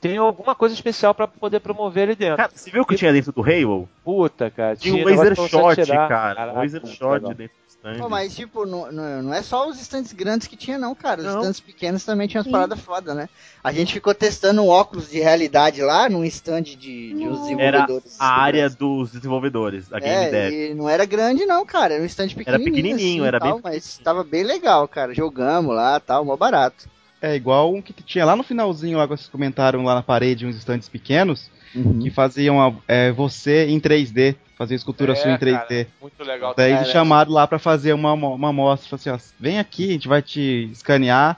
tem 0.00 0.16
alguma 0.16 0.54
coisa 0.54 0.74
especial 0.74 1.12
pra 1.14 1.26
poder 1.26 1.60
promover 1.60 2.04
ali 2.04 2.14
dentro. 2.16 2.36
Cara, 2.36 2.50
você 2.54 2.70
viu 2.70 2.82
o 2.82 2.86
que 2.86 2.96
tinha 2.96 3.12
dentro 3.12 3.32
do 3.32 3.42
Halo? 3.42 3.88
Puta, 4.04 4.50
cara. 4.50 4.76
Tinha 4.76 4.94
um 4.94 5.04
laser 5.04 5.34
shot, 5.34 5.86
cara. 5.86 6.08
Caraca, 6.08 6.52
um 6.52 6.60
laser 6.60 6.86
shot 6.86 7.14
legal. 7.14 7.34
dentro 7.34 7.56
do 7.56 7.68
stand. 7.68 7.98
Pô, 7.98 8.08
mas 8.08 8.34
tipo, 8.34 8.64
não, 8.64 8.92
não, 8.92 9.34
é 9.34 9.42
só 9.42 9.68
os 9.68 9.80
stands 9.80 10.12
grandes 10.12 10.46
que 10.46 10.56
tinha, 10.56 10.78
não, 10.78 10.94
cara. 10.94 11.20
Os 11.20 11.26
Não. 11.26 11.38
stands 11.40 11.60
pequenos 11.60 12.04
também 12.04 12.28
tinham 12.28 12.44
Sim. 12.44 12.50
paradas 12.52 12.78
foda, 12.80 13.12
né? 13.12 13.28
A 13.62 13.72
gente 13.72 13.92
ficou 13.92 14.14
testando 14.14 14.62
um 14.62 14.68
óculos 14.68 15.10
de 15.10 15.18
realidade 15.18 15.82
lá 15.82 16.08
num 16.08 16.24
stand 16.24 16.62
de, 16.62 16.76
de 16.76 17.24
Era 17.24 17.32
desenvolvedores. 17.32 18.16
a 18.20 18.40
área 18.40 18.70
dos 18.70 19.10
desenvolvedores, 19.10 19.88
da 19.88 19.98
Game 19.98 20.30
Dev. 20.30 20.52
É, 20.54 20.70
e 20.70 20.74
não 20.74 20.88
era 20.88 21.04
grande 21.04 21.44
não, 21.44 21.66
cara. 21.66 21.94
Era 21.94 22.02
um 22.02 22.06
stand 22.06 22.28
pequenininho. 22.28 22.64
pequenininho, 22.64 23.24
assim, 23.24 23.26
era 23.26 23.40
bem 23.40 23.50
tal, 23.50 23.60
Mas 23.64 23.98
tava 23.98 24.22
bem 24.22 24.44
legal, 24.44 24.86
cara. 24.86 25.12
Jogamos 25.12 25.74
lá, 25.74 25.98
tal, 25.98 26.24
mó 26.24 26.36
barato. 26.36 26.88
É 27.20 27.34
igual 27.34 27.74
um 27.74 27.82
que 27.82 27.92
tinha 27.92 28.24
lá 28.24 28.36
no 28.36 28.42
finalzinho, 28.42 28.96
lá 28.98 29.04
que 29.04 29.16
vocês 29.16 29.28
comentaram 29.28 29.82
lá 29.84 29.94
na 29.96 30.02
parede, 30.02 30.46
uns 30.46 30.56
estantes 30.56 30.88
pequenos, 30.88 31.50
Uhum. 31.74 31.98
que 31.98 32.10
faziam 32.10 32.60
a- 32.64 32.72
é, 32.86 33.10
você 33.12 33.66
em 33.66 33.78
3D, 33.80 34.36
fazia 34.56 34.76
escultura 34.76 35.12
É, 35.12 35.16
sua 35.16 35.32
em 35.32 35.36
3D. 35.38 35.84
cara, 35.84 35.88
muito 36.00 36.22
legal. 36.24 36.54
Daí 36.56 36.70
cara. 36.70 36.82
eles 36.82 36.92
chamaram 36.92 37.32
lá 37.32 37.46
pra 37.46 37.58
fazer 37.58 37.92
uma, 37.92 38.12
uma 38.12 38.48
amostra, 38.50 38.94
assim, 38.96 39.10
ó, 39.10 39.18
vem 39.38 39.58
aqui, 39.58 39.88
a 39.90 39.92
gente 39.92 40.08
vai 40.08 40.22
te 40.22 40.68
escanear. 40.72 41.36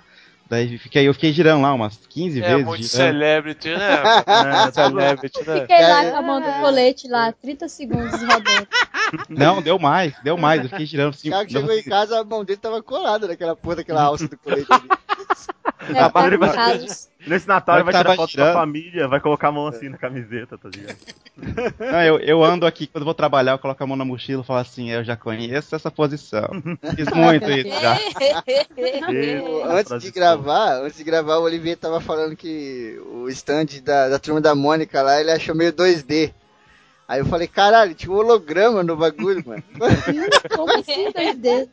Daí 0.49 0.79
fiquei, 0.79 1.07
eu 1.07 1.15
fiquei 1.15 1.33
girando 1.33 1.63
lá 1.63 1.73
umas 1.73 1.97
15 2.09 2.43
É 2.43 2.49
vezes. 2.49 2.67
muito 2.67 2.83
girando. 2.85 3.07
celebrity, 3.13 3.69
né? 3.71 3.77
É, 4.69 4.73
Celebrity, 4.73 5.47
né? 5.49 5.61
Fiquei 5.61 5.81
lá 5.83 6.05
É. 6.05 6.11
com 6.11 6.17
a 6.17 6.23
mão 6.23 6.41
do 6.41 6.53
colete 6.61 7.09
lá, 7.09 7.33
30 7.33 7.69
segundos 7.69 8.11
rodando. 8.21 8.67
Não, 9.29 9.63
deu 9.63 9.79
mais, 9.79 10.13
deu 10.25 10.37
mais, 10.37 10.63
eu 10.63 10.69
fiquei 10.69 10.87
girando 10.87 11.13
O 11.13 11.15
assim. 11.17 11.29
Thiago 11.31 11.53
dava 11.53 11.67
chegou 11.67 11.79
em 11.79 11.83
casa, 11.85 12.21
a 12.21 12.25
mão 12.25 12.45
dele 12.45 12.59
tava 12.59 12.83
colada 12.83 13.29
naquela 13.29 13.55
porra 13.57 13.77
daquela 13.77 14.03
alça 14.03 14.27
do 14.29 14.37
colete 14.39 14.67
ali. 14.73 14.89
Barriga- 16.13 16.47
com 16.49 16.53
casos. 16.53 17.09
Nesse 17.27 17.47
Natal 17.47 17.77
ele 17.77 17.85
vai 17.85 17.95
tirar 17.95 18.17
foto 18.17 18.31
tirando. 18.31 18.53
com 18.53 18.59
a 18.59 18.61
família, 18.61 19.09
vai 19.09 19.21
colocar 19.21 19.49
a 19.49 19.53
mão 19.53 19.67
assim 19.67 19.89
na 19.89 19.99
camiseta, 19.99 20.57
tá 20.57 20.69
ligado? 20.69 20.97
Não, 21.79 22.03
eu, 22.03 22.19
eu 22.19 22.45
ando 22.45 22.67
aqui, 22.67 22.87
quando 22.87 23.03
eu 23.03 23.07
vou 23.07 23.15
trabalhar, 23.15 23.53
eu 23.53 23.59
coloco 23.59 23.83
a 23.83 23.87
mão 23.87 23.97
na 23.97 24.05
mochila 24.05 24.43
e 24.43 24.47
falo 24.47 24.61
assim, 24.61 24.91
eu 24.91 25.05
já 25.05 25.17
conheço 25.17 25.75
essa 25.75 25.91
posição. 25.91 26.49
Fiz 26.97 27.09
muito 27.15 27.51
isso 27.51 27.81
já. 27.81 27.99
Antes 29.71 30.01
de 30.03 30.11
gravar, 30.11 30.83
antes 30.83 30.97
de 30.99 31.05
gravar, 31.05 31.39
o 31.39 31.43
Olivier 31.43 31.77
tava 31.77 32.01
falando 32.01 32.37
que 32.37 33.01
o 33.07 33.29
stand 33.29 33.67
da, 33.83 34.09
da 34.09 34.19
turma 34.19 34.41
da 34.41 34.55
Mônica 34.55 35.01
lá, 35.03 35.21
ele 35.21 35.31
achou 35.31 35.55
meio 35.55 35.73
2D. 35.73 36.33
Aí 37.09 37.19
eu 37.21 37.27
falei, 37.27 37.49
caralho, 37.49 37.95
tinha 37.95 38.13
um 38.13 38.17
holograma 38.17 38.83
no 38.85 38.97
bagulho, 38.97 39.43
mano. 39.47 39.63
Como 40.55 40.73
assim 40.73 41.11
2D? 41.13 41.69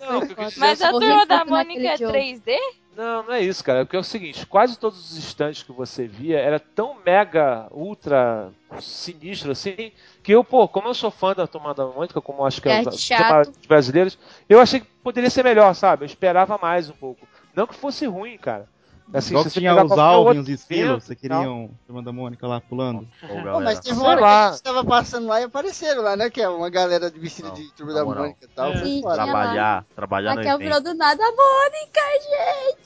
Não, 0.00 0.20
Mas 0.56 0.80
a 0.80 0.90
turma 0.90 1.26
da 1.26 1.44
Mônica 1.44 1.80
é 1.80 1.90
naquele 1.90 1.96
jogo. 1.96 2.18
3D? 2.18 2.56
Não, 2.96 3.22
não 3.22 3.32
é 3.32 3.42
isso, 3.42 3.62
cara. 3.62 3.84
Porque 3.84 3.96
é 3.96 4.00
o 4.00 4.04
seguinte, 4.04 4.46
quase 4.46 4.78
todos 4.78 4.98
os 4.98 5.16
estantes 5.16 5.62
que 5.62 5.72
você 5.72 6.06
via 6.06 6.38
era 6.38 6.58
tão 6.58 6.96
mega, 7.04 7.66
ultra 7.70 8.50
sinistro 8.80 9.52
assim, 9.52 9.92
que 10.22 10.32
eu, 10.32 10.42
pô, 10.42 10.66
como 10.68 10.88
eu 10.88 10.94
sou 10.94 11.10
fã 11.10 11.34
da 11.34 11.46
Turma 11.46 11.72
da 11.72 11.86
Mônica, 11.86 12.20
como 12.20 12.44
acho 12.44 12.60
que 12.60 12.68
é, 12.68 12.82
É 12.82 13.50
os 13.50 13.66
brasileiros, 13.66 14.18
eu 14.48 14.60
achei 14.60 14.80
que 14.80 14.86
poderia 15.02 15.30
ser 15.30 15.44
melhor, 15.44 15.74
sabe? 15.74 16.04
Eu 16.04 16.06
esperava 16.06 16.58
mais 16.58 16.90
um 16.90 16.94
pouco. 16.94 17.26
Não 17.54 17.66
que 17.66 17.74
fosse 17.74 18.06
ruim, 18.06 18.36
cara. 18.36 18.68
Assim, 19.12 19.30
Igual 19.30 19.44
você 19.44 19.50
tinha 19.58 19.74
os 19.74 19.88
qualquer 19.88 20.02
Alvin, 20.02 20.38
outro 20.38 20.42
os 20.42 20.48
esquilos, 20.48 20.84
evento 20.84 21.02
você 21.02 21.12
e 21.12 21.28
tal. 21.28 21.40
queria 21.40 21.52
um 21.52 21.70
Turma 21.86 22.02
da 22.02 22.12
Mônica 22.12 22.46
lá 22.46 22.60
pulando. 22.60 23.08
Pô, 23.20 23.60
mas 23.60 23.80
teve 23.80 23.98
uma 23.98 24.08
hora 24.08 24.20
lá. 24.20 24.28
que 24.28 24.48
a 24.48 24.52
gente 24.52 24.62
tava 24.62 24.84
passando 24.84 25.26
lá 25.26 25.40
e 25.40 25.44
apareceram 25.44 26.02
lá, 26.02 26.16
né? 26.16 26.30
Que 26.30 26.40
é 26.40 26.48
uma 26.48 26.70
galera 26.70 27.10
de 27.10 27.18
vestido 27.18 27.50
de 27.52 27.72
turma 27.72 27.92
da 27.92 28.04
moral. 28.04 28.22
Mônica 28.22 28.44
e 28.44 28.48
tal. 28.48 28.70
É. 28.70 28.78
Foi 28.78 28.86
Sim. 28.86 29.02
Trabalhar, 29.02 29.84
trabalhar 29.96 30.34
Raquel 30.34 30.56
evento. 30.56 30.58
virou 30.60 30.80
do 30.80 30.94
nada 30.94 31.22
a 31.22 31.32
Mônica, 31.32 32.00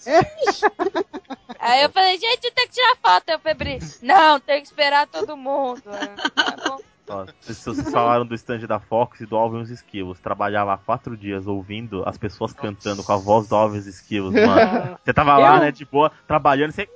gente. 0.00 1.06
Aí 1.60 1.82
eu 1.82 1.90
falei, 1.90 2.18
gente, 2.18 2.50
tem 2.52 2.68
que 2.68 2.74
tirar 2.74 2.96
foto. 3.02 3.28
Eu 3.28 3.38
falei, 3.38 3.78
não, 4.02 4.40
tem 4.40 4.60
que 4.60 4.66
esperar 4.66 5.06
todo 5.06 5.36
mundo. 5.36 5.82
Tá 5.82 6.56
bom. 6.68 6.93
Vocês, 7.40 7.90
falaram 7.90 8.24
do 8.24 8.34
stand 8.34 8.60
da 8.66 8.80
Fox 8.80 9.20
e 9.20 9.26
do 9.26 9.36
Alvin 9.36 9.58
os 9.60 9.70
Esquilos. 9.70 10.18
Trabalhava 10.20 10.72
há 10.72 10.78
quatro 10.78 11.16
dias 11.16 11.46
ouvindo 11.46 12.02
as 12.06 12.16
pessoas 12.16 12.52
cantando 12.52 13.04
com 13.04 13.12
a 13.12 13.16
voz 13.16 13.46
do 13.48 13.54
Alvin 13.54 13.76
e 13.76 13.80
os 13.80 13.86
Esquilos, 13.86 14.32
mano. 14.34 14.98
Você 15.04 15.12
tava 15.12 15.36
lá, 15.36 15.56
Eu- 15.56 15.60
né, 15.60 15.70
de 15.70 15.84
boa, 15.84 16.10
trabalhando, 16.26 16.72
você. 16.72 16.88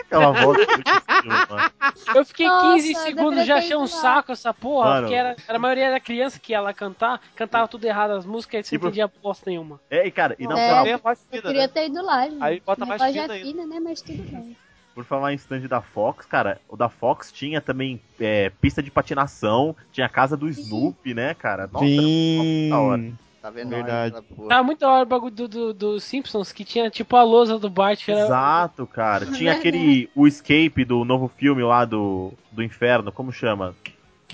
Aquela 0.00 0.30
voz 0.32 0.56
do 0.66 1.28
mano. 1.28 1.70
Eu 2.14 2.24
fiquei 2.24 2.46
Nossa, 2.48 2.72
15 2.76 2.92
eu 2.94 2.98
segundos 3.00 3.44
já 3.46 3.56
achei 3.58 3.76
um 3.76 3.80
lá. 3.82 3.86
saco 3.88 4.32
essa 4.32 4.54
porra, 4.54 4.88
Mano. 4.88 5.00
porque 5.02 5.14
era, 5.14 5.36
era 5.46 5.58
a 5.58 5.60
maioria 5.60 5.90
da 5.90 6.00
criança 6.00 6.38
que 6.38 6.52
ia 6.52 6.60
lá 6.62 6.72
cantar, 6.72 7.20
cantava 7.36 7.68
tudo 7.68 7.84
errado 7.84 8.12
as 8.12 8.24
músicas 8.24 8.60
e 8.60 8.62
você 8.64 8.70
Tipo- 8.76 8.84
não 8.84 8.88
entendia 8.90 9.12
bosta 9.22 9.50
nenhuma. 9.50 9.78
É, 9.90 10.06
e 10.06 10.10
cara, 10.10 10.34
e 10.38 10.46
na 10.46 10.58
É. 10.58 10.68
moral, 10.68 10.84
Tem 10.84 10.92
a 10.94 10.96
voz 10.96 11.26
Eu 11.30 11.42
queria 11.42 11.60
né? 11.62 11.68
ter 11.68 11.86
ido 11.88 12.02
lá, 12.02 12.22
gente. 12.26 12.42
Aí 12.42 12.60
bota 12.64 12.86
Minha 12.86 12.96
mais 12.96 13.12
fina 13.12 13.18
é 13.26 13.30
ainda. 13.36 13.46
fina, 13.46 13.66
né? 13.66 13.80
Mas 13.80 14.00
tudo 14.00 14.22
bem. 14.22 14.56
Por 14.98 15.04
falar 15.04 15.32
em 15.32 15.36
stand 15.36 15.60
da 15.68 15.80
Fox, 15.80 16.26
cara, 16.26 16.60
o 16.68 16.76
da 16.76 16.88
Fox 16.88 17.30
tinha 17.30 17.60
também 17.60 18.00
é, 18.18 18.50
pista 18.60 18.82
de 18.82 18.90
patinação, 18.90 19.76
tinha 19.92 20.06
a 20.06 20.08
casa 20.08 20.36
do 20.36 20.48
Snoopy, 20.48 21.14
né, 21.14 21.34
cara? 21.34 21.70
Nossa, 21.72 21.86
Sim. 21.86 22.68
da 22.68 22.80
hora. 22.80 23.12
Tá 23.40 23.48
vendo? 23.48 23.70
Verdade. 23.70 24.16
Tava 24.48 24.64
muito 24.64 24.80
da 24.80 24.90
hora 24.90 25.04
o 25.04 25.06
bagulho 25.06 25.30
do, 25.30 25.46
do, 25.46 25.72
do 25.72 26.00
Simpsons, 26.00 26.50
que 26.50 26.64
tinha 26.64 26.90
tipo 26.90 27.14
a 27.14 27.22
lousa 27.22 27.60
do 27.60 27.70
Bart. 27.70 28.08
Era... 28.08 28.24
Exato, 28.24 28.88
cara. 28.88 29.26
Tinha 29.26 29.52
aquele. 29.52 30.10
O 30.16 30.26
escape 30.26 30.84
do 30.84 31.04
novo 31.04 31.28
filme 31.28 31.62
lá 31.62 31.84
do, 31.84 32.32
do 32.50 32.60
inferno, 32.60 33.12
como 33.12 33.30
chama? 33.30 33.76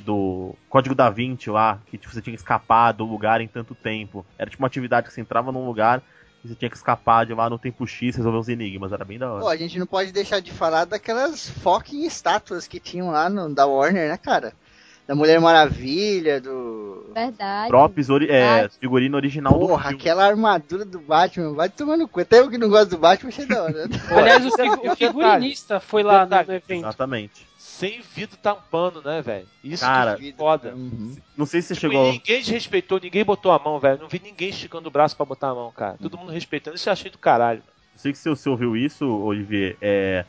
Do 0.01 0.55
Código 0.71 0.95
da 0.95 1.11
Vinci 1.11 1.51
lá, 1.51 1.79
que 1.89 1.99
tipo, 1.99 2.11
você 2.11 2.23
tinha 2.23 2.35
que 2.35 2.41
escapar 2.41 2.93
do 2.93 3.05
lugar 3.05 3.43
em 3.43 3.49
tanto 3.49 3.75
tempo. 3.75 4.25
Era 4.39 4.49
tipo 4.49 4.63
uma 4.63 4.67
atividade 4.67 5.09
que 5.09 5.13
você 5.13 5.21
entrava 5.21 5.53
num 5.53 5.67
lugar 5.67 6.03
você 6.49 6.55
tinha 6.55 6.71
que 6.71 6.77
escapar 6.77 7.25
de 7.25 7.33
lá 7.33 7.49
no 7.49 7.59
tempo 7.59 7.87
X, 7.87 8.17
resolver 8.17 8.39
os 8.39 8.49
enigmas. 8.49 8.93
Era 8.93 9.05
bem 9.05 9.19
da 9.19 9.33
hora. 9.33 9.41
Pô, 9.41 9.49
a 9.49 9.57
gente 9.57 9.79
não 9.79 9.87
pode 9.87 10.13
deixar 10.13 10.41
de 10.41 10.53
falar 10.53 10.85
daquelas 10.85 11.49
fucking 11.49 12.05
estátuas 12.05 12.67
que 12.67 12.79
tinham 12.79 13.11
lá 13.11 13.29
no, 13.31 13.53
da 13.53 13.67
Warner, 13.67 14.09
né, 14.09 14.17
cara? 14.17 14.53
Da 15.07 15.15
Mulher 15.15 15.39
Maravilha, 15.41 16.41
do. 16.41 17.11
Verdade. 17.15 17.69
Props, 17.69 18.09
ori 18.11 18.29
é, 18.31 18.69
figurino 18.81 19.17
original 19.17 19.53
do 19.53 19.67
Porra, 19.69 19.83
filme. 19.89 19.97
aquela 19.99 20.25
armadura 20.27 20.85
do 20.85 20.99
Batman, 20.99 21.53
vai 21.53 21.69
tomando 21.69 22.09
cu. 22.09 22.21
Até 22.21 22.41
eu 22.41 22.51
que 22.51 22.57
não 22.59 22.69
gosto 22.69 22.91
do 22.91 22.99
Batman, 22.99 23.29
achei 23.29 23.47
da 23.47 23.63
hora. 23.63 23.87
né? 23.87 23.97
Aliás, 24.11 24.45
o, 24.47 24.51
figu- 24.51 24.89
o 24.89 24.93
o 24.93 24.97
figurinista 24.97 25.79
foi 25.79 26.03
lá 26.03 26.25
no, 26.27 26.35
evento. 26.37 26.73
Exatamente. 26.73 27.47
Sem 27.59 28.01
vidro 28.15 28.37
tampando, 28.43 29.03
né, 29.03 29.21
velho? 29.21 29.47
Isso 29.63 29.85
Cara, 29.85 30.17
que 30.17 30.31
é 30.31 30.33
foda. 30.33 30.73
Uhum. 30.75 31.15
Não 31.37 31.45
sei 31.45 31.61
se 31.61 31.69
você 31.69 31.75
Tipo, 31.75 31.93
chegou. 31.93 32.13
Ninguém 32.13 32.41
desrespeitou, 32.41 32.99
ninguém 33.01 33.25
botou 33.25 33.53
a 33.53 33.59
mão, 33.59 33.79
velho. 33.79 34.01
Não 34.01 34.09
vi 34.09 34.21
ninguém 34.25 34.49
esticando 34.49 34.89
o 34.89 34.93
braço 34.93 35.17
pra 35.17 35.27
botar 35.27 35.49
a 35.51 35.55
mão, 35.55 35.71
cara. 35.73 35.97
Todo 36.01 36.17
mundo 36.17 36.33
respeitando. 36.33 36.77
Isso 36.77 36.89
eu 36.89 36.93
achei 36.93 37.11
do 37.11 37.19
caralho. 37.19 37.63
Não 37.93 37.99
sei 37.99 38.15
se 38.15 38.29
você 38.29 38.49
ouviu 38.49 38.77
isso, 38.77 39.05
Olivier. 39.07 39.77
É, 39.83 40.25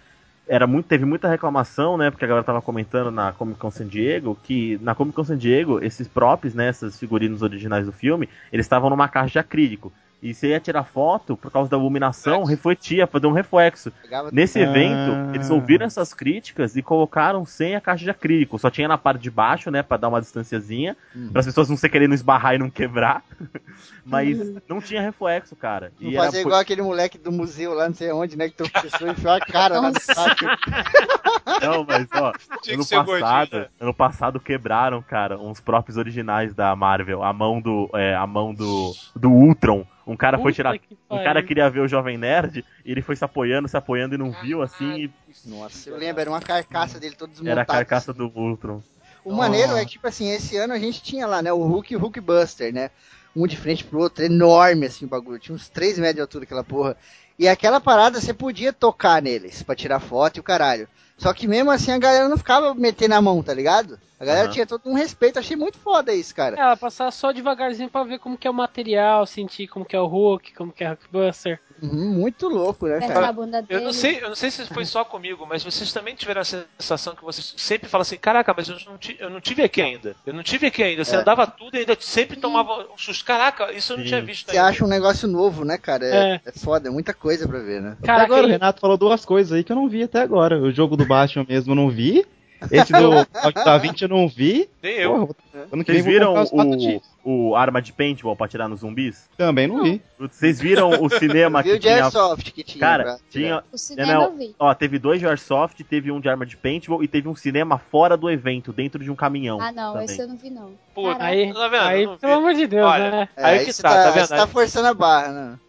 era 0.48 0.68
muito, 0.68 0.86
teve 0.88 1.06
muita 1.06 1.28
reclamação, 1.28 1.98
né? 1.98 2.12
Porque 2.12 2.26
a 2.26 2.28
galera 2.28 2.46
tava 2.46 2.62
comentando 2.62 3.12
na 3.12 3.32
Comic 3.32 3.60
Con 3.60 3.72
San 3.72 3.88
Diego 3.88 4.38
que 4.42 4.78
na 4.82 4.94
Comic 4.94 5.16
Con 5.16 5.24
San 5.24 5.38
Diego, 5.38 5.84
esses 5.84 6.08
props, 6.08 6.54
né? 6.54 6.70
Esses 6.70 7.00
figurinos 7.00 7.42
originais 7.42 7.86
do 7.86 7.92
filme, 7.92 8.30
eles 8.52 8.66
estavam 8.66 8.90
numa 8.90 9.08
caixa 9.08 9.34
de 9.34 9.40
acrílico. 9.40 9.92
E 10.26 10.34
você 10.34 10.48
ia 10.48 10.60
tirar 10.60 10.84
foto, 10.84 11.38
por 11.38 11.52
causa 11.52 11.70
da 11.70 11.78
iluminação, 11.78 12.44
refletia, 12.46 13.06
fazer 13.06 13.28
um 13.28 13.32
reflexo. 13.32 13.92
Pegava 14.02 14.30
Nesse 14.32 14.58
Ah. 14.58 14.64
evento, 14.64 15.36
eles 15.36 15.52
ouviram 15.52 15.86
essas 15.86 16.16
críticas 16.16 16.76
e 16.76 16.82
colocaram 16.82 17.46
sem 17.46 17.76
a 17.76 17.80
caixa 17.82 18.04
de 18.06 18.10
acrílico. 18.10 18.58
Só 18.58 18.72
tinha 18.72 18.88
na 18.88 18.98
parte 18.98 19.22
de 19.22 19.30
baixo, 19.30 19.70
né, 19.70 19.84
Pra 19.84 19.98
dar 19.98 20.08
uma 20.10 20.20
distanciazinha, 20.20 20.98
Uhum. 21.16 21.30
para 21.30 21.42
as 21.42 21.46
pessoas 21.46 21.70
não 21.70 21.78
se 21.78 21.88
querendo 21.88 22.16
esbarrar 22.16 22.56
e 22.56 22.58
não 22.58 22.72
quebrar. 22.72 23.22
Mas 24.04 24.38
não 24.68 24.82
tinha 24.82 25.00
reflexo, 25.02 25.56
cara. 25.56 25.92
Não 26.00 26.10
E 26.10 26.16
era- 26.16 26.26
fazer 26.26 26.42
igual 26.42 26.60
aquele 26.60 26.82
moleque 26.82 27.18
do 27.20 27.32
museu 27.32 27.74
lá, 27.76 27.88
não 27.88 27.94
sei 27.94 28.12
onde, 28.12 28.36
né? 28.36 28.50
Que 28.50 28.56
tem 28.56 28.70
pessoa 28.82 29.12
enfiou 29.12 29.34
a 29.34 29.40
cara 29.40 29.80
lá 29.80 29.92
no 29.92 30.00
saco. 30.00 30.46
Não, 31.62 31.86
mas 31.88 32.08
ó, 32.14 32.32
Tinha 32.64 32.76
ano 32.76 32.84
passado, 32.86 33.06
gordinho, 33.06 33.62
né? 33.62 33.68
ano 33.80 33.94
passado 33.94 34.40
quebraram, 34.40 35.02
cara, 35.02 35.38
uns 35.40 35.60
próprios 35.60 35.96
originais 35.98 36.54
da 36.54 36.76
Marvel, 36.76 37.24
a 37.24 37.32
mão 37.32 37.62
do, 37.62 37.90
é, 37.94 38.16
a 38.16 38.26
mão 38.26 38.54
do, 38.54 38.94
do 39.16 39.30
Ultron. 39.32 39.86
Um 40.08 40.16
cara 40.16 40.38
foi 40.38 40.52
Puta 40.52 40.56
tirar, 40.56 40.78
que 40.78 40.98
um 41.10 41.24
cara 41.24 41.42
queria 41.42 41.70
ver 41.70 41.80
o 41.80 41.88
Jovem 41.88 42.18
Nerd 42.18 42.64
e 42.86 42.92
ele 42.92 43.02
foi 43.02 43.16
se 43.16 43.26
apoiando, 43.26 43.68
se 43.68 43.76
apoiando 43.76 44.14
e 44.14 44.18
não 44.18 44.32
viu 44.32 44.62
assim, 44.62 45.06
e 45.06 45.12
Nossa, 45.46 45.90
eu 45.90 45.98
lembro, 45.98 46.22
era 46.22 46.30
uma 46.30 46.42
carcaça 46.42 47.00
dele 47.00 47.16
todo 47.16 47.32
desmontado. 47.32 47.52
era 47.52 47.62
a 47.64 47.66
carcaça 47.66 48.14
do 48.14 48.32
Ultron. 48.36 48.82
O 49.24 49.34
maneiro 49.34 49.76
é 49.76 49.84
que, 49.84 49.92
tipo 49.92 50.08
assim, 50.08 50.30
esse 50.30 50.56
ano 50.56 50.74
a 50.74 50.78
gente 50.78 51.02
tinha 51.02 51.26
lá, 51.26 51.42
né, 51.42 51.52
o 51.52 51.64
Hulk 51.64 51.92
e 51.92 51.98
o 51.98 52.00
Hulk 52.00 52.22
Buster, 52.22 52.72
né? 52.72 52.92
Um 53.36 53.48
de 53.48 53.58
frente 53.58 53.84
pro 53.84 54.00
outro, 54.00 54.24
enorme 54.24 54.86
assim 54.86 55.06
o 55.06 55.10
bagulho. 55.10 55.40
Tinha 55.40 55.56
uns 55.56 55.68
3 55.68 55.98
metros 55.98 56.16
de 56.16 56.22
altura 56.22 56.44
aquela 56.46 56.64
porra. 56.64 56.96
E 57.38 57.48
aquela 57.48 57.82
parada 57.82 58.22
você 58.22 58.34
podia 58.34 58.72
tocar 58.72 59.22
neles 59.22 59.62
pra 59.62 59.76
tirar 59.76 60.00
foto 60.00 60.38
e 60.38 60.40
o 60.40 60.44
caralho. 60.44 60.88
Só 61.18 61.34
que 61.34 61.48
mesmo 61.48 61.72
assim 61.72 61.92
a 61.92 61.98
galera 61.98 62.30
não 62.30 62.38
ficava 62.38 62.74
metendo 62.74 63.16
a 63.16 63.22
mão, 63.22 63.42
tá 63.42 63.54
ligado? 63.54 64.00
A 64.18 64.24
galera 64.24 64.46
Aham. 64.46 64.54
tinha 64.54 64.66
todo 64.66 64.82
um 64.90 64.94
respeito, 64.94 65.38
achei 65.38 65.58
muito 65.58 65.78
foda 65.78 66.14
isso, 66.14 66.34
cara. 66.34 66.56
É, 66.56 66.60
Ela 66.62 66.78
passar 66.78 67.12
só 67.12 67.34
devagarzinho 67.34 67.90
pra 67.90 68.04
ver 68.06 68.18
como 68.18 68.38
que 68.38 68.48
é 68.48 68.50
o 68.52 68.54
material, 68.54 69.26
sentir 69.26 69.68
como 69.68 69.84
que 69.86 69.94
é 69.96 70.00
o 70.00 70.06
Hulk, 70.08 70.54
como 70.54 70.72
que 70.72 70.84
é 70.86 70.88
o 70.88 70.92
Hulkbuster. 70.92 71.60
Uhum, 71.82 72.12
muito 72.14 72.48
louco, 72.48 72.88
né, 72.88 73.06
cara? 73.06 73.36
Eu 73.68 73.82
não 73.82 73.92
sei, 73.92 74.24
eu 74.24 74.30
não 74.30 74.36
sei 74.36 74.50
se 74.50 74.66
foi 74.68 74.86
só 74.86 75.04
comigo, 75.04 75.46
mas 75.46 75.62
vocês 75.66 75.92
também 75.92 76.16
tiveram 76.16 76.40
a 76.40 76.46
sensação 76.46 77.14
que 77.14 77.24
vocês 77.26 77.54
sempre 77.58 77.90
falam 77.90 78.04
assim, 78.04 78.16
caraca, 78.18 78.54
mas 78.56 78.70
eu 78.70 78.78
não, 78.86 78.98
eu 79.20 79.30
não 79.30 79.42
tive 79.42 79.62
aqui 79.64 79.82
ainda. 79.82 80.16
Eu 80.26 80.34
não 80.34 80.44
tive 80.44 80.68
aqui 80.68 80.82
ainda. 80.82 81.04
Você 81.04 81.18
É. 81.18 81.20
andava 81.20 81.46
tudo 81.46 81.76
e 81.76 81.80
ainda 81.80 81.98
sempre 82.00 82.40
tomava 82.40 82.88
um 82.94 82.98
susto. 82.98 83.26
Caraca, 83.26 83.74
isso 83.74 83.92
eu 83.92 83.98
não 83.98 84.04
Sim. 84.06 84.10
tinha 84.10 84.22
visto 84.22 84.46
Você 84.50 84.58
ainda. 84.58 84.70
acha 84.70 84.86
um 84.86 84.88
negócio 84.88 85.28
novo, 85.28 85.66
né, 85.66 85.78
cara? 85.78 86.06
É, 86.06 86.16
É. 86.36 86.42
é 86.46 86.52
foda, 86.54 86.88
é 86.88 86.92
muita 86.92 87.14
coisa 87.14 87.46
pra 87.46 87.60
ver, 87.60 87.82
né? 87.82 87.98
Até 87.98 88.08
Caraca, 88.08 88.26
agora, 88.26 88.48
o 88.48 88.50
Renato 88.50 88.80
falou 88.80 88.96
duas 88.98 89.26
coisas 89.26 89.52
aí 89.52 89.62
que 89.64 89.74
eu 89.74 89.76
não 89.76 89.90
vi 89.90 90.04
até 90.04 90.22
agora. 90.22 90.58
O 90.62 90.72
jogo 90.72 90.96
do 90.96 91.06
Batman 91.06 91.46
mesmo 91.50 91.72
eu 91.74 91.76
não 91.76 91.90
vi. 91.90 92.26
Esse 92.72 92.92
do 92.94 93.26
da 93.64 93.78
20 93.78 94.02
eu 94.04 94.08
não 94.10 94.28
vi. 94.28 94.70
Nem 94.82 94.94
eu. 94.96 95.28
Porra, 95.28 95.68
Vocês 95.84 96.06
viram 96.06 96.34
o, 96.52 97.02
o 97.50 97.56
arma 97.56 97.82
de 97.82 97.92
paintball 97.94 98.36
pra 98.36 98.48
tirar 98.48 98.68
nos 98.68 98.80
zumbis? 98.80 99.30
Também 99.38 99.68
não 99.68 99.84
vi. 99.84 100.02
Vocês 100.18 100.60
viram 100.60 100.90
o 101.02 101.10
cinema 101.10 101.62
Viu 101.62 101.74
que 101.74 101.78
o 101.78 101.80
de 101.82 101.88
tinha... 101.88 102.04
Airsoft 102.04 102.52
que 102.52 102.64
tinha. 102.64 102.80
Cara, 102.80 103.04
pra- 103.04 103.18
tinha... 103.30 103.64
O 103.72 103.78
cinema 103.78 104.14
Não, 104.14 104.24
eu 104.24 104.36
vi. 104.38 104.56
Ó, 104.58 104.74
teve 104.74 104.98
dois 104.98 105.20
de 105.20 105.28
Airsoft, 105.28 105.84
teve 105.84 106.12
um 106.12 106.20
de 106.20 106.30
arma 106.30 106.46
de 106.46 106.56
paintball 106.58 107.04
e 107.04 107.08
teve 107.08 107.28
um 107.28 107.36
cinema 107.36 107.78
fora 107.78 108.16
do 108.18 108.30
evento, 108.30 108.72
dentro 108.74 109.04
de 109.04 109.12
um 109.12 109.16
caminhão. 109.16 109.60
Ah, 109.62 109.72
não, 109.72 109.92
também. 109.94 110.06
esse 110.06 110.22
eu 110.22 110.28
não 110.28 110.38
vi, 110.38 110.50
não. 110.50 110.72
Pô. 110.94 111.10
Aí, 111.20 111.54
Tá 111.54 111.68
vendo? 111.68 111.82
aí 111.84 112.06
Não 112.06 112.18
pelo 112.18 112.34
amor 112.34 112.54
de 112.54 112.68
Deus, 112.68 112.86
Olha, 112.88 113.12
né? 113.12 113.30
É, 113.36 113.46
Aí 113.46 113.66
que 113.66 113.74
você 113.74 113.82
tá, 113.82 113.90
tá 114.06 114.12
vendo? 114.12 114.28
Você 114.28 114.36
tá 114.36 114.48
forçando 114.48 114.88
a 114.88 114.94
barra, 114.94 115.28
né? 115.32 115.60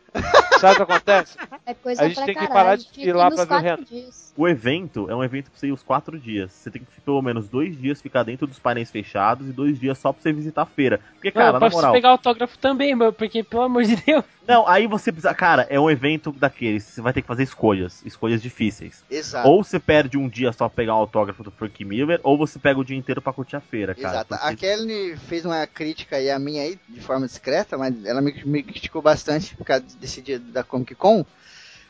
Sabe 0.60 0.72
o 0.74 0.76
que 0.86 0.92
acontece? 0.92 1.36
É 1.66 1.74
coisa 1.74 2.02
A 2.02 2.06
gente 2.06 2.14
pra 2.16 2.24
tem 2.24 2.34
que 2.34 2.46
caralho. 2.46 2.54
parar 2.54 2.76
de 2.76 2.88
ir 3.08 3.12
lá 3.12 3.30
pra 3.30 3.44
ver 3.60 3.78
o 3.80 3.84
dias. 3.84 4.25
O 4.36 4.46
evento 4.46 5.08
é 5.10 5.14
um 5.14 5.24
evento 5.24 5.50
pra 5.50 5.58
você 5.58 5.68
ir 5.68 5.72
os 5.72 5.82
quatro 5.82 6.18
dias. 6.18 6.52
Você 6.52 6.70
tem 6.70 6.82
que 6.82 7.00
pelo 7.00 7.22
menos 7.22 7.48
dois 7.48 7.78
dias 7.80 8.02
ficar 8.02 8.22
dentro 8.22 8.46
dos 8.46 8.58
painéis 8.58 8.90
fechados 8.90 9.48
e 9.48 9.52
dois 9.52 9.80
dias 9.80 9.96
só 9.96 10.12
pra 10.12 10.20
você 10.22 10.32
visitar 10.32 10.62
a 10.62 10.66
feira. 10.66 11.00
Porque, 11.14 11.30
cara, 11.30 11.52
não, 11.52 11.60
na 11.60 11.70
moral. 11.70 11.92
pegar 11.92 12.10
autógrafo 12.10 12.58
também, 12.58 12.94
meu, 12.94 13.12
porque 13.12 13.42
pelo 13.42 13.62
amor 13.62 13.84
de 13.84 13.96
Deus. 13.96 14.22
Não, 14.46 14.68
aí 14.68 14.86
você 14.86 15.10
precisa. 15.10 15.32
Cara, 15.34 15.66
é 15.70 15.80
um 15.80 15.90
evento 15.90 16.30
daqueles. 16.32 16.84
Você 16.84 17.00
vai 17.00 17.12
ter 17.12 17.22
que 17.22 17.26
fazer 17.28 17.42
escolhas. 17.44 18.02
Escolhas 18.04 18.42
difíceis. 18.42 19.02
Exato. 19.10 19.48
Ou 19.48 19.64
você 19.64 19.80
perde 19.80 20.18
um 20.18 20.28
dia 20.28 20.52
só 20.52 20.68
pra 20.68 20.76
pegar 20.76 20.94
o 20.94 20.98
autógrafo 20.98 21.42
do 21.42 21.50
Frank 21.50 21.82
Miller, 21.84 22.20
ou 22.22 22.36
você 22.36 22.58
pega 22.58 22.78
o 22.78 22.84
dia 22.84 22.96
inteiro 22.96 23.22
pra 23.22 23.32
curtir 23.32 23.56
a 23.56 23.60
feira, 23.60 23.94
cara. 23.94 24.08
Exato. 24.16 24.28
Porque- 24.36 24.46
A 24.46 24.76
Kelly 24.76 25.16
fez 25.16 25.44
uma 25.46 25.66
crítica 25.66 26.16
aí 26.16 26.30
a 26.30 26.38
minha 26.38 26.62
aí, 26.62 26.78
de 26.88 27.00
forma 27.00 27.26
discreta, 27.26 27.78
mas 27.78 28.04
ela 28.04 28.20
me, 28.20 28.34
me 28.44 28.62
criticou 28.62 29.00
bastante 29.00 29.56
por 29.56 29.64
causa 29.64 29.84
desse 30.00 30.20
dia 30.20 30.38
da 30.38 30.62
Comic 30.62 30.94
Con. 30.94 31.24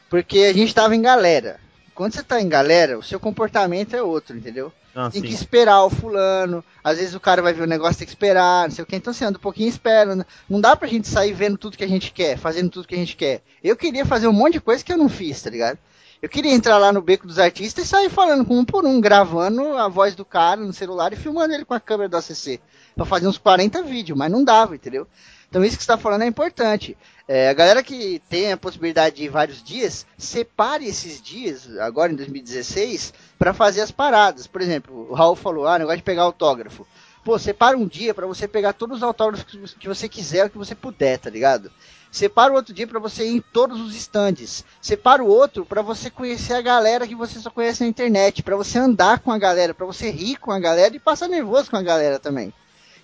Porque 0.09 0.39
a 0.39 0.53
gente 0.53 0.73
tava 0.75 0.95
em 0.95 1.03
galera. 1.03 1.59
Quando 1.97 2.13
você 2.13 2.23
tá 2.23 2.43
em 2.43 2.49
galera, 2.49 2.99
o 2.99 3.03
seu 3.03 3.19
comportamento 3.19 3.97
é 3.97 4.03
outro, 4.03 4.37
entendeu? 4.37 4.71
Ah, 4.95 5.11
tem 5.11 5.23
sim. 5.23 5.29
que 5.29 5.35
esperar 5.35 5.83
o 5.83 5.89
fulano. 5.89 6.63
Às 6.85 6.99
vezes 6.99 7.15
o 7.15 7.21
cara 7.21 7.41
vai 7.41 7.55
ver 7.55 7.63
o 7.63 7.67
negócio, 7.67 7.97
tem 7.97 8.07
que 8.07 8.13
esperar, 8.13 8.69
não 8.69 8.71
sei 8.71 8.85
o 8.85 8.87
que. 8.87 8.95
Então 8.95 9.15
você 9.15 9.25
anda 9.25 9.39
um 9.39 9.41
pouquinho 9.41 9.67
e 9.67 9.71
espera. 9.71 10.27
Não 10.49 10.61
dá 10.61 10.77
pra 10.77 10.87
gente 10.87 11.09
sair 11.09 11.33
vendo 11.33 11.57
tudo 11.57 11.77
que 11.77 11.85
a 11.85 11.89
gente 11.89 12.13
quer, 12.13 12.37
fazendo 12.37 12.69
tudo 12.69 12.87
que 12.87 12.95
a 12.95 12.99
gente 12.99 13.17
quer. 13.17 13.41
Eu 13.65 13.75
queria 13.75 14.05
fazer 14.05 14.29
um 14.29 14.33
monte 14.33 14.55
de 14.55 14.61
coisa 14.61 14.85
que 14.85 14.93
eu 14.93 14.99
não 14.99 15.09
fiz, 15.09 15.41
tá 15.41 15.49
ligado? 15.49 15.79
Eu 16.21 16.29
queria 16.29 16.53
entrar 16.53 16.77
lá 16.77 16.93
no 16.93 17.01
beco 17.01 17.27
dos 17.27 17.39
artistas 17.39 17.87
e 17.87 17.89
sair 17.89 18.11
falando 18.11 18.45
com 18.45 18.59
um 18.59 18.65
por 18.65 18.85
um, 18.85 19.01
gravando 19.01 19.77
a 19.79 19.89
voz 19.89 20.15
do 20.15 20.25
cara 20.25 20.61
no 20.61 20.73
celular 20.75 21.15
e 21.15 21.17
filmando 21.17 21.55
ele 21.55 21.65
com 21.65 21.73
a 21.73 21.81
câmera 21.81 22.11
do 22.11 22.17
ACC. 22.19 22.61
Pra 22.95 23.07
fazer 23.07 23.27
uns 23.27 23.39
40 23.39 23.83
vídeos, 23.83 24.19
mas 24.19 24.31
não 24.31 24.45
dava, 24.45 24.75
entendeu? 24.75 25.07
Então 25.49 25.65
isso 25.65 25.77
que 25.77 25.83
você 25.83 25.89
tá 25.89 25.99
falando 25.99 26.23
é 26.23 26.27
importante. 26.27 26.97
É, 27.29 27.49
a 27.49 27.55
galera 27.55 27.83
que 27.83 28.21
tem 28.29 28.53
a 28.53 28.57
possibilidade 28.57 29.17
de 29.17 29.25
ir 29.25 29.29
vários 29.29 29.63
dias, 29.63 30.07
separe 30.17 30.87
esses 30.87 31.21
dias, 31.21 31.77
agora 31.79 32.13
em 32.13 32.17
2016, 32.17 33.13
para 33.39 33.53
fazer 33.53 33.81
as 33.81 33.91
paradas. 33.91 34.47
Por 34.47 34.61
exemplo, 34.61 35.09
o 35.11 35.15
Raul 35.15 35.35
falou, 35.35 35.67
ah, 35.67 35.79
negócio 35.79 35.99
de 35.99 36.03
pegar 36.05 36.23
autógrafo. 36.23 36.87
Pô, 37.25 37.37
separa 37.41 37.77
um 37.77 37.89
dia 37.89 38.15
para 38.15 38.27
você 38.27 38.47
pegar 38.47 38.73
todos 38.73 38.99
os 38.99 39.03
autógrafos 39.03 39.75
que 39.75 39.89
você- 39.89 40.09
quiser, 40.09 40.49
que 40.49 40.57
você 40.57 40.77
puder, 40.77 41.19
tá 41.19 41.29
ligado? 41.29 41.73
Separa 42.13 42.53
o 42.53 42.57
outro 42.57 42.73
dia 42.73 42.87
para 42.87 43.01
você 43.01 43.27
ir 43.27 43.37
em 43.37 43.41
todos 43.41 43.81
os 43.81 43.97
stands. 43.97 44.65
Separa 44.81 45.25
o 45.25 45.27
outro 45.27 45.67
para 45.67 45.83
você 45.83 46.09
conhecer 46.09 46.55
a 46.55 46.63
galera 46.63 47.07
que 47.07 47.17
você 47.17 47.41
só 47.41 47.51
conhece 47.51 47.83
na 47.83 47.89
internet, 47.89 48.45
para 48.45 48.57
você 48.57 48.79
andar 48.79 49.19
com 49.19 49.33
a 49.33 49.39
galera, 49.39 49.75
para 49.75 49.85
você 49.85 50.09
rir 50.09 50.37
com 50.37 50.53
a 50.53 50.61
galera 50.61 50.95
e 50.95 51.01
passar 51.01 51.27
nervoso 51.29 51.69
com 51.69 51.77
a 51.77 51.83
galera 51.83 52.21
também. 52.21 52.55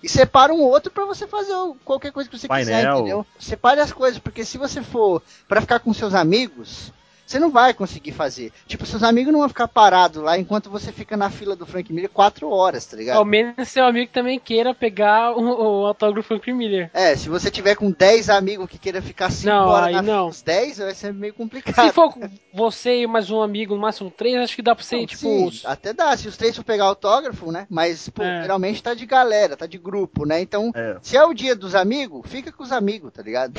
E 0.03 0.09
separa 0.09 0.53
um 0.53 0.59
outro 0.59 0.91
para 0.91 1.05
você 1.05 1.25
fazer 1.25 1.53
qualquer 1.85 2.11
coisa 2.11 2.29
que 2.29 2.37
você 2.37 2.47
quiser, 2.47 2.73
Painel. 2.73 2.97
entendeu? 2.97 3.25
Separe 3.39 3.79
as 3.79 3.93
coisas, 3.93 4.19
porque 4.19 4.43
se 4.43 4.57
você 4.57 4.83
for 4.83 5.23
para 5.47 5.61
ficar 5.61 5.79
com 5.79 5.93
seus 5.93 6.13
amigos, 6.13 6.91
você 7.25 7.39
não 7.39 7.49
vai 7.49 7.73
conseguir 7.73 8.11
fazer. 8.11 8.51
Tipo, 8.67 8.85
seus 8.85 9.03
amigos 9.03 9.31
não 9.31 9.39
vão 9.39 9.49
ficar 9.49 9.67
parados 9.67 10.21
lá 10.21 10.37
enquanto 10.37 10.69
você 10.69 10.91
fica 10.91 11.15
na 11.17 11.29
fila 11.29 11.55
do 11.55 11.65
Frank 11.65 11.91
Miller 11.91 12.09
quatro 12.09 12.49
horas, 12.49 12.85
tá 12.85 12.97
ligado? 12.97 13.17
Ao 13.17 13.25
menos 13.25 13.67
seu 13.69 13.85
amigo 13.85 14.11
também 14.11 14.39
queira 14.39 14.73
pegar 14.73 15.31
o, 15.37 15.41
o 15.41 15.85
autógrafo 15.87 16.27
Frank 16.27 16.51
Miller. 16.53 16.89
É, 16.93 17.15
se 17.15 17.29
você 17.29 17.49
tiver 17.49 17.75
com 17.75 17.91
10 17.91 18.29
amigos 18.29 18.69
que 18.69 18.77
queira 18.77 19.01
ficar 19.01 19.31
5 19.31 19.49
Não, 19.49 19.67
horas 19.67 19.87
aí 19.87 19.93
na 19.95 20.01
não. 20.01 20.13
fila 20.13 20.29
dos 20.29 20.41
10, 20.41 20.77
vai 20.79 20.95
ser 20.95 21.13
meio 21.13 21.33
complicado. 21.33 21.85
Se 21.87 21.93
for 21.93 22.13
você 22.53 23.01
e 23.01 23.07
mais 23.07 23.29
um 23.31 23.41
amigo, 23.41 23.73
no 23.75 23.81
máximo 23.81 24.11
três, 24.11 24.35
acho 24.37 24.55
que 24.55 24.61
dá 24.61 24.75
pra 24.75 24.83
ser, 24.83 24.97
Não, 24.97 25.05
tipo. 25.05 25.19
sim, 25.21 25.45
os- 25.47 25.65
até 25.65 25.93
dá, 25.93 26.15
se 26.17 26.27
os 26.27 26.37
três 26.37 26.55
for 26.55 26.63
pegar 26.63 26.85
autógrafo, 26.85 27.51
né? 27.51 27.65
Mas, 27.69 28.09
pô, 28.09 28.23
É. 28.23 28.41
geralmente 28.41 28.81
tá 28.83 28.93
de 28.93 29.05
galera, 29.05 29.55
tá 29.57 29.65
de 29.65 29.77
grupo, 29.77 30.25
né? 30.25 30.41
Então, 30.41 30.71
É. 30.75 30.97
se 31.01 31.15
é 31.17 31.23
o 31.25 31.33
dia 31.33 31.55
dos 31.55 31.73
amigos, 31.75 32.21
fica 32.29 32.51
com 32.51 32.63
os 32.63 32.71
amigos, 32.71 33.11
tá 33.13 33.21
ligado? 33.23 33.53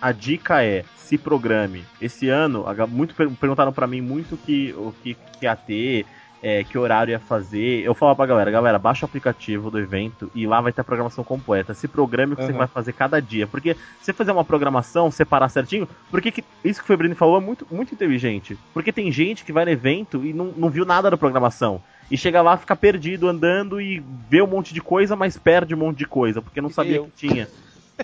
A 0.00 0.12
dica 0.12 0.62
é, 0.64 0.84
se 0.96 1.18
programe. 1.18 1.84
Esse 2.00 2.28
ano, 2.28 2.64
muito 2.88 3.14
per- 3.14 3.30
perguntaram 3.30 3.72
pra 3.72 3.86
mim 3.86 4.00
muito 4.00 4.36
que, 4.36 4.72
o 4.76 4.94
que, 5.02 5.14
que 5.38 5.44
ia 5.44 5.54
ter, 5.56 6.06
é, 6.42 6.64
que 6.64 6.78
horário 6.78 7.12
ia 7.12 7.18
fazer. 7.18 7.84
Eu 7.84 7.94
falava 7.94 8.16
pra 8.16 8.26
galera, 8.26 8.50
galera, 8.50 8.78
baixa 8.78 9.04
o 9.04 9.08
aplicativo 9.08 9.70
do 9.70 9.78
evento 9.78 10.30
e 10.34 10.46
lá 10.46 10.58
vai 10.60 10.72
ter 10.72 10.80
a 10.80 10.84
programação 10.84 11.22
completa. 11.22 11.74
Se 11.74 11.86
programe 11.86 12.32
o 12.32 12.36
que 12.36 12.44
você 12.44 12.52
Uhum. 12.52 12.58
vai 12.58 12.66
fazer 12.66 12.92
cada 12.94 13.20
dia. 13.20 13.46
Porque 13.46 13.74
se 13.74 14.04
você 14.06 14.12
fazer 14.14 14.32
uma 14.32 14.44
programação, 14.44 15.10
separar 15.10 15.48
certinho, 15.50 15.86
porque 16.10 16.30
que- 16.30 16.44
isso 16.64 16.80
que 16.80 16.84
o 16.84 16.86
Febrino 16.86 17.14
falou 17.14 17.36
é 17.36 17.40
muito, 17.40 17.66
muito 17.70 17.92
inteligente. 17.92 18.56
Porque 18.72 18.90
tem 18.92 19.12
gente 19.12 19.44
que 19.44 19.52
vai 19.52 19.64
no 19.66 19.70
evento 19.70 20.24
e 20.24 20.32
não, 20.32 20.46
não 20.56 20.70
viu 20.70 20.86
nada 20.86 21.10
da 21.10 21.16
programação. 21.18 21.82
E 22.10 22.16
chega 22.16 22.40
lá, 22.40 22.56
fica 22.56 22.74
perdido 22.74 23.28
andando 23.28 23.80
e 23.80 24.02
vê 24.28 24.40
um 24.40 24.46
monte 24.46 24.72
de 24.72 24.80
coisa, 24.80 25.14
mas 25.14 25.36
perde 25.36 25.74
um 25.74 25.78
monte 25.78 25.98
de 25.98 26.06
coisa, 26.06 26.40
porque 26.40 26.60
não 26.60 26.70
sabia 26.70 26.96
Eu. 26.96 27.04
que 27.04 27.28
tinha. 27.28 27.46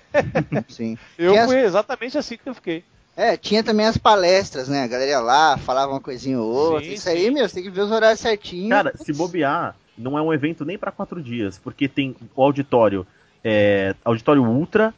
Sim. 0.69 0.97
Eu 1.19 1.33
Tinha 1.33 1.45
as- 1.45 1.51
fui 1.51 1.61
exatamente 1.61 2.19
assim 2.19 2.37
que 2.37 2.49
eu 2.49 2.55
fiquei. 2.55 2.85
É, 3.17 3.37
tinha 3.37 3.63
também 3.65 3.87
as 3.87 3.97
palestras, 3.97 4.69
né? 4.69 4.83
A 4.83 4.87
galera 4.87 5.11
ia 5.11 5.21
lá, 5.21 5.57
falava 5.57 5.93
uma 5.93 6.01
coisinha 6.01 6.39
ou 6.39 6.47
outra. 6.53 6.85
Sim, 6.85 6.93
Isso 6.93 7.09
aí, 7.09 7.25
sim. 7.25 7.31
meu, 7.31 7.49
você 7.49 7.55
tem 7.55 7.63
que 7.65 7.71
ver 7.71 7.81
os 7.81 7.91
horários 7.91 8.21
certinho. 8.21 8.69
Cara, 8.69 8.93
se 8.97 9.11
bobear, 9.13 9.75
não 9.97 10.19
é 10.19 10.23
um 10.23 10.33
evento 10.35 10.65
nem 10.67 10.77
pra 10.77 10.93
quatro 10.93 11.23
dias, 11.23 11.59
porque 11.59 11.89
tem 11.89 12.15
o 12.35 12.43
auditório, 12.43 13.07
é, 13.43 13.95
auditório 14.05 14.45
Ultra, 14.45 14.93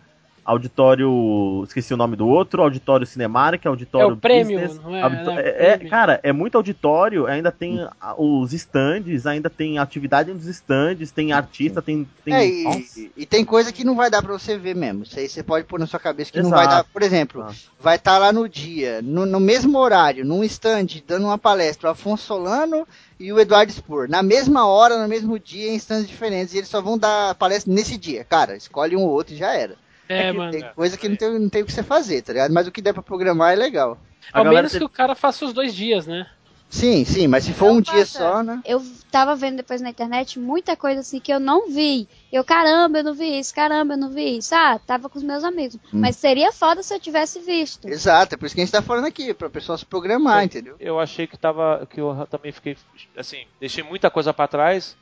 auditório, 0.49 1.63
esqueci 1.67 1.93
o 1.93 1.97
nome 1.97 2.17
do 2.17 2.27
outro, 2.27 2.63
auditório 2.63 3.07
Cinemark, 3.07 3.65
auditório 3.67 4.11
É 4.11 4.13
o 4.13 4.17
prêmio, 4.17 4.59
Business, 4.61 4.83
não 4.83 4.97
é? 4.97 5.03
audito- 5.03 5.25
Não 5.25 5.39
é 5.39 5.43
é- 5.43 5.49
é, 5.49 5.77
prêmio. 5.77 5.91
cara, 5.91 6.21
é 6.23 6.33
muito 6.33 6.57
auditório, 6.57 7.27
ainda 7.27 7.53
tem 7.53 7.87
a- 8.01 8.15
os 8.17 8.53
stands, 8.53 9.27
ainda 9.27 9.51
tem 9.51 9.79
atividade 9.79 10.33
nos 10.33 10.47
stands, 10.47 11.11
tem 11.11 11.33
artista, 11.33 11.83
tem, 11.83 12.09
tem 12.25 12.35
É, 12.35 12.47
e, 12.47 13.11
e 13.17 13.27
tem 13.27 13.45
coisa 13.45 13.73
que 13.73 13.85
não 13.85 13.95
vai 13.95 14.11
dar 14.11 14.23
pra 14.23 14.33
você 14.33 14.57
ver 14.57 14.75
mesmo. 14.75 15.03
Isso 15.03 15.19
aí 15.19 15.29
você 15.29 15.43
pode 15.43 15.67
pôr 15.67 15.79
na 15.79 15.87
sua 15.87 16.01
cabeça 16.01 16.33
que 16.33 16.39
não 16.41 16.49
Exato. 16.49 16.65
vai 16.65 16.77
dar. 16.77 16.85
Por 16.85 17.03
exemplo, 17.03 17.43
Ah. 17.43 17.53
vai 17.79 17.97
estar 17.97 18.19
lá 18.19 18.33
no 18.33 18.49
dia, 18.49 19.01
no, 19.03 19.27
no 19.27 19.41
mesmo 19.41 19.79
horário, 19.79 20.25
num 20.25 20.43
stand, 20.45 20.87
dando 21.07 21.27
uma 21.27 21.39
palestra, 21.39 21.89
o 21.89 21.93
Afonso 21.93 22.25
Solano 22.25 22.87
e 23.21 23.33
o 23.33 23.39
Eduardo 23.39 23.73
Spor. 23.73 24.09
Na 24.09 24.23
mesma 24.23 24.67
hora, 24.67 25.01
no 25.01 25.09
mesmo 25.09 25.39
dia, 25.39 25.71
em 25.71 25.77
stands 25.77 26.09
diferentes. 26.09 26.55
E 26.55 26.59
eles 26.59 26.69
só 26.69 26.81
vão 26.81 26.97
dar 26.99 27.35
palestra 27.35 27.73
nesse 27.73 27.97
dia. 27.99 28.25
Cara, 28.25 28.57
escolhe 28.57 28.97
um 28.97 29.03
ou 29.03 29.11
outro 29.11 29.35
e 29.35 29.37
já 29.37 29.53
era. 29.55 29.75
É, 30.09 30.31
que 30.31 30.37
mano. 30.39 30.51
Tem 30.53 30.65
coisa 30.75 30.97
que 30.97 31.09
não 31.09 31.17
tem, 31.17 31.39
não 31.39 31.49
tem 31.49 31.63
o 31.63 31.67
que 31.67 31.73
você 31.73 31.83
fazer, 31.83 32.23
tá 32.23 32.33
ligado? 32.33 32.53
Mas 32.53 32.67
o 32.67 32.73
que 32.73 32.81
der 32.83 32.93
pra 32.93 33.03
programar 33.03 33.53
é 33.53 33.57
legal. 33.57 33.99
Ao 34.33 34.45
menos 34.45 34.73
teve- 34.73 34.85
que 34.85 34.87
o 34.87 34.95
cara 34.95 35.15
faça 35.15 35.45
os 35.45 35.53
dois 35.53 35.75
dias, 35.75 36.07
né? 36.07 36.27
Sim, 36.71 37.03
sim, 37.03 37.27
mas 37.27 37.45
se 37.45 37.55
for 37.55 37.69
Não 37.71 37.77
um 37.77 37.81
dia 37.81 38.05
só, 38.05 38.43
né? 38.43 38.61
Eu 38.63 38.83
tava 39.11 39.35
vendo 39.35 39.57
depois 39.57 39.81
na 39.81 39.89
internet 39.89 40.39
muita 40.39 40.77
coisa 40.77 41.01
assim 41.01 41.19
que 41.19 41.33
eu 41.33 41.41
não 41.41 41.71
vi. 41.71 42.07
Eu, 42.31 42.45
caramba, 42.45 42.99
eu 42.99 43.05
não 43.05 43.15
vi 43.15 43.39
isso, 43.39 43.55
caramba, 43.55 43.95
eu 43.95 43.99
não 43.99 44.11
vi 44.11 44.37
isso. 44.37 44.55
Ah, 44.55 44.79
tava 44.79 45.09
com 45.09 45.17
os 45.17 45.25
meus 45.25 45.45
amigos. 45.45 45.77
Hum. 45.77 46.01
Mas 46.01 46.17
seria 46.17 46.53
foda 46.53 46.83
se 46.83 46.93
eu 46.93 47.01
tivesse 47.01 47.41
visto. 47.41 47.89
Exato, 47.89 48.35
é 48.35 48.37
por 48.39 48.45
isso 48.45 48.55
que 48.55 48.61
a 48.61 48.65
gente 48.67 48.73
tá 48.73 48.83
falando 48.83 49.07
aqui, 49.07 49.33
pra 49.33 49.49
pessoa 49.49 49.79
se 49.79 49.87
programar, 49.87 50.45
entendeu? 50.45 50.77
Eu 50.79 51.01
achei 51.01 51.27
que 51.27 51.39
tava. 51.39 51.87
que 51.89 51.99
eu 52.03 52.27
também 52.31 52.53
fiquei. 52.53 52.77
Assim, 53.17 53.47
deixei 53.59 53.83
muita 53.83 54.11
coisa 54.11 54.35
pra 54.35 54.47
trás. 54.47 54.95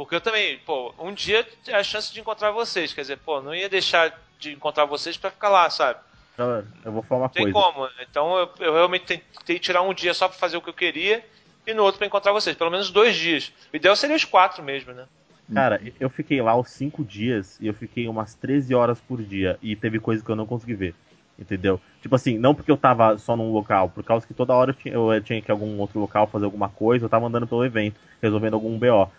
Porque 0.00 0.14
eu 0.14 0.20
também, 0.22 0.56
pô, 0.64 0.94
um 0.98 1.12
dia 1.12 1.46
é 1.68 1.74
a 1.74 1.84
chance 1.84 2.10
de 2.10 2.20
encontrar 2.20 2.50
vocês. 2.52 2.94
Quer 2.94 3.02
dizer, 3.02 3.18
pô, 3.18 3.42
não 3.42 3.54
ia 3.54 3.68
deixar 3.68 4.18
de 4.38 4.50
encontrar 4.50 4.86
vocês 4.86 5.18
pra 5.18 5.30
ficar 5.30 5.50
lá, 5.50 5.68
sabe? 5.68 6.00
Galera, 6.38 6.66
eu 6.82 6.90
vou 6.90 7.02
falar 7.02 7.20
uma 7.20 7.26
Não 7.26 7.34
tem 7.34 7.52
coisa. 7.52 7.70
como. 7.70 7.84
né? 7.84 7.92
Então 8.10 8.38
eu, 8.38 8.48
eu 8.60 8.72
realmente 8.72 9.04
tentei 9.04 9.58
tirar 9.58 9.82
um 9.82 9.92
dia 9.92 10.14
só 10.14 10.26
pra 10.26 10.38
fazer 10.38 10.56
o 10.56 10.62
que 10.62 10.70
eu 10.70 10.74
queria 10.74 11.22
e 11.66 11.74
no 11.74 11.82
outro 11.82 11.98
pra 11.98 12.06
encontrar 12.06 12.32
vocês. 12.32 12.56
Pelo 12.56 12.70
menos 12.70 12.90
dois 12.90 13.14
dias. 13.14 13.52
O 13.70 13.76
ideal 13.76 13.94
seria 13.94 14.16
os 14.16 14.24
quatro 14.24 14.62
mesmo, 14.62 14.94
né? 14.94 15.04
Cara, 15.52 15.78
eu 16.00 16.08
fiquei 16.08 16.40
lá 16.40 16.56
os 16.56 16.70
cinco 16.70 17.04
dias 17.04 17.58
e 17.60 17.66
eu 17.66 17.74
fiquei 17.74 18.08
umas 18.08 18.32
13 18.32 18.74
horas 18.74 18.98
por 19.00 19.20
dia. 19.20 19.58
E 19.60 19.76
teve 19.76 20.00
coisa 20.00 20.24
que 20.24 20.30
eu 20.30 20.36
não 20.36 20.46
consegui 20.46 20.76
ver. 20.76 20.94
Entendeu? 21.38 21.78
Tipo 22.00 22.14
assim, 22.14 22.38
não 22.38 22.54
porque 22.54 22.70
eu 22.70 22.76
tava 22.78 23.18
só 23.18 23.36
num 23.36 23.52
local, 23.52 23.90
por 23.90 24.02
causa 24.02 24.26
que 24.26 24.32
toda 24.32 24.54
hora 24.54 24.70
eu 24.70 24.74
tinha, 24.74 24.94
eu 24.94 25.22
tinha 25.22 25.42
que 25.42 25.50
ir 25.50 25.52
a 25.52 25.54
algum 25.54 25.78
outro 25.78 26.00
local 26.00 26.26
fazer 26.26 26.46
alguma 26.46 26.70
coisa, 26.70 27.04
eu 27.04 27.08
tava 27.10 27.26
andando 27.26 27.46
pelo 27.46 27.66
evento, 27.66 28.00
resolvendo 28.22 28.54
algum 28.54 28.78
BO. 28.78 29.10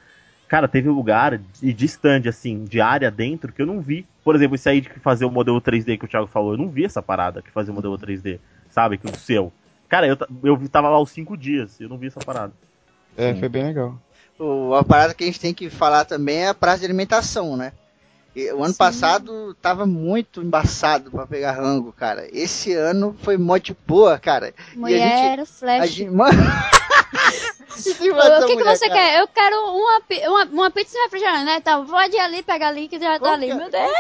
Cara, 0.52 0.68
teve 0.68 0.90
lugar 0.90 1.38
de, 1.38 1.72
de 1.72 1.86
stand, 1.86 2.24
assim, 2.28 2.66
de 2.66 2.82
área 2.82 3.10
dentro 3.10 3.54
que 3.54 3.62
eu 3.62 3.66
não 3.66 3.80
vi. 3.80 4.06
Por 4.22 4.36
exemplo, 4.36 4.56
esse 4.56 4.68
aí 4.68 4.82
de 4.82 4.90
fazer 5.00 5.24
o 5.24 5.32
modelo 5.32 5.62
3D 5.62 5.98
que 5.98 6.04
o 6.04 6.08
Thiago 6.10 6.28
falou, 6.28 6.52
eu 6.52 6.58
não 6.58 6.68
vi 6.68 6.84
essa 6.84 7.02
parada 7.02 7.42
que 7.42 7.50
fazia 7.50 7.72
o 7.72 7.74
modelo 7.74 7.98
3D, 7.98 8.38
sabe? 8.70 8.98
Que 8.98 9.08
o 9.08 9.16
seu. 9.16 9.50
Cara, 9.88 10.06
eu, 10.06 10.18
eu 10.44 10.68
tava 10.68 10.90
lá 10.90 11.00
os 11.00 11.10
cinco 11.10 11.38
dias 11.38 11.80
e 11.80 11.84
eu 11.84 11.90
não 11.90 11.98
vi 11.98 12.08
essa 12.08 12.20
parada. 12.20 12.52
É, 13.16 13.34
foi 13.34 13.48
bem 13.48 13.64
legal. 13.64 13.98
O, 14.38 14.76
a 14.76 14.84
parada 14.84 15.14
que 15.14 15.24
a 15.24 15.28
gente 15.28 15.40
tem 15.40 15.54
que 15.54 15.70
falar 15.70 16.04
também 16.04 16.40
é 16.40 16.50
a 16.50 16.54
praça 16.54 16.80
de 16.80 16.86
alimentação, 16.86 17.56
né? 17.56 17.72
E 18.36 18.52
o 18.52 18.62
ano 18.62 18.74
Sim. 18.74 18.78
passado 18.78 19.54
tava 19.62 19.86
muito 19.86 20.42
embaçado 20.42 21.12
pra 21.12 21.26
pegar 21.26 21.54
rango, 21.54 21.94
cara. 21.94 22.28
Esse 22.30 22.74
ano 22.74 23.16
foi 23.22 23.38
mó 23.38 23.56
de 23.56 23.74
boa, 23.88 24.20
cara. 24.20 24.50
E 24.50 24.76
a 24.76 24.78
Mulher, 24.78 25.40
A 25.40 25.46
flash. 25.46 25.92
gente, 25.92 26.12
O 27.78 28.46
que, 28.48 28.56
que 28.58 28.64
você 28.64 28.88
cara? 28.90 29.00
quer? 29.00 29.20
Eu 29.22 29.28
quero 29.28 29.56
uma, 29.56 30.02
uma, 30.30 30.46
uma 30.46 30.72
pizza 30.72 30.98
e 30.98 31.02
refrigerante, 31.04 31.46
né? 31.46 31.56
Então, 31.58 31.86
pode 31.86 32.16
ir 32.16 32.20
ali, 32.20 32.44
pegar 32.44 32.68
ali, 32.70 32.88
que 32.88 33.00
já 33.00 33.20
tá 33.20 33.34
ali. 33.34 33.46
que 33.48 33.52
é- 33.52 33.56
Meu 33.56 33.70
qual 33.70 33.82
Deus. 33.88 33.92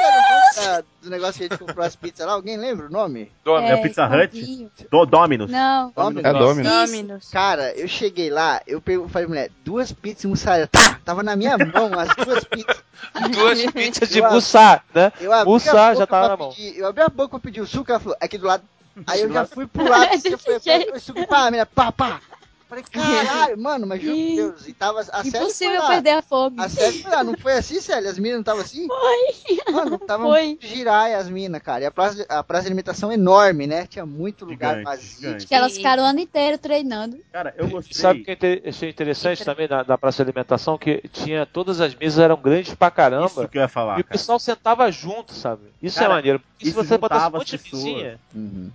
que 0.56 0.60
era 0.60 0.85
do 1.02 1.10
negócio 1.10 1.34
que 1.35 1.43
a 1.45 1.48
gente 1.48 1.57
comprou 1.57 1.85
as 1.85 1.95
pizzas 1.95 2.26
lá? 2.27 2.34
Alguém 2.34 2.57
lembra 2.57 2.88
o 2.88 2.89
nome? 2.91 3.31
Domi, 3.43 3.68
É, 3.68 3.77
Pizza 3.77 4.06
Hut? 4.07 4.69
Do, 4.91 5.06
Dominus. 5.06 5.49
Não. 5.52 5.91
Dominus. 5.95 6.23
É 6.26 6.34
Domino. 6.34 6.69
Dominus. 6.69 7.30
Cara, 7.31 7.73
eu 7.76 7.88
cheguei 7.88 8.30
lá, 8.30 8.61
eu 8.68 8.81
pergun- 8.81 9.07
falei, 9.10 9.27
mulher, 9.27 9.49
duas 9.64 9.91
pizzas 9.91 10.23
e 10.23 10.27
mussarela. 10.27 10.68
Tá, 10.68 10.99
tava 11.03 11.23
na 11.23 11.35
minha 11.35 11.57
mão 11.57 11.91
as 11.99 12.15
duas 12.15 12.43
pizzas. 12.43 12.84
Duas 13.31 13.65
pizzas 13.72 14.10
de 14.10 14.22
buçá, 14.22 14.81
né? 14.93 15.11
Eu 15.19 15.34
abri 15.34 15.49
Mussá 15.52 15.72
a 15.72 15.89
boca 15.89 15.95
já 15.99 16.07
tava 16.07 16.27
pra 16.27 16.30
na 16.30 16.38
mão. 16.38 16.49
pedir- 16.53 16.77
eu 16.77 16.88
abri 16.88 17.02
a 17.03 17.10
boca 17.10 17.30
pra 17.30 17.39
pedir 17.39 17.61
o 17.61 17.68
suco, 17.68 17.89
ela 17.91 17.99
falou, 17.99 18.18
aqui 18.22 18.38
do 18.38 18.45
lado. 18.45 18.64
Aí 19.07 19.22
eu 19.22 19.31
já 19.31 19.45
fui 19.45 19.65
pro 19.65 19.88
lado, 19.88 20.10
Desse 20.11 20.31
eu 20.34 20.60
jeito. 20.60 20.93
o 20.95 20.99
suco, 20.99 21.26
pá, 21.26 21.45
menina, 21.45 21.65
pá, 21.65 21.91
pá. 21.91 22.19
Falei, 22.72 22.85
caralho, 22.89 23.57
mano, 23.60 23.85
mas 23.85 24.02
juro 24.02 24.15
por 24.15 24.35
Deus. 24.35 24.65
E 24.69 24.72
tava, 24.72 25.02
a 25.02 25.03
Célia 25.03 25.23
foi 25.31 25.39
Impossível 25.41 25.88
perder 25.88 26.10
a 26.11 26.22
fome. 26.22 26.56
A 26.57 26.69
Célia 26.69 27.02
foi 27.03 27.11
lá, 27.11 27.22
não 27.22 27.38
foi 27.38 27.52
assim, 27.52 27.81
Célia? 27.81 28.10
As 28.10 28.18
minas 28.18 28.35
não 28.35 28.39
estavam 28.39 28.61
assim? 28.61 28.88
Foi. 28.88 29.73
Mano, 29.73 29.98
tava 29.99 30.23
Foi. 30.23 30.57
girar 30.61 31.11
as 31.19 31.27
minas, 31.30 31.61
cara. 31.61 31.84
E 31.84 31.85
a 31.85 31.91
praça, 31.91 32.26
a 32.30 32.41
praça 32.41 32.61
de 32.64 32.68
alimentação 32.69 33.11
é 33.11 33.15
enorme, 33.15 33.68
né? 33.68 33.85
Tinha 33.88 34.06
muito 34.06 34.45
lugar 34.45 34.77
Gigante, 34.77 34.85
vazio. 34.85 35.19
gigante. 35.19 35.48
Que 35.48 35.53
elas 35.53 35.76
ficaram 35.76 36.03
o 36.03 36.06
ano 36.06 36.19
inteiro 36.22 36.57
treinando. 36.57 37.18
Cara, 37.34 37.53
eu 37.57 37.68
gostei. 37.68 37.93
Sabe 37.93 38.22
o 38.22 38.23
que 38.23 38.31
eu 38.31 38.35
inte- 38.35 38.64
achei 38.69 38.89
interessante 38.89 39.43
também 39.43 39.68
na, 39.68 39.84
na 39.84 39.98
praça 39.98 40.23
de 40.23 40.30
alimentação? 40.31 40.77
Que 40.77 41.02
tinha 41.11 41.45
todas 41.45 41.81
as 41.81 41.93
mesas 41.93 42.19
eram 42.19 42.38
grandes 42.38 42.73
pra 42.73 42.89
caramba. 42.89 43.26
Isso 43.26 43.48
que 43.49 43.57
eu 43.57 43.64
ia 43.64 43.68
falar, 43.68 43.98
e 43.98 44.02
o 44.02 44.03
cara. 44.06 44.18
pessoal 44.18 44.39
sentava 44.39 44.89
junto, 44.89 45.34
sabe? 45.34 45.64
Isso 45.84 45.99
Cara, 45.99 46.14
é 46.14 46.15
maneiro. 46.15 46.39
Porque 46.39 46.68
se 46.68 46.72
você 46.72 46.98
botasse 46.98 47.27
um 47.27 47.31
monte 47.31 47.57
de 47.57 47.64
mesinha, 47.76 48.18
Uhum. 48.34 48.69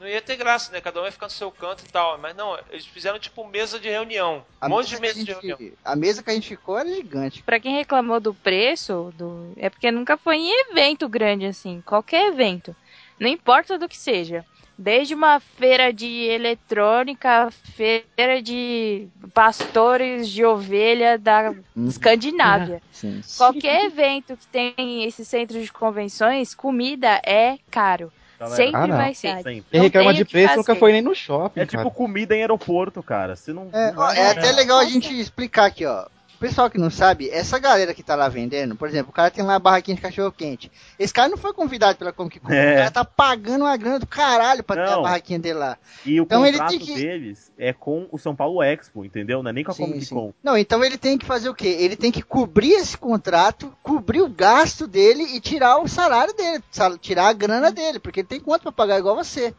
Não 0.00 0.08
ia 0.08 0.22
ter 0.22 0.36
graça, 0.36 0.72
né? 0.72 0.80
Cada 0.80 1.00
um 1.00 1.04
ia 1.04 1.12
ficar 1.12 1.26
no 1.26 1.30
seu 1.32 1.50
canto 1.52 1.84
e 1.84 1.88
tal. 1.88 2.16
Mas 2.18 2.34
não, 2.34 2.58
eles 2.70 2.86
fizeram 2.86 3.18
tipo 3.18 3.46
mesa 3.46 3.78
de 3.78 3.88
reunião. 3.88 4.44
A 4.60 4.66
Um 4.66 4.70
monte 4.70 4.88
de 4.88 5.00
mesa 5.00 5.18
que 5.18 5.24
de 5.24 5.30
a 5.30 5.34
reunião. 5.34 5.58
gente- 5.58 5.74
A 5.84 5.94
mesa 5.94 6.22
que 6.22 6.30
a 6.30 6.34
gente 6.34 6.48
ficou 6.48 6.78
era 6.78 6.88
gigante. 6.88 7.42
Pra 7.42 7.60
quem 7.60 7.76
reclamou 7.76 8.18
do 8.18 8.32
preço, 8.34 9.12
do... 9.16 9.52
é 9.56 9.68
porque 9.68 9.90
nunca 9.90 10.16
foi 10.16 10.36
em 10.38 10.70
evento 10.70 11.08
grande 11.08 11.44
assim. 11.46 11.82
Qualquer 11.84 12.28
evento. 12.32 12.74
Não 13.18 13.28
importa 13.28 13.78
do 13.78 13.88
que 13.88 13.96
seja. 13.98 14.44
Desde 14.78 15.14
uma 15.14 15.38
feira 15.40 15.92
de 15.92 16.06
eletrônica, 16.24 17.50
feira 17.76 18.40
de 18.42 19.08
pastores 19.34 20.26
de 20.28 20.42
ovelha 20.42 21.18
da 21.18 21.54
Escandinávia. 21.86 22.80
Sim. 22.90 23.20
Qualquer 23.36 23.84
evento 23.84 24.36
que 24.36 24.46
tem 24.46 25.04
esse 25.04 25.24
centro 25.24 25.60
de 25.60 25.70
convenções, 25.70 26.54
comida 26.54 27.20
é 27.26 27.58
caro. 27.70 28.10
Galera, 28.40 28.56
Sempre 28.56 28.80
Ah, 28.80 28.86
não. 28.86 28.96
vai 28.96 29.14
ser. 29.14 29.36
Sempre. 29.42 29.64
Quem 29.70 29.80
reclama 29.82 30.14
de 30.14 30.24
preço 30.24 30.56
nunca 30.56 30.74
foi 30.74 30.92
nem 30.92 31.02
no 31.02 31.14
shopping, 31.14 31.60
É 31.60 31.66
tipo 31.66 31.76
cara. 31.82 31.90
comida 31.90 32.34
em 32.34 32.40
aeroporto, 32.40 33.02
cara. 33.02 33.36
Você 33.36 33.52
não. 33.52 33.68
É, 33.70 33.88
não 33.88 33.96
vai- 33.96 34.16
é 34.18 34.30
até 34.30 34.50
legal 34.52 34.78
a 34.78 34.84
gente 34.86 35.12
explicar 35.20 35.66
aqui, 35.66 35.84
ó. 35.84 36.06
Pessoal 36.40 36.70
que 36.70 36.78
não 36.78 36.88
sabe, 36.90 37.28
essa 37.28 37.58
galera 37.58 37.92
que 37.92 38.02
tá 38.02 38.16
lá 38.16 38.26
vendendo, 38.26 38.74
por 38.74 38.88
exemplo, 38.88 39.10
o 39.10 39.14
cara 39.14 39.30
tem 39.30 39.44
lá 39.44 39.56
a 39.56 39.58
barraquinha 39.58 39.94
de 39.94 40.00
cachorro 40.00 40.32
quente. 40.32 40.72
Esse 40.98 41.12
cara 41.12 41.28
não 41.28 41.36
foi 41.36 41.52
convidado 41.52 41.98
pela 41.98 42.14
Comic 42.14 42.40
Con. 42.40 42.50
É. 42.50 42.72
O 42.72 42.78
cara 42.78 42.90
tá 42.90 43.04
pagando 43.04 43.64
uma 43.66 43.76
grana 43.76 43.98
do 43.98 44.06
caralho 44.06 44.64
pra 44.64 44.74
ter 44.74 44.90
a 44.90 44.96
Não. 44.96 45.02
barraquinha 45.02 45.38
dele 45.38 45.58
lá. 45.58 45.76
E 46.04 46.18
o 46.18 46.24
Então 46.24 46.46
ele 46.46 46.56
contrato 46.56 46.70
tem 46.70 46.78
que- 46.80 46.94
deles 46.94 47.52
é 47.58 47.74
com 47.74 48.08
o 48.10 48.16
São 48.18 48.34
Paulo 48.34 48.62
Expo, 48.62 49.04
entendeu? 49.04 49.42
Não 49.42 49.50
é 49.50 49.52
nem 49.52 49.62
com 49.62 49.70
a 49.70 49.74
Sim, 49.74 49.82
Comic 49.84 50.04
sim. 50.06 50.14
Con. 50.14 50.32
Não, 50.42 50.56
então 50.56 50.82
ele 50.82 50.96
tem 50.96 51.18
que 51.18 51.26
fazer 51.26 51.50
o 51.50 51.54
quê? 51.54 51.76
Ele 51.78 51.94
tem 51.94 52.10
que 52.10 52.22
cobrir 52.22 52.72
esse 52.72 52.96
contrato, 52.96 53.70
cobrir 53.82 54.22
o 54.22 54.28
gasto 54.30 54.86
dele 54.86 55.22
e 55.36 55.40
tirar 55.40 55.76
o 55.76 55.86
salário 55.88 56.32
dele, 56.34 56.64
tirar 57.02 57.26
a 57.28 57.32
grana 57.34 57.70
dele, 57.70 57.98
porque 57.98 58.20
ele 58.20 58.28
tem 58.28 58.40
quanto 58.40 58.62
pra 58.62 58.72
pagar 58.72 58.98
igual 58.98 59.14
você. 59.14 59.54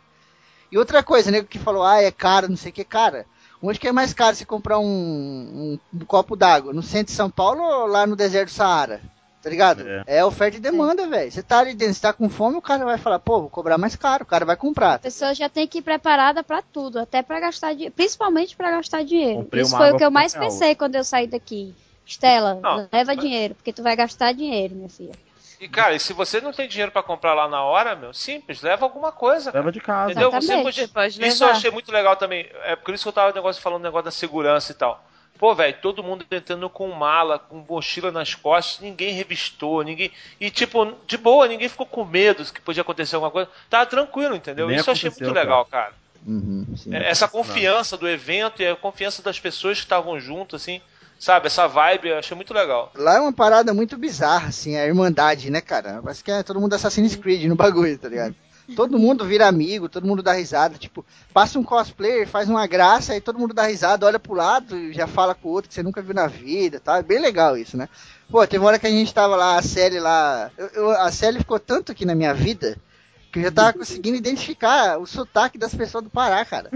E 0.71 0.79
outra 0.79 1.03
coisa, 1.03 1.29
nego 1.29 1.45
que 1.47 1.59
falou, 1.59 1.83
ah, 1.83 2.01
é 2.01 2.09
caro, 2.11 2.49
não 2.49 2.57
sei 2.57 2.71
o 2.71 2.73
que, 2.73 2.83
cara. 2.83 3.27
Onde 3.61 3.79
que 3.79 3.87
é 3.87 3.91
mais 3.91 4.13
caro 4.13 4.35
você 4.35 4.45
comprar 4.45 4.79
um, 4.79 4.85
um- 4.85 5.79
um 5.93 5.99
copo 6.05 6.35
d'água? 6.35 6.73
No 6.73 6.81
centro 6.81 7.07
de 7.07 7.11
São 7.17 7.29
Paulo 7.29 7.61
ou 7.61 7.85
lá 7.87 8.07
no 8.07 8.15
deserto 8.15 8.49
do 8.49 8.53
Saara? 8.55 9.01
Tá 9.43 9.49
ligado? 9.49 9.81
É. 9.87 10.03
É, 10.05 10.25
oferta 10.25 10.57
e 10.57 10.59
demanda, 10.59 11.07
velho. 11.07 11.31
Você 11.31 11.41
tá 11.41 11.59
ali 11.59 11.73
dentro, 11.73 11.95
você 11.95 12.01
tá 12.01 12.13
com 12.13 12.29
fome, 12.29 12.57
o 12.57 12.61
cara 12.61 12.85
vai 12.85 12.97
falar, 12.99 13.17
pô, 13.19 13.41
vou 13.41 13.49
cobrar 13.49 13.77
mais 13.77 13.95
caro, 13.95 14.23
o 14.23 14.27
cara 14.27 14.45
vai 14.45 14.55
comprar. 14.55 14.93
A 14.95 14.99
pessoa 14.99 15.33
já 15.33 15.49
tem 15.49 15.67
que 15.67 15.79
ir 15.79 15.81
preparada 15.81 16.43
pra 16.43 16.61
tudo, 16.61 16.99
até 16.99 17.23
pra 17.23 17.39
gastar 17.39 17.73
dinheiro, 17.73 17.93
principalmente 17.95 18.55
pra 18.55 18.69
gastar 18.71 19.03
dinheiro. 19.03 19.39
Comprei 19.41 19.63
Isso 19.63 19.75
foi 19.75 19.91
o 19.91 19.97
que 19.97 20.05
eu 20.05 20.11
mais 20.11 20.33
pensei 20.35 20.75
quando 20.75 20.95
eu 20.95 21.03
saí 21.03 21.25
daqui. 21.27 21.73
Estela, 22.05 22.59
Não, 22.61 22.87
leva 22.91 23.15
dinheiro, 23.15 23.55
porque 23.55 23.73
tu 23.73 23.81
vai 23.81 23.95
gastar 23.95 24.31
dinheiro, 24.33 24.75
minha 24.75 24.89
filha. 24.89 25.13
E 25.61 25.67
cara, 25.67 25.93
e 25.93 25.99
se 25.99 26.11
você 26.11 26.41
não 26.41 26.51
tem 26.51 26.67
dinheiro 26.67 26.91
pra 26.91 27.03
comprar 27.03 27.35
lá 27.35 27.47
na 27.47 27.61
hora, 27.63 27.95
meu, 27.95 28.11
simples, 28.15 28.63
leva 28.63 28.83
alguma 28.83 29.11
coisa. 29.11 29.51
Leva 29.53 29.71
de 29.71 29.79
casa. 29.79 30.11
Entendeu? 30.11 30.31
Você 30.31 30.59
podia... 30.59 30.87
pode 30.87 31.23
Isso 31.23 31.43
eu 31.43 31.47
levar. 31.47 31.57
achei 31.57 31.69
muito 31.69 31.91
legal 31.91 32.15
também. 32.15 32.49
É 32.63 32.75
por 32.75 32.95
isso 32.95 33.03
que 33.03 33.09
eu 33.09 33.13
tava 33.13 33.31
negócio, 33.31 33.61
falando 33.61 33.83
negócio 33.83 34.05
da 34.05 34.11
segurança 34.11 34.71
e 34.71 34.75
tal. 34.75 35.05
Pô, 35.37 35.53
velho, 35.53 35.77
todo 35.79 36.03
mundo 36.03 36.25
entrando 36.31 36.67
com 36.67 36.87
mala, 36.91 37.37
com 37.37 37.63
mochila 37.69 38.11
nas 38.11 38.33
costas, 38.33 38.79
ninguém 38.79 39.13
revistou, 39.13 39.83
ninguém. 39.83 40.11
E 40.39 40.49
tipo, 40.49 40.95
de 41.05 41.17
boa, 41.17 41.47
ninguém 41.47 41.69
ficou 41.69 41.85
com 41.85 42.05
medo 42.05 42.43
que 42.51 42.61
podia 42.61 42.81
acontecer 42.81 43.15
alguma 43.15 43.31
coisa. 43.31 43.49
Tava 43.69 43.85
tranquilo, 43.85 44.35
entendeu? 44.35 44.67
Nem 44.67 44.77
Isso 44.77 44.89
eu 44.89 44.93
achei 44.93 45.11
muito 45.11 45.31
legal, 45.31 45.65
cara. 45.65 45.93
Uhum, 46.25 46.73
sim. 46.75 46.95
É, 46.95 47.07
Essa 47.09 47.27
confiança 47.27 47.95
do 47.97 48.09
evento 48.09 48.63
e 48.63 48.67
a 48.67 48.75
confiança 48.75 49.21
das 49.21 49.39
pessoas 49.39 49.77
que 49.77 49.85
estavam 49.85 50.19
junto, 50.19 50.55
assim, 50.55 50.81
sabe? 51.21 51.47
Essa 51.47 51.67
vibe 51.67 52.09
eu 52.09 52.17
achei 52.17 52.35
muito 52.35 52.53
legal. 52.53 52.91
Lá 52.95 53.15
é 53.15 53.19
uma 53.21 53.31
parada 53.31 53.73
muito 53.73 53.95
bizarra, 53.97 54.49
assim, 54.49 54.75
a 54.75 54.85
irmandade, 54.85 55.49
né, 55.49 55.61
cara? 55.61 56.01
Parece 56.03 56.23
que 56.23 56.31
é 56.31 56.43
todo 56.43 56.59
mundo 56.59 56.73
Assassin's 56.73 57.15
Creed 57.15 57.45
no 57.45 57.55
bagulho, 57.55 57.97
tá 57.97 58.09
ligado? 58.09 58.35
Todo 58.75 58.97
mundo 58.97 59.25
vira 59.25 59.47
amigo, 59.47 59.89
todo 59.89 60.07
mundo 60.07 60.23
dá 60.23 60.31
risada, 60.33 60.77
tipo, 60.77 61.05
passa 61.33 61.59
um 61.59 61.63
cosplayer, 61.63 62.25
faz 62.27 62.47
uma 62.49 62.65
graça, 62.65 63.11
aí 63.11 63.19
todo 63.19 63.37
mundo 63.37 63.53
dá 63.53 63.63
risada, 63.63 64.05
olha 64.05 64.19
pro 64.19 64.33
lado 64.33 64.77
e 64.77 64.93
já 64.93 65.07
fala 65.07 65.35
com 65.35 65.49
o 65.49 65.51
outro 65.51 65.67
que 65.67 65.75
você 65.75 65.83
nunca 65.83 66.01
viu 66.01 66.13
na 66.13 66.27
vida, 66.27 66.79
tá? 66.79 66.97
É 66.97 67.03
bem 67.03 67.19
legal 67.19 67.57
isso, 67.57 67.75
né? 67.75 67.89
Pô, 68.29 68.45
teve 68.47 68.63
uma 68.63 68.69
hora 68.69 68.79
que 68.79 68.87
a 68.87 68.89
gente 68.89 69.13
tava 69.13 69.35
lá, 69.35 69.57
a 69.57 69.61
Sally 69.61 69.99
lá, 69.99 70.49
eu- 70.57 70.67
eu- 70.73 70.91
a 70.91 71.11
Sally 71.11 71.39
ficou 71.39 71.59
tanto 71.59 71.91
aqui 71.91 72.05
na 72.05 72.15
minha 72.15 72.33
vida 72.33 72.77
que 73.31 73.39
eu 73.39 73.43
já 73.43 73.51
tava 73.51 73.73
conseguindo 73.73 74.17
identificar 74.17 74.97
o 74.99 75.05
sotaque 75.05 75.57
das 75.57 75.73
pessoas 75.73 76.03
do 76.03 76.09
Pará, 76.09 76.43
cara. 76.43 76.69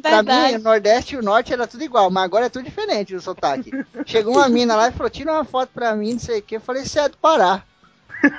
Pra 0.00 0.22
mim, 0.22 0.56
o 0.56 0.62
Nordeste 0.62 1.14
e 1.14 1.18
o 1.18 1.22
Norte 1.22 1.52
era 1.52 1.66
tudo 1.66 1.84
igual, 1.84 2.10
mas 2.10 2.24
agora 2.24 2.46
é 2.46 2.48
tudo 2.48 2.64
diferente 2.64 3.14
o 3.14 3.20
sotaque. 3.20 3.70
Chegou 4.06 4.34
uma 4.34 4.48
mina 4.48 4.74
lá 4.74 4.88
e 4.88 4.92
falou: 4.92 5.10
tira 5.10 5.32
uma 5.32 5.44
foto 5.44 5.70
pra 5.74 5.94
mim, 5.94 6.14
não 6.14 6.18
sei 6.20 6.38
o 6.38 6.42
que. 6.42 6.56
Eu 6.56 6.60
falei: 6.60 6.84
você 6.84 7.00
é 7.00 7.08
do 7.08 7.16
Pará. 7.18 7.62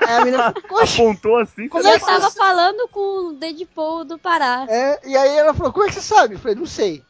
Aí 0.08 0.16
a 0.18 0.26
mina 0.26 0.38
falou: 0.68 0.84
Oxe, 0.84 1.02
Apontou 1.02 1.38
assim. 1.38 1.68
como 1.68 1.84
E 1.84 1.88
é 1.88 1.96
eu 1.96 2.00
que 2.00 2.06
tava 2.06 2.30
você... 2.30 2.38
falando 2.38 2.88
com 2.90 3.28
o 3.30 3.34
Deadpool 3.34 4.06
do 4.06 4.18
Pará. 4.18 4.66
É, 4.70 5.00
e 5.06 5.16
aí 5.18 5.38
ela 5.38 5.54
falou: 5.54 5.72
como 5.74 5.86
é 5.86 5.88
que 5.90 5.96
você 5.96 6.02
sabe? 6.02 6.36
Eu 6.36 6.40
falei: 6.40 6.56
não 6.56 6.66
sei. 6.66 7.04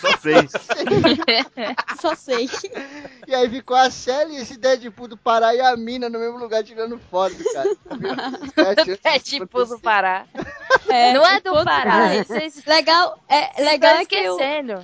Só 0.00 0.16
sei. 0.18 0.48
Só 2.00 2.14
sei. 2.14 2.48
E 3.26 3.34
aí 3.34 3.48
ficou 3.48 3.76
a 3.76 3.90
Sally, 3.90 4.36
esse 4.36 4.56
Deadpool 4.58 5.08
do 5.08 5.16
Pará 5.16 5.54
e 5.54 5.60
a 5.60 5.76
mina 5.76 6.08
no 6.08 6.18
mesmo 6.18 6.38
lugar 6.38 6.62
tirando 6.64 6.98
foto, 7.10 7.36
cara. 7.52 7.68
É 9.04 9.18
tipo 9.18 9.64
do 9.64 9.78
Pará. 9.80 10.24
É, 10.88 11.12
Não 11.12 11.24
é 11.26 11.40
do 11.40 11.52
Pará. 11.64 12.08
Legal, 12.66 13.18
é, 13.28 13.62
legal 13.62 13.96
é 13.96 14.04
que 14.04 14.14
eu, 14.16 14.32
esquecendo. 14.34 14.74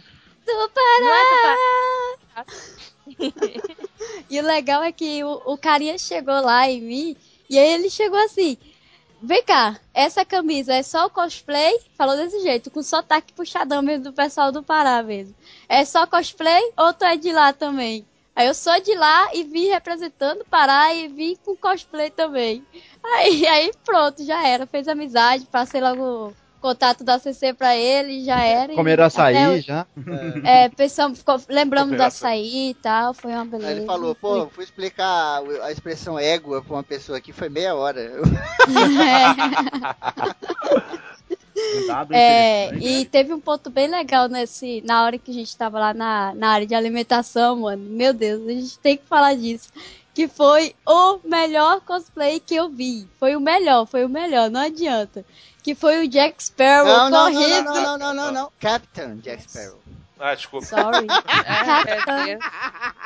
do 0.46 0.52
Não 0.52 0.68
Pará. 0.68 0.96
é 0.96 1.24
do 1.24 1.42
Pará. 1.42 2.25
E 4.28 4.40
o 4.40 4.42
legal 4.42 4.82
é 4.82 4.90
que 4.90 5.22
o, 5.22 5.42
o 5.46 5.56
carinha 5.56 5.96
chegou 5.98 6.34
lá 6.40 6.68
em 6.68 6.80
mim 6.80 7.16
e 7.48 7.58
aí 7.58 7.74
ele 7.74 7.88
chegou 7.88 8.18
assim: 8.18 8.58
Vem 9.22 9.42
cá, 9.42 9.80
essa 9.94 10.24
camisa 10.24 10.74
é 10.74 10.82
só 10.82 11.08
cosplay? 11.08 11.80
Falou 11.96 12.16
desse 12.16 12.40
jeito, 12.40 12.70
com 12.70 12.82
sotaque 12.82 13.32
puxadão 13.32 13.80
mesmo 13.82 14.04
do 14.04 14.12
pessoal 14.12 14.52
do 14.52 14.62
Pará 14.62 15.02
mesmo. 15.02 15.34
É 15.68 15.84
só 15.84 16.06
cosplay 16.06 16.72
ou 16.76 16.92
tu 16.92 17.04
é 17.04 17.16
de 17.16 17.32
lá 17.32 17.52
também? 17.52 18.06
Aí 18.34 18.46
eu 18.46 18.54
sou 18.54 18.78
de 18.80 18.94
lá 18.94 19.34
e 19.34 19.42
vim 19.44 19.68
representando 19.68 20.42
o 20.42 20.44
Pará 20.44 20.92
e 20.94 21.08
vim 21.08 21.36
com 21.36 21.56
cosplay 21.56 22.10
também. 22.10 22.64
Aí, 23.02 23.46
aí 23.46 23.70
pronto, 23.84 24.22
já 24.22 24.46
era. 24.46 24.66
Fez 24.66 24.86
amizade, 24.86 25.46
passei 25.46 25.80
logo 25.80 26.34
contato 26.66 27.04
da 27.04 27.18
CC 27.18 27.52
pra 27.54 27.76
ele, 27.76 28.24
já 28.24 28.40
era. 28.42 28.72
e 28.72 28.76
Comeram 28.76 29.04
até 29.04 29.14
açaí 29.20 29.48
hoje- 29.48 29.62
já. 29.66 29.86
É, 30.44 30.68
pensamos, 30.68 31.18
ficou- 31.20 31.40
lembramos 31.48 31.96
do 31.96 32.02
açaí 32.02 32.70
e 32.70 32.74
tal, 32.74 33.14
foi 33.14 33.32
uma 33.32 33.44
beleza. 33.44 33.68
Aí 33.70 33.76
ele 33.78 33.86
falou, 33.86 34.14
pô, 34.14 34.48
fui 34.48 34.64
explicar 34.64 35.42
a 35.62 35.70
expressão 35.70 36.18
égua 36.18 36.62
pra 36.62 36.74
uma 36.74 36.82
pessoa 36.82 37.18
aqui, 37.18 37.32
foi 37.32 37.48
meia 37.48 37.74
hora. 37.74 38.00
É, 42.10 42.66
interessante. 42.66 42.86
e 42.86 43.04
teve 43.06 43.32
um 43.32 43.40
ponto 43.40 43.70
bem 43.70 43.88
legal 43.88 44.28
nesse, 44.28 44.82
na 44.84 45.02
hora 45.04 45.16
que 45.18 45.30
a 45.30 45.34
gente 45.34 45.56
tava 45.56 45.78
lá 45.78 45.94
na, 45.94 46.34
na 46.34 46.50
área 46.50 46.66
de 46.66 46.74
alimentação, 46.74 47.60
mano. 47.60 47.82
Meu 47.82 48.12
Deus, 48.12 48.46
a 48.46 48.50
gente 48.52 48.78
tem 48.78 48.96
que 48.96 49.04
falar 49.06 49.34
disso. 49.34 49.70
Que 50.16 50.26
foi 50.28 50.74
o 50.86 51.18
melhor 51.24 51.82
cosplay 51.82 52.40
que 52.40 52.54
eu 52.54 52.70
vi. 52.70 53.06
Foi 53.20 53.36
o 53.36 53.40
melhor, 53.40 53.84
foi 53.84 54.02
o 54.02 54.08
melhor, 54.08 54.48
não 54.48 54.60
adianta. 54.62 55.22
Que 55.62 55.74
foi 55.74 56.06
o 56.06 56.08
Jack 56.08 56.42
Sparrow 56.42 56.86
Não, 56.86 57.10
não, 57.10 57.30
não, 57.30 57.32
correndo. 57.34 57.64
não, 57.66 57.74
não, 57.82 57.98
não, 57.98 58.14
não, 58.14 58.32
não. 58.32 58.52
Captain 58.58 59.16
Jack 59.18 59.42
Sparrow. 59.42 59.78
Ah, 60.18 60.34
desculpa. 60.34 60.64
Sorry. 60.64 61.06
Capitão, 61.76 62.38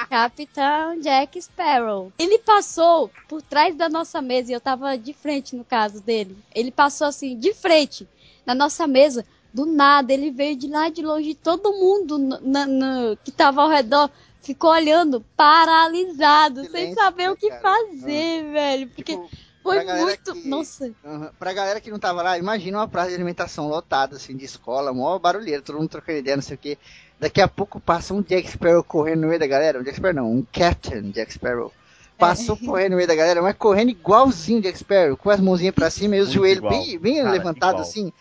Capitão 0.09 1.01
Jack 1.01 1.43
Sparrow. 1.43 2.13
Ele 2.17 2.39
passou 2.39 3.11
por 3.29 3.43
trás 3.43 3.75
da 3.75 3.89
nossa 3.89 4.23
mesa 4.23 4.53
e 4.53 4.55
eu 4.55 4.61
tava 4.61 4.97
de 4.97 5.13
frente 5.13 5.57
no 5.57 5.65
caso 5.65 6.01
dele. 6.01 6.39
Ele 6.55 6.71
passou 6.71 7.09
assim, 7.09 7.37
de 7.37 7.53
frente, 7.53 8.07
na 8.47 8.55
nossa 8.55 8.87
mesa. 8.87 9.27
Do 9.53 9.67
nada, 9.67 10.13
ele 10.13 10.31
veio 10.31 10.55
de 10.55 10.69
lá 10.69 10.89
de 10.89 11.03
longe. 11.03 11.35
Todo 11.35 11.73
mundo 11.73 12.19
na- 12.41 12.67
no- 12.67 13.17
que 13.25 13.33
tava 13.33 13.63
ao 13.63 13.69
redor 13.69 14.09
ficou 14.43 14.71
olhando, 14.71 15.25
paralisado, 15.37 16.61
sem 16.63 16.67
Silêncio, 16.71 16.95
saber 16.95 17.25
né, 17.25 17.31
o 17.31 17.37
que 17.37 17.49
cara? 17.49 17.61
fazer, 17.61 18.53
velho. 18.53 18.87
Porque 18.89 19.13
Tipo, 19.13 19.31
foi 19.63 19.85
muito. 19.85 20.33
que- 20.35 20.49
Nossa. 20.49 20.91
Uhum. 21.05 21.29
Pra 21.39 21.53
galera 21.53 21.81
que 21.81 21.91
não 21.91 21.99
tava 21.99 22.23
lá, 22.23 22.39
imagina 22.39 22.79
uma 22.79 22.89
praça 22.89 23.09
de 23.11 23.15
alimentação 23.15 23.69
lotada, 23.69 24.17
assim, 24.17 24.37
de 24.37 24.45
escola, 24.45 24.93
mó 24.93 25.19
barulheiro, 25.19 25.63
todo 25.63 25.79
mundo 25.79 25.89
trocando 25.89 26.19
ideia, 26.19 26.37
não 26.37 26.43
sei 26.43 26.55
o 26.57 26.59
que. 26.59 26.79
Daqui 27.19 27.41
a 27.41 27.49
pouco 27.49 27.79
passa 27.79 28.15
um 28.15 28.23
Jack 28.23 28.51
Sparrow 28.51 28.83
correndo 28.83 29.21
no 29.23 29.29
meio 29.29 29.39
da 29.41 29.47
galera. 29.47 29.79
Um 29.79 29.83
Jack 29.83 29.97
Sparrow 29.97 30.15
não, 30.17 30.33
um 30.33 30.47
Captain 30.53 31.11
Jack 31.11 31.33
Sparrow. 31.33 31.73
Passou 32.17 32.55
correndo 32.57 32.91
no 32.93 32.97
meio 32.97 33.09
da 33.09 33.15
galera, 33.15 33.41
mas 33.41 33.57
correndo 33.57 33.91
igualzinho 33.91 34.61
Jack 34.61 34.79
Sparrow, 34.79 35.17
com 35.17 35.31
as 35.31 35.41
mãozinhas 35.41 35.75
pra 35.75 35.89
cima 35.91 36.17
e 36.17 36.21
os 36.21 36.31
joelhos 36.31 36.69
bem, 36.69 36.99
bem 36.99 37.23
levantados 37.23 37.81
assim. 37.83 38.13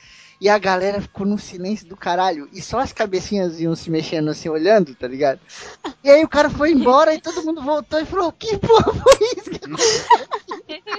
E 0.42 0.48
a 0.48 0.58
galera 0.58 1.02
ficou 1.02 1.26
num 1.26 1.38
silêncio 1.38 1.86
do 1.88 1.98
caralho. 1.98 2.48
E 2.54 2.62
só 2.62 2.80
as 2.80 2.94
cabecinhas 2.94 3.60
iam 3.60 3.76
se 3.76 3.90
mexendo 3.92 4.30
assim, 4.30 4.48
olhando, 4.48 4.96
tá 4.96 5.08
ligado? 5.08 5.40
E 6.04 6.10
aí 6.10 6.24
o 6.24 6.30
cara 6.30 6.50
foi 6.50 6.72
embora 6.72 7.14
e 7.14 7.20
todo 7.20 7.44
mundo 7.44 7.62
voltou 7.62 8.00
e 8.00 8.06
falou: 8.06 8.32
Que 8.32 8.58
porra 8.58 8.94
foi 8.94 9.20
isso? 9.38 9.50
que 9.52 9.66
aconteceu?" 9.66 10.06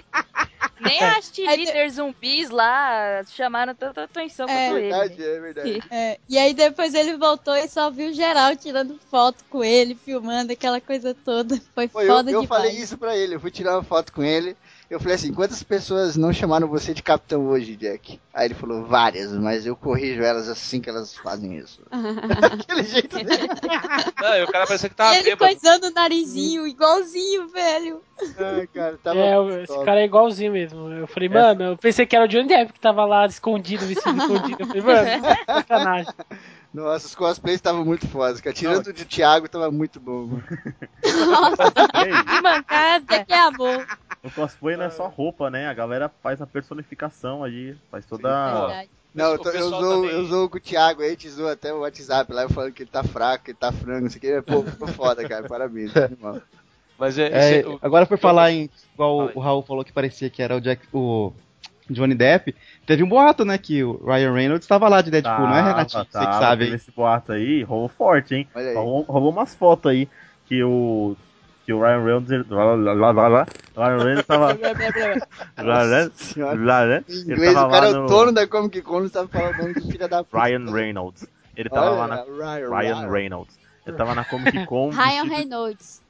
Nem 0.80 0.98
as 1.02 1.30
cheerleaders 1.30 1.94
zumbis 1.94 2.48
lá 2.48 3.22
chamaram 3.26 3.74
tanta 3.74 4.04
atenção 4.04 4.48
É. 4.48 4.68
quanto 4.68 4.78
ele. 4.78 4.88
verdade, 4.88 5.22
é 5.24 5.40
verdade. 5.40 5.82
É, 5.90 6.18
e 6.28 6.38
aí 6.38 6.54
depois 6.54 6.94
ele 6.94 7.16
voltou 7.18 7.54
e 7.54 7.68
só 7.68 7.90
viu 7.90 8.12
geral 8.14 8.56
tirando 8.56 8.98
foto 9.10 9.44
com 9.50 9.62
ele, 9.62 9.94
filmando 9.94 10.52
aquela 10.52 10.80
coisa 10.80 11.14
toda. 11.14 11.60
Foi 11.74 11.84
eu, 11.84 11.88
foda 11.90 12.30
eu 12.30 12.40
demais. 12.42 12.48
falei 12.48 12.76
isso 12.82 12.96
pra 12.96 13.14
ele, 13.16 13.34
eu 13.34 13.40
fui 13.40 13.50
tirar 13.50 13.74
uma 13.76 13.82
foto 13.84 14.10
com 14.12 14.22
ele. 14.22 14.56
Eu 14.90 14.98
falei 14.98 15.14
assim, 15.14 15.32
quantas 15.32 15.62
pessoas 15.62 16.16
não 16.16 16.32
chamaram 16.32 16.66
você 16.66 16.92
de 16.92 17.00
capitão 17.00 17.46
hoje, 17.46 17.76
Jack? 17.76 18.18
Aí 18.34 18.46
ele 18.48 18.54
falou, 18.54 18.84
várias, 18.84 19.30
mas 19.32 19.64
eu 19.64 19.76
corrijo 19.76 20.20
elas 20.20 20.48
assim 20.48 20.80
que 20.80 20.90
elas 20.90 21.14
fazem 21.16 21.56
isso. 21.58 21.80
Aquele 21.92 22.82
jeito 22.82 23.16
dele. 23.18 23.46
Não, 24.20 24.36
e 24.36 24.42
o 24.42 24.48
cara 24.48 24.66
parecia 24.66 24.88
que 24.88 24.94
tava 24.96 25.14
E 25.14 25.18
ele 25.18 25.30
bêbado. 25.30 25.54
coisando 25.54 25.86
o 25.86 25.90
narizinho, 25.92 26.66
igualzinho, 26.66 27.46
velho. 27.48 28.02
Ai, 28.36 28.66
cara, 28.66 28.98
tava 29.00 29.18
É, 29.20 29.38
o- 29.38 29.50
esse 29.62 29.72
top. 29.72 29.84
cara 29.84 30.00
é 30.00 30.04
igualzinho 30.06 30.52
mesmo. 30.52 30.90
Eu 30.90 31.06
falei, 31.06 31.28
mano, 31.28 31.62
eu 31.62 31.76
pensei 31.76 32.04
que 32.04 32.16
era 32.16 32.24
o 32.24 32.28
Johnny 32.28 32.48
Depp 32.48 32.72
que 32.72 32.80
tava 32.80 33.04
lá 33.04 33.24
escondido, 33.26 33.86
vestido 33.86 34.18
escondido. 34.20 34.60
Eu 34.60 34.66
falei, 34.66 34.82
mano, 34.82 35.24
sacanagem. 35.46 36.12
Nossa, 36.74 37.06
os 37.06 37.14
cosplays 37.14 37.56
estavam 37.56 37.84
muito 37.84 38.08
fodas, 38.08 38.40
cara. 38.40 38.54
Tirando 38.54 38.88
o 38.88 38.92
de 38.92 39.04
Thiago, 39.04 39.48
tava 39.48 39.70
muito 39.70 40.00
bom, 40.00 40.26
mano. 40.26 40.44
Ei, 41.04 42.24
Que 42.24 42.42
mancada. 42.42 43.24
Que 43.24 43.32
amor. 43.32 43.86
O 44.22 44.30
cosplay 44.30 44.76
não 44.76 44.84
é 44.84 44.90
só 44.90 45.08
roupa, 45.08 45.50
né? 45.50 45.66
A 45.68 45.74
galera 45.74 46.08
faz 46.22 46.40
a 46.42 46.46
personificação 46.46 47.42
aí, 47.44 47.76
faz 47.90 48.04
toda. 48.06 48.28
Verdade. 48.66 48.90
Não, 49.14 49.32
eu, 49.32 49.38
tô- 49.38 49.50
eu, 49.50 49.68
zoo, 49.70 49.80
também- 50.02 50.10
eu 50.10 50.24
zoo 50.26 50.48
com 50.48 50.56
o 50.56 50.60
Thiago 50.60 51.02
aí, 51.02 51.16
te 51.16 51.28
zoo 51.28 51.48
até 51.48 51.72
o 51.72 51.80
WhatsApp 51.80 52.32
lá, 52.32 52.42
eu 52.42 52.48
falando 52.50 52.72
que 52.72 52.82
ele 52.84 52.90
tá 52.90 53.02
fraco, 53.02 53.44
que 53.44 53.50
ele 53.50 53.58
tá 53.58 53.72
frango, 53.72 54.02
não 54.02 54.10
sei 54.10 54.18
o 54.18 54.20
que. 54.20 54.42
Pô, 54.42 54.62
ficou 54.62 54.86
foda, 54.88 55.28
cara. 55.28 55.48
Parabéns, 55.48 55.90
animal. 55.96 56.40
Mas 56.98 57.18
é, 57.18 57.26
É, 57.32 57.58
esse- 57.58 57.68
o- 57.68 57.78
agora 57.82 58.06
por 58.06 58.18
falar 58.18 58.52
em. 58.52 58.70
Igual 58.94 59.22
aí. 59.22 59.32
o 59.34 59.40
Raul 59.40 59.62
falou 59.62 59.84
que 59.84 59.92
parecia 59.92 60.30
que 60.30 60.42
era 60.42 60.54
o 60.56 60.60
Jack. 60.60 60.86
O 60.92 61.32
Johnny 61.88 62.14
Depp. 62.14 62.54
Teve 62.86 63.02
um 63.02 63.08
boato, 63.08 63.44
né? 63.44 63.58
Que 63.58 63.82
o 63.82 63.96
Ryan 64.04 64.32
Reynolds 64.32 64.64
estava 64.64 64.88
lá 64.88 65.02
de 65.02 65.10
Deadpool, 65.10 65.46
não 65.48 65.56
é, 65.56 65.62
Renatinho? 65.62 66.04
Você 66.04 66.18
que 66.18 66.24
sabe. 66.38 66.72
Esse 66.72 66.92
boato 66.92 67.32
aí, 67.32 67.64
rolou 67.64 67.88
forte, 67.88 68.36
hein? 68.36 68.48
Rolou, 68.74 69.02
rolou 69.02 69.30
umas 69.32 69.56
fotos 69.56 69.90
aí 69.90 70.08
que 70.46 70.62
o. 70.62 71.16
Que 71.66 71.72
o 71.72 71.80
Ryan 71.80 72.02
Reynolds. 72.04 72.30
ele- 72.30 72.44
Lá, 72.48 72.74
lá, 72.74 73.10
lá, 73.12 73.28
lá, 73.28 73.46
Ryan 73.76 73.96
Reynolds 73.98 74.26
tava. 74.26 74.46
lá, 75.62 75.82
lá, 75.82 76.10
senhora. 76.14 76.58
lá, 76.58 76.84
lá, 76.84 76.96
Em 77.08 77.12
ele 77.12 77.32
inglês, 77.32 77.56
o 77.56 77.68
cara 77.68 77.86
é 77.86 77.90
o 77.90 78.02
no- 78.02 78.06
dono 78.08 78.32
da 78.32 78.46
Comic 78.46 78.82
Con, 78.82 79.00
não 79.00 79.08
sabe 79.08 79.30
falar 79.30 79.50
o 79.50 79.56
nome 79.58 79.74
do 79.74 79.80
filho 79.82 80.08
da 80.08 80.24
puta. 80.24 80.42
Ryan 80.42 80.72
Reynolds. 80.72 81.26
Ele 81.56 81.68
tava 81.68 81.90
lá 81.90 82.06
na. 82.08 82.24
Ryan 82.24 83.10
Reynolds. 83.10 83.58
Ele 83.86 83.96
tava 83.96 84.14
na 84.14 84.24
Comic 84.24 84.64
Con. 84.66 84.90
Ryan 84.90 85.22
vestido- 85.24 85.34
Reynolds. 85.34 86.02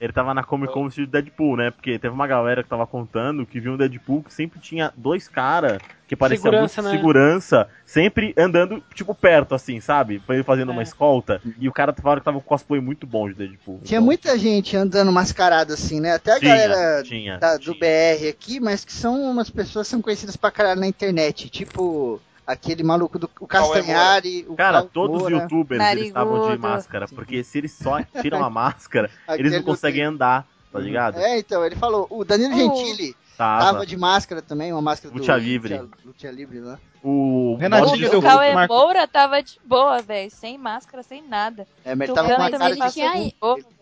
Ele 0.00 0.12
tava 0.12 0.34
na 0.34 0.42
Comic 0.42 0.72
Con 0.72 0.84
vestido 0.84 1.06
de 1.06 1.12
Deadpool, 1.12 1.56
né? 1.56 1.70
Porque 1.70 1.98
teve 1.98 2.12
uma 2.14 2.26
galera 2.26 2.62
que 2.62 2.68
tava 2.68 2.86
contando 2.86 3.46
que 3.46 3.60
viu 3.60 3.72
um 3.72 3.76
Deadpool 3.76 4.22
que 4.22 4.32
sempre 4.34 4.58
tinha 4.60 4.92
dois 4.96 5.28
caras 5.28 5.80
que 6.06 6.14
pareciam 6.16 6.50
Segurança, 6.52 6.82
muito 6.82 6.92
né? 6.92 6.98
segurança, 6.98 7.68
sempre 7.86 8.34
andando, 8.36 8.82
tipo, 8.94 9.14
perto, 9.14 9.54
assim, 9.54 9.80
sabe? 9.80 10.20
Foi 10.26 10.42
fazendo 10.42 10.70
uma 10.70 10.82
É. 10.82 10.84
escolta. 10.84 11.40
E 11.58 11.68
o 11.68 11.72
cara 11.72 11.92
tava 11.92 12.16
que 12.18 12.24
tava 12.24 12.38
com 12.40 12.46
cosplay 12.46 12.80
muito 12.80 13.06
bom 13.06 13.28
de 13.28 13.34
Deadpool. 13.34 13.80
Tinha 13.84 13.98
Então, 13.98 14.04
muita 14.04 14.38
gente 14.38 14.76
andando 14.76 15.10
mascarado 15.12 15.72
assim, 15.72 16.00
né? 16.00 16.12
Até 16.14 16.32
a 16.32 16.38
Tinha, 16.40 16.50
galera 16.56 17.02
tinha, 17.02 17.38
da- 17.38 17.56
do 17.56 17.72
tinha. 17.72 17.78
BR 17.78 18.28
aqui, 18.28 18.60
mas 18.60 18.84
que 18.84 18.92
são 18.92 19.22
umas 19.22 19.48
pessoas 19.48 19.86
que 19.86 19.90
são 19.92 20.02
conhecidas 20.02 20.36
pra 20.36 20.50
caralho 20.50 20.80
na 20.80 20.86
internet. 20.86 21.48
Tipo, 21.48 22.20
aquele 22.46 22.82
maluco 22.82 23.18
do 23.18 23.30
o 23.40 23.46
Castanhari, 23.46 24.44
o 24.48 24.54
Cara, 24.54 24.82
todos 24.82 25.16
os 25.16 25.22
Moura, 25.30 25.36
youtubers 25.44 25.82
eles 25.92 26.06
estavam 26.08 26.50
de 26.50 26.58
máscara, 26.58 27.06
porque 27.08 27.42
se 27.44 27.58
eles 27.58 27.72
só 27.72 28.02
tiram 28.20 28.42
a 28.44 28.50
máscara, 28.50 29.10
eles 29.30 29.52
não 29.52 29.60
do- 29.60 29.64
conseguem 29.66 30.02
andar, 30.04 30.46
tá 30.72 30.78
ligado? 30.78 31.18
É, 31.18 31.38
então, 31.38 31.64
ele 31.64 31.76
falou. 31.76 32.06
O 32.10 32.24
Danilo 32.24 32.52
Oh. 32.54 32.56
Gentili 32.76 33.16
Tava. 33.36 33.64
tava 33.72 33.86
de 33.86 33.96
máscara 33.96 34.40
também, 34.42 34.72
uma 34.72 34.82
máscara 34.82 35.12
do 35.12 35.18
Luta 35.20 35.36
livre. 35.36 35.76
Luta, 35.78 35.98
Luta 36.04 36.30
livre 36.30 36.60
lá. 36.60 36.78
O 37.06 37.56
Renatinho 37.60 38.18
O 38.18 38.22
Cauê 38.22 38.54
Marco- 38.54 38.72
Moura 38.74 39.06
tava 39.06 39.42
de 39.42 39.60
boa, 39.62 40.00
velho. 40.00 40.30
Sem 40.30 40.56
máscara, 40.56 41.02
sem 41.02 41.22
nada. 41.22 41.66
É, 41.84 41.94
mas 41.94 42.08
ele 42.08 42.16
tava 42.16 42.28
com 42.30 42.34
também 42.50 42.58
cara 42.78 42.86
de. 42.88 42.92
tinha. 42.94 43.12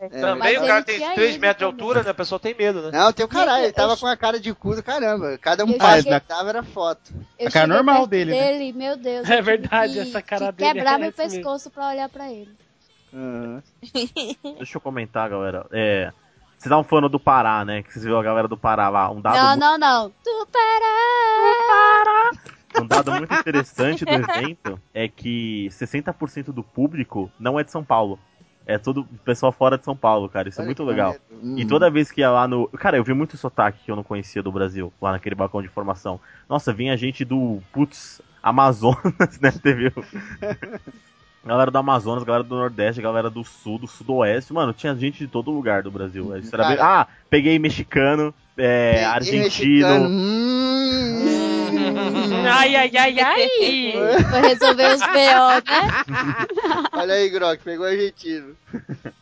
É, 0.00 0.08
Também 0.08 0.54
Mas 0.54 0.62
o 0.62 0.66
cara 0.66 0.82
tem 0.82 0.96
tinha 0.98 1.14
3 1.14 1.34
ido 1.36 1.40
metros 1.40 1.56
de 1.58 1.70
também. 1.72 1.84
altura, 1.86 2.02
né? 2.02 2.10
A 2.10 2.14
pessoa 2.14 2.40
tem 2.40 2.52
medo, 2.52 2.82
né? 2.82 2.90
Não, 2.98 3.12
tem 3.12 3.24
o 3.24 3.28
caralho, 3.28 3.62
ele 3.66 3.72
tava 3.72 3.92
Eu- 3.92 3.96
com 3.96 4.06
a 4.08 4.16
cara 4.16 4.40
de 4.40 4.52
cu 4.52 4.74
do 4.74 4.82
caramba. 4.82 5.38
Cada 5.38 5.64
um 5.64 5.78
passo 5.78 6.02
cheguei- 6.02 6.18
que 6.18 6.26
dava 6.28 6.48
era 6.48 6.64
foto. 6.64 7.12
Eu 7.38 7.46
A 7.46 7.50
cara 7.52 7.66
normal 7.68 7.94
perto 7.98 8.10
dele, 8.10 8.30
né? 8.32 8.44
dele, 8.58 8.72
meu 8.72 8.96
Deus. 8.96 9.30
É 9.30 9.40
verdade, 9.40 9.92
que- 9.92 10.00
essa 10.00 10.20
cara 10.20 10.46
que 10.46 10.52
dele 10.58 10.72
quebrar 10.72 10.94
é 10.94 10.98
meu 10.98 11.08
essa 11.10 11.22
mesmo. 11.22 11.36
pescoço 11.38 11.70
pra 11.70 11.88
olhar 11.90 12.08
pra 12.08 12.28
ele. 12.28 12.50
Deixa 14.58 14.76
eu 14.76 14.80
comentar, 14.80 15.30
galera. 15.30 15.64
É. 15.70 16.10
Vocês 16.58 16.66
estavam 16.70 16.84
falando 16.84 17.08
do 17.08 17.18
Pará, 17.20 17.64
né? 17.64 17.82
Que 17.82 17.92
vocês 17.92 18.04
viram 18.04 18.18
a 18.20 18.22
galera 18.22 18.46
do 18.48 18.56
Pará 18.56 18.88
lá. 18.88 19.10
Um 19.10 19.20
dado, 19.20 19.34
não, 19.36 19.50
mu- 19.50 19.56
não, 19.60 19.78
não. 19.78 20.10
Tu 20.24 20.46
para! 20.52 21.91
Um 22.80 22.86
dado 22.86 23.10
muito 23.12 23.34
interessante 23.34 24.04
do 24.04 24.10
evento 24.12 24.80
é 24.94 25.08
que 25.08 25.68
60% 25.70 26.52
do 26.52 26.62
público 26.62 27.30
não 27.38 27.58
é 27.58 27.64
de 27.64 27.70
São 27.70 27.84
Paulo. 27.84 28.18
É 28.64 28.78
todo 28.78 29.04
pessoal 29.24 29.50
fora 29.50 29.76
de 29.76 29.84
São 29.84 29.96
Paulo, 29.96 30.28
cara. 30.28 30.48
Isso 30.48 30.60
é 30.60 30.62
Olha 30.62 30.66
muito 30.68 30.84
que 30.84 30.88
legal. 30.88 31.16
maneiro. 31.30 31.60
E 31.60 31.64
Hum. 31.64 31.68
toda 31.68 31.90
vez 31.90 32.12
que 32.12 32.20
ia 32.20 32.30
lá 32.30 32.46
no. 32.46 32.68
Cara, 32.68 32.96
eu 32.96 33.02
vi 33.02 33.12
muito 33.12 33.36
sotaque 33.36 33.80
que 33.84 33.90
eu 33.90 33.96
não 33.96 34.04
conhecia 34.04 34.40
do 34.42 34.52
Brasil, 34.52 34.92
lá 35.02 35.10
naquele 35.12 35.34
balcão 35.34 35.60
de 35.60 35.66
informação. 35.66 36.20
Nossa, 36.48 36.72
vinha 36.72 36.96
gente 36.96 37.24
do. 37.24 37.60
Putz, 37.72 38.22
Amazonas, 38.40 39.02
né? 39.42 39.50
Teve. 39.50 39.92
Galera 41.44 41.72
do 41.72 41.78
Amazonas, 41.78 42.22
galera 42.22 42.44
do 42.44 42.54
Nordeste, 42.54 43.02
galera 43.02 43.28
do 43.28 43.42
Sul, 43.42 43.76
do 43.76 43.88
Sudoeste. 43.88 44.52
Mano, 44.52 44.72
tinha 44.72 44.94
gente 44.94 45.18
de 45.18 45.26
todo 45.26 45.50
lugar 45.50 45.82
do 45.82 45.90
Brasil. 45.90 46.26
Bem- 46.26 46.42
Cara. 46.42 46.76
Ah, 46.80 47.06
peguei 47.28 47.58
mexicano, 47.58 48.32
é, 48.56 48.92
Peguei 48.92 49.04
argentino. 49.06 49.42
mexicano. 49.42 50.08
Hum. 50.08 51.21
Ai, 52.52 52.76
ai, 52.76 52.90
ai, 52.96 53.20
ai. 53.20 53.48
Foi 54.30 54.40
resolver 54.40 54.94
os 54.94 55.00
B.O., 55.00 55.48
né? 55.50 56.86
Olha 56.92 57.14
aí, 57.14 57.28
Grok, 57.30 57.62
pegou 57.62 57.86
argentino. 57.86 58.56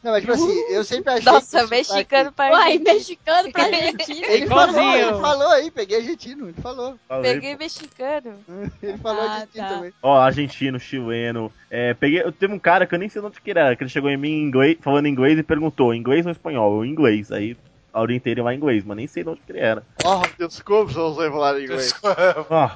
Não, 0.02 0.12
mas 0.12 0.20
tipo 0.22 0.32
assim, 0.32 0.58
eu 0.70 0.84
sempre 0.84 1.12
achei. 1.12 1.24
Nossa, 1.32 1.66
mexicano 1.66 2.32
pra 2.32 2.50
Uai, 2.52 2.78
mexicano 2.78 3.50
pra 3.52 3.62
Argentina. 3.64 3.98
sotaque- 4.04 4.32
Ele 4.32 4.46
falou, 4.46 4.94
ele 4.94 5.20
falou 5.20 5.48
aí, 5.48 5.70
peguei 5.70 5.96
argentino, 5.98 6.48
ele 6.48 6.60
falou. 6.60 6.96
Falei, 7.08 7.34
Peguei 7.34 7.56
mexicano. 7.56 8.38
Ele 8.82 8.98
falou 8.98 9.22
Ah, 9.22 9.32
argentino 9.34 9.64
tá. 9.68 9.74
também. 9.74 9.92
Ó, 10.02 10.16
argentino, 10.18 10.80
chileno. 10.80 11.52
É, 11.70 11.94
peguei, 11.94 12.22
eu 12.22 12.32
teve 12.32 12.52
um 12.52 12.58
cara 12.58 12.86
que 12.86 12.94
eu 12.94 12.98
nem 12.98 13.08
sei 13.08 13.20
de 13.20 13.26
onde 13.28 13.40
que 13.40 13.50
era, 13.50 13.76
que 13.76 13.82
ele 13.82 13.90
chegou 13.90 14.10
em 14.10 14.16
mim 14.16 14.30
em 14.30 14.42
inglês, 14.42 14.76
falando 14.80 15.06
inglês 15.08 15.38
e 15.38 15.42
perguntou, 15.42 15.94
inglês 15.94 16.24
ou 16.26 16.32
espanhol? 16.32 16.78
Eu, 16.78 16.84
inglês. 16.84 17.30
Aí 17.30 17.56
a 17.92 18.00
orientei 18.00 18.32
ele 18.32 18.42
lá 18.42 18.54
em 18.54 18.56
inglês, 18.56 18.84
mas 18.84 18.96
nem 18.96 19.06
sei 19.06 19.22
de 19.22 19.30
onde 19.30 19.40
que 19.40 19.52
ele 19.52 19.60
era. 19.60 19.84
Oh, 20.04 20.46
desculpa 20.46 20.92
se 20.92 20.98
eu 20.98 21.08
não 21.08 21.16
sei 21.16 21.30
falar 21.30 21.60
inglês. 21.60 21.94
Ó, 22.48 22.70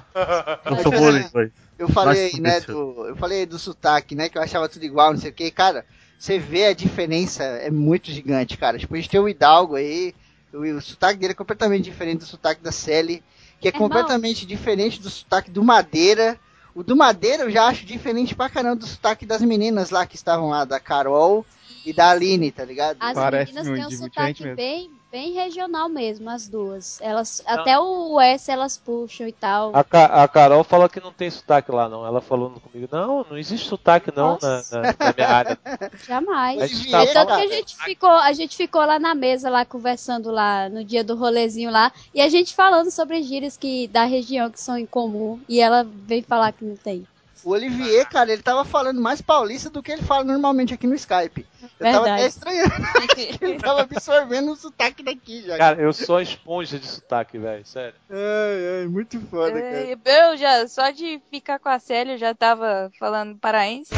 eu 0.70 0.82
sou 0.82 0.92
bom 0.92 1.10
em 1.10 1.24
inglês. 1.24 1.52
Eu 1.78 1.88
falei, 1.88 2.30
Mas, 2.34 2.40
né, 2.40 2.60
do, 2.60 3.06
eu 3.08 3.16
falei 3.16 3.46
do 3.46 3.58
sotaque, 3.58 4.14
né, 4.14 4.28
que 4.28 4.38
eu 4.38 4.42
achava 4.42 4.68
tudo 4.68 4.84
igual, 4.84 5.12
não 5.12 5.18
sei 5.20 5.30
o 5.30 5.34
que, 5.34 5.50
cara, 5.50 5.84
você 6.16 6.38
vê 6.38 6.66
a 6.66 6.72
diferença, 6.72 7.42
é 7.42 7.70
muito 7.70 8.10
gigante, 8.12 8.56
cara. 8.56 8.78
Tipo, 8.78 8.94
a 8.94 8.96
gente 8.96 9.10
tem 9.10 9.20
o 9.20 9.28
Hidalgo 9.28 9.74
aí, 9.74 10.14
o, 10.52 10.60
o 10.60 10.80
sotaque 10.80 11.18
dele 11.18 11.32
é 11.32 11.36
completamente 11.36 11.84
diferente 11.84 12.20
do 12.20 12.26
sotaque 12.26 12.62
da 12.62 12.70
Sally, 12.70 13.22
que 13.60 13.68
é 13.68 13.70
Irmão. 13.70 13.88
completamente 13.88 14.46
diferente 14.46 15.00
do 15.00 15.10
sotaque 15.10 15.50
do 15.50 15.64
Madeira. 15.64 16.38
O 16.74 16.82
do 16.82 16.96
Madeira 16.96 17.44
eu 17.44 17.50
já 17.50 17.66
acho 17.66 17.84
diferente 17.84 18.34
pra 18.34 18.48
caramba 18.48 18.76
do 18.76 18.86
sotaque 18.86 19.26
das 19.26 19.42
meninas 19.42 19.90
lá 19.90 20.06
que 20.06 20.16
estavam 20.16 20.48
lá, 20.48 20.64
da 20.64 20.80
Carol 20.80 21.44
e 21.84 21.92
da 21.92 22.10
Aline, 22.10 22.50
tá 22.50 22.64
ligado? 22.64 22.96
As 23.00 23.14
Parece 23.14 23.52
meninas 23.52 23.78
têm 23.78 23.86
um 23.86 24.02
sotaque 24.02 24.54
bem, 24.54 24.90
bem 25.14 25.32
regional 25.32 25.88
mesmo, 25.88 26.28
as 26.28 26.48
duas. 26.48 27.00
Elas, 27.00 27.40
até 27.46 27.78
o 27.78 28.20
S 28.20 28.50
elas 28.50 28.76
puxam 28.76 29.28
e 29.28 29.32
tal. 29.32 29.70
A, 29.72 29.84
Ca- 29.84 30.24
a 30.24 30.26
Carol 30.26 30.64
falou 30.64 30.88
que 30.88 30.98
não 30.98 31.12
tem 31.12 31.30
sotaque 31.30 31.70
lá, 31.70 31.88
não. 31.88 32.04
Ela 32.04 32.20
falou 32.20 32.50
comigo, 32.50 32.88
não, 32.90 33.24
não 33.30 33.38
existe 33.38 33.68
sotaque 33.68 34.10
não 34.14 34.36
na, 34.42 34.56
na- 34.72 34.82
na 34.98 35.14
minha 35.16 35.28
área. 35.28 35.58
Jamais. 36.04 36.60
A 36.60 36.66
gente 36.66 36.90
tá 36.90 37.06
Tanto 37.06 37.26
que 37.36 37.42
a 37.42 37.46
gente 37.46 37.76
ficou, 37.76 38.10
a 38.10 38.32
gente 38.32 38.56
ficou 38.56 38.84
lá 38.84 38.98
na 38.98 39.14
mesa 39.14 39.48
lá 39.48 39.64
conversando 39.64 40.32
lá 40.32 40.68
no 40.68 40.82
dia 40.84 41.04
do 41.04 41.14
rolezinho 41.14 41.70
lá 41.70 41.92
e 42.12 42.20
a 42.20 42.28
gente 42.28 42.52
falando 42.52 42.90
sobre 42.90 43.22
gírias 43.22 43.56
que 43.56 43.86
da 43.86 44.02
região 44.02 44.50
que 44.50 44.60
são 44.60 44.76
em 44.76 44.84
comum 44.86 45.38
e 45.48 45.60
ela 45.60 45.84
veio 45.84 46.24
falar 46.24 46.50
que 46.50 46.64
não 46.64 46.74
tem. 46.74 47.06
O 47.44 47.50
Olivier, 47.50 48.08
cara, 48.08 48.32
ele 48.32 48.42
tava 48.42 48.64
falando 48.64 49.00
mais 49.00 49.20
paulista 49.20 49.68
do 49.68 49.82
que 49.82 49.92
ele 49.92 50.02
fala 50.02 50.24
normalmente 50.24 50.72
aqui 50.72 50.86
no 50.86 50.94
Skype. 50.94 51.46
Eu 51.62 51.68
tava 51.78 52.04
Verdade. 52.04 52.10
até 52.10 52.26
estranhando 52.26 52.70
que 53.14 53.44
ele 53.44 53.58
tava 53.58 53.82
absorvendo 53.82 54.52
o 54.52 54.56
sotaque 54.56 55.02
daqui 55.02 55.42
já. 55.42 55.58
Cara, 55.58 55.80
eu 55.80 55.92
sou 55.92 56.16
a 56.16 56.22
esponja 56.22 56.78
de 56.78 56.86
sotaque, 56.86 57.38
velho, 57.38 57.64
sério. 57.66 57.94
Ai, 58.08 58.80
ai, 58.80 58.86
muito 58.86 59.20
foda, 59.28 59.52
cara. 59.52 59.64
É, 59.64 59.96
Eu 60.04 60.36
já, 60.36 60.66
só 60.66 60.90
de 60.90 61.20
ficar 61.30 61.58
com 61.58 61.68
a 61.68 61.78
Célia, 61.78 62.14
eu 62.14 62.18
já 62.18 62.34
tava 62.34 62.90
falando 62.98 63.36
paraense. 63.38 63.94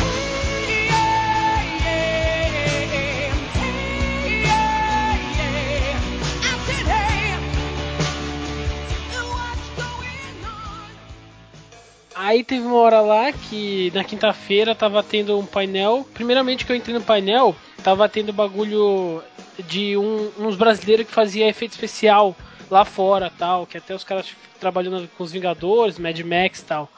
Aí 12.19 12.43
teve 12.43 12.67
uma 12.67 12.77
hora 12.79 13.03
lá 13.03 13.31
que 13.31 13.93
na 13.95 14.03
quinta-feira 14.03 14.75
tava 14.75 15.03
tendo 15.03 15.39
um 15.39 15.45
painel. 15.45 16.09
Primeiramente 16.15 16.65
que 16.65 16.73
eu 16.73 16.77
entrei 16.77 16.95
no 16.95 17.03
painel, 17.03 17.55
tava 17.85 18.09
tendo 18.09 18.33
bagulho 18.33 19.23
de 19.69 19.99
um- 19.99 20.31
uns 20.39 20.57
brasileiros 20.57 21.07
que 21.07 21.13
fazia 21.13 21.47
efeito 21.47 21.73
especial 21.73 22.35
lá 22.71 22.87
fora 22.87 23.31
tal, 23.39 23.67
que 23.67 23.77
até 23.77 23.95
os 23.95 24.03
caras 24.03 24.35
trabalhando 24.59 25.07
com 25.17 25.25
os 25.25 25.31
Vingadores, 25.31 25.99
Mad 25.99 26.19
Max 26.21 26.63
tal. 26.63 26.91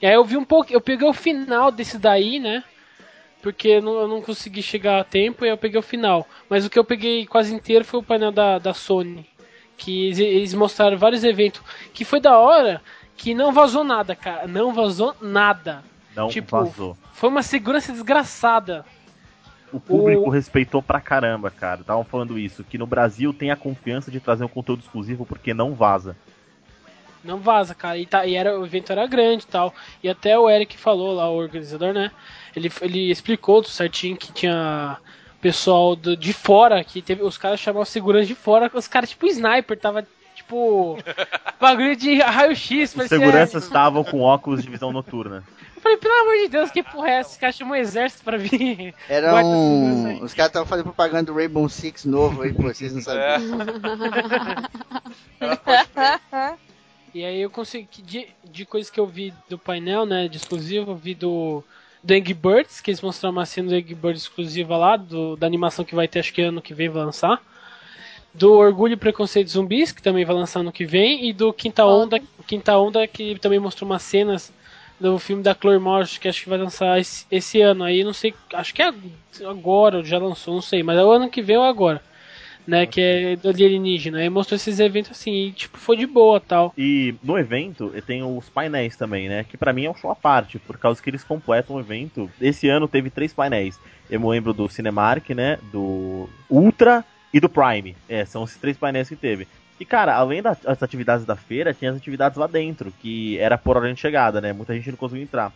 E 0.00 0.06
aí 0.06 0.12
eu 0.12 0.24
vi 0.26 0.36
um 0.36 0.44
pouco, 0.44 0.70
eu 0.70 0.80
peguei 0.80 1.08
o 1.08 1.14
final 1.14 1.70
desse 1.70 1.96
daí, 1.96 2.38
né? 2.38 2.62
Porque 3.40 3.68
eu 3.68 3.82
não, 3.82 3.92
eu 3.94 4.08
não 4.08 4.20
consegui 4.20 4.62
chegar 4.62 5.00
a 5.00 5.04
tempo 5.04 5.42
e 5.42 5.48
eu 5.48 5.56
peguei 5.56 5.78
o 5.78 5.82
final. 5.82 6.28
Mas 6.50 6.66
o 6.66 6.70
que 6.70 6.78
eu 6.78 6.84
peguei 6.84 7.24
quase 7.24 7.54
inteiro 7.54 7.82
foi 7.82 8.00
o 8.00 8.02
painel 8.02 8.30
da, 8.30 8.58
da 8.58 8.74
Sony. 8.74 9.26
Que 9.78 10.08
eles 10.10 10.52
mostraram 10.52 10.98
vários 10.98 11.24
eventos. 11.24 11.62
Que 11.94 12.04
foi 12.04 12.20
da 12.20 12.38
hora 12.38 12.82
que 13.20 13.34
não 13.34 13.52
vazou 13.52 13.84
nada, 13.84 14.16
cara. 14.16 14.46
Não 14.48 14.72
vazou 14.72 15.14
nada. 15.20 15.84
Não 16.16 16.28
Tipo, 16.28 16.56
vazou. 16.64 16.96
Foi 17.12 17.28
uma 17.28 17.42
segurança 17.42 17.92
desgraçada. 17.92 18.84
O 19.70 19.78
público 19.78 20.22
o- 20.22 20.30
respeitou 20.30 20.82
pra 20.82 21.00
caramba, 21.00 21.50
cara. 21.50 21.82
Estavam 21.82 22.02
falando 22.02 22.38
isso, 22.38 22.64
que 22.64 22.78
no 22.78 22.86
Brasil 22.86 23.32
tem 23.34 23.50
a 23.50 23.56
confiança 23.56 24.10
de 24.10 24.18
trazer 24.20 24.42
um 24.44 24.48
conteúdo 24.48 24.80
exclusivo 24.80 25.26
porque 25.26 25.52
não 25.52 25.74
vaza. 25.74 26.16
Não 27.22 27.36
vaza, 27.38 27.74
cara. 27.74 27.98
E, 27.98 28.06
tá, 28.06 28.24
e 28.24 28.34
era, 28.34 28.58
o 28.58 28.64
evento 28.64 28.90
era 28.90 29.06
grande 29.06 29.44
e 29.44 29.46
tal. 29.46 29.74
E 30.02 30.08
até 30.08 30.38
o 30.38 30.48
Eric 30.48 30.78
falou 30.78 31.12
lá, 31.14 31.28
o 31.30 31.36
organizador, 31.36 31.92
né? 31.92 32.10
Ele, 32.56 32.72
ele 32.80 33.10
explicou 33.10 33.62
certinho 33.62 34.16
que 34.16 34.32
tinha 34.32 34.96
pessoal 35.42 35.94
do, 35.94 36.16
de 36.16 36.32
fora, 36.32 36.82
que 36.82 37.00
teve, 37.02 37.22
os 37.22 37.36
caras 37.38 37.60
chamavam 37.60 37.84
segurança 37.84 38.26
de 38.26 38.34
fora, 38.34 38.70
os 38.74 38.88
caras 38.88 39.10
tipo 39.10 39.26
sniper, 39.26 39.78
tava 39.78 40.06
tipo. 40.50 40.98
bagulho 41.60 41.94
de 41.96 42.18
raio-x, 42.20 42.90
Os 42.90 42.94
parecia- 42.96 43.18
seguranças 43.18 43.64
estavam 43.64 44.02
com 44.04 44.20
óculos 44.20 44.62
de 44.62 44.68
visão 44.68 44.92
noturna. 44.92 45.44
Eu 45.76 45.80
falei, 45.82 45.96
pelo 45.98 46.14
amor 46.20 46.36
de 46.36 46.48
Deus, 46.48 46.70
que 46.70 46.82
porra 46.82 47.08
é 47.08 47.12
essa? 47.20 47.30
Esse 47.30 47.38
cara 47.38 47.52
chamou 47.52 47.72
um 47.74 47.76
exército 47.76 48.22
pra 48.24 48.36
vir. 48.36 48.94
Era 49.08 49.30
Guarda 49.30 49.48
um. 49.48 49.94
segurança 49.94 50.24
Os 50.24 50.34
caras 50.34 50.50
estavam 50.50 50.68
fazendo 50.68 50.84
propaganda 50.84 51.32
do 51.32 51.34
Rainbow 51.34 51.68
Six 51.68 52.04
novo 52.04 52.42
aí, 52.42 52.52
pô, 52.52 52.64
vocês 52.64 52.92
não 52.92 53.00
É. 53.00 53.38
sabiam. 53.38 53.38
E 57.14 57.24
aí 57.24 57.40
eu 57.40 57.50
consegui. 57.50 58.02
De, 58.02 58.28
de 58.44 58.64
coisas 58.66 58.90
que 58.90 59.00
eu 59.00 59.06
vi 59.06 59.32
do 59.48 59.58
painel, 59.58 60.04
né? 60.06 60.28
De 60.28 60.36
exclusivo, 60.36 60.92
eu 60.92 60.96
vi 60.96 61.14
do. 61.14 61.64
Do 62.02 62.14
Angry 62.14 62.32
Birds, 62.32 62.80
que 62.80 62.90
eles 62.90 63.02
mostraram 63.02 63.36
uma 63.36 63.44
cena 63.44 63.68
do 63.68 63.74
Angry 63.74 63.94
Birds 63.94 64.22
exclusiva 64.22 64.74
lá, 64.74 64.96
do, 64.96 65.36
da 65.36 65.46
animação 65.46 65.84
que 65.84 65.94
vai 65.94 66.08
ter 66.08 66.20
acho 66.20 66.32
que 66.32 66.40
ano 66.40 66.62
que 66.62 66.72
vem 66.72 66.88
vai 66.88 67.04
lançar. 67.04 67.38
Do 68.32 68.52
Orgulho 68.52 68.92
e 68.92 68.96
Preconceito 68.96 69.50
Zumbis, 69.50 69.90
que 69.90 70.02
também 70.02 70.24
vai 70.24 70.34
lançar 70.34 70.60
ano 70.60 70.70
que 70.70 70.86
vem, 70.86 71.28
e 71.28 71.32
do 71.32 71.52
Quinta 71.52 71.84
Onda, 71.84 72.20
Quinta 72.46 72.78
Onda, 72.78 73.06
que 73.06 73.38
também 73.40 73.58
mostrou 73.58 73.90
umas 73.90 74.02
cenas 74.02 74.52
do 75.00 75.18
filme 75.18 75.42
da 75.42 75.54
Chloe 75.54 75.78
Moretz, 75.78 76.18
que 76.18 76.28
acho 76.28 76.42
que 76.42 76.48
vai 76.48 76.58
lançar 76.58 77.00
esse, 77.00 77.26
esse 77.30 77.60
ano. 77.60 77.84
Aí 77.84 78.04
não 78.04 78.12
sei, 78.12 78.34
acho 78.52 78.74
que 78.74 78.82
é 78.82 78.92
agora, 79.48 79.96
ou 79.98 80.04
já 80.04 80.18
lançou, 80.18 80.54
não 80.54 80.62
sei, 80.62 80.82
mas 80.82 80.98
é 80.98 81.04
o 81.04 81.10
ano 81.10 81.30
que 81.30 81.40
vem 81.40 81.56
ou 81.56 81.64
agora. 81.64 82.02
Né, 82.66 82.86
que 82.86 83.00
é 83.00 83.36
do 83.36 83.48
alienígena. 83.48 84.18
Aí 84.18 84.28
mostrou 84.28 84.54
esses 84.54 84.78
eventos 84.78 85.10
assim, 85.10 85.46
e 85.46 85.52
tipo, 85.52 85.76
foi 85.76 85.96
de 85.96 86.06
boa 86.06 86.38
tal. 86.38 86.72
E 86.78 87.14
no 87.20 87.36
evento 87.36 87.92
tem 88.06 88.22
os 88.22 88.48
painéis 88.48 88.94
também, 88.94 89.28
né? 89.28 89.42
Que 89.42 89.56
pra 89.56 89.72
mim 89.72 89.86
é 89.86 89.90
um 89.90 89.94
show 89.94 90.10
à 90.10 90.14
parte, 90.14 90.58
por 90.58 90.78
causa 90.78 91.02
que 91.02 91.10
eles 91.10 91.24
completam 91.24 91.74
o 91.74 91.80
evento. 91.80 92.30
Esse 92.40 92.68
ano 92.68 92.86
teve 92.86 93.10
três 93.10 93.32
painéis. 93.32 93.80
Eu 94.08 94.20
me 94.20 94.28
lembro 94.28 94.52
do 94.52 94.68
Cinemark, 94.68 95.30
né? 95.30 95.58
Do 95.72 96.28
Ultra 96.48 97.04
e 97.32 97.40
do 97.40 97.48
Prime. 97.48 97.96
É, 98.08 98.24
são 98.24 98.44
esses 98.44 98.56
três 98.56 98.76
painéis 98.76 99.08
que 99.08 99.16
teve. 99.16 99.46
E 99.78 99.84
cara, 99.84 100.14
além 100.14 100.42
das 100.42 100.58
atividades 100.82 101.24
da 101.24 101.34
feira, 101.34 101.72
tinha 101.72 101.90
as 101.90 101.96
atividades 101.96 102.36
lá 102.36 102.46
dentro, 102.46 102.92
que 103.00 103.38
era 103.38 103.56
por 103.56 103.76
hora 103.76 103.92
de 103.92 103.98
chegada, 103.98 104.40
né? 104.40 104.52
Muita 104.52 104.74
gente 104.74 104.90
não 104.90 104.96
conseguiu 104.96 105.22
entrar. 105.22 105.52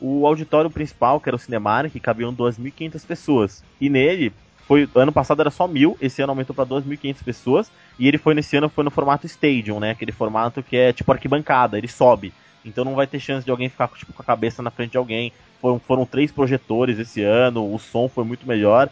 O 0.00 0.26
auditório 0.26 0.70
principal, 0.70 1.20
que 1.20 1.28
era 1.28 1.36
o 1.36 1.38
Cinemark, 1.38 1.92
cabiam 2.00 2.34
2.500 2.34 3.06
pessoas. 3.06 3.64
E 3.80 3.90
nele, 3.90 4.32
foi 4.66 4.88
ano 4.94 5.12
passado 5.12 5.40
era 5.40 5.50
só 5.50 5.66
mil, 5.66 5.98
esse 6.00 6.22
ano 6.22 6.32
aumentou 6.32 6.54
para 6.54 6.64
2.500 6.64 7.22
pessoas. 7.22 7.70
E 7.98 8.08
ele 8.08 8.16
foi 8.16 8.34
nesse 8.34 8.56
ano 8.56 8.68
foi 8.68 8.84
no 8.84 8.90
formato 8.90 9.26
stadium, 9.26 9.80
né? 9.80 9.90
Aquele 9.90 10.12
formato 10.12 10.62
que 10.62 10.76
é 10.76 10.92
tipo 10.92 11.12
arquibancada, 11.12 11.76
ele 11.76 11.88
sobe. 11.88 12.32
Então 12.64 12.84
não 12.84 12.94
vai 12.94 13.06
ter 13.06 13.20
chance 13.20 13.44
de 13.44 13.50
alguém 13.50 13.68
ficar 13.68 13.88
tipo, 13.88 14.12
com 14.12 14.22
a 14.22 14.24
cabeça 14.24 14.62
na 14.62 14.70
frente 14.70 14.92
de 14.92 14.98
alguém. 14.98 15.32
Foram, 15.60 15.78
foram 15.78 16.06
três 16.06 16.30
projetores 16.30 16.98
esse 16.98 17.22
ano, 17.22 17.74
o 17.74 17.78
som 17.78 18.08
foi 18.08 18.24
muito 18.24 18.46
melhor. 18.46 18.88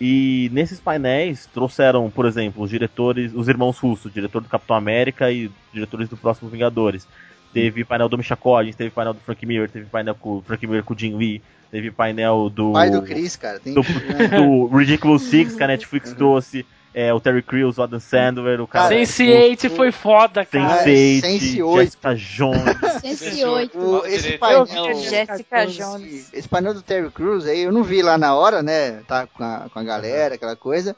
E 0.00 0.48
nesses 0.52 0.78
painéis 0.78 1.46
trouxeram, 1.46 2.08
por 2.08 2.24
exemplo, 2.24 2.62
os 2.62 2.70
diretores, 2.70 3.32
os 3.34 3.48
irmãos 3.48 3.78
russos, 3.78 4.12
diretor 4.12 4.40
do 4.40 4.48
Capitão 4.48 4.76
América 4.76 5.30
e 5.32 5.50
diretores 5.72 6.08
do 6.08 6.16
próximo 6.16 6.48
Vingadores. 6.48 7.06
Teve 7.52 7.84
painel 7.84 8.08
do 8.08 8.18
Misha 8.18 8.36
Collins, 8.36 8.76
teve 8.76 8.90
painel 8.90 9.14
do 9.14 9.20
Frank 9.20 9.44
Miller, 9.44 9.68
teve 9.68 9.86
painel 9.86 10.14
com 10.14 10.40
Frank 10.42 10.64
Miller 10.66 10.84
com 10.84 10.94
o 10.94 10.98
Jim 10.98 11.16
Lee, 11.16 11.42
teve 11.70 11.90
painel 11.90 12.48
do. 12.48 12.72
Pai 12.72 12.90
do 12.90 13.02
Chris, 13.02 13.36
cara. 13.36 13.58
Tem... 13.58 13.74
do, 13.74 13.82
do 13.82 14.76
Ridiculous 14.76 15.22
Six 15.22 15.56
que 15.56 15.62
a 15.62 15.66
Netflix 15.66 16.12
trouxe. 16.14 16.64
É, 17.00 17.14
o 17.14 17.20
Terry 17.20 17.42
Crews, 17.42 17.78
o 17.78 17.82
Adam 17.84 18.00
Sandler, 18.00 18.60
o 18.60 18.66
cara. 18.66 18.92
Sense8 18.92 19.70
foi 19.70 19.92
foda, 19.92 20.44
cara. 20.44 20.82
Sense8, 20.82 21.20
Sense8. 21.22 21.76
Jessica 21.78 22.14
Jones. 22.16 22.76
Sense8. 23.04 23.70
O- 23.76 24.04
esse 24.04 24.36
painel, 24.36 24.64
vi 24.64 24.94
Jessica 25.08 25.66
Jones. 25.68 26.32
esse 26.32 26.48
painel 26.48 26.74
do 26.74 26.82
Terry 26.82 27.08
Crews 27.12 27.46
aí, 27.46 27.60
eu 27.60 27.70
não 27.72 27.84
vi 27.84 28.02
lá 28.02 28.18
na 28.18 28.34
hora, 28.34 28.64
né? 28.64 29.00
Tá 29.06 29.28
com 29.28 29.44
a, 29.44 29.66
com 29.72 29.78
a 29.78 29.84
galera, 29.84 30.34
aquela 30.34 30.56
coisa. 30.56 30.96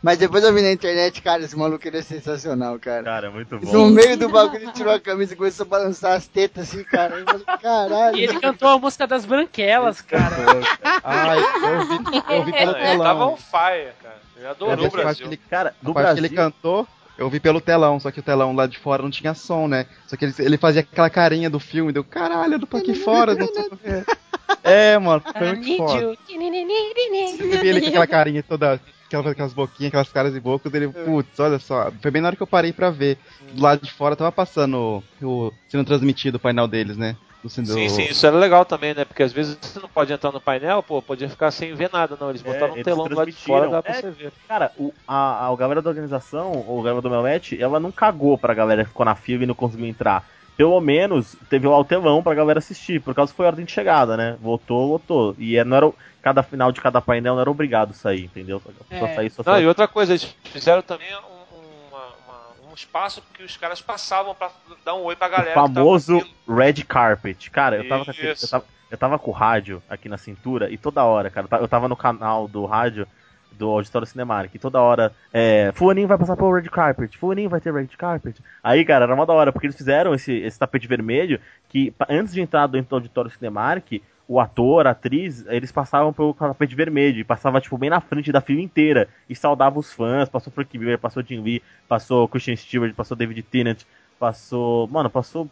Mas 0.00 0.18
depois 0.18 0.44
eu 0.44 0.54
vi 0.54 0.62
na 0.62 0.70
internet, 0.70 1.20
cara, 1.20 1.42
esse 1.42 1.58
maluco 1.58 1.86
ele 1.86 1.98
é 1.98 2.02
sensacional, 2.02 2.78
cara. 2.78 3.02
Cara, 3.02 3.26
é 3.26 3.30
muito 3.30 3.58
bom. 3.58 3.72
No 3.72 3.90
meio 3.90 4.16
do 4.16 4.28
bagulho 4.28 4.62
ele 4.62 4.72
tirou 4.72 4.94
a 4.94 5.00
camisa 5.00 5.34
e 5.34 5.36
começou 5.36 5.66
a 5.66 5.68
balançar 5.68 6.12
as 6.12 6.28
tetas 6.28 6.68
assim, 6.68 6.84
cara. 6.84 7.18
Eu 7.18 7.26
falei, 7.26 7.44
caralho. 7.60 8.16
E 8.16 8.22
ele 8.22 8.38
cantou 8.40 8.68
a 8.68 8.78
música 8.78 9.04
das 9.06 9.26
branquelas, 9.26 10.00
cara. 10.00 10.36
Ai, 11.02 11.38
eu 11.40 11.86
vi, 11.86 12.22
eu 12.34 12.44
vi 12.44 12.52
pelo 12.56 12.70
Ele 12.76 12.86
tava 12.86 12.96
telão. 13.02 13.32
on 13.32 13.36
fire, 13.36 13.92
cara. 14.00 14.29
Ele 14.40 14.46
É, 14.46 14.50
adorou 14.50 14.74
o 14.84 14.86
a 14.86 14.90
parte 14.90 15.02
Brasil. 15.02 15.28
que 15.28 15.34
ele, 15.34 15.40
Cara, 15.50 15.68
a 15.70 15.84
do 15.84 15.92
parte 15.92 16.06
que 16.08 16.20
Brasil. 16.20 16.24
ele 16.24 16.34
cantou, 16.34 16.88
eu 17.18 17.28
vi 17.28 17.38
pelo 17.38 17.60
telão, 17.60 18.00
só 18.00 18.10
que 18.10 18.20
o 18.20 18.22
telão 18.22 18.54
lá 18.54 18.66
de 18.66 18.78
fora 18.78 19.02
não 19.02 19.10
tinha 19.10 19.34
som, 19.34 19.68
né? 19.68 19.84
Só 20.06 20.16
que 20.16 20.24
ele, 20.24 20.34
ele 20.38 20.56
fazia 20.56 20.80
aquela 20.80 21.10
carinha 21.10 21.50
do 21.50 21.60
filme, 21.60 21.92
deu 21.92 22.02
caralho, 22.02 22.54
eu 22.54 22.66
tô 22.66 22.76
aqui 22.78 22.94
fora, 22.94 23.34
não 23.34 23.46
que. 23.46 23.56
É, 24.64 24.98
mano, 24.98 25.22
foi 25.38 25.54
muito 25.54 25.76
foda. 25.76 26.02
Eu 26.02 26.16
vi 27.60 27.68
ele 27.68 27.80
com 27.80 27.86
aquela 27.88 28.06
carinha 28.06 28.42
toda, 28.42 28.80
aquelas, 29.10 29.32
aquelas 29.32 29.54
boquinhas, 29.54 29.88
aquelas 29.88 30.12
caras 30.12 30.34
e 30.34 30.40
bocas, 30.40 30.72
ele, 30.74 30.92
putz, 30.92 31.38
olha 31.38 31.58
só. 31.58 31.90
Foi 32.00 32.10
bem 32.10 32.22
na 32.22 32.28
hora 32.28 32.36
que 32.36 32.42
eu 32.42 32.46
parei 32.46 32.72
pra 32.72 32.90
ver. 32.90 33.18
Do 33.50 33.62
lado 33.62 33.82
de 33.82 33.92
fora 33.92 34.16
tava 34.16 34.32
passando 34.32 35.04
o, 35.20 35.46
o- 35.48 35.52
sendo 35.68 35.84
transmitido 35.84 36.36
o 36.36 36.40
painel 36.40 36.68
deles, 36.68 36.96
né? 36.96 37.16
Do- 37.42 37.48
Sim, 37.50 37.88
sim, 37.88 38.02
isso 38.04 38.26
era 38.26 38.36
legal 38.36 38.64
também, 38.64 38.94
né? 38.94 39.04
Porque 39.04 39.22
às 39.22 39.32
vezes 39.32 39.56
você 39.60 39.78
não 39.80 39.88
pode 39.88 40.12
entrar 40.12 40.32
no 40.32 40.40
painel, 40.40 40.82
pô, 40.82 41.00
podia 41.02 41.28
ficar 41.28 41.50
sem 41.50 41.74
ver 41.74 41.90
nada, 41.92 42.16
não. 42.18 42.30
Eles 42.30 42.42
É, 42.42 42.44
botaram 42.44 42.72
um 42.72 42.74
eles 42.76 42.84
telão 42.84 43.08
do 43.08 43.14
lado 43.14 43.30
de 43.30 43.36
fora, 43.36 43.68
dá 43.68 43.82
pra 43.82 43.92
É, 43.92 44.00
você 44.00 44.10
ver. 44.10 44.32
Cara, 44.48 44.72
o, 44.76 44.92
a, 45.06 45.46
a 45.48 45.56
galera 45.56 45.82
da 45.82 45.90
organização, 45.90 46.52
ou 46.52 46.80
a 46.80 46.84
galera 46.84 47.02
do 47.02 47.10
Melete, 47.10 47.60
ela 47.60 47.78
não 47.80 47.92
cagou 47.92 48.36
pra 48.38 48.54
galera 48.54 48.82
que 48.82 48.88
ficou 48.90 49.04
na 49.06 49.14
fila 49.14 49.44
e 49.44 49.46
não 49.46 49.54
conseguiu 49.54 49.86
entrar. 49.86 50.26
Pelo 50.60 50.78
menos 50.78 51.36
teve 51.48 51.66
lá 51.66 51.78
o 51.78 51.84
telão 51.86 52.22
pra 52.22 52.34
galera 52.34 52.58
assistir, 52.58 53.00
por 53.00 53.14
causa 53.14 53.32
que 53.32 53.36
foi 53.38 53.46
a 53.46 53.48
ordem 53.48 53.64
de 53.64 53.72
chegada, 53.72 54.14
né? 54.14 54.36
Votou, 54.42 54.90
votou. 54.90 55.34
E 55.38 55.56
é- 55.56 55.64
não 55.64 55.74
era, 55.74 55.86
o- 55.86 55.94
cada 56.20 56.42
final 56.42 56.70
de 56.70 56.82
cada 56.82 57.00
painel 57.00 57.32
não 57.34 57.40
era 57.40 57.50
obrigado 57.50 57.94
sair, 57.94 58.24
entendeu? 58.26 58.60
Só, 58.60 58.70
só 58.98 59.06
É. 59.06 59.14
sair 59.14 59.30
só 59.30 59.42
Não, 59.46 59.54
só- 59.54 59.58
e 59.58 59.66
outra 59.66 59.88
coisa, 59.88 60.12
eles 60.12 60.24
fizeram 60.44 60.82
também 60.82 61.08
um, 61.16 61.88
uma- 61.88 62.06
uma- 62.26 62.70
um 62.70 62.74
espaço 62.74 63.22
que 63.32 63.42
os 63.42 63.56
caras 63.56 63.80
passavam 63.80 64.34
pra 64.34 64.50
dar 64.84 64.94
um 64.96 65.04
oi 65.04 65.16
pra 65.16 65.28
galera. 65.30 65.52
o 65.52 65.54
famoso 65.66 66.22
red 66.46 66.74
carpet. 66.86 67.50
Cara, 67.50 67.76
eu 67.76 67.88
tava, 67.88 68.04
com 68.04 68.10
aquele- 68.10 68.28
eu 68.32 68.48
tava 68.50 68.64
eu 68.90 68.98
tava 68.98 69.18
com 69.18 69.30
o 69.30 69.32
rádio 69.34 69.82
aqui 69.88 70.08
na 70.10 70.18
cintura 70.18 70.68
e 70.70 70.76
toda 70.76 71.02
hora, 71.04 71.30
cara, 71.30 71.46
eu 71.60 71.68
tava 71.68 71.88
no 71.88 71.96
canal 71.96 72.46
do 72.46 72.66
rádio 72.66 73.06
do 73.52 73.68
Auditório 73.68 74.06
Cinemark, 74.06 74.54
e 74.54 74.58
toda 74.58 74.80
hora, 74.80 75.12
é, 75.32 75.70
fulaninho 75.74 76.08
vai 76.08 76.18
passar 76.18 76.36
pelo 76.36 76.54
red 76.54 76.68
carpet, 76.68 77.16
fulaninho 77.18 77.50
vai 77.50 77.60
ter 77.60 77.72
red 77.72 77.86
carpet. 77.88 78.40
Aí, 78.62 78.84
cara, 78.84 79.04
era 79.04 79.14
uma 79.14 79.26
da 79.26 79.32
hora, 79.32 79.52
porque 79.52 79.66
eles 79.66 79.76
fizeram 79.76 80.14
esse, 80.14 80.32
esse 80.32 80.58
tapete 80.58 80.86
vermelho, 80.88 81.40
que 81.68 81.92
antes 82.08 82.32
de 82.32 82.40
entrar 82.40 82.66
dentro 82.66 82.90
do 82.90 82.96
Auditório 82.96 83.30
Cinemark, 83.30 84.00
o 84.26 84.38
ator, 84.38 84.86
a 84.86 84.90
atriz, 84.90 85.44
eles 85.48 85.72
passavam 85.72 86.12
pelo 86.12 86.32
tapete 86.32 86.74
vermelho, 86.74 87.18
e 87.18 87.24
passava, 87.24 87.60
tipo, 87.60 87.76
bem 87.76 87.90
na 87.90 88.00
frente 88.00 88.30
da 88.30 88.40
fila 88.40 88.60
inteira, 88.60 89.08
e 89.28 89.34
saudava 89.34 89.78
os 89.78 89.92
fãs, 89.92 90.28
passou 90.28 90.52
Frank 90.52 90.78
Miller, 90.78 90.98
passou 90.98 91.22
Jim 91.22 91.42
Lee, 91.42 91.62
passou 91.88 92.28
Christian 92.28 92.56
Stewart, 92.56 92.94
passou 92.94 93.16
David 93.16 93.42
Tennant, 93.42 93.82
passou, 94.18 94.86
mano, 94.86 95.10
passou 95.10 95.48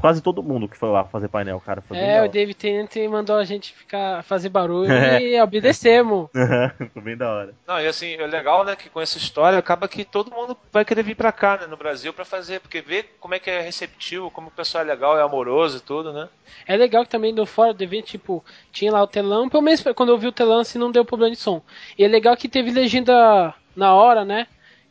quase 0.00 0.20
todo 0.22 0.42
mundo 0.42 0.68
que 0.68 0.76
foi 0.76 0.88
lá 0.90 1.04
fazer 1.04 1.28
painel, 1.28 1.60
cara, 1.60 1.80
foi 1.82 1.96
É, 1.96 2.22
o. 2.22 2.28
David 2.28 2.54
Tennant 2.56 2.94
mandou 3.10 3.36
a 3.36 3.44
gente 3.44 3.72
ficar 3.74 4.22
fazer 4.24 4.48
barulho 4.48 4.90
É. 4.92 5.20
e 5.22 5.40
obedecemos. 5.40 6.28
foi 6.92 7.02
bem 7.02 7.16
da 7.16 7.30
hora. 7.30 7.54
Não, 7.66 7.80
e 7.80 7.86
assim, 7.86 8.14
é 8.14 8.26
legal, 8.26 8.64
né, 8.64 8.74
que 8.76 8.88
com 8.90 9.00
essa 9.00 9.18
história 9.18 9.58
acaba 9.58 9.86
que 9.88 10.04
todo 10.04 10.30
mundo 10.30 10.56
vai 10.72 10.84
querer 10.84 11.02
vir 11.02 11.14
pra 11.16 11.32
cá, 11.32 11.58
né, 11.60 11.66
no 11.66 11.76
Brasil, 11.76 12.12
pra 12.12 12.24
fazer, 12.24 12.60
porque 12.60 12.80
vê 12.80 13.04
como 13.20 13.34
é 13.34 13.38
que 13.38 13.50
é 13.50 13.60
receptivo, 13.60 14.30
como 14.30 14.48
o 14.48 14.50
pessoal 14.50 14.82
é 14.84 14.86
legal, 14.86 15.18
é 15.18 15.22
amoroso 15.22 15.78
e 15.78 15.80
tudo, 15.80 16.12
né? 16.12 16.28
É 16.66 16.76
legal 16.76 17.04
que 17.04 17.10
também 17.10 17.34
do 17.34 17.46
fora 17.46 17.72
do 17.72 17.82
evento, 17.82 18.06
tipo, 18.06 18.44
tinha 18.72 18.92
lá 18.92 19.02
o 19.02 19.06
telão, 19.06 19.48
pelo 19.48 19.62
menos 19.62 19.82
quando 19.94 20.10
eu 20.10 20.18
vi 20.18 20.26
o 20.26 20.32
telão 20.32 20.58
assim 20.60 20.78
não 20.78 20.90
deu 20.90 21.04
problema 21.04 21.30
de 21.32 21.40
som. 21.40 21.62
E 21.98 22.04
é 22.04 22.08
legal 22.08 22.36
que 22.36 22.48
teve 22.48 22.70
legenda 22.70 23.54
na 23.74 23.94
hora, 23.94 24.24
né? 24.24 24.46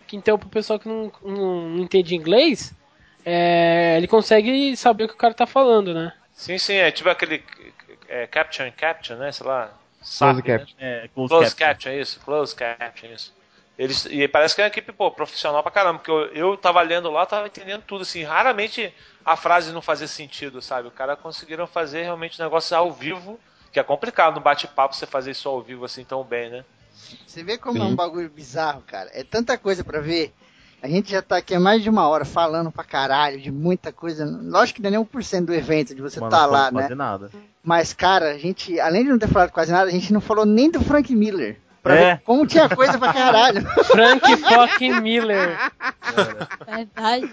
Que 0.08 0.16
então 0.18 0.38
pro 0.38 0.50
pessoal 0.50 0.78
que 0.80 0.88
não, 0.88 1.12
não, 1.24 1.70
não 1.70 1.84
entende 1.84 2.16
inglês, 2.16 2.74
é, 3.26 3.96
ele 3.98 4.08
consegue 4.08 4.76
saber 4.76 5.06
o 5.06 5.08
que 5.08 5.14
o 5.14 5.18
cara 5.18 5.34
tá 5.34 5.46
falando, 5.46 5.94
né? 5.94 6.14
Sim, 6.34 6.58
sim, 6.58 6.76
é 6.76 6.92
tipo 6.92 7.10
aquele 7.10 7.44
é, 8.08 8.28
Capture 8.28 8.68
and 8.68 8.72
Capture, 8.72 9.20
né? 9.20 9.32
Sei 9.32 9.46
lá. 9.46 9.72
Close 10.18 10.36
né? 10.36 10.42
Capture. 10.42 10.76
É, 10.80 11.10
close, 11.14 11.30
Close 11.30 11.56
caption. 11.56 11.68
Capture, 11.68 12.02
isso. 12.02 12.20
Close 12.20 12.56
Capture, 12.56 13.14
isso. 13.14 13.34
Eles, 13.78 14.06
e 14.06 14.28
parece 14.28 14.54
que 14.54 14.62
é 14.62 14.66
uma 14.66 14.68
equipe 14.68 14.92
pô, 14.92 15.10
profissional 15.10 15.64
pra 15.64 15.72
caramba, 15.72 16.00
porque 16.00 16.12
eu, 16.12 16.52
eu 16.52 16.58
tava 16.58 16.82
lendo 16.82 17.10
lá, 17.10 17.26
tava 17.26 17.48
entendendo 17.48 17.82
tudo, 17.82 18.04
assim. 18.04 18.24
Raramente 18.24 18.94
a 19.26 19.36
frase 19.36 19.72
não 19.72 19.82
fazia 19.82 20.08
sentido, 20.08 20.62
sabe? 20.62 20.88
O 20.88 20.92
cara 20.92 21.16
conseguiram 21.16 21.66
fazer 21.66 22.04
realmente 22.04 22.40
um 22.40 22.44
negócio 22.44 22.76
ao 22.78 22.92
vivo, 22.92 23.40
que 23.72 23.80
é 23.80 23.84
complicado 23.84 24.36
no 24.36 24.42
bate-papo 24.42 24.96
você 24.96 25.08
fazer 25.08 25.32
isso 25.32 25.50
ao 25.50 25.62
vivo 25.62 25.86
assim 25.86 26.04
tão 26.04 26.24
bem, 26.24 26.50
né? 26.50 26.66
Você 27.26 27.44
vê 27.44 27.58
como 27.58 27.80
é 27.80 27.82
Sim. 27.82 27.88
um 27.88 27.96
bagulho 27.96 28.30
bizarro, 28.30 28.84
cara. 28.86 29.10
É 29.12 29.24
tanta 29.24 29.58
coisa 29.58 29.84
pra 29.84 30.00
ver. 30.00 30.32
A 30.84 30.88
gente 30.90 31.10
já 31.12 31.22
tá 31.22 31.38
aqui 31.38 31.56
há 31.56 31.60
mais 31.62 31.82
de 31.82 31.90
uma 31.90 32.06
hora 32.10 32.26
falando 32.26 32.70
pra 32.70 32.84
caralho 32.84 33.40
de 33.40 33.50
muita 33.50 33.90
coisa. 33.94 34.26
Lógico 34.44 34.76
que 34.78 34.82
não 34.84 34.90
é 34.90 34.92
nem 34.92 35.00
1% 35.06 35.46
do 35.46 35.54
evento 35.54 35.96
de 35.96 36.02
você 36.02 36.20
Mas 36.20 36.30
tá 36.30 36.42
não 36.42 36.52
lá, 36.52 36.72
né? 36.72 36.90
nada. 36.94 37.32
Mas, 37.64 37.94
cara, 37.94 38.32
a 38.32 38.38
gente, 38.38 38.78
além 38.82 39.06
de 39.06 39.10
não 39.10 39.18
ter 39.18 39.30
falado 39.30 39.52
quase 39.52 39.72
nada, 39.72 39.88
a 39.90 39.94
gente 39.94 40.12
não 40.12 40.20
falou 40.20 40.46
nem 40.46 40.70
do 40.70 40.82
Frank 40.84 41.16
Miller. 41.16 41.58
Pra 41.82 41.96
É. 41.96 42.16
ver 42.16 42.22
como 42.26 42.46
tinha 42.46 42.68
coisa 42.68 42.98
pra 42.98 43.14
caralho. 43.14 43.62
Frank 43.86 44.26
fucking 44.38 45.00
Miller. 45.00 45.58
Verdade. 46.66 47.32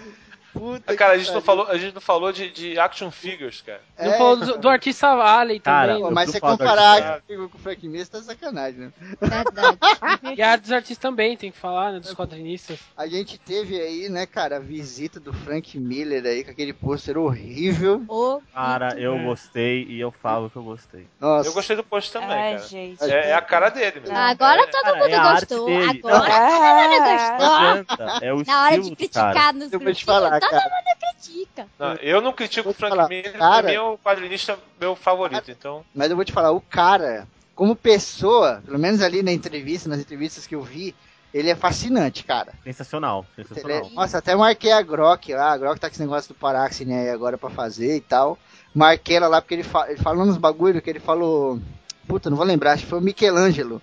Puta 0.52 0.96
Cara, 0.96 1.12
a 1.14 1.16
que 1.16 1.22
gente 1.24 1.32
não 1.34 1.40
falou, 1.40 1.66
a 1.68 1.78
gente 1.78 1.94
não 1.94 2.00
falou 2.00 2.32
de, 2.32 2.50
de 2.50 2.78
action 2.78 3.10
figures, 3.10 3.62
cara. 3.62 3.80
Não 3.98 4.12
É, 4.12 4.18
falou 4.18 4.36
do, 4.36 4.58
do 4.58 4.68
artista 4.68 5.06
Alley 5.08 5.60
Cara, 5.60 5.88
também. 5.88 6.02
Pô, 6.02 6.10
mas 6.10 6.30
você 6.30 6.40
comparar 6.40 6.82
artista. 6.90 7.14
aqui 7.16 7.36
com 7.36 7.56
o 7.56 7.60
Frank 7.60 7.86
Miller, 7.88 8.04
você 8.06 8.12
tá 8.12 8.22
sacanagem, 8.22 8.80
né? 8.80 8.92
Verdade. 9.20 9.78
E 10.36 10.42
a 10.42 10.56
dos 10.56 10.70
artistas 10.72 10.98
também, 10.98 11.36
tem 11.36 11.50
que 11.50 11.58
falar, 11.58 11.92
né? 11.92 12.00
Dos 12.00 12.14
quadrinistas. 12.14 12.78
A 12.96 13.06
gente 13.06 13.38
teve 13.38 13.80
aí, 13.80 14.08
né, 14.08 14.26
cara, 14.26 14.56
a 14.56 14.60
visita 14.60 15.18
do 15.20 15.32
Frank 15.32 15.78
Miller 15.78 16.24
aí, 16.24 16.44
com 16.44 16.50
aquele 16.50 16.72
pôster 16.72 17.16
horrível. 17.16 18.02
Ô, 18.08 18.40
Cara, 18.52 18.98
eu 18.98 19.16
É. 19.16 19.24
gostei 19.24 19.84
e 19.84 20.00
eu 20.00 20.10
falo 20.10 20.50
que 20.50 20.56
eu 20.56 20.62
gostei. 20.62 21.06
Nossa. 21.20 21.48
Eu 21.48 21.52
gostei 21.52 21.76
do 21.76 21.84
post 21.84 22.12
também, 22.12 22.30
Ai, 22.30 22.54
cara. 22.56 22.66
gente. 22.68 23.04
É, 23.04 23.30
é 23.30 23.34
a 23.34 23.40
cara 23.42 23.68
dele 23.70 24.00
mesmo. 24.00 24.16
Agora 24.16 24.62
É- 24.62 24.66
todo 24.66 24.82
cara, 24.82 24.96
mundo 24.96 25.06
é 25.14 25.18
gostou. 25.18 25.20
Agora 25.20 25.46
todo 25.46 25.68
mundo 25.68 26.02
Não 26.02 26.18
gostou. 26.18 27.56
adianta, 27.56 28.18
é 28.22 28.32
o 28.32 28.44
Na 28.46 28.64
hora 28.64 28.80
de 28.80 28.96
criticar 28.96 29.34
cara. 29.34 29.52
nos 29.52 29.72
Eu 29.72 29.80
vou 29.80 29.92
te 29.94 30.04
falar, 30.04 30.39
todo 30.40 30.50
cara. 30.50 30.70
mundo 30.70 31.14
critica. 31.14 31.66
Não, 31.78 31.94
eu 31.94 32.20
não 32.20 32.32
critico 32.32 32.70
o 32.70 32.74
Frank 32.74 32.94
falar, 32.96 33.08
Miller, 33.08 33.32
cara- 33.36 33.68
mim 33.68 33.74
é 33.74 33.80
o 33.80 33.98
quadrinista 33.98 34.58
meu 34.80 34.96
favorito, 34.96 35.50
então... 35.50 35.84
Mas 35.94 36.10
eu 36.10 36.16
vou 36.16 36.24
te 36.24 36.32
falar, 36.32 36.50
o 36.52 36.60
cara, 36.60 37.26
como 37.54 37.76
pessoa, 37.76 38.62
pelo 38.64 38.78
menos 38.78 39.00
ali 39.02 39.22
na 39.22 39.32
entrevista, 39.32 39.88
nas 39.88 40.00
entrevistas 40.00 40.46
que 40.46 40.54
eu 40.54 40.62
vi, 40.62 40.94
ele 41.32 41.48
é 41.50 41.54
fascinante, 41.54 42.24
cara. 42.24 42.52
Sensacional, 42.64 43.24
Ele 43.38 43.44
é- 43.46 43.54
sensacional. 43.54 43.90
Nossa, 43.90 44.18
até 44.18 44.34
marquei 44.34 44.72
a 44.72 44.82
Grok 44.82 45.32
lá, 45.32 45.52
a 45.52 45.56
Grok 45.56 45.78
tá 45.78 45.88
com 45.88 45.92
esse 45.92 46.02
negócio 46.02 46.28
do 46.34 46.38
Paraxine 46.38 46.92
aí 46.94 47.10
agora 47.10 47.38
pra 47.38 47.50
fazer 47.50 47.96
e 47.96 48.00
tal. 48.00 48.36
Marquei 48.74 49.16
ela 49.16 49.28
lá 49.28 49.40
porque 49.40 49.54
ele, 49.54 49.62
fa 49.62 49.86
ele 49.88 50.00
falou 50.00 50.24
nos 50.26 50.36
bagulho 50.36 50.80
que 50.82 50.90
ele 50.90 51.00
falou. 51.00 51.60
Puta, 52.08 52.28
não 52.30 52.36
vou 52.36 52.46
lembrar, 52.46 52.72
acho 52.72 52.82
que 52.84 52.88
foi 52.90 52.98
o 52.98 53.02
Michelangelo. 53.02 53.80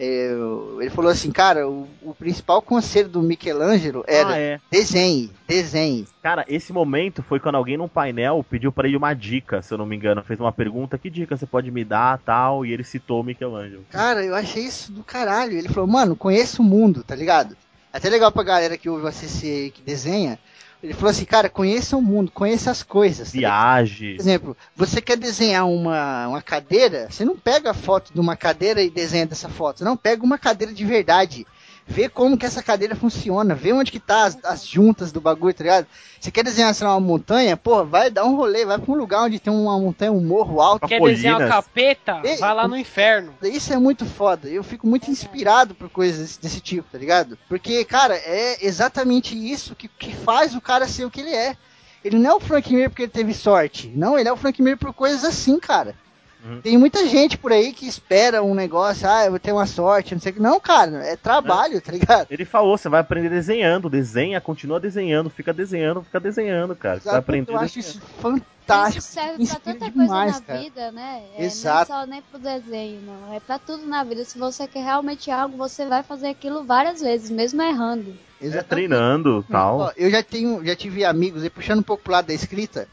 Ele 0.00 0.90
falou 0.90 1.10
assim, 1.10 1.30
cara, 1.30 1.68
o, 1.68 1.88
o 2.02 2.14
principal 2.14 2.62
conselho 2.62 3.08
do 3.08 3.22
Michelangelo 3.22 4.04
era 4.06 4.28
Ah, 4.30 4.38
é. 4.38 4.60
desenhe, 4.70 5.30
desenhe. 5.46 6.06
Cara, 6.22 6.44
esse 6.48 6.72
momento 6.72 7.22
foi 7.22 7.40
quando 7.40 7.56
alguém 7.56 7.76
num 7.76 7.88
painel 7.88 8.44
pediu 8.48 8.70
pra 8.70 8.86
ele 8.86 8.96
uma 8.96 9.14
dica, 9.14 9.60
se 9.62 9.72
eu 9.74 9.78
não 9.78 9.86
me 9.86 9.96
engano. 9.96 10.22
Fez 10.22 10.38
uma 10.38 10.52
pergunta, 10.52 10.98
que 10.98 11.10
dica 11.10 11.36
você 11.36 11.46
pode 11.46 11.70
me 11.70 11.84
dar, 11.84 12.18
tal, 12.18 12.64
e 12.64 12.72
ele 12.72 12.84
citou 12.84 13.20
o 13.20 13.24
Michelangelo. 13.24 13.84
Cara, 13.90 14.24
eu 14.24 14.34
achei 14.34 14.64
isso 14.64 14.92
do 14.92 15.02
caralho. 15.02 15.58
Ele 15.58 15.68
falou, 15.68 15.88
mano, 15.88 16.14
conheça 16.14 16.62
o 16.62 16.64
mundo, 16.64 17.02
tá 17.02 17.14
ligado? 17.14 17.56
Até 17.92 18.08
legal 18.08 18.30
pra 18.30 18.42
galera 18.42 18.76
que 18.76 18.88
ouve 18.88 19.04
o 19.04 19.08
ACC 19.08 19.72
que 19.74 19.82
desenha. 19.84 20.38
Ele 20.82 20.94
falou 20.94 21.10
assim, 21.10 21.24
cara, 21.24 21.48
conheça 21.48 21.96
o 21.96 22.02
mundo, 22.02 22.30
conheça 22.30 22.70
as 22.70 22.82
coisas. 22.82 23.32
tá? 23.32 23.38
Viagem. 23.38 24.14
Por 24.14 24.22
exemplo, 24.22 24.56
você 24.76 25.00
quer 25.00 25.16
desenhar 25.16 25.66
uma, 25.66 26.28
uma 26.28 26.42
cadeira, 26.42 27.08
você 27.10 27.24
não 27.24 27.36
pega 27.36 27.72
a 27.72 27.74
foto 27.74 28.12
de 28.14 28.20
uma 28.20 28.36
cadeira 28.36 28.80
e 28.80 28.88
desenha 28.88 29.26
dessa 29.26 29.48
foto. 29.48 29.84
Não 29.84 29.96
pega 29.96 30.22
uma 30.24 30.38
cadeira 30.38 30.72
de 30.72 30.84
verdade. 30.84 31.46
Vê 31.90 32.06
como 32.06 32.36
que 32.36 32.44
essa 32.44 32.62
cadeira 32.62 32.94
funciona, 32.94 33.54
vê 33.54 33.72
onde 33.72 33.90
que 33.90 33.98
tá 33.98 34.26
as, 34.26 34.38
as 34.44 34.66
juntas 34.66 35.10
do 35.10 35.22
bagulho, 35.22 35.54
tá 35.54 35.64
ligado? 35.64 35.86
Você 36.20 36.30
quer 36.30 36.44
desenhar 36.44 36.76
lá, 36.82 36.94
uma 36.94 37.00
montanha, 37.00 37.56
pô, 37.56 37.82
vai 37.82 38.10
dar 38.10 38.26
um 38.26 38.36
rolê, 38.36 38.66
vai 38.66 38.78
pra 38.78 38.92
um 38.92 38.96
lugar 38.96 39.22
onde 39.22 39.40
tem 39.40 39.50
uma 39.50 39.78
montanha, 39.80 40.12
um 40.12 40.20
morro 40.20 40.60
alto. 40.60 40.86
Quer 40.86 41.00
desenhar 41.00 41.40
uma 41.40 41.48
capeta? 41.48 42.20
Ei, 42.22 42.36
Vai 42.36 42.54
lá 42.54 42.68
no 42.68 42.76
inferno. 42.76 43.34
Isso 43.42 43.72
é 43.72 43.78
muito 43.78 44.04
foda. 44.04 44.48
Eu 44.48 44.62
fico 44.62 44.86
muito 44.86 45.10
inspirado 45.10 45.74
por 45.74 45.88
coisas 45.88 46.20
desse, 46.20 46.40
desse 46.42 46.60
tipo, 46.60 46.86
tá 46.92 46.98
ligado? 46.98 47.38
Porque, 47.48 47.82
cara, 47.86 48.14
é 48.16 48.64
exatamente 48.66 49.34
isso 49.34 49.74
que, 49.74 49.88
que 49.88 50.14
faz 50.14 50.54
o 50.54 50.60
cara 50.60 50.86
ser 50.86 51.06
o 51.06 51.10
que 51.10 51.22
ele 51.22 51.34
é. 51.34 51.56
Ele 52.04 52.18
não 52.18 52.30
é 52.30 52.34
o 52.34 52.40
Frank 52.40 52.70
Mir 52.72 52.90
porque 52.90 53.04
ele 53.04 53.10
teve 53.12 53.32
sorte. 53.32 53.90
Não, 53.94 54.18
ele 54.18 54.28
é 54.28 54.32
o 54.32 54.36
Frank 54.36 54.60
Mir 54.60 54.76
por 54.76 54.92
coisas 54.92 55.24
assim, 55.24 55.58
cara. 55.58 55.96
Uhum. 56.44 56.60
Tem 56.60 56.78
muita 56.78 57.06
gente 57.06 57.36
por 57.36 57.52
aí 57.52 57.72
que 57.72 57.86
espera 57.86 58.42
um 58.42 58.54
negócio, 58.54 59.08
ah, 59.08 59.24
eu 59.24 59.30
vou 59.30 59.40
ter 59.40 59.52
uma 59.52 59.66
sorte, 59.66 60.14
não 60.14 60.20
sei 60.20 60.32
o 60.32 60.34
que. 60.36 60.40
Não, 60.40 60.60
cara, 60.60 61.04
é 61.04 61.16
trabalho, 61.16 61.80
tá 61.80 61.92
ligado? 61.92 62.28
Ele 62.30 62.44
falou, 62.44 62.78
você 62.78 62.88
vai 62.88 63.00
aprender 63.00 63.28
desenhando, 63.28 63.90
desenha, 63.90 64.40
continua 64.40 64.78
desenhando, 64.78 65.30
fica 65.30 65.52
desenhando, 65.52 66.02
fica 66.02 66.20
desenhando, 66.20 66.76
cara. 66.76 67.00
Você 67.00 67.08
vai 67.08 67.18
aprender 67.18 67.52
eu 67.52 67.58
acho 67.58 67.78
isso 67.78 68.00
fantástico. 68.20 68.98
Isso 68.98 69.12
serve 69.12 69.46
pra 69.46 69.56
tanta 69.56 69.78
coisa 69.78 69.90
demais, 69.90 70.32
na 70.34 70.40
cara. 70.40 70.58
vida, 70.60 70.92
né? 70.92 71.22
É, 71.36 71.44
Exato. 71.44 71.90
Não 71.90 71.98
é 71.98 72.04
só 72.04 72.10
nem 72.10 72.22
pro 72.22 72.38
desenho, 72.38 73.00
não. 73.02 73.34
É 73.34 73.40
pra 73.40 73.58
tudo 73.58 73.86
na 73.86 74.04
vida. 74.04 74.24
Se 74.24 74.38
você 74.38 74.68
quer 74.68 74.84
realmente 74.84 75.30
algo, 75.30 75.56
você 75.56 75.86
vai 75.86 76.02
fazer 76.02 76.28
aquilo 76.28 76.64
várias 76.64 77.00
vezes, 77.00 77.30
mesmo 77.30 77.60
errando. 77.62 78.16
É, 78.40 78.62
treinando 78.62 79.44
tal. 79.50 79.92
Eu 79.96 80.10
já 80.10 80.22
tenho, 80.22 80.64
já 80.64 80.76
tive 80.76 81.04
amigos, 81.04 81.44
e 81.44 81.50
puxando 81.50 81.80
um 81.80 81.82
pouco 81.82 82.04
pro 82.04 82.12
lado 82.12 82.26
da 82.26 82.34
escrita, 82.34 82.86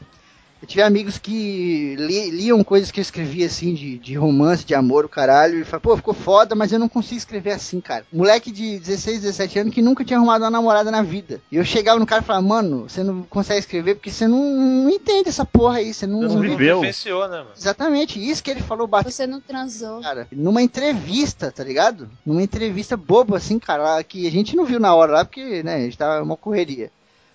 eu 0.66 0.68
tive 0.68 0.82
amigos 0.82 1.16
que 1.16 1.94
li- 1.96 2.30
liam 2.30 2.62
coisas 2.64 2.90
que 2.90 2.98
eu 2.98 3.02
escrevia 3.02 3.46
assim, 3.46 3.72
de, 3.72 3.98
de 3.98 4.16
romance, 4.16 4.64
de 4.64 4.74
amor, 4.74 5.04
o 5.04 5.08
caralho, 5.08 5.60
e 5.60 5.64
falaram, 5.64 5.80
pô, 5.80 5.96
ficou 5.96 6.12
foda, 6.12 6.54
mas 6.56 6.72
eu 6.72 6.78
não 6.78 6.88
consigo 6.88 7.16
escrever 7.18 7.52
assim, 7.52 7.80
cara. 7.80 8.04
Moleque 8.12 8.50
de 8.50 8.78
16, 8.80 9.20
17 9.22 9.58
anos 9.60 9.74
que 9.74 9.80
nunca 9.80 10.04
tinha 10.04 10.18
arrumado 10.18 10.42
uma 10.44 10.50
namorada 10.50 10.90
na 10.90 11.02
vida. 11.02 11.40
E 11.52 11.56
eu 11.56 11.64
chegava 11.64 12.00
no 12.00 12.06
cara 12.06 12.20
e 12.22 12.24
falava, 12.24 12.44
mano, 12.46 12.88
você 12.88 13.02
não 13.04 13.22
consegue 13.22 13.60
escrever 13.60 13.94
porque 13.94 14.10
você 14.10 14.26
não, 14.26 14.42
não 14.84 14.90
entende 14.90 15.28
essa 15.28 15.44
porra 15.44 15.78
aí, 15.78 15.94
você 15.94 16.06
não, 16.06 16.22
não 16.22 16.40
viveu. 16.40 16.80
Vivenciou, 16.80 17.22
né, 17.28 17.38
mano? 17.38 17.50
Exatamente, 17.56 18.18
isso 18.18 18.42
que 18.42 18.50
ele 18.50 18.60
falou 18.60 18.86
bastante. 18.88 19.14
Você 19.14 19.26
não 19.26 19.40
transou. 19.40 20.00
Cara, 20.00 20.26
numa 20.32 20.60
entrevista, 20.62 21.52
tá 21.52 21.62
ligado? 21.62 22.08
Numa 22.24 22.42
entrevista 22.42 22.96
boba, 22.96 23.36
assim, 23.36 23.58
cara, 23.58 24.02
que 24.02 24.26
a 24.26 24.30
gente 24.30 24.56
não 24.56 24.64
viu 24.64 24.80
na 24.80 24.94
hora 24.94 25.12
lá, 25.12 25.24
porque, 25.24 25.62
né, 25.62 25.76
a 25.76 25.80
gente 25.80 25.96
tava 25.96 26.22
uma 26.22 26.36
correria. 26.36 26.90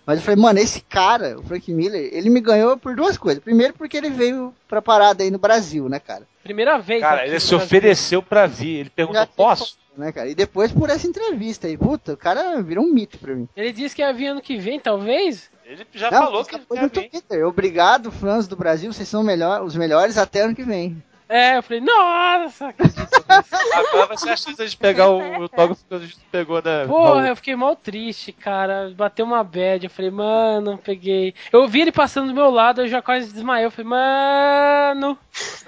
Mas 0.05 0.19
eu 0.19 0.25
falei, 0.25 0.41
mano, 0.41 0.59
esse 0.59 0.81
cara, 0.81 1.37
o 1.39 1.43
Frank 1.43 1.71
Miller, 1.71 2.09
ele 2.11 2.29
me 2.29 2.41
ganhou 2.41 2.75
por 2.77 2.95
duas 2.95 3.17
coisas. 3.17 3.43
Primeiro, 3.43 3.73
porque 3.73 3.95
ele 3.97 4.09
veio 4.09 4.53
pra 4.67 4.81
parada 4.81 5.23
aí 5.23 5.29
no 5.29 5.37
Brasil, 5.37 5.87
né, 5.87 5.99
cara? 5.99 6.27
Primeira 6.43 6.77
vez. 6.79 7.01
Cara, 7.01 7.25
ele 7.27 7.39
se 7.39 7.49
Brasil. 7.49 7.65
ofereceu 7.65 8.23
pra 8.23 8.47
vir. 8.47 8.79
Ele 8.79 8.89
perguntou, 8.89 9.27
posso? 9.35 9.77
Né, 9.95 10.11
cara? 10.11 10.29
E 10.29 10.33
depois 10.35 10.71
por 10.71 10.89
essa 10.89 11.05
entrevista 11.05 11.67
aí. 11.67 11.77
Puta, 11.77 12.13
o 12.13 12.17
cara 12.17 12.61
virou 12.61 12.83
um 12.83 12.91
mito 12.93 13.17
pra 13.19 13.35
mim. 13.35 13.47
Ele 13.55 13.71
disse 13.71 13.95
que 13.95 14.01
ia 14.01 14.11
vir 14.13 14.27
ano 14.27 14.41
que 14.41 14.57
vem, 14.57 14.79
talvez. 14.79 15.49
Ele 15.65 15.85
já 15.93 16.09
Não, 16.09 16.23
falou 16.23 16.43
que 16.45 16.57
no 16.57 16.89
vir. 16.89 16.89
Twitter. 16.89 17.45
Obrigado, 17.47 18.11
fãs 18.11 18.47
do 18.47 18.55
Brasil, 18.55 18.91
vocês 18.91 19.07
são 19.07 19.21
melhor, 19.23 19.61
os 19.63 19.75
melhores 19.75 20.17
até 20.17 20.41
ano 20.41 20.55
que 20.55 20.63
vem. 20.63 21.01
É, 21.31 21.55
eu 21.55 21.63
falei, 21.63 21.79
nossa. 21.79 22.75
Agora 23.73 24.07
vai 24.07 24.17
ser 24.17 24.31
a 24.31 24.35
chance 24.35 24.67
de 24.67 24.75
pegar 24.75 25.09
o 25.09 25.21
autógrafo 25.43 25.85
que 25.87 25.95
a 25.95 25.99
gente 25.99 26.17
pegou, 26.29 26.61
né? 26.61 26.85
Porra, 26.85 27.29
eu 27.29 27.35
fiquei 27.37 27.55
mal 27.55 27.73
triste, 27.73 28.33
cara. 28.33 28.91
Bateu 28.93 29.25
uma 29.25 29.41
bad. 29.41 29.85
Eu 29.85 29.89
falei, 29.89 30.11
mano, 30.11 30.77
peguei. 30.77 31.33
Eu 31.49 31.69
vi 31.69 31.79
ele 31.79 31.91
passando 31.93 32.27
do 32.27 32.33
meu 32.33 32.49
lado, 32.49 32.81
eu 32.81 32.87
já 32.89 33.01
quase 33.01 33.31
desmaiei. 33.31 33.65
Eu 33.65 33.71
falei, 33.71 33.89
mano. 33.89 35.17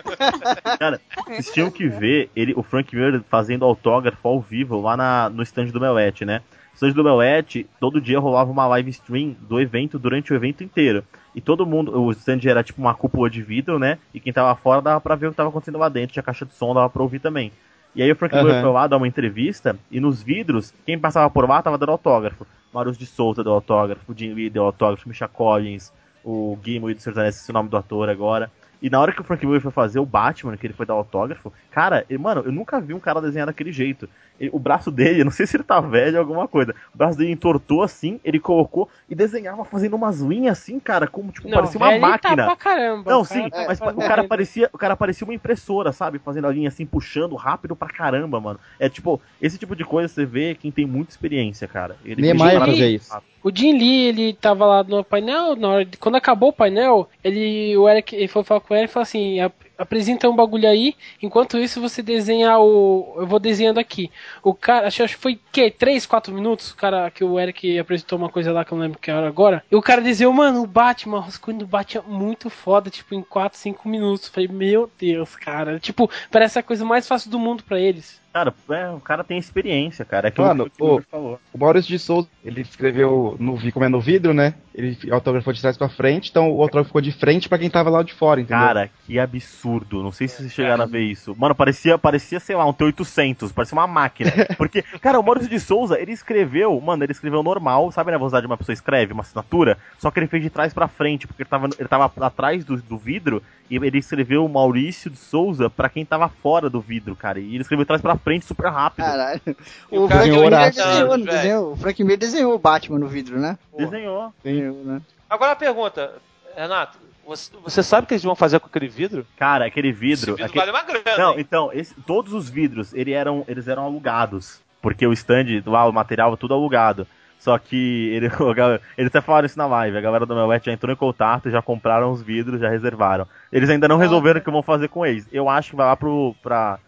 Cara, 0.78 1.00
vocês 1.28 1.52
tinham 1.54 1.72
que 1.72 1.88
ver 1.88 2.30
ele, 2.36 2.54
o 2.58 2.62
Frank 2.62 2.94
Miller 2.94 3.24
fazendo 3.30 3.64
autógrafo 3.64 4.28
ao 4.28 4.42
vivo 4.42 4.82
lá 4.82 4.98
na, 4.98 5.30
no 5.30 5.44
stand 5.44 5.68
do 5.68 5.80
Melete, 5.80 6.26
né? 6.26 6.42
Stand 6.76 6.92
do 6.92 7.04
Melete, 7.04 7.68
todo 7.80 8.02
dia 8.02 8.20
rolava 8.20 8.52
uma 8.52 8.68
live 8.68 8.90
stream 8.90 9.36
do 9.42 9.60
evento 9.60 10.00
durante 10.00 10.34
o 10.34 10.36
evento 10.36 10.64
inteiro. 10.64 11.04
E 11.36 11.42
todo 11.42 11.66
mundo, 11.66 12.00
o 12.00 12.12
stand 12.12 12.40
era 12.46 12.64
tipo 12.64 12.82
uma 12.82 12.94
cúpula 12.94 13.30
de 13.30 13.42
vidro, 13.42 13.80
né? 13.80 13.98
E 14.14 14.20
quem 14.20 14.34
tava 14.34 14.56
fora 14.56 14.82
dava 14.82 15.02
pra 15.02 15.16
ver 15.16 15.28
o 15.28 15.32
que 15.32 15.38
tava 15.38 15.50
acontecendo 15.50 15.78
lá 15.78 15.90
dentro, 15.90 16.14
tinha 16.14 16.24
caixa 16.24 16.46
de 16.46 16.54
som, 16.54 16.74
dava 16.74 16.90
pra 16.90 17.02
ouvir 17.02 17.20
também. 17.20 17.52
E 17.96 18.02
aí 18.02 18.12
o 18.12 18.16
Frank 18.16 18.36
Miller 18.36 18.54
Aham. 18.54 18.62
foi 18.62 18.72
lá 18.72 18.88
dar 18.88 18.98
uma 18.98 19.08
entrevista, 19.08 19.78
e 19.92 20.00
nos 20.00 20.22
vidros, 20.22 20.74
quem 20.86 20.98
passava 20.98 21.30
por 21.30 21.48
lá 21.48 21.62
tava 21.62 21.78
dando 21.78 21.92
autógrafo. 21.92 22.46
Marius 22.74 22.98
de 22.98 23.06
Souza 23.06 23.44
deu 23.44 23.54
autógrafo, 23.54 24.12
o 24.12 24.18
Jim 24.18 24.34
Lee 24.34 24.50
deu 24.50 24.64
autógrafo, 24.64 25.08
Misha 25.08 25.28
Collins, 25.28 25.92
o 26.24 26.58
Gimli 26.64 26.96
do 26.96 27.02
Sertanejo, 27.02 27.38
esse 27.38 27.52
é 27.52 27.52
o 27.52 27.54
nome 27.54 27.70
do 27.70 27.78
ator 27.78 28.10
agora. 28.10 28.52
E 28.84 28.90
na 28.90 29.00
hora 29.00 29.14
que 29.14 29.22
o 29.22 29.24
Frank 29.24 29.46
Miller 29.46 29.62
foi 29.62 29.72
fazer 29.72 29.98
o 30.00 30.06
Batman, 30.06 30.58
que 30.58 30.68
ele 30.68 30.74
foi 30.74 30.86
dar 30.86 30.94
autógrafo, 30.94 31.54
cara, 31.72 32.06
ele- 32.10 32.20
mano, 32.22 32.42
eu 32.46 32.52
nunca 32.52 32.82
vi 32.82 32.94
um 32.94 33.00
cara 33.00 33.22
desenhar 33.22 33.48
daquele 33.48 33.72
jeito. 33.72 34.10
Ele- 34.38 34.50
o 34.52 34.60
braço 34.60 34.92
dele, 34.92 35.24
não 35.24 35.32
sei 35.32 35.48
se 35.48 35.56
ele 35.56 35.64
tá 35.64 35.80
velho 35.80 36.16
ou 36.16 36.20
alguma 36.20 36.50
coisa, 36.50 36.76
o 36.94 36.98
braço 36.98 37.18
dele 37.18 37.32
entortou 37.32 37.82
assim, 37.82 38.20
ele 38.26 38.42
colocou 38.42 38.90
e 39.10 39.16
desenhava 39.16 39.64
fazendo 39.64 39.96
umas 39.96 40.20
linhas 40.20 40.60
assim, 40.60 40.82
cara, 40.82 41.08
como 41.08 41.32
tipo, 41.32 41.48
Não, 41.48 41.56
parecia 41.56 41.80
uma 41.80 41.92
ele 41.94 42.00
máquina. 42.02 42.36
Tá 42.36 42.46
pra 42.48 42.56
caramba. 42.58 43.10
Não, 43.10 43.22
o 43.22 43.26
cara 43.26 43.42
sim, 43.44 43.50
tá 43.50 43.66
mas 43.70 43.80
fazendo 43.80 44.04
o 44.04 44.08
cara 44.08 44.24
parecia, 44.26 44.70
o 44.74 44.78
cara 44.78 44.98
parecia 44.98 45.26
uma 45.26 45.34
impressora, 45.34 45.94
sabe? 45.94 46.20
Fazendo 46.20 46.48
a 46.48 46.52
linha 46.52 46.68
assim, 46.68 46.86
puxando 46.86 47.36
rápido 47.38 47.78
pra 47.78 47.88
caramba, 47.88 48.42
mano. 48.42 48.60
É 48.78 48.90
tipo, 48.90 49.22
esse 49.42 49.58
tipo 49.58 49.78
de 49.78 49.86
coisa 49.86 50.14
você 50.14 50.26
vê 50.26 50.56
quem 50.56 50.72
tem 50.72 50.86
muita 50.86 51.12
experiência, 51.12 51.70
cara. 51.70 51.96
Ele 52.04 52.22
Niemeyer 52.22 52.54
parada 52.56 52.72
fazia 52.72 52.90
isso. 52.90 53.14
rápido. 53.14 53.33
O 53.44 53.52
Jim 53.54 53.74
Lee, 53.78 54.08
ele 54.08 54.34
tava 54.34 54.66
lá 54.66 54.84
no 54.84 55.04
painel, 55.04 55.56
na 55.56 55.70
hora 55.70 55.86
de, 55.86 55.98
quando 55.98 56.16
acabou 56.16 56.50
o 56.50 56.54
painel, 56.54 57.10
ele, 57.24 57.76
o 57.78 57.90
Eric, 57.90 58.16
ele 58.16 58.28
foi 58.28 58.44
falar 58.44 58.62
com 58.62 58.74
Eric 58.74 58.90
e 58.90 58.94
falou 58.94 59.04
assim, 59.04 59.40
"Ap- 59.42 59.54
apresenta 59.78 60.30
um 60.30 60.36
bagulho 60.36 60.68
aí, 60.68 60.96
enquanto 61.22 61.58
isso 61.58 61.82
você 61.82 62.02
desenha 62.02 62.58
o, 62.60 63.14
eu 63.18 63.28
vou 63.28 63.40
desenhando 63.40 63.80
aqui. 63.80 64.12
O 64.44 64.54
cara, 64.54 64.88
acho, 64.88 65.04
acho 65.04 65.16
que 65.16 65.22
foi, 65.22 65.40
que, 65.52 65.70
3, 65.72 66.06
4 66.06 66.34
minutos, 66.34 66.72
o 66.72 66.76
cara, 66.76 67.10
que 67.12 67.24
o 67.24 67.40
Eric 67.40 67.78
apresentou 67.80 68.18
uma 68.18 68.30
coisa 68.30 68.52
lá 68.52 68.64
que 68.64 68.72
eu 68.72 68.78
não 68.78 68.84
lembro 68.86 69.00
que 69.00 69.10
era 69.12 69.28
agora, 69.28 69.64
e 69.72 69.76
o 69.76 69.82
cara 69.82 70.02
desenhou, 70.02 70.34
mano, 70.34 70.62
o 70.64 70.68
Batman, 70.68 71.18
o 71.18 71.22
rascunho 71.22 71.60
do 71.60 71.68
Batman 71.68 72.04
é 72.08 72.12
muito 72.12 72.50
foda, 72.50 72.90
tipo, 72.90 73.16
em 73.16 73.22
4, 73.22 73.58
5 73.58 73.88
minutos. 73.90 74.28
Falei, 74.28 74.48
meu 74.48 74.90
Deus, 75.00 75.36
cara, 75.36 75.80
tipo, 75.80 76.10
parece 76.32 76.60
a 76.60 76.64
coisa 76.64 76.86
mais 76.86 77.08
fácil 77.08 77.30
do 77.32 77.40
mundo 77.40 77.64
pra 77.64 77.80
eles. 77.80 78.22
Cara, 78.34 78.52
é, 78.72 78.90
o 78.90 79.00
cara 79.00 79.24
tem 79.24 79.38
experiência, 79.38 80.04
cara. 80.04 80.28
É 80.30 80.32
que 80.32 80.42
Mano, 80.42 80.68
o 80.80 80.84
o 80.86 80.96
o- 80.98 81.02
falou. 81.04 81.40
O 81.54 81.58
Maurício 81.60 81.88
de 81.92 82.00
Souza, 82.00 82.28
ele 82.44 82.62
escreveu 82.62 83.36
no, 83.40 83.56
vi- 83.56 83.72
como 83.72 83.86
é 83.86 83.90
no 83.90 84.02
vidro, 84.02 84.34
né? 84.34 84.56
Ele 84.76 84.98
autografou 85.12 85.54
de 85.54 85.62
trás 85.62 85.78
pra 85.78 85.88
frente, 85.88 86.32
então 86.32 86.52
o 86.52 86.62
autógrafo 86.62 86.88
ficou 86.88 87.02
de 87.02 87.12
frente 87.12 87.48
pra 87.48 87.60
quem 87.60 87.70
tava 87.70 87.92
lá 87.92 88.02
de 88.02 88.14
fora, 88.14 88.42
entendeu? 88.42 88.66
Cara, 88.66 88.90
que 89.06 89.20
absurdo. 89.20 90.02
Não 90.02 90.12
sei 90.12 90.28
se 90.28 90.38
vocês 90.38 90.52
chegaram 90.52 90.84
a 90.84 90.88
ver 90.88 91.02
isso. 91.02 91.36
Mano, 91.38 91.54
parecia, 91.54 91.98
parecia, 91.98 92.40
sei 92.40 92.56
lá, 92.56 92.66
um 92.66 92.74
T800. 92.74 93.54
Parecia 93.54 93.78
uma 93.78 93.86
máquina. 93.86 94.32
Porque, 94.58 94.82
cara, 95.00 95.20
o 95.20 95.24
Maurício 95.24 95.50
de 95.50 95.60
Souza, 95.60 96.00
ele 96.00 96.12
escreveu, 96.12 96.80
mano, 96.82 97.04
ele 97.04 97.12
escreveu 97.12 97.44
normal. 97.44 97.92
Sabe 97.92 98.12
a 98.12 98.18
velocidade 98.18 98.48
de 98.48 98.52
uma 98.52 98.58
pessoa 98.58 98.74
escreve, 98.74 99.14
uma 99.14 99.22
assinatura? 99.22 99.78
Só 100.00 100.10
que 100.10 100.20
ele 100.20 100.28
fez 100.28 100.42
de 100.42 100.50
trás 100.50 100.74
pra 100.74 100.88
frente, 100.88 101.28
porque 101.28 101.44
ele 101.44 101.50
tava, 101.50 101.70
ele 101.78 101.88
tava 101.88 102.12
atrás 102.26 102.66
do, 102.66 102.78
do 102.78 102.98
vidro 102.98 103.44
e 103.70 103.76
ele 103.76 103.98
escreveu 103.98 104.48
Maurício 104.48 105.10
de 105.10 105.18
Souza 105.18 105.70
pra 105.70 105.90
quem 105.90 106.06
tava 106.06 106.30
fora 106.30 106.70
do 106.70 106.82
vidro, 106.82 107.16
cara. 107.16 107.40
E 107.40 107.56
ele 107.56 107.62
escreveu 107.62 107.84
de 107.84 107.88
trás 107.88 108.02
pra 108.02 108.18
frente 108.18 108.46
super 108.46 108.70
rápido. 108.70 109.06
Caralho. 109.06 109.42
O 109.90 110.06
o 110.06 110.08
cara 110.08 110.22
Frank 110.22 110.40
Miller 110.40 110.72
desenhou, 110.72 111.18
desenhou? 111.18 111.72
O 111.72 111.76
Frank 111.76 112.04
Miller 112.04 112.20
desenhou 112.20 112.56
o 112.56 112.60
Batman 112.60 113.00
no 113.00 113.08
vidro, 113.08 113.40
né? 113.40 113.58
Desenhou. 113.78 114.34
Né? 114.72 115.02
Agora 115.30 115.52
a 115.52 115.56
pergunta, 115.56 116.14
Renato, 116.56 116.98
você, 117.26 117.52
você 117.64 117.82
sabe 117.84 118.06
o 118.06 118.08
que 118.08 118.14
eles 118.14 118.24
vão 118.24 118.36
fazer 118.36 118.60
com 118.60 118.68
aquele 118.68 118.88
vidro? 118.88 119.26
Cara, 119.38 119.66
aquele 119.66 119.92
vidro. 119.92 120.34
Esse 120.34 120.44
vidro 120.44 120.46
aquele- 120.46 120.60
vale 120.66 120.72
uma 120.72 120.84
grana. 120.84 121.18
Não, 121.18 121.32
hein? 121.34 121.40
então, 121.40 121.70
esse- 121.74 121.96
todos 122.06 122.34
os 122.34 122.50
vidros, 122.50 122.94
ele 122.94 123.12
eram, 123.12 123.44
eles 123.48 123.68
eram 123.68 123.84
alugados. 123.84 124.62
Porque 124.82 125.08
o 125.08 125.14
stand, 125.14 125.64
lá, 125.66 125.86
o 125.88 125.94
material, 125.94 126.36
tudo 126.36 126.54
alugado. 126.54 127.08
Só 127.40 127.58
que 127.58 128.10
ele, 128.14 128.28
eles 128.98 129.08
até 129.08 129.22
falaram 129.22 129.46
isso 129.46 129.58
na 129.58 129.66
live. 129.66 129.98
A 129.98 130.02
galera 130.02 130.26
do 130.26 130.36
Melwet 130.36 130.66
já 130.66 130.72
entrou 130.74 130.92
em 130.94 130.98
contato, 130.98 131.50
já 131.50 131.62
compraram 131.62 132.12
os 132.12 132.22
vidros, 132.22 132.60
já 132.62 132.70
reservaram. 132.70 133.28
Eles 133.52 133.70
ainda 133.70 133.88
não 133.88 133.98
resolveram 133.98 134.40
o 134.40 134.44
que 134.44 134.52
vão 134.52 134.62
fazer 134.64 134.88
com 134.90 135.06
eles. 135.06 135.28
Eu 135.32 135.50
acho 135.50 135.72
que 135.72 135.76
vai 135.76 135.86
lá 135.86 135.96
pro, 135.96 136.36
pra, 136.44 136.80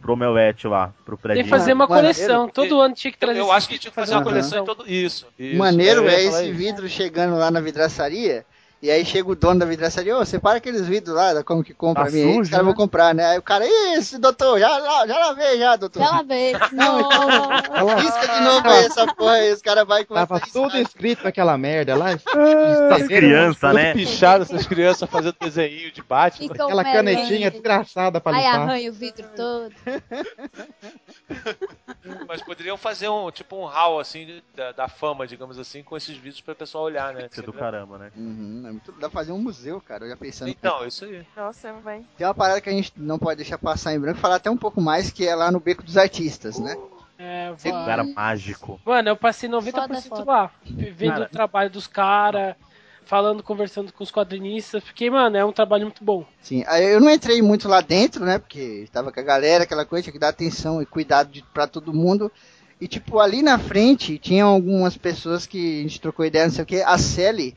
pro 0.00 0.16
Melwet 0.16 0.66
lá, 0.66 0.92
pro 1.04 1.16
prédio. 1.18 1.42
Tem 1.42 1.44
que 1.44 1.50
fazer 1.50 1.72
uma 1.72 1.86
coleção, 1.86 2.44
ele- 2.44 2.52
todo 2.52 2.80
ano 2.80 2.94
tinha 2.94 3.10
que 3.12 3.18
trazer 3.18 3.40
eu 3.40 3.52
acho 3.52 3.68
que 3.68 3.78
tinha 3.78 3.90
que 3.90 3.94
pra 3.94 4.04
fazer 4.04 4.14
uma 4.16 4.22
coleção 4.24 4.62
em 4.62 4.66
todo 4.66 4.84
isso. 4.90 5.26
isso. 5.38 5.56
Maneiro 5.58 6.08
é 6.08 6.22
esse 6.22 6.44
isso. 6.46 6.54
vidro 6.54 6.88
chegando 6.88 7.36
lá 7.36 7.50
na 7.50 7.60
vidraçaria. 7.60 8.44
E 8.80 8.92
aí 8.92 9.04
chega 9.04 9.28
o 9.28 9.34
dono 9.34 9.58
da 9.58 9.66
vidraçaria, 9.66 10.16
ô, 10.16 10.24
separa 10.24 10.58
aqueles 10.58 10.86
vidros 10.86 11.16
lá, 11.16 11.34
da 11.34 11.42
como 11.42 11.64
que 11.64 11.74
compra 11.74 12.04
Tá 12.04 12.10
pra 12.10 12.16
mim 12.16 12.22
aí, 12.32 12.40
os 12.40 12.48
caras 12.48 12.64
né? 12.64 12.72
vão 12.72 12.74
comprar, 12.80 13.12
né? 13.12 13.26
Aí 13.26 13.38
o 13.38 13.42
cara, 13.42 13.66
isso, 13.96 14.20
doutor, 14.20 14.60
já, 14.60 14.68
já, 15.04 15.18
lavei 15.18 15.58
já, 15.58 15.74
doutor. 15.74 16.00
Já 16.00 16.10
lavei. 16.10 16.52
Não. 16.72 17.08
Risca 17.96 18.28
de 18.28 18.40
novo 18.40 18.68
aí 18.68 18.84
essa 18.84 19.06
porra 19.14 19.32
aí, 19.32 19.52
os 19.52 19.60
caras 19.62 19.84
vai 19.86 20.04
com 20.04 20.14
Tava 20.14 20.38
tudo 20.40 20.76
escrito 20.78 21.24
naquela 21.24 21.58
merda 21.58 21.96
lá. 21.96 22.10
As 22.94 23.06
crianças, 23.06 23.74
né? 23.74 23.94
Pichado 23.98 24.44
essas 24.44 24.66
crianças 24.66 25.10
fazendo 25.10 25.34
desenho 25.40 25.90
de. 25.90 26.00
Ficou 26.00 26.66
Aquela 26.66 26.84
canetinha 26.84 27.50
desgraçada 27.50 28.20
pra 28.20 28.32
Aí 28.36 28.44
limpar. 28.44 28.60
arranha 28.60 28.90
o 28.90 28.92
vidro 28.92 29.26
todo. 29.36 29.74
Mas 32.26 32.42
poderiam 32.42 32.76
fazer 32.76 33.08
um 33.08 33.30
tipo 33.30 33.56
um 33.56 33.64
hall 33.64 34.00
assim 34.00 34.40
da, 34.54 34.72
da 34.72 34.88
fama, 34.88 35.26
digamos 35.26 35.58
assim, 35.58 35.82
com 35.82 35.96
esses 35.96 36.16
vídeos 36.16 36.40
para 36.40 36.52
o 36.52 36.56
pessoal 36.56 36.84
olhar, 36.84 37.12
né? 37.12 37.28
Isso 37.30 37.40
é 37.40 37.42
do 37.42 37.52
caramba, 37.52 37.98
né? 37.98 38.10
Uhum, 38.16 38.67
é 38.68 38.72
muito, 38.72 38.92
dá 38.92 39.00
pra 39.00 39.10
fazer 39.10 39.32
um 39.32 39.38
museu, 39.38 39.80
cara, 39.80 40.04
eu 40.04 40.10
já 40.10 40.16
pensando. 40.16 40.50
Então, 40.50 40.86
isso 40.86 41.04
aí. 41.04 41.26
Nossa, 41.36 41.72
vai. 41.74 42.04
Tem 42.16 42.26
uma 42.26 42.34
parada 42.34 42.60
que 42.60 42.68
a 42.68 42.72
gente 42.72 42.92
não 42.96 43.18
pode 43.18 43.36
deixar 43.36 43.58
passar 43.58 43.94
em 43.94 43.98
branco, 43.98 44.20
falar 44.20 44.36
até 44.36 44.50
um 44.50 44.56
pouco 44.56 44.80
mais, 44.80 45.10
que 45.10 45.26
é 45.26 45.34
lá 45.34 45.50
no 45.50 45.60
Beco 45.60 45.82
dos 45.82 45.96
Artistas, 45.96 46.58
né? 46.58 46.76
É, 47.18 47.52
Esse 47.52 47.70
vai. 47.70 47.80
lugar 47.80 48.04
mágico. 48.04 48.80
Mano, 48.84 49.08
eu 49.08 49.16
passei 49.16 49.48
90% 49.48 50.08
Foda, 50.08 50.24
lá, 50.24 50.52
vendo 50.64 51.12
Cara. 51.12 51.24
o 51.24 51.28
trabalho 51.28 51.70
dos 51.70 51.86
caras, 51.86 52.54
falando, 53.04 53.42
conversando 53.42 53.92
com 53.92 54.04
os 54.04 54.12
quadrinistas, 54.12 54.84
porque, 54.84 55.10
mano, 55.10 55.36
é 55.36 55.44
um 55.44 55.50
trabalho 55.50 55.84
muito 55.84 56.04
bom. 56.04 56.24
Sim, 56.40 56.62
aí 56.68 56.92
eu 56.92 57.00
não 57.00 57.10
entrei 57.10 57.42
muito 57.42 57.66
lá 57.66 57.80
dentro, 57.80 58.24
né? 58.24 58.38
Porque 58.38 58.86
tava 58.92 59.10
com 59.10 59.18
a 59.18 59.22
galera, 59.22 59.64
aquela 59.64 59.84
coisa, 59.84 60.04
tinha 60.04 60.12
que 60.12 60.18
dar 60.18 60.28
atenção 60.28 60.80
e 60.80 60.86
cuidado 60.86 61.30
de, 61.30 61.42
pra 61.42 61.66
todo 61.66 61.92
mundo. 61.92 62.30
E, 62.80 62.86
tipo, 62.86 63.18
ali 63.18 63.42
na 63.42 63.58
frente 63.58 64.18
tinha 64.18 64.44
algumas 64.44 64.96
pessoas 64.96 65.46
que 65.46 65.80
a 65.80 65.82
gente 65.82 66.00
trocou 66.00 66.24
ideia, 66.24 66.44
não 66.44 66.52
sei 66.52 66.62
o 66.62 66.66
que. 66.66 66.82
A 66.82 66.96
Sally 66.96 67.56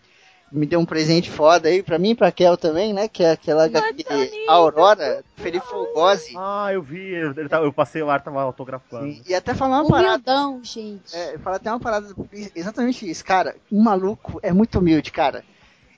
me 0.52 0.66
deu 0.66 0.80
um 0.80 0.86
presente 0.86 1.30
foda 1.30 1.70
aí, 1.70 1.82
pra 1.82 1.98
mim 1.98 2.10
e 2.12 2.16
pra 2.16 2.32
Kel 2.32 2.58
também, 2.58 2.94
né? 2.94 3.08
Que 3.08 3.24
é 3.24 3.32
aquela 3.32 3.64
HQ 3.66 4.06
Aurora, 4.48 5.24
Felipe 5.38 5.66
Fogosi. 5.66 6.34
Ah, 6.38 6.70
eu 6.74 6.82
vi. 6.82 7.14
Eu, 7.14 7.32
ele 7.32 7.48
tava- 7.50 7.66
eu 7.66 7.74
passei 7.74 8.04
lá, 8.04 8.20
tava 8.20 8.42
autografando. 8.42 9.12
Sim, 9.12 9.22
E 9.28 9.34
até 9.34 9.54
falar 9.54 9.82
uma 9.82 9.90
parada. 9.90 10.14
Humildão, 10.32 10.60
gente. 10.64 11.16
É, 11.16 11.38
falar 11.38 11.56
até 11.58 11.70
uma 11.72 11.80
parada 11.80 12.08
exatamente 12.56 13.10
isso, 13.10 13.24
cara. 13.24 13.56
Um 13.72 13.82
maluco 13.82 14.40
é 14.44 14.52
muito 14.52 14.80
humilde, 14.80 15.12
cara. 15.12 15.44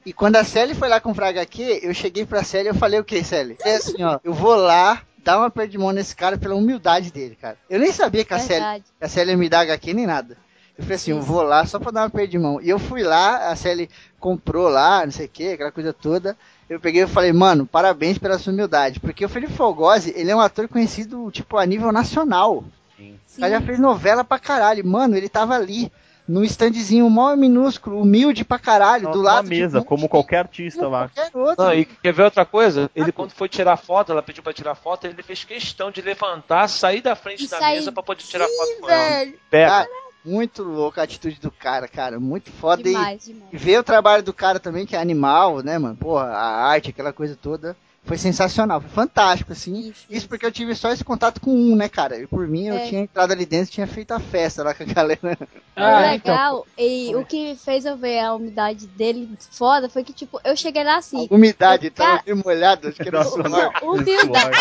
E 0.06 0.12
quando 0.12 0.36
a 0.36 0.44
Sally 0.44 0.76
foi 0.76 0.90
lá 0.90 1.00
comprar 1.00 1.30
HQ, 1.30 1.80
eu 1.82 1.94
cheguei 1.94 2.26
pra 2.26 2.44
Sally 2.44 2.66
e 2.66 2.68
eu 2.68 2.76
falei 2.76 3.00
o 3.00 3.04
que, 3.06 3.24
Sally? 3.24 3.58
É 3.64 3.76
assim, 3.78 4.04
ó, 4.04 4.20
eu 4.24 4.34
vou 4.34 4.54
lá 4.56 5.02
dar 5.18 5.38
uma 5.38 5.50
perda 5.50 5.72
de 5.72 5.78
mão 5.78 5.94
nesse 5.94 6.14
cara 6.14 6.38
pela 6.38 6.54
humildade 6.56 7.10
dele, 7.10 7.38
cara. 7.42 7.58
Eu 7.70 7.80
nem 7.80 7.92
sabia 7.94 8.26
que 8.26 8.34
a 8.34 8.38
que 8.40 8.54
a 9.00 9.08
Sally 9.08 9.32
ia 9.32 9.38
me 9.38 9.48
dar 9.48 9.62
HQ 9.62 9.94
nem 9.94 10.06
nada. 10.06 10.38
Eu 10.78 10.84
falei 10.84 10.96
assim, 10.96 11.12
eu 11.12 11.22
vou 11.22 11.44
lá 11.44 11.66
só 11.66 11.80
pra 11.80 11.92
dar 11.92 12.02
uma 12.04 12.10
perda 12.10 12.28
de 12.30 12.40
mão. 12.40 12.60
E 12.62 12.70
eu 12.70 12.80
fui 12.80 13.04
lá, 13.04 13.50
a 13.52 13.56
Sally 13.56 13.90
comprou 14.20 14.68
lá, 14.70 15.06
não 15.06 15.12
sei 15.12 15.28
o 15.28 15.30
que, 15.30 15.50
aquela 15.50 15.72
coisa 15.72 15.94
toda. 15.94 16.36
Eu 16.70 16.80
peguei 16.80 17.04
e 17.04 17.08
falei, 17.08 17.32
mano, 17.32 17.66
parabéns 17.68 18.18
pela 18.18 18.40
sua 18.40 18.52
humildade. 18.52 19.00
Porque 19.00 19.24
o 19.24 19.30
Felipe 19.30 19.54
Fogosi, 19.54 20.12
ele 20.16 20.32
é 20.32 20.36
um 20.36 20.40
ator 20.42 20.68
conhecido, 20.68 21.30
tipo, 21.32 21.58
a 21.58 21.66
nível 21.66 21.92
nacional. 21.92 22.64
O 23.00 23.40
cara 23.40 23.52
já 23.52 23.62
fez 23.62 23.78
novela 23.80 24.24
pra 24.24 24.40
caralho. 24.40 24.84
Mano, 24.86 25.16
ele 25.16 25.30
tava 25.30 25.54
ali, 25.56 25.92
num 26.28 26.44
standzinho 26.44 27.08
mó 27.10 27.36
minúsculo, 27.36 28.02
humilde 28.02 28.44
pra 28.44 28.58
caralho, 28.58 29.12
do 29.12 29.22
lado 29.22 29.38
uma 29.38 29.44
de 29.44 29.50
mesa, 29.50 29.80
um 29.80 29.84
como 29.84 30.08
qualquer 30.10 30.38
artista 30.40 30.88
lá. 30.88 31.10
qualquer 31.10 31.38
outro. 31.38 31.66
Não, 31.66 31.74
e 31.74 31.86
quer 31.86 32.14
ver 32.14 32.24
outra 32.24 32.46
coisa? 32.46 32.90
Ele, 32.96 33.12
quando 33.12 33.32
foi 33.32 33.48
tirar 33.50 33.78
foto, 33.78 34.12
ela 34.12 34.24
pediu 34.24 34.42
pra 34.42 34.54
tirar 34.54 34.74
foto, 34.74 35.06
ele 35.06 35.22
fez 35.22 35.44
questão 35.44 35.92
de 35.92 36.02
levantar, 36.02 36.68
sair 36.68 37.02
da 37.02 37.16
frente 37.16 37.44
E 37.44 37.48
da 37.48 37.60
sair- 37.60 37.76
mesa 37.76 37.92
pra 37.92 38.02
poder 38.02 38.24
tirar 38.24 38.48
Sim, 38.48 38.58
foto 38.58 38.80
com 38.82 38.90
ela. 38.90 39.10
velho. 39.10 39.40
Pega. 39.52 39.70
Cara, 39.70 39.88
muito 40.26 40.64
louco 40.64 41.00
a 41.00 41.04
atitude 41.04 41.40
do 41.40 41.52
cara, 41.52 41.88
cara. 41.88 42.20
Muito 42.20 42.52
foda. 42.52 42.82
E- 42.82 42.86
Demais, 42.86 43.26
demais. 43.26 43.50
E 43.54 43.58
ver 43.58 43.80
o 43.80 43.84
trabalho 43.84 44.24
do 44.24 44.34
cara 44.34 44.60
também, 44.60 44.86
que 44.86 44.96
é 44.96 45.00
animal, 45.00 45.62
né, 45.62 45.78
mano? 45.78 45.96
Porra, 45.96 46.26
a 46.26 46.66
arte, 46.68 46.90
aquela 46.90 47.14
coisa 47.14 47.36
toda. 47.42 47.76
Foi 48.06 48.18
sensacional, 48.18 48.82
foi 48.82 48.90
fantástico, 48.90 49.54
assim. 49.54 49.80
Isso, 49.90 50.06
Isso 50.10 50.28
porque 50.28 50.46
eu 50.46 50.52
tive 50.52 50.76
só 50.76 50.92
esse 50.92 51.06
contato 51.06 51.40
com 51.40 51.52
um, 51.56 51.74
né, 51.74 51.88
cara? 51.88 52.20
E 52.20 52.28
por 52.28 52.46
mim, 52.46 52.68
eu 52.68 52.76
É. 52.76 52.86
tinha 52.90 53.00
entrado 53.00 53.32
ali 53.32 53.46
dentro 53.46 53.70
e 53.70 53.76
tinha 53.76 53.88
feito 53.88 54.12
a 54.12 54.20
festa 54.20 54.62
lá 54.62 54.74
com 54.74 54.84
a 54.84 54.86
galera. 54.86 55.20
Ah, 55.76 55.98
o 55.98 56.02
legal, 56.12 56.68
e 56.78 57.16
o 57.16 57.26
que 57.26 57.56
fez 57.56 57.84
eu 57.86 57.98
ver 57.98 58.20
a 58.20 58.36
umidade 58.36 58.86
dele 58.88 59.28
foda 59.52 59.90
foi 59.90 60.04
que, 60.04 60.14
tipo, 60.14 60.40
eu 60.44 60.56
cheguei 60.56 60.84
lá 60.84 60.98
assim. 60.98 61.28
Umidade, 61.32 61.88
o 61.88 61.92
tava 61.92 62.18
ca- 62.18 62.24
meio 62.28 62.44
molhado, 62.46 62.90
acho 62.90 62.98
que 63.02 63.08
era 63.08 63.18
Nossa, 63.24 63.32
suor. 63.32 63.50
Não, 63.50 63.72
humildade. 63.82 64.58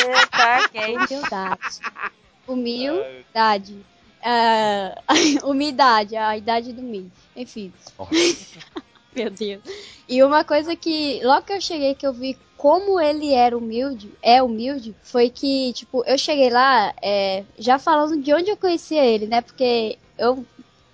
É, 4.23 4.95
umidade, 5.45 6.17
a 6.17 6.37
idade 6.37 6.73
do 6.73 6.83
milho. 6.83 7.11
Enfim. 7.37 7.73
Meu 9.15 9.31
Deus. 9.31 9.63
E 10.09 10.23
uma 10.23 10.43
coisa 10.45 10.75
que, 10.75 11.21
logo 11.23 11.43
que 11.43 11.53
eu 11.53 11.61
cheguei, 11.61 11.95
que 11.95 12.07
eu 12.07 12.13
vi 12.13 12.39
como 12.57 13.01
ele 13.01 13.35
era 13.35 13.59
humilde, 13.59 14.11
é 14.23 14.43
humilde, 14.43 14.95
foi 15.03 15.29
que, 15.29 15.73
tipo, 15.73 16.05
eu 16.07 16.17
cheguei 16.17 16.49
lá, 16.49 16.95
é, 17.03 17.45
já 17.59 17.79
falando 17.79 18.23
de 18.23 18.33
onde 18.33 18.51
eu 18.51 18.57
conhecia 18.57 19.05
ele, 19.05 19.27
né? 19.27 19.41
Porque 19.41 19.99
eu 20.17 20.47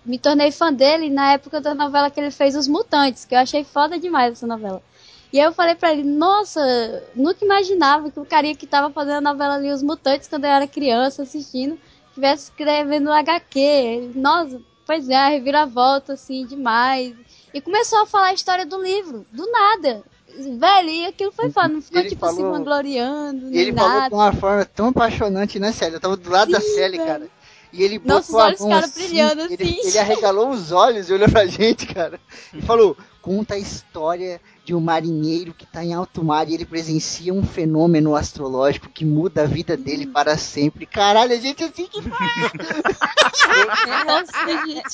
me 0.05 0.19
tornei 0.19 0.51
fã 0.51 0.73
dele 0.73 1.11
na 1.11 1.35
época 1.35 1.61
da 1.61 1.75
novela 1.75 2.11
que 2.11 2.19
ele 2.19 2.31
fez 2.31 2.57
Os 2.57 2.67
Mutantes, 2.67 3.27
que 3.27 3.35
eu 3.35 3.39
achei 3.39 3.63
foda 3.63 3.99
demais 3.99 4.33
essa 4.33 4.47
novela. 4.47 4.83
E 5.31 5.39
aí 5.39 5.45
eu 5.45 5.53
falei 5.53 5.75
pra 5.75 5.93
ele, 5.93 6.03
nossa, 6.03 6.61
nunca 7.15 7.45
imaginava 7.45 8.11
que 8.11 8.19
o 8.19 8.25
carinha 8.25 8.57
que 8.57 8.67
tava 8.67 8.91
fazendo 8.91 9.19
a 9.19 9.33
novela 9.33 9.57
ali, 9.57 9.71
Os 9.71 9.83
Mutantes, 9.83 10.27
quando 10.27 10.45
eu 10.45 10.51
era 10.51 10.67
criança 10.67 11.23
assistindo, 11.23 11.79
estivesse 12.19 12.45
escrevendo 12.51 13.11
HQ. 13.13 14.11
Nossa, 14.15 14.61
pois 14.87 15.09
é, 15.09 15.17
a 15.17 15.29
reviravolta, 15.29 16.15
assim, 16.15 16.45
demais. 16.47 17.15
E 17.55 17.61
começou 17.61 18.01
a 18.03 18.07
falar 18.07 18.27
a 18.29 18.35
história 18.35 18.67
do 18.67 18.81
livro, 18.83 19.25
do 19.33 19.51
nada. 19.51 20.03
Velho, 20.59 20.89
e 20.91 21.07
aquilo 21.07 21.33
foi 21.33 21.51
foda, 21.51 21.69
não 21.69 21.81
ficou 21.81 22.01
Ele 22.01 22.11
tipo 22.11 22.25
assim, 22.27 22.37
falou- 22.37 22.53
vangloriando, 22.53 23.51
E 23.53 23.59
ele 23.59 23.73
falou 23.73 23.89
nada. 23.95 24.09
de 24.09 24.15
uma 24.15 24.33
forma 24.33 24.65
tão 24.67 24.89
apaixonante, 24.89 25.59
né, 25.59 25.73
Célia? 25.73 25.97
Eu 25.97 26.01
tava 26.01 26.17
do 26.17 26.31
lado 26.31 26.51
da 26.53 26.61
Sim, 26.61 26.75
Célia, 26.75 26.99
velho. 26.99 27.07
cara. 27.07 27.29
E 27.73 27.83
ele 27.83 28.01
Nossos 28.05 28.29
botou 28.31 28.41
a 28.41 28.45
olhos 28.47 28.61
ficaram 28.63 28.85
assim, 28.87 29.01
brilhando 29.09 29.43
ele, 29.43 29.55
assim. 29.63 29.89
ele 29.89 29.99
arregalou 29.99 30.51
os 30.51 30.71
olhos 30.73 31.09
e 31.09 31.13
olhou 31.13 31.29
pra 31.31 31.45
gente, 31.49 31.87
cara. 31.87 32.21
E 32.55 32.63
falou, 32.63 32.97
conta 33.21 33.55
a 33.55 33.59
história 33.59 34.41
de 34.69 34.75
um 34.75 34.81
marinheiro 34.81 35.55
que 35.55 35.65
tá 35.65 35.83
em 35.83 35.95
alto 35.95 36.23
mar 36.23 36.47
e 36.47 36.53
ele 36.53 36.67
presencia 36.67 37.33
um 37.33 37.43
fenômeno 37.43 38.15
astrológico 38.15 38.91
que 38.91 39.03
muda 39.03 39.45
a 39.45 39.47
vida 39.47 39.79
dele 39.79 40.07
para 40.07 40.37
sempre. 40.37 40.85
Caralho, 40.85 41.33
a 41.33 41.37
gente 41.39 41.65
assim 41.65 41.87
que. 41.87 42.03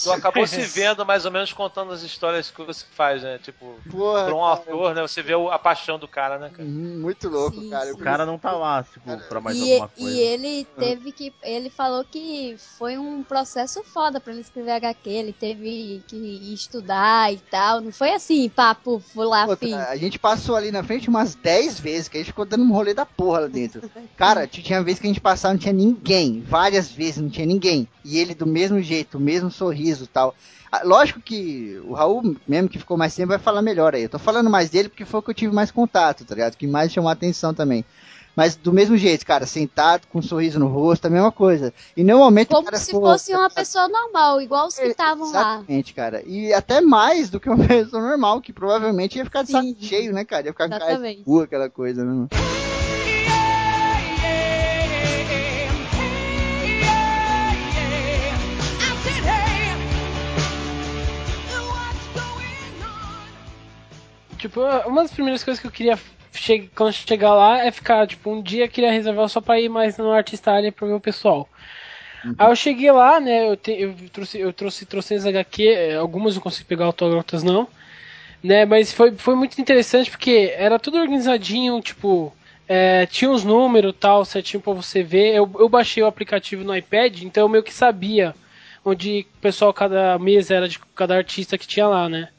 Tu 0.01 0.13
acabou 0.13 0.47
se 0.47 0.61
vendo 0.61 1.05
mais 1.05 1.25
ou 1.25 1.33
menos 1.33 1.53
contando 1.53 1.93
as 1.93 2.03
histórias 2.05 2.53
que 2.53 2.63
você 2.63 2.85
faz, 2.93 3.21
né? 3.25 3.39
Tipo, 3.39 3.75
Porra, 3.91 4.27
pra 4.27 4.35
um 4.37 4.45
ator, 4.45 4.95
né? 4.95 5.03
Você 5.03 5.23
vê 5.23 5.33
a 5.35 5.59
paixão 5.59 5.99
do 5.99 6.07
cara, 6.07 6.39
né, 6.39 6.51
cara? 6.51 6.63
Uhum, 6.63 7.01
Muito 7.01 7.29
louco, 7.29 7.61
Sim, 7.61 7.71
cara. 7.71 7.87
sim. 7.87 7.93
O 7.93 7.99
cara 7.99 8.25
não 8.25 8.39
tá 8.39 8.53
lá, 8.53 8.85
tipo, 8.85 9.11
pra 9.29 9.41
mais 9.41 9.57
E, 9.59 9.73
alguma 9.73 9.89
coisa. 9.89 10.11
e 10.17 10.21
ele 10.21 10.65
teve 10.79 11.11
que. 11.11 11.33
Ele 11.43 11.69
falou 11.69 12.05
que 12.05 12.55
foi 12.79 12.97
um 12.97 13.25
processo 13.25 13.83
foda 13.83 14.21
pra 14.21 14.33
ele 14.33 14.43
escrever 14.43 14.71
HQ. 14.71 15.11
Ele 15.11 15.33
teve 15.33 16.01
que 16.07 16.55
estudar 16.55 17.33
e 17.33 17.39
tal. 17.39 17.81
Não 17.81 17.91
foi 17.91 18.13
assim, 18.13 18.49
papo, 18.49 19.03
vou 19.13 19.29
lá, 19.29 19.41
Outra, 19.47 19.57
fim. 19.65 19.75
a 19.75 19.97
gente 19.97 20.19
passou 20.19 20.57
ali 20.57 20.71
na 20.71 20.83
frente 20.83 21.09
umas 21.09 21.35
10 21.35 21.81
vezes, 21.81 22.09
que 22.09 22.17
a 22.17 22.21
gente 22.21 22.29
ficou 22.29 22.45
dando 22.45 22.65
um 22.65 22.73
rolê 22.73 22.95
da 22.95 23.05
porra 23.07 23.41
lá 23.41 23.47
dentro. 23.47 23.83
Cara, 24.17 24.47
tinha 24.47 24.83
vez 24.83 24.99
que 24.99 25.07
a 25.07 25.09
gente 25.09 25.21
passava 25.21 25.55
não 25.55 25.59
tinha 25.61 25.73
ninguém. 25.73 26.43
Várias 26.47 26.91
vezes 26.91 27.19
não 27.19 27.29
tinha 27.29 27.47
ninguém. 27.47 27.89
E 28.05 28.19
ele 28.19 28.35
do 28.35 28.47
mesmo 28.47 28.81
jeito, 28.81 29.19
o 29.19 29.21
mesmo 29.21 29.51
sorriso 29.51 30.05
e 30.05 30.09
tal. 30.09 30.35
Ah, 30.71 30.83
Lógico 30.85 31.21
que 31.21 31.81
o 31.85 31.93
Raul, 31.93 32.37
mesmo 32.49 32.69
que 32.69 32.79
ficou 32.79 32.97
mais 32.97 33.15
tempo, 33.15 33.29
vai 33.29 33.39
falar 33.39 33.63
melhor 33.63 33.95
aí. 33.95 34.03
Eu 34.03 34.09
tô 34.09 34.19
falando 34.19 34.51
mais 34.51 34.71
dele 34.71 34.89
porque 34.89 35.05
foi 35.05 35.21
o 35.21 35.23
que 35.23 35.31
eu 35.31 35.35
tive 35.35 35.55
mais 35.55 35.71
contato, 35.71 36.25
tá 36.25 36.35
ligado? 36.35 36.57
Que 36.57 36.67
mais 36.67 36.93
chamou 36.93 37.09
a 37.09 37.13
atenção 37.13 37.55
também. 37.55 37.85
Mas 38.37 38.57
do 38.57 38.73
mesmo 38.73 38.97
jeito, 38.97 39.25
cara, 39.25 39.47
sentado, 39.47 40.07
com 40.09 40.19
um 40.19 40.23
sorriso 40.23 40.59
no 40.59 40.67
rosto, 40.67 41.07
a 41.07 41.11
mesma 41.11 41.31
coisa. 41.31 41.73
E 41.97 42.03
normalmente 42.03 42.49
o 42.49 42.57
Como 42.57 42.65
cara 42.65 42.79
se 42.79 42.87
ficou- 42.87 43.03
fosse 43.03 43.33
uma 43.35 43.49
pessoa 43.49 43.89
normal, 43.89 44.41
igual 44.41 44.67
os 44.67 44.75
que 44.77 44.87
estavam 44.87 45.31
lá. 45.31 45.57
Exatamente, 45.59 45.95
cara. 45.95 46.23
E 46.27 46.53
até 46.53 46.81
mais 46.81 47.31
do 47.31 47.39
que 47.39 47.49
uma 47.49 47.57
pessoa 47.67 48.03
normal, 48.03 48.41
que 48.41 48.53
provavelmente 48.53 49.19
ia 49.19 49.25
ficar 49.25 49.43
de 49.45 49.53
saco 49.53 49.77
cheio, 49.81 50.13
né, 50.13 50.25
cara? 50.25 50.47
Ia 50.47 50.53
ficar 50.53 50.69
com 50.69 50.79
cara 50.79 50.99
de 50.99 51.23
cu, 51.23 51.41
aquela 51.43 51.71
coisa, 51.71 52.05
né? 52.05 52.27
Tipo, 64.39 64.61
uma 64.87 65.03
das 65.03 65.13
primeiras 65.13 65.43
coisas 65.43 65.61
que 65.61 65.67
eu 65.67 65.71
queria 65.71 65.99
che 66.35 66.71
quando 66.75 66.93
chegar 66.93 67.35
lá 67.35 67.59
é 67.65 67.71
ficar, 67.71 68.07
tipo, 68.07 68.31
um 68.31 68.43
dia 68.43 68.69
queria 68.69 68.91
reservar 68.93 69.29
só 69.29 69.41
pra 69.41 69.61
ir 69.61 69.69
mais 69.69 69.97
no 69.99 70.13
Artista 70.13 70.53
Alley 70.53 70.71
pra 70.73 70.87
ver 70.87 70.95
o 70.95 71.01
pessoal. 71.01 71.49
Aí 72.39 72.49
eu 72.51 72.57
cheguei 72.57 72.91
lá, 72.93 73.21
né, 73.21 73.49
eu, 73.51 73.57
te- 73.57 73.73
eu 73.81 73.95
trouxe, 74.13 74.39
eu 74.41 74.53
trouxe, 74.53 74.87
trouxe 74.87 75.15
as 75.15 75.27
HQ, 75.27 75.69
eh, 75.69 75.97
algumas 75.97 76.35
eu 76.37 76.43
consegui 76.43 76.67
pegar 76.69 76.87
autógrafos, 76.87 77.43
não, 77.43 77.69
né, 78.43 78.65
mas 78.67 78.93
foi, 78.93 79.13
foi 79.17 79.35
muito 79.35 79.61
interessante 79.61 80.11
porque 80.11 80.53
era 80.57 80.79
tudo 80.79 80.99
organizadinho, 80.99 81.81
tipo, 81.81 82.33
é, 82.69 83.07
tinha 83.07 83.31
os 83.31 83.45
números 83.45 83.95
tal, 83.99 84.25
certinho 84.25 84.63
pra 84.63 84.73
você 84.73 85.03
ver. 85.03 85.35
Eu, 85.35 85.51
eu 85.59 85.69
baixei 85.69 86.03
o 86.03 86.07
aplicativo 86.07 86.65
no 86.65 86.77
iPad, 86.77 87.23
então 87.23 87.45
eu 87.45 87.49
meio 87.49 87.63
que 87.65 87.73
sabia 87.75 88.35
onde 88.85 89.27
o 89.39 89.41
pessoal, 89.41 89.73
cada 89.73 90.19
mês 90.19 90.51
era 90.51 90.69
de 90.69 90.79
cada 90.95 91.17
artista 91.17 91.57
que 91.59 91.67
tinha 91.67 91.87
lá, 91.89 92.09
né. 92.09 92.31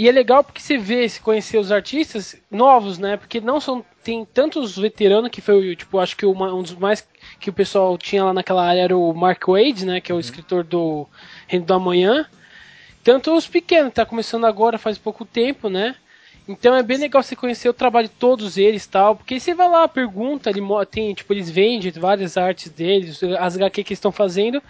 E 0.00 0.08
é 0.08 0.12
legal 0.12 0.42
porque 0.42 0.62
você 0.62 0.78
vê, 0.78 1.06
se 1.06 1.20
conhecer 1.20 1.58
os 1.58 1.70
artistas 1.70 2.34
novos, 2.50 2.96
né? 2.96 3.18
Porque 3.18 3.38
não 3.38 3.60
são. 3.60 3.84
Tem 4.02 4.24
tantos 4.24 4.78
veteranos 4.78 5.28
que 5.28 5.42
foi, 5.42 5.76
tipo, 5.76 5.98
acho 5.98 6.16
que 6.16 6.24
uma- 6.24 6.54
um 6.54 6.62
dos 6.62 6.74
mais 6.74 7.06
que 7.38 7.50
o 7.50 7.52
pessoal 7.52 7.98
tinha 7.98 8.24
lá 8.24 8.32
naquela 8.32 8.66
área 8.66 8.80
era 8.80 8.96
o 8.96 9.12
Mark 9.12 9.46
Wade, 9.46 9.84
né? 9.84 10.00
Que 10.00 10.10
é 10.10 10.14
o 10.14 10.18
escritor 10.18 10.64
do 10.64 11.06
Reino 11.46 11.66
da 11.66 11.78
Manhã. 11.78 12.26
Tanto 13.04 13.36
os 13.36 13.46
pequenos, 13.46 13.92
tá 13.92 14.06
começando 14.06 14.46
agora 14.46 14.78
faz 14.78 14.96
pouco 14.96 15.26
tempo, 15.26 15.68
né? 15.68 15.94
Então 16.48 16.74
é 16.74 16.82
bem 16.82 16.96
legal 16.96 17.22
você 17.22 17.36
conhecer 17.36 17.68
o 17.68 17.74
trabalho 17.74 18.08
de 18.08 18.14
todos 18.14 18.56
eles 18.56 18.86
tal, 18.86 19.16
porque 19.16 19.38
você 19.38 19.52
vai 19.52 19.68
lá, 19.68 19.86
pergunta, 19.86 20.48
ele 20.48 20.62
tem, 20.90 21.12
tipo, 21.12 21.30
eles 21.34 21.50
vendem 21.50 21.90
várias 21.90 22.38
artes 22.38 22.70
deles, 22.70 23.22
as 23.38 23.54
HQ 23.54 23.84
que 23.84 23.92
estão 23.92 24.10
fazendo, 24.10 24.62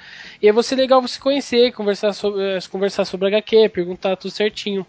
e 0.43 0.49
é 0.49 0.53
você 0.53 0.75
legal 0.75 1.01
você 1.01 1.21
conhecer, 1.21 1.73
conversar 1.73 2.13
sobre, 2.15 2.43
eh, 2.43 2.59
conversar 2.69 3.05
sobre 3.05 3.29
HQ, 3.29 3.69
perguntar 3.69 4.17
tudo 4.17 4.33
certinho. 4.33 4.85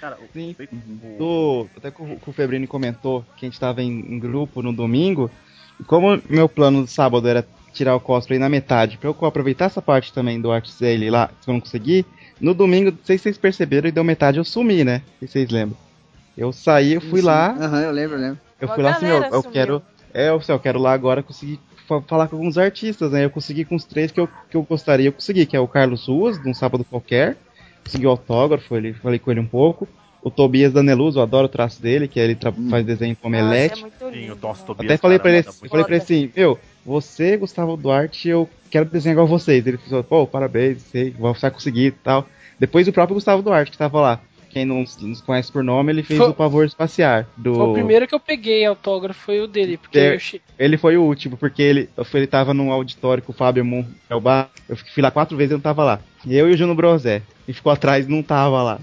Cara, 0.00 0.16
o- 0.20 0.28
Sim. 0.32 0.54
o- 1.02 1.16
Do, 1.18 1.66
até 1.76 1.90
que 1.90 2.02
o, 2.02 2.16
que 2.16 2.28
o 2.30 2.32
Febrini 2.32 2.66
comentou 2.66 3.24
que 3.36 3.46
a 3.46 3.48
gente 3.48 3.58
tava 3.60 3.82
em, 3.82 3.90
em 3.90 4.18
grupo 4.18 4.62
no 4.62 4.72
domingo. 4.72 5.30
E 5.80 5.84
como 5.84 6.20
meu 6.28 6.48
plano 6.48 6.82
do 6.82 6.88
sábado 6.88 7.26
era 7.28 7.46
tirar 7.72 7.94
o 7.94 8.00
cosplay 8.00 8.38
na 8.38 8.48
metade, 8.48 8.96
pra 8.96 9.08
eu 9.10 9.16
aproveitar 9.26 9.66
essa 9.66 9.82
parte 9.82 10.12
também 10.12 10.40
do 10.40 10.50
Art 10.50 10.66
Sale 10.66 11.10
lá, 11.10 11.30
se 11.40 11.48
eu 11.48 11.52
não 11.54 11.60
conseguir, 11.60 12.06
no 12.40 12.54
domingo, 12.54 12.90
não 12.90 12.98
sei 13.04 13.18
se 13.18 13.24
vocês 13.24 13.36
perceberam, 13.38 13.86
e 13.88 13.92
deu 13.92 14.02
metade 14.02 14.38
eu 14.38 14.44
sumi, 14.44 14.82
né? 14.84 15.02
Se 15.20 15.28
vocês 15.28 15.50
lembram. 15.50 15.76
Eu 16.36 16.52
saí, 16.52 16.94
eu 16.94 17.00
fui 17.00 17.20
Sim. 17.20 17.26
lá, 17.26 17.54
Aham, 17.58 17.80
eu 17.82 17.90
lembro, 17.92 18.16
eu 18.16 18.20
lembro. 18.20 18.40
eu 18.60 18.68
Uma 18.68 18.74
fui 18.74 18.82
lá 18.82 18.90
assim, 18.92 19.06
eu, 19.06 19.22
eu 19.24 19.42
quero. 19.42 19.82
É, 20.14 20.30
eu, 20.30 20.40
eu 20.48 20.58
quero 20.58 20.78
lá 20.78 20.92
agora 20.94 21.22
conseguir 21.22 21.60
fa- 21.86 22.00
falar 22.02 22.28
com 22.28 22.36
alguns 22.36 22.56
artistas, 22.56 23.12
né? 23.12 23.24
Eu 23.24 23.30
consegui 23.30 23.64
com 23.66 23.74
os 23.76 23.84
três 23.84 24.10
que 24.10 24.20
eu, 24.20 24.26
que 24.50 24.56
eu 24.56 24.62
gostaria, 24.62 25.08
eu 25.08 25.12
consegui, 25.12 25.44
que 25.44 25.56
é 25.56 25.60
o 25.60 25.68
Carlos 25.68 26.06
Ruas, 26.06 26.38
de 26.40 26.48
um 26.48 26.54
sábado 26.54 26.84
qualquer. 26.84 27.36
Consegui 27.86 28.06
o 28.06 28.10
autógrafo, 28.10 28.76
ele, 28.76 28.92
falei 28.94 29.18
com 29.18 29.30
ele 29.30 29.40
um 29.40 29.46
pouco. 29.46 29.88
O 30.22 30.30
Tobias 30.30 30.72
Daneluz, 30.72 31.14
eu 31.14 31.22
adoro 31.22 31.46
o 31.46 31.48
traço 31.48 31.80
dele, 31.80 32.08
que 32.08 32.18
ele 32.18 32.34
tra- 32.34 32.52
faz 32.68 32.84
desenho 32.84 33.14
com 33.14 33.28
Nossa, 33.30 33.44
omelete. 33.44 33.84
é 33.84 34.10
Sim, 34.10 34.20
lindo. 34.20 34.32
o 34.32 34.36
Toss 34.36 34.60
né? 34.60 34.66
Tobias. 34.66 34.90
Até 34.90 34.96
falei 34.96 35.18
cara, 35.18 35.22
pra 35.22 35.38
ele, 35.38 35.46
eu 35.46 35.52
muito 35.60 35.70
falei 35.70 35.84
pra 35.84 35.94
ele 35.94 36.02
assim, 36.02 36.30
meu, 36.36 36.58
você, 36.84 37.36
Gustavo 37.36 37.76
Duarte, 37.76 38.28
eu 38.28 38.48
quero 38.68 38.86
desenhar 38.86 39.14
igual 39.14 39.28
vocês. 39.28 39.64
Ele 39.64 39.76
falou, 39.76 40.02
pô, 40.02 40.26
parabéns, 40.26 40.82
sei, 40.90 41.14
você 41.16 41.40
vai 41.42 41.50
conseguir 41.52 41.86
e 41.86 41.90
tal. 41.92 42.26
Depois 42.58 42.88
o 42.88 42.92
próprio 42.92 43.14
Gustavo 43.14 43.40
Duarte 43.42 43.70
que 43.70 43.78
tava 43.78 44.00
lá. 44.00 44.20
Quem 44.56 44.64
não 44.64 44.86
nos 45.02 45.20
conhece 45.20 45.52
por 45.52 45.62
nome, 45.62 45.92
ele 45.92 46.02
fez 46.02 46.16
Foi- 46.18 46.30
o 46.30 46.32
Pavor 46.32 46.64
Espaciar. 46.64 47.26
Do... 47.36 47.56
Foi 47.56 47.66
o 47.66 47.72
primeiro 47.74 48.08
que 48.08 48.14
eu 48.14 48.18
peguei 48.18 48.64
autógrafo, 48.64 49.20
foi 49.20 49.38
o 49.38 49.46
dele, 49.46 49.76
porque 49.76 49.98
É. 49.98 50.14
eu 50.16 50.40
Ele 50.58 50.78
foi 50.78 50.96
o 50.96 51.02
último, 51.02 51.36
porque 51.36 51.60
ele, 51.60 51.90
ele 52.14 52.26
tava 52.26 52.54
num 52.54 52.72
auditório 52.72 53.22
com 53.22 53.32
o 53.32 53.36
Fábio 53.36 53.62
Moon, 53.66 53.84
é. 54.08 54.14
Eu 54.66 54.76
fui 54.78 55.02
lá 55.02 55.10
quatro 55.10 55.36
vezes 55.36 55.50
e 55.50 55.54
não 55.56 55.60
tava 55.60 55.84
lá. 55.84 56.00
Eu 56.26 56.48
e 56.50 56.54
o 56.54 56.56
Juno 56.56 56.74
Brosé. 56.74 57.20
E 57.46 57.52
ficou 57.52 57.70
atrás 57.70 58.06
e 58.06 58.10
não 58.10 58.22
tava 58.22 58.62
lá. 58.62 58.80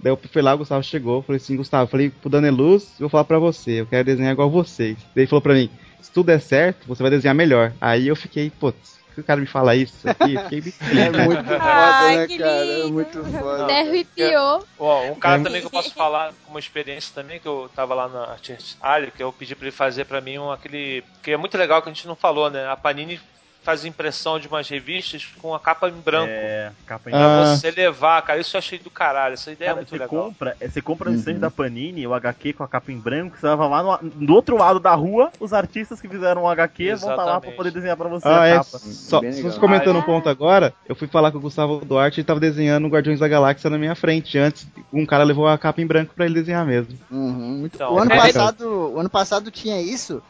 Daí 0.00 0.10
eu 0.10 0.16
fui 0.16 0.42
lá, 0.42 0.54
o 0.54 0.58
Gustavo 0.58 0.82
chegou, 0.82 1.22
falei 1.22 1.36
assim, 1.36 1.54
Gustavo, 1.54 1.88
falei 1.88 2.10
pro 2.10 2.28
Daneluz, 2.28 2.94
eu 2.98 3.04
vou 3.04 3.08
falar 3.08 3.22
pra 3.24 3.38
você, 3.38 3.82
eu 3.82 3.86
quero 3.86 4.04
desenhar 4.04 4.32
igual 4.32 4.50
vocês. 4.50 4.96
Daí 5.14 5.22
ele 5.22 5.26
falou 5.28 5.42
pra 5.42 5.54
mim, 5.54 5.70
se 6.00 6.10
tudo 6.10 6.26
der 6.26 6.40
certo, 6.40 6.88
você 6.88 7.04
vai 7.04 7.10
desenhar 7.12 7.36
melhor. 7.36 7.72
Aí 7.80 8.08
eu 8.08 8.16
fiquei, 8.16 8.50
putz, 8.50 8.97
que 9.18 9.22
o 9.22 9.24
cara 9.24 9.40
me 9.40 9.46
fala 9.46 9.74
isso 9.74 10.08
aqui, 10.08 10.38
fiquei 10.38 10.72
É 10.92 11.10
né? 11.10 11.24
muito 11.24 11.44
foda, 11.44 11.58
Ai, 11.60 12.16
né, 12.28 12.38
cara? 12.38 12.50
É 12.50 12.84
muito 12.84 13.24
foda. 13.24 13.64
Até 13.64 13.80
arrepiou. 13.80 14.64
Ó, 14.78 15.06
um 15.10 15.14
cara 15.16 15.40
É. 15.40 15.44
também 15.44 15.60
que 15.60 15.66
eu 15.66 15.70
posso 15.70 15.92
falar 15.92 16.32
com 16.44 16.50
uma 16.50 16.60
experiência 16.60 17.12
também, 17.14 17.40
que 17.40 17.46
eu 17.48 17.68
tava 17.74 17.94
lá 17.94 18.08
na 18.08 18.24
Artist 18.30 18.76
Alley, 18.80 19.10
que 19.10 19.22
eu 19.22 19.32
pedi 19.32 19.54
pra 19.56 19.66
ele 19.66 19.74
fazer 19.76 20.04
pra 20.04 20.20
mim 20.20 20.38
um, 20.38 20.52
aquele. 20.52 21.02
que 21.22 21.32
é 21.32 21.36
muito 21.36 21.58
legal 21.58 21.82
que 21.82 21.88
a 21.88 21.92
gente 21.92 22.06
não 22.06 22.14
falou, 22.14 22.48
né? 22.48 22.68
A 22.68 22.76
Panini 22.76 23.20
faz 23.62 23.84
impressão 23.84 24.38
de 24.38 24.48
umas 24.48 24.66
revistas 24.66 25.26
com 25.42 25.54
a 25.54 25.60
capa 25.60 25.88
em 25.90 25.92
branco. 25.92 26.30
É, 26.30 26.70
capa 26.86 27.10
em 27.10 27.12
Pra 27.12 27.42
Ah. 27.42 27.56
você 27.56 27.70
levar, 27.70 28.22
cara, 28.22 28.40
isso 28.40 28.56
eu 28.56 28.58
achei 28.58 28.78
do 28.78 28.88
caralho. 28.90 29.34
Essa 29.34 29.52
ideia 29.52 29.68
é 29.68 29.70
Cara, 29.70 29.76
muito 29.76 29.90
você 29.90 29.98
legal. 29.98 30.08
compra, 30.08 30.56
é, 30.58 30.68
você 30.68 30.80
compra 30.80 31.10
no 31.10 31.14
Uhum. 31.16 31.20
stand 31.20 31.34
da 31.34 31.50
Panini, 31.50 32.06
o 32.06 32.14
HQ 32.14 32.54
com 32.54 32.62
a 32.64 32.68
capa 32.68 32.90
em 32.90 32.98
branco, 32.98 33.36
você 33.36 33.46
leva 33.46 33.66
lá 33.66 33.82
no, 34.00 34.10
do 34.10 34.32
outro 34.34 34.56
lado 34.56 34.80
da 34.80 34.94
rua, 34.94 35.30
os 35.38 35.52
artistas 35.52 36.00
que 36.00 36.08
fizeram 36.08 36.44
o 36.44 36.48
HQ 36.48 36.84
vão 36.94 36.94
estar 36.94 37.06
lá 37.08 37.16
pra 37.16 37.24
Exatamente. 37.50 37.56
poder 37.56 37.70
desenhar 37.72 37.96
pra 37.96 38.08
você 38.08 38.26
Ah, 38.28 38.40
a 38.42 38.46
é, 38.46 38.54
capa. 38.54 38.78
só, 38.78 39.20
só 39.20 39.60
comentando 39.60 39.96
Ah, 39.96 39.98
um 39.98 40.02
ponto 40.02 40.28
agora, 40.30 40.72
eu 40.88 40.94
fui 40.96 41.06
falar 41.08 41.30
com 41.30 41.36
o 41.38 41.40
Gustavo 41.42 41.84
Duarte, 41.84 42.20
ele 42.20 42.26
tava 42.26 42.40
desenhando 42.40 42.86
o 42.86 42.88
Guardiões 42.90 43.20
da 43.20 43.28
Galáxia 43.28 43.68
na 43.68 43.76
minha 43.76 43.94
frente. 43.94 44.38
Antes, 44.38 44.66
um 44.92 45.04
cara 45.04 45.24
levou 45.24 45.46
a 45.46 45.58
capa 45.58 45.82
em 45.82 45.86
branco 45.86 46.14
pra 46.14 46.24
ele 46.24 46.34
desenhar 46.34 46.64
mesmo. 46.64 46.96
Uhum, 47.10 47.58
muito 47.58 47.74
Então, 47.74 47.92
o 47.92 47.98
ano 47.98 48.12
é- 48.12 48.16
passado, 48.16 48.92
o 48.94 48.98
ano 48.98 49.10
passado 49.10 49.50
tinha 49.50 49.80
isso. 49.82 50.22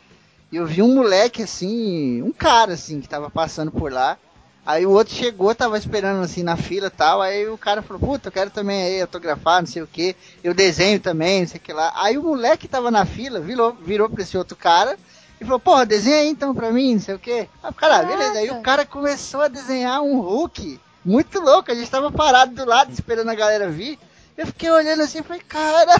E 0.50 0.56
eu 0.56 0.66
vi 0.66 0.82
um 0.82 0.94
moleque 0.94 1.42
assim, 1.42 2.22
um 2.22 2.32
cara 2.32 2.72
assim 2.72 3.00
que 3.00 3.08
tava 3.08 3.30
passando 3.30 3.70
por 3.70 3.92
lá. 3.92 4.16
Aí 4.64 4.84
o 4.84 4.90
outro 4.90 5.14
chegou, 5.14 5.54
tava 5.54 5.78
esperando 5.78 6.22
assim 6.22 6.42
na 6.42 6.56
fila 6.56 6.88
e 6.88 6.90
tal. 6.90 7.22
Aí 7.22 7.48
o 7.48 7.56
cara 7.56 7.82
falou: 7.82 8.00
"Puta, 8.00 8.28
eu 8.28 8.32
quero 8.32 8.50
também 8.50 8.82
aí 8.82 9.00
autografar, 9.00 9.60
não 9.60 9.66
sei 9.66 9.82
o 9.82 9.86
que. 9.86 10.14
Eu 10.42 10.52
desenho 10.52 11.00
também, 11.00 11.40
não 11.40 11.48
sei 11.48 11.58
o 11.58 11.62
que 11.62 11.72
lá". 11.72 11.92
Aí 11.96 12.18
o 12.18 12.22
moleque 12.22 12.68
tava 12.68 12.90
na 12.90 13.04
fila, 13.04 13.40
virou, 13.40 13.72
virou 13.72 14.08
pra 14.08 14.22
esse 14.22 14.36
outro 14.36 14.56
cara 14.56 14.98
e 15.40 15.44
falou: 15.44 15.60
"Porra, 15.60 15.86
desenha 15.86 16.18
aí 16.18 16.28
então 16.28 16.54
pra 16.54 16.70
mim, 16.70 16.94
não 16.94 17.00
sei 17.00 17.14
o 17.14 17.18
que". 17.18 17.48
Aí 17.62 17.70
o 17.70 17.74
cara, 17.74 18.02
beleza. 18.04 18.38
Aí 18.38 18.50
o 18.50 18.62
cara 18.62 18.84
começou 18.84 19.40
a 19.42 19.48
desenhar 19.48 20.02
um 20.02 20.20
Hulk 20.20 20.80
muito 21.04 21.40
louco. 21.40 21.70
A 21.70 21.74
gente 21.74 21.90
tava 21.90 22.10
parado 22.12 22.54
do 22.54 22.66
lado 22.66 22.92
esperando 22.92 23.30
a 23.30 23.34
galera 23.34 23.70
vir. 23.70 23.98
Eu 24.38 24.46
fiquei 24.46 24.70
olhando 24.70 25.02
assim 25.02 25.18
e 25.18 25.22
falei: 25.22 25.42
"Cara, 25.42 25.92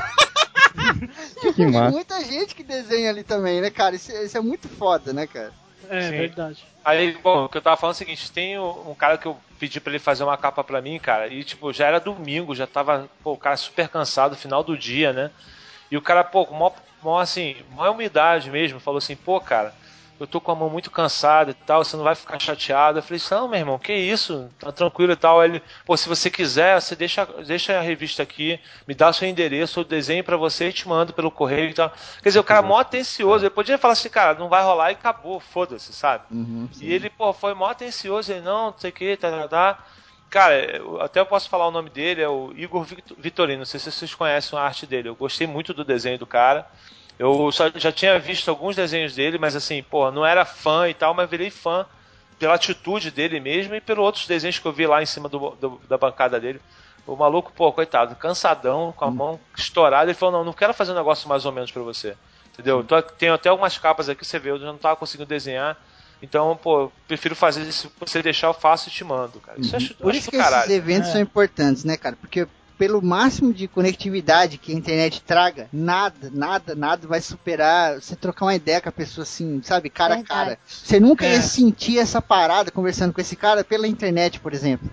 Que 1.42 1.52
tem 1.52 1.66
massa. 1.66 1.90
muita 1.90 2.24
gente 2.24 2.54
que 2.54 2.62
desenha 2.62 3.10
ali 3.10 3.22
também, 3.24 3.60
né, 3.60 3.70
cara? 3.70 3.96
Isso, 3.96 4.12
isso 4.12 4.38
é 4.38 4.40
muito 4.40 4.68
foda, 4.68 5.12
né, 5.12 5.26
cara? 5.26 5.52
É 5.90 6.00
Sim. 6.00 6.16
verdade. 6.16 6.64
Aí, 6.84 7.18
bom, 7.22 7.44
o 7.44 7.48
que 7.48 7.58
eu 7.58 7.62
tava 7.62 7.76
falando 7.76 7.94
é 7.94 7.96
o 7.96 7.98
seguinte, 7.98 8.30
tem 8.32 8.58
um 8.58 8.94
cara 8.94 9.18
que 9.18 9.26
eu 9.26 9.36
pedi 9.58 9.80
pra 9.80 9.90
ele 9.90 9.98
fazer 9.98 10.24
uma 10.24 10.38
capa 10.38 10.64
pra 10.64 10.80
mim, 10.80 10.98
cara, 10.98 11.26
e 11.28 11.44
tipo, 11.44 11.72
já 11.72 11.86
era 11.86 11.98
domingo, 12.00 12.54
já 12.54 12.66
tava, 12.66 13.10
pô, 13.22 13.32
o 13.32 13.36
cara 13.36 13.56
super 13.56 13.88
cansado, 13.88 14.36
final 14.36 14.62
do 14.62 14.78
dia, 14.78 15.12
né? 15.12 15.30
E 15.90 15.96
o 15.96 16.02
cara, 16.02 16.24
pô, 16.24 16.46
com 16.46 16.54
mó, 16.54 16.70
mó 17.02 17.18
assim, 17.18 17.56
mó 17.70 17.90
umidade 17.90 18.50
mesmo, 18.50 18.80
falou 18.80 18.98
assim, 18.98 19.16
pô, 19.16 19.40
cara, 19.40 19.74
eu 20.20 20.26
tô 20.26 20.40
com 20.40 20.50
a 20.52 20.54
mão 20.54 20.68
muito 20.70 20.90
cansada 20.90 21.50
e 21.50 21.54
tal, 21.54 21.84
você 21.84 21.96
não 21.96 22.04
vai 22.04 22.14
ficar 22.14 22.38
chateado. 22.40 22.98
Eu 22.98 23.02
falei, 23.02 23.20
não, 23.30 23.48
meu 23.48 23.58
irmão, 23.58 23.78
que 23.78 23.92
isso, 23.92 24.50
tá 24.58 24.72
tranquilo 24.72 25.12
e 25.12 25.16
tal. 25.16 25.40
Aí 25.40 25.48
ele, 25.50 25.62
pô, 25.84 25.96
se 25.96 26.08
você 26.08 26.30
quiser, 26.30 26.80
você 26.80 26.96
deixa, 26.96 27.24
deixa 27.46 27.78
a 27.78 27.82
revista 27.82 28.22
aqui, 28.22 28.60
me 28.86 28.94
dá 28.94 29.12
seu 29.12 29.28
endereço, 29.28 29.80
eu 29.80 29.84
desenho 29.84 30.24
pra 30.24 30.36
você 30.36 30.68
e 30.68 30.72
te 30.72 30.88
mando 30.88 31.12
pelo 31.12 31.30
correio 31.30 31.70
e 31.70 31.74
tal. 31.74 31.90
Quer 32.22 32.28
dizer, 32.30 32.38
o 32.40 32.44
cara 32.44 32.62
mó 32.62 32.78
atencioso, 32.78 33.44
ele 33.44 33.50
podia 33.50 33.78
falar 33.78 33.92
assim, 33.92 34.08
cara, 34.10 34.38
não 34.38 34.48
vai 34.48 34.62
rolar 34.62 34.90
e 34.90 34.94
acabou, 34.94 35.38
foda-se, 35.40 35.92
sabe? 35.92 36.24
Uhum, 36.30 36.68
E 36.80 36.92
ele, 36.92 37.10
pô, 37.10 37.32
foi 37.32 37.54
mó 37.54 37.66
atencioso, 37.66 38.32
ele, 38.32 38.40
não, 38.40 38.70
não 38.70 38.78
sei 38.78 38.90
o 38.90 38.92
que, 38.92 39.16
tá, 39.16 39.30
tá, 39.30 39.48
tá. 39.48 39.84
Cara, 40.30 40.76
eu- 40.76 41.00
até 41.00 41.20
eu 41.20 41.26
posso 41.26 41.48
falar 41.48 41.66
o 41.66 41.70
nome 41.70 41.88
dele, 41.90 42.20
é 42.22 42.28
o 42.28 42.52
Igor 42.54 42.86
Vitorino. 43.16 43.60
Não 43.60 43.64
sei 43.66 43.80
se 43.80 43.90
vocês 43.90 44.14
conhecem 44.14 44.58
a 44.58 44.62
arte 44.62 44.86
dele. 44.86 45.08
Eu 45.08 45.16
gostei 45.16 45.46
muito 45.46 45.72
do 45.72 45.84
desenho 45.84 46.18
do 46.18 46.26
cara. 46.26 46.66
Eu 47.18 47.50
só, 47.50 47.70
já 47.74 47.90
tinha 47.90 48.18
visto 48.18 48.48
alguns 48.48 48.76
desenhos 48.76 49.14
dele, 49.14 49.38
mas 49.38 49.56
assim, 49.56 49.82
pô, 49.82 50.10
não 50.10 50.24
era 50.24 50.44
fã 50.44 50.88
e 50.88 50.94
tal, 50.94 51.12
mas 51.14 51.28
virei 51.28 51.50
fã 51.50 51.84
pela 52.38 52.54
atitude 52.54 53.10
dele 53.10 53.40
mesmo 53.40 53.74
e 53.74 53.80
pelos 53.80 54.04
outros 54.04 54.26
desenhos 54.26 54.58
que 54.58 54.66
eu 54.66 54.72
vi 54.72 54.86
lá 54.86 55.02
em 55.02 55.06
cima 55.06 55.28
do- 55.28 55.50
do- 55.60 55.80
da 55.88 55.98
bancada 55.98 56.38
dele. 56.38 56.60
O 57.06 57.16
maluco, 57.16 57.50
pô, 57.52 57.72
coitado, 57.72 58.14
cansadão, 58.14 58.92
com 58.92 59.04
a 59.04 59.10
mão 59.10 59.40
estourada, 59.56 60.04
ele 60.10 60.14
falou: 60.18 60.32
Não, 60.38 60.44
não 60.44 60.52
quero 60.52 60.72
fazer 60.74 60.92
um 60.92 60.96
negócio 60.96 61.28
mais 61.28 61.44
ou 61.44 61.50
menos 61.52 61.72
pra 61.72 61.82
você. 61.82 62.16
Entendeu? 62.52 62.84
Tô- 62.84 63.00
tenho 63.02 63.34
até 63.34 63.48
algumas 63.48 63.76
capas 63.78 64.08
aqui, 64.08 64.24
você 64.24 64.38
vê, 64.38 64.50
eu 64.50 64.58
já 64.58 64.66
não 64.66 64.76
tava 64.78 64.94
conseguindo 64.96 65.28
desenhar. 65.28 65.76
Então, 66.22 66.56
pô, 66.56 66.90
prefiro 67.06 67.34
fazer 67.34 67.62
isso. 67.62 67.88
Se 67.88 67.92
você 67.98 68.22
deixar, 68.22 68.48
eu 68.48 68.54
faço 68.54 68.88
e 68.88 68.92
te 68.92 69.02
mando, 69.04 69.40
cara. 69.40 69.58
Isso 69.60 69.74
eu 69.74 69.76
acho, 69.78 69.94
Por 69.94 70.10
acho 70.10 70.18
isso 70.18 70.28
do 70.28 70.30
que 70.32 70.36
caralho. 70.36 70.64
esses 70.64 70.76
eventos 70.76 71.08
É. 71.08 71.12
são 71.12 71.20
importantes, 71.20 71.84
né, 71.84 71.96
cara? 71.96 72.16
Porque 72.20 72.46
pelo 72.78 73.02
máximo 73.02 73.52
de 73.52 73.66
conectividade 73.66 74.56
que 74.56 74.72
a 74.72 74.74
internet 74.74 75.20
traga, 75.22 75.68
nada, 75.72 76.30
nada, 76.32 76.74
nada 76.76 77.08
vai 77.08 77.20
superar 77.20 78.00
você 78.00 78.14
trocar 78.14 78.46
uma 78.46 78.54
ideia 78.54 78.80
com 78.80 78.88
a 78.88 78.92
pessoa 78.92 79.24
assim, 79.24 79.60
sabe, 79.64 79.90
cara 79.90 80.14
a 80.14 80.22
cara. 80.22 80.58
Você 80.64 81.00
nunca 81.00 81.26
É. 81.26 81.32
ia 81.34 81.42
sentir 81.42 81.98
essa 81.98 82.22
parada 82.22 82.70
conversando 82.70 83.12
com 83.12 83.20
esse 83.20 83.34
cara 83.34 83.64
pela 83.64 83.88
internet, 83.88 84.38
por 84.38 84.54
exemplo. 84.54 84.88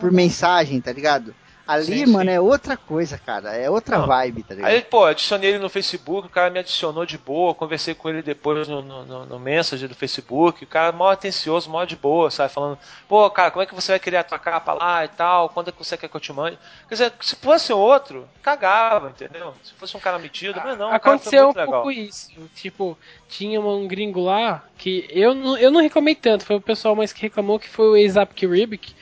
Por 0.00 0.10
mensagem, 0.10 0.80
tá 0.80 0.90
ligado? 0.90 1.34
Ali, 1.68 2.06
Sim, 2.06 2.06
mano, 2.06 2.30
sim. 2.30 2.36
é 2.36 2.40
outra 2.40 2.78
coisa, 2.78 3.18
cara. 3.18 3.54
É 3.54 3.68
outra 3.68 3.98
Não. 3.98 4.06
vibe, 4.06 4.42
tá 4.42 4.54
ligado? 4.54 4.70
Aí, 4.70 4.80
pô, 4.80 5.04
adicionei 5.04 5.50
ele 5.50 5.58
no 5.58 5.68
Facebook, 5.68 6.26
o 6.26 6.30
cara 6.30 6.48
me 6.48 6.58
adicionou 6.58 7.04
de 7.04 7.18
boa, 7.18 7.54
conversei 7.54 7.94
com 7.94 8.08
ele 8.08 8.22
depois 8.22 8.66
no, 8.66 8.80
no, 8.80 9.04
no, 9.04 9.26
no 9.26 9.38
Messenger 9.38 9.86
do 9.86 9.94
Facebook, 9.94 10.64
o 10.64 10.66
cara 10.66 10.92
mó 10.92 11.10
atencioso, 11.10 11.68
mó 11.68 11.84
de 11.84 11.94
boa, 11.94 12.30
sabe? 12.30 12.54
Falando, 12.54 12.78
pô, 13.06 13.28
cara, 13.30 13.50
como 13.50 13.62
é 13.62 13.66
que 13.66 13.74
você 13.74 13.92
vai 13.92 13.98
querer 14.00 14.16
a 14.16 14.24
tua 14.24 14.38
capa 14.38 14.72
lá 14.72 15.04
e 15.04 15.08
tal? 15.08 15.50
Quando 15.50 15.68
é 15.68 15.72
que 15.72 15.78
você 15.78 15.94
quer 15.98 16.08
que 16.08 16.16
eu 16.16 16.20
te 16.20 16.32
mande? 16.32 16.58
Quer 16.88 16.94
dizer, 16.94 17.12
se 17.20 17.36
fosse 17.36 17.70
outro, 17.70 18.26
cagava, 18.42 19.10
entendeu? 19.10 19.52
Se 19.62 19.74
fosse 19.74 19.94
um 19.94 20.00
cara 20.00 20.18
metido, 20.18 20.58
mas 20.64 20.78
não, 20.78 20.86
o 20.86 20.98
cara 20.98 21.02
foi 21.02 21.10
Aconteceu 21.12 21.44
um 21.48 21.52
legal. 21.52 21.66
pouco 21.66 21.90
isso. 21.90 22.30
Tipo, 22.54 22.96
tinha 23.28 23.60
um 23.60 23.86
gringo 23.86 24.20
lá 24.24 24.64
que 24.78 25.06
eu 25.10 25.34
não, 25.34 25.58
eu 25.58 25.70
não 25.70 25.82
reclamei 25.82 26.14
tanto, 26.14 26.46
foi 26.46 26.56
o 26.56 26.60
pessoal 26.62 26.96
mais 26.96 27.12
que 27.12 27.20
reclamou 27.20 27.58
que 27.58 27.68
foi 27.68 27.86
o 28.02 28.06
Azap 28.08 28.32
Ribic, 28.46 28.94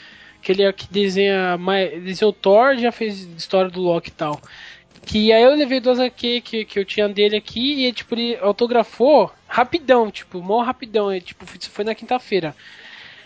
que 0.46 0.52
ele 0.52 0.62
é 0.62 0.68
o 0.68 0.72
que 0.72 0.86
desenha 0.92 1.58
mais. 1.58 2.00
Desenhou 2.04 2.32
Thor, 2.32 2.76
já 2.76 2.92
fez 2.92 3.18
história 3.36 3.68
do 3.68 3.80
Loki 3.80 4.10
e 4.10 4.12
tal. 4.12 4.40
Que 5.04 5.32
aí 5.32 5.42
eu 5.42 5.54
levei 5.56 5.80
duas 5.80 5.98
aqui 5.98 6.40
que, 6.40 6.64
que 6.64 6.78
eu 6.78 6.84
tinha 6.84 7.08
dele 7.08 7.36
aqui 7.36 7.84
e 7.86 7.92
tipo, 7.92 8.14
ele 8.14 8.36
autografou 8.40 9.32
rapidão, 9.48 10.08
tipo, 10.10 10.40
mó 10.42 10.62
rapidão. 10.62 11.10
Ele, 11.12 11.20
tipo, 11.20 11.44
foi 11.46 11.84
na 11.84 11.94
quinta-feira. 11.96 12.54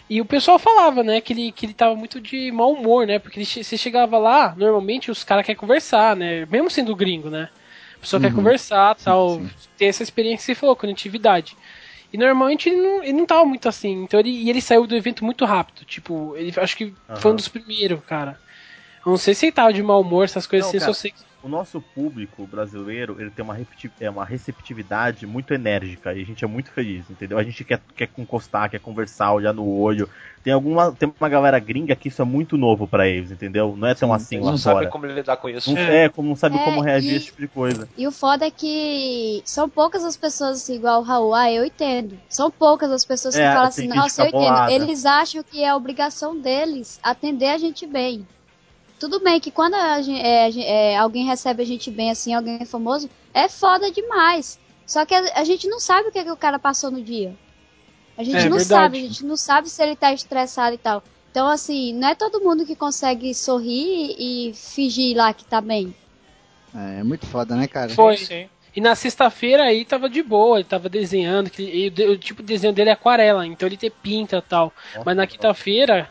E 0.09 0.21
o 0.21 0.25
pessoal 0.25 0.59
falava, 0.59 1.03
né, 1.05 1.21
que 1.21 1.33
ele, 1.35 1.53
que 1.53 1.67
ele 1.67 1.75
tava 1.75 1.95
muito 1.95 2.21
de 2.21 2.51
mau 2.53 2.73
humor, 2.73 3.07
né? 3.07 3.19
Porque 3.19 3.39
ele, 3.39 3.47
você 3.47 3.77
chegava 3.77 4.19
lá, 4.19 4.55
normalmente 4.57 5.11
os 5.11 5.23
caras 5.25 5.45
querem 5.47 5.59
conversar, 5.61 6.17
né? 6.17 6.47
Mesmo 6.47 6.71
sendo 6.71 6.97
gringo, 6.97 7.29
né? 7.31 7.51
A 7.97 8.01
pessoa 8.01 8.21
quer 8.21 8.29
Uhum. 8.29 8.33
conversar, 8.33 8.95
tal, 8.97 9.43
ter 9.77 9.87
essa 9.87 10.03
experiência 10.03 10.39
que 10.39 10.45
você 10.45 10.55
falou, 10.55 10.75
conectividade. 10.75 11.57
E 12.13 12.19
normalmente 12.19 12.69
ele 12.69 12.81
não, 12.81 13.03
ele 13.03 13.13
não 13.13 13.27
tava 13.27 13.45
muito 13.45 13.69
assim. 13.69 14.03
Então 14.03 14.19
ele, 14.19 14.31
e 14.31 14.51
ele 14.51 14.61
saiu 14.61 14.87
do 14.87 14.97
evento 14.97 15.25
muito 15.25 15.45
rápido. 15.45 15.85
Tipo, 15.85 16.35
ele 16.37 16.53
acho 16.57 16.77
que 16.77 16.93
foi 17.17 17.33
um 17.33 17.37
dos 17.37 17.49
primeiros, 17.49 18.01
cara. 18.05 18.39
Eu 19.05 19.11
não 19.11 19.17
sei 19.19 19.35
se 19.35 19.47
ele 19.47 19.53
tava 19.53 19.73
de 19.73 19.83
mau 19.83 20.01
humor, 20.01 20.25
essas 20.25 20.47
coisas 20.47 20.67
Não, 20.67 20.71
assim, 20.71 20.79
cara, 20.79 20.93
só 20.93 21.01
sei 21.01 21.11
que. 21.11 21.25
O 21.43 21.49
nosso 21.49 21.81
público 21.81 22.47
brasileiro, 22.47 23.19
ele 23.19 23.31
tem 23.31 23.43
uma, 23.43 23.57
é, 23.99 24.11
uma 24.11 24.27
receptividade 24.27 25.27
muito 25.27 25.55
enérgica 25.55 26.13
e 26.13 26.21
a 26.21 26.25
gente 26.25 26.45
é 26.45 26.47
muito 26.47 26.71
feliz, 26.71 27.09
entendeu? 27.09 27.39
A 27.39 27.43
gente 27.43 27.65
quer, 27.65 27.81
quer 27.97 28.11
encostar, 28.19 28.69
quer 28.71 28.79
conversar, 28.79 29.33
olhar 29.33 29.55
no 29.55 29.67
olho. 29.67 30.07
Tem 30.43 30.53
alguma 30.53 30.93
tem 30.95 31.11
uma 31.19 31.29
galera 31.31 31.59
gringa 31.59 31.97
que 31.97 32.09
isso 32.09 32.21
é 32.21 32.27
muito 32.27 32.59
novo 32.59 32.87
pra 32.87 33.09
eles, 33.09 33.31
entendeu? 33.31 33.75
Não 33.75 33.89
é 33.89 33.95
tão 33.95 34.13
assim 34.13 34.35
Eles 34.37 34.45
lá 34.45 34.51
não 34.53 34.59
fora. 34.59 34.75
sabem 34.75 34.91
como 34.91 35.07
lidar 35.07 35.37
com 35.39 35.49
isso. 35.49 35.71
Não, 35.73 35.81
é, 35.81 36.09
como 36.11 36.29
não 36.29 36.37
sabe 36.37 36.57
É, 36.59 36.65
como 36.67 36.83
reagir 36.83 37.13
e- 37.13 37.15
a 37.15 37.17
esse 37.17 37.27
tipo 37.27 37.41
de 37.41 37.49
coisa. 37.49 37.89
E 37.97 38.07
o 38.07 38.13
foda 38.13 38.47
é 38.47 38.51
que 38.51 39.43
são 39.47 39.69
poucas 39.69 40.05
as 40.05 40.17
pessoas 40.17 40.59
assim, 40.63 40.75
igual 40.77 41.01
o 41.01 41.05
Raul, 41.05 41.35
ah, 41.35 41.51
eu 41.51 41.65
entendo. 41.65 42.19
São 42.29 42.51
poucas 42.51 42.91
as 42.91 43.05
pessoas 43.05 43.35
que 43.35 43.41
É, 43.41 43.53
falam 43.53 43.69
assim, 43.69 43.83
gente 43.83 43.97
nossa, 43.97 44.23
eu 44.23 44.27
entendo. 44.29 44.71
Eles 44.71 45.07
acham 45.07 45.43
que 45.43 45.65
é 45.65 45.75
obrigação 45.75 46.39
deles 46.39 46.99
atender 47.03 47.49
a 47.49 47.59
gente 47.59 47.87
bem. 47.87 48.27
Tudo 49.01 49.19
bem 49.19 49.41
que 49.41 49.51
quando 49.51 49.75
a 49.75 49.99
é, 50.01 50.51
é, 50.61 50.97
alguém 50.99 51.25
recebe 51.25 51.63
a 51.63 51.67
gente 51.67 51.91
bem 51.91 52.11
assim, 52.11 52.35
alguém 52.35 52.65
famoso, 52.67 53.09
é 53.33 53.49
foda 53.49 53.91
demais. 53.91 54.59
Só 54.87 55.07
que 55.07 55.15
a, 55.15 55.41
a 55.41 55.45
gente 55.45 55.67
não 55.67 55.81
sabe 55.81 56.09
o 56.09 56.13
que, 56.13 56.23
que 56.23 56.31
o 56.31 56.37
cara 56.37 56.59
passou 56.59 56.91
no 56.91 57.03
dia. 57.03 57.35
A 58.19 58.23
gente 58.23 58.37
É, 58.37 58.49
não 58.49 58.59
verdade. 58.59 58.67
sabe, 58.67 58.99
a 58.99 59.01
gente 59.01 59.25
não 59.25 59.37
sabe 59.37 59.71
se 59.71 59.83
ele 59.83 59.97
tá 59.97 60.13
estressado 60.13 60.75
e 60.75 60.79
tal. 60.79 61.03
Então, 61.31 61.49
assim, 61.49 61.95
não 61.95 62.09
é 62.09 62.15
todo 62.15 62.41
mundo 62.41 62.67
que 62.67 62.77
consegue 62.77 63.33
sorrir 63.35 64.15
e 64.19 64.53
fingir 64.53 65.17
lá 65.17 65.33
que 65.33 65.45
tá 65.45 65.61
bem. 65.61 65.95
É, 66.75 67.03
muito 67.03 67.27
foda, 67.27 67.57
né, 67.57 67.67
cara? 67.67 67.89
Foi. 67.91 68.17
E 68.77 68.81
na 68.81 68.95
sexta-feira 68.95 69.65
aí 69.65 69.85
tava 69.85 70.09
de 70.11 70.23
boa, 70.23 70.59
ele 70.59 70.65
tava 70.65 70.89
desenhando, 70.89 71.51
que, 71.51 71.63
e 71.63 71.89
o, 72.05 72.19
tipo 72.19 72.43
de 72.43 72.49
desenho 72.49 72.73
dele 72.73 72.91
é 72.91 72.93
aquarela, 72.93 73.47
então 73.47 73.67
ele 73.67 73.77
tem 73.77 73.91
pinta 73.91 74.37
e 74.37 74.43
tal. 74.43 74.73
Mas 75.05 75.17
na 75.17 75.27
quinta-feira, 75.27 76.09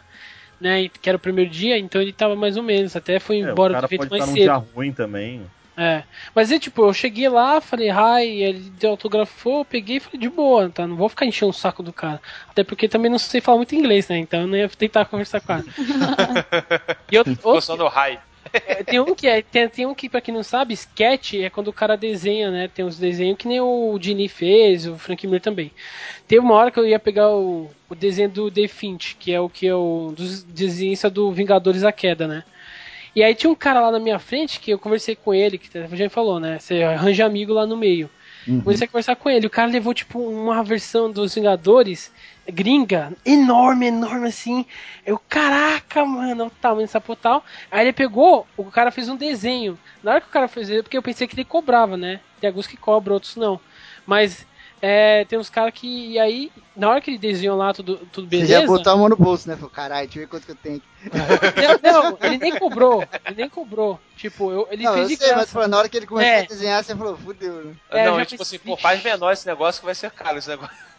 né, 0.60 0.90
que 0.90 1.10
era 1.10 1.16
o 1.18 1.20
primeiro 1.20 1.50
dia, 1.50 1.78
então 1.78 2.02
ele 2.02 2.14
tava 2.14 2.36
mais 2.36 2.58
ou 2.58 2.64
menos, 2.64 2.96
até 2.96 3.20
foi 3.20 3.40
É, 3.40 3.52
o 3.52 3.52
embora 3.52 3.74
do 3.74 3.76
cara 3.76 3.86
evento 3.86 4.08
pode 4.08 4.10
mais 4.12 4.24
estar 4.24 4.32
num 4.32 4.38
cedo. 4.38 4.44
dia 4.44 4.74
ruim 4.76 4.92
também. 4.92 5.42
É. 5.78 6.04
Mas 6.36 6.52
é 6.52 6.60
tipo, 6.60 6.84
eu 6.86 6.94
cheguei 6.94 7.30
lá, 7.30 7.62
falei 7.62 7.90
hi, 7.90 8.44
ele 8.44 8.74
autografou, 8.86 9.60
eu 9.60 9.66
peguei 9.66 9.96
e 9.96 10.00
falei 10.02 10.20
de 10.20 10.28
boa, 10.30 10.70
tá? 10.70 10.86
Não 10.86 10.98
vou 10.98 11.08
ficar 11.08 11.26
enchendo 11.26 11.52
o 11.52 11.54
saco 11.54 11.82
do 11.82 11.94
cara. 11.94 12.22
Até 12.50 12.66
porque 12.66 12.90
também 12.90 13.10
não 13.10 13.18
sei 13.18 13.40
falar 13.40 13.58
muito 13.60 13.74
inglês, 13.76 14.10
né? 14.10 14.18
Então 14.18 14.42
eu 14.42 14.48
não 14.48 14.58
ia 14.58 14.68
tentar 14.68 15.06
conversar 15.06 15.40
com 15.40 15.54
ele. 15.54 15.72
e 17.10 17.18
outro, 17.18 17.34
Ficou 17.34 17.62
só 17.62 17.78
no. 17.78 17.90
É, 18.54 18.84
tem 18.84 19.00
um 19.00 19.16
que 19.16 19.28
é, 19.28 19.42
tem, 19.42 19.68
tem 19.70 19.86
um 19.86 19.94
que, 19.94 20.10
pra 20.10 20.22
quem 20.22 20.34
não 20.34 20.44
sabe, 20.44 20.74
sketch 20.74 21.36
é 21.36 21.50
quando 21.50 21.68
o 21.70 21.74
cara 21.74 21.96
desenha, 21.96 22.52
né? 22.52 22.68
Tem 22.68 22.84
uns 22.86 22.98
desenhos 22.98 23.38
que 23.38 23.48
nem 23.48 23.60
o 23.60 23.98
Dini 24.00 24.28
fez, 24.28 24.88
o 24.88 24.98
Frank 24.98 25.26
Miller 25.26 25.42
também. 25.42 25.72
Teve 26.28 26.42
uma 26.42 26.56
hora 26.56 26.72
que 26.72 26.80
eu 26.80 26.88
ia 26.88 27.00
pegar 27.00 27.30
o, 27.30 27.70
o 27.90 27.96
desenho 27.96 28.30
do 28.30 28.52
The 28.52 28.68
Finch, 28.68 29.16
que 29.20 29.32
é 29.32 29.40
o 29.40 29.50
que 29.50 29.68
é 29.68 29.76
o 29.76 30.14
dos 30.16 30.44
desenhistas 30.44 31.12
do 31.12 31.32
Vingadores 31.32 31.84
a 31.84 31.92
Queda, 31.92 32.28
né? 32.28 32.44
E 33.16 33.24
aí 33.24 33.34
tinha 33.34 33.52
um 33.52 33.56
cara 33.56 33.82
lá 33.82 33.92
na 33.92 34.00
minha 34.00 34.20
frente 34.20 34.60
que 34.60 34.72
eu 34.72 34.80
conversei 34.80 35.16
com 35.16 35.34
ele, 35.34 35.58
que 35.58 35.70
já 35.98 36.10
falou, 36.10 36.40
né? 36.40 36.60
Você 36.60 36.84
arranja 36.84 37.26
amigo 37.26 37.54
lá 37.54 37.66
no 37.66 37.76
meio. 37.76 38.10
Comecei 38.64 38.86
a 38.86 38.88
conversar 38.88 39.16
com 39.16 39.30
ele. 39.30 39.46
O 39.48 39.50
cara 39.50 39.70
levou, 39.70 39.94
tipo, 39.94 40.20
uma 40.20 40.64
versão 40.64 41.12
dos 41.12 41.36
Vingadores 41.36 42.12
gringa, 42.52 43.14
enorme, 43.26 43.88
enorme 43.88 44.28
assim. 44.28 44.66
Eu, 45.06 45.20
caraca, 45.30 46.06
mano, 46.06 46.48
o 46.48 46.50
tamanho 46.50 46.88
dessa 46.88 47.02
potal. 47.02 47.44
Aí 47.72 47.86
ele 47.86 47.94
pegou, 47.94 48.46
o 48.58 48.66
cara 48.66 48.92
fez 48.92 49.10
um 49.10 49.16
desenho. 49.16 49.78
Na 50.04 50.12
hora 50.12 50.22
que 50.22 50.28
o 50.28 50.32
cara 50.32 50.48
fez 50.48 50.70
porque 50.82 50.98
eu 50.98 51.04
pensei 51.04 51.28
que 51.28 51.36
ele 51.36 51.46
cobrava, 51.46 51.98
né? 51.98 52.20
Tem 52.40 52.48
alguns 52.48 52.68
que 52.68 52.78
cobram, 52.78 53.16
outros 53.16 53.36
não. 53.36 53.60
Mas 54.06 54.46
é, 54.82 55.26
tem 55.26 55.38
uns 55.38 55.50
caras 55.50 55.74
que. 55.74 56.12
E 56.14 56.20
aí, 56.20 56.52
na 56.76 56.90
hora 56.90 57.02
que 57.02 57.12
ele 57.12 57.18
desenhou 57.18 57.58
lá 57.58 57.74
tudo, 57.74 57.98
tudo 58.12 58.26
Você 58.26 58.38
beleza. 58.38 58.62
já 58.62 58.66
botou 58.66 58.94
a 58.94 58.98
mão 58.98 59.10
no 59.10 59.18
bolso, 59.18 59.48
né? 59.50 59.56
Falou, 59.56 59.70
caralho, 59.70 60.08
deixa 60.08 60.20
eu 60.20 60.24
ver 60.24 60.28
quanto 60.28 60.46
que 60.46 60.52
eu 60.52 60.56
tenho 60.56 60.78
aqui. 60.78 61.82
Não, 61.84 62.12
não, 62.12 62.18
ele 62.22 62.38
nem 62.38 62.58
cobrou. 62.58 63.04
Ele 63.26 63.36
nem 63.36 63.50
cobrou. 63.50 64.00
Tipo, 64.20 64.52
eu, 64.52 64.68
ele 64.70 64.84
não, 64.84 64.94
fez 64.96 65.04
eu 65.12 65.16
de 65.16 65.24
sei, 65.24 65.34
graça. 65.34 65.58
mas 65.58 65.70
na 65.70 65.78
hora 65.78 65.88
que 65.88 65.96
ele 65.96 66.06
começou 66.06 66.30
É. 66.30 66.42
a 66.42 66.46
desenhar, 66.46 66.84
você 66.84 66.94
falou, 66.94 67.16
fudeu, 67.16 67.64
né? 67.64 67.74
É, 67.90 68.06
eu 68.06 68.12
não, 68.12 68.18
já 68.18 68.24
e 68.24 68.26
tipo 68.26 68.40
pensei, 68.40 68.58
assim, 68.58 68.68
pô, 68.68 68.76
faz 68.76 69.02
menor 69.02 69.32
esse 69.32 69.48
negócio 69.48 69.80
que 69.80 69.86
vai 69.86 69.96
ser 69.96 70.12
caro 70.12 70.38
esse 70.38 70.50
negócio. 70.50 70.76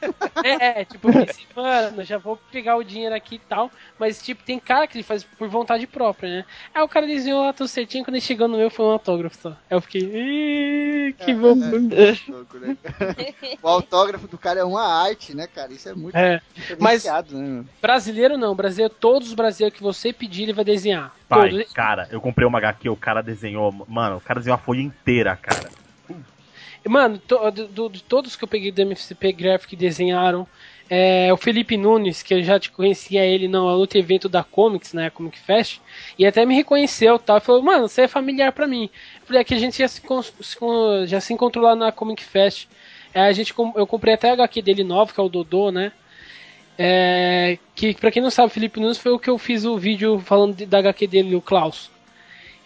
É, 0.42 0.80
é, 0.80 0.84
tipo, 0.86 1.08
eu 1.10 1.26
pensei, 1.26 1.44
mano, 1.54 2.02
já 2.02 2.16
vou 2.16 2.38
pegar 2.50 2.76
o 2.76 2.82
dinheiro 2.82 3.14
aqui 3.14 3.34
e 3.34 3.38
tal. 3.38 3.70
Mas, 3.98 4.22
tipo, 4.22 4.42
tem 4.42 4.58
cara 4.58 4.86
que 4.86 4.96
ele 4.96 5.04
faz 5.04 5.22
por 5.24 5.46
vontade 5.46 5.86
própria, 5.86 6.38
né? 6.38 6.44
Aí 6.74 6.82
o 6.82 6.88
cara 6.88 7.06
desenhou 7.06 7.44
lá 7.44 7.52
tudo 7.52 7.68
certinho, 7.68 8.02
quando 8.02 8.14
ele 8.14 8.24
chegou 8.24 8.48
no 8.48 8.56
meu 8.56 8.70
foi 8.70 8.86
um 8.86 8.92
autógrafo 8.92 9.36
só. 9.36 9.50
Aí 9.50 9.56
eu 9.76 9.80
fiquei, 9.82 10.00
"Ih, 10.00 11.12
que 11.18 11.34
bom. 11.34 11.54
Louco, 12.28 12.58
né? 12.58 12.78
o 13.62 13.68
autógrafo 13.68 14.26
do 14.26 14.38
cara 14.38 14.60
é 14.60 14.64
uma 14.64 14.82
arte, 14.82 15.36
né, 15.36 15.46
cara? 15.46 15.70
Isso 15.70 15.86
é 15.90 15.94
muito 15.94 16.16
É, 16.16 16.40
mas 16.78 17.04
né? 17.04 17.22
meu? 17.32 17.66
brasileiro 17.82 18.38
não, 18.38 18.54
brasileiro, 18.54 18.94
todos 18.98 19.28
os 19.28 19.34
brasileiros 19.34 19.76
que 19.76 19.82
você 19.82 20.14
pedir, 20.14 20.44
ele 20.44 20.54
vai 20.54 20.64
desenhar. 20.64 21.14
Pai, 21.28 21.50
Todos. 21.50 21.72
cara, 21.72 22.08
eu 22.10 22.20
comprei 22.20 22.46
uma 22.48 22.58
HQ, 22.58 22.88
o 22.88 22.96
cara 22.96 23.09
desenhou. 23.20 23.72
Mano, 23.88 24.18
o 24.18 24.20
cara 24.20 24.38
desenhou 24.38 24.56
uma 24.56 24.64
folha 24.64 24.80
inteira, 24.80 25.34
cara. 25.36 25.70
Mano, 26.88 27.18
to- 27.18 27.50
do- 27.50 27.88
de 27.90 28.02
todos 28.02 28.36
que 28.36 28.44
eu 28.44 28.48
peguei 28.48 28.70
do 28.72 28.80
MFCP 28.80 29.32
Graphic 29.32 29.76
desenharam, 29.76 30.46
é, 30.88 31.30
o 31.30 31.36
Felipe 31.36 31.76
Nunes, 31.76 32.22
que 32.22 32.32
eu 32.32 32.42
já 32.42 32.58
te 32.58 32.70
conhecia 32.70 33.24
ele 33.24 33.46
no 33.48 33.64
outro 33.66 33.98
evento 33.98 34.28
da 34.30 34.42
Comics, 34.42 34.94
né, 34.94 35.10
Comic 35.10 35.38
Fest, 35.38 35.78
e 36.18 36.24
até 36.24 36.46
me 36.46 36.54
reconheceu 36.54 37.18
tal, 37.18 37.38
falou, 37.40 37.62
mano, 37.62 37.86
você 37.86 38.02
é 38.02 38.08
familiar 38.08 38.52
pra 38.52 38.66
mim. 38.66 38.88
Eu 39.20 39.26
falei, 39.26 39.42
aqui 39.42 39.52
a 39.54 39.58
gente 39.58 39.78
já 39.78 39.88
se, 39.88 40.00
já 41.06 41.20
se 41.20 41.34
encontrou 41.34 41.64
lá 41.66 41.76
na 41.76 41.92
Comic 41.92 42.24
Fest. 42.24 42.66
É, 43.12 43.20
a 43.22 43.32
gente, 43.32 43.52
eu 43.76 43.86
comprei 43.86 44.14
até 44.14 44.30
a 44.30 44.32
HQ 44.32 44.62
dele 44.62 44.82
novo, 44.84 45.12
que 45.12 45.20
é 45.20 45.22
o 45.22 45.28
Dodô, 45.28 45.70
né? 45.70 45.92
É, 46.78 47.58
que 47.74 47.92
pra 47.94 48.10
quem 48.10 48.22
não 48.22 48.30
sabe, 48.30 48.52
Felipe 48.52 48.80
Nunes 48.80 48.96
foi 48.96 49.12
o 49.12 49.18
que 49.18 49.28
eu 49.28 49.36
fiz 49.36 49.66
o 49.66 49.76
vídeo 49.76 50.18
falando 50.20 50.54
da 50.64 50.78
HQ 50.78 51.06
dele, 51.06 51.36
o 51.36 51.42
Klaus. 51.42 51.90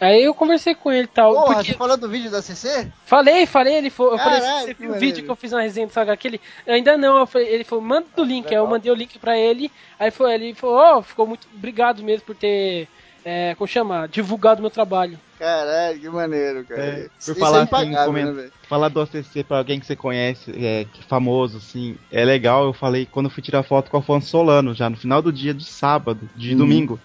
Aí 0.00 0.24
eu 0.24 0.34
conversei 0.34 0.74
com 0.74 0.90
ele 0.90 1.04
e 1.04 1.06
tal. 1.06 1.32
Porra, 1.34 1.54
porque- 1.56 1.72
você 1.72 1.78
falou 1.78 1.96
do 1.96 2.08
vídeo 2.08 2.30
da 2.30 2.42
CC? 2.42 2.88
Falei, 3.06 3.46
falei, 3.46 3.74
ele 3.76 3.90
falou, 3.90 4.12
eu 4.12 4.18
falei, 4.18 4.40
você 4.40 4.74
viu 4.74 4.90
o 4.90 4.94
vídeo 4.98 5.24
que 5.24 5.30
eu 5.30 5.36
fiz 5.36 5.52
na 5.52 5.60
resenha 5.60 5.86
do 5.86 5.92
Saga 5.92 6.12
aquele? 6.12 6.40
Ainda 6.66 6.96
não, 6.98 7.18
eu 7.18 7.26
falei- 7.26 7.48
ele 7.48 7.64
falou, 7.64 7.84
manda 7.84 8.06
o 8.18 8.24
link, 8.24 8.46
aí 8.48 8.54
eu 8.54 8.66
mandei 8.66 8.90
o 8.90 8.94
link 8.94 9.18
pra 9.18 9.38
ele, 9.38 9.70
aí 9.98 10.10
foi, 10.10 10.34
ele 10.34 10.54
falou, 10.54 10.98
oh, 10.98 11.02
ficou 11.02 11.26
muito 11.26 11.46
obrigado 11.54 12.02
mesmo 12.02 12.26
por 12.26 12.34
ter, 12.34 12.88
é, 13.24 13.54
como 13.54 13.68
chama, 13.68 14.08
divulgado 14.08 14.60
meu 14.60 14.70
trabalho. 14.70 15.18
Caralho, 15.38 16.00
que 16.00 16.08
maneiro, 16.08 16.64
cara. 16.64 16.82
É, 16.82 17.08
Isso 17.18 17.32
por 17.34 17.40
falar 17.40 17.58
é 17.58 17.62
assim, 17.62 17.68
impagável, 17.68 18.06
coment- 18.06 18.34
né, 18.34 18.50
falar 18.68 18.88
do 18.88 19.00
ACC 19.00 19.44
pra 19.44 19.58
alguém 19.58 19.78
que 19.78 19.86
você 19.86 19.94
conhece, 19.96 20.50
é, 20.50 20.84
que 20.92 21.00
é 21.00 21.04
famoso, 21.08 21.58
assim, 21.58 21.96
é 22.10 22.24
legal. 22.24 22.64
Eu 22.64 22.72
falei 22.72 23.06
quando 23.06 23.26
eu 23.26 23.30
fui 23.30 23.42
tirar 23.42 23.62
foto 23.62 23.90
com 23.90 23.96
o 23.96 24.00
Afonso 24.00 24.28
Solano, 24.28 24.74
já 24.74 24.88
no 24.90 24.96
final 24.96 25.20
do 25.22 25.32
dia 25.32 25.52
de 25.54 25.64
sábado, 25.64 26.28
de 26.34 26.52
Uhum. 26.52 26.58
domingo. 26.58 27.00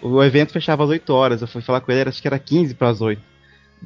O 0.00 0.22
evento 0.22 0.52
fechava 0.52 0.84
às 0.84 0.90
8 0.90 1.10
horas, 1.12 1.42
eu 1.42 1.48
fui 1.48 1.60
falar 1.62 1.80
com 1.80 1.90
ele, 1.90 2.08
acho 2.08 2.20
que 2.22 2.28
era 2.28 2.38
15 2.38 2.74
para 2.74 2.88
as 2.88 3.00
8. 3.00 3.20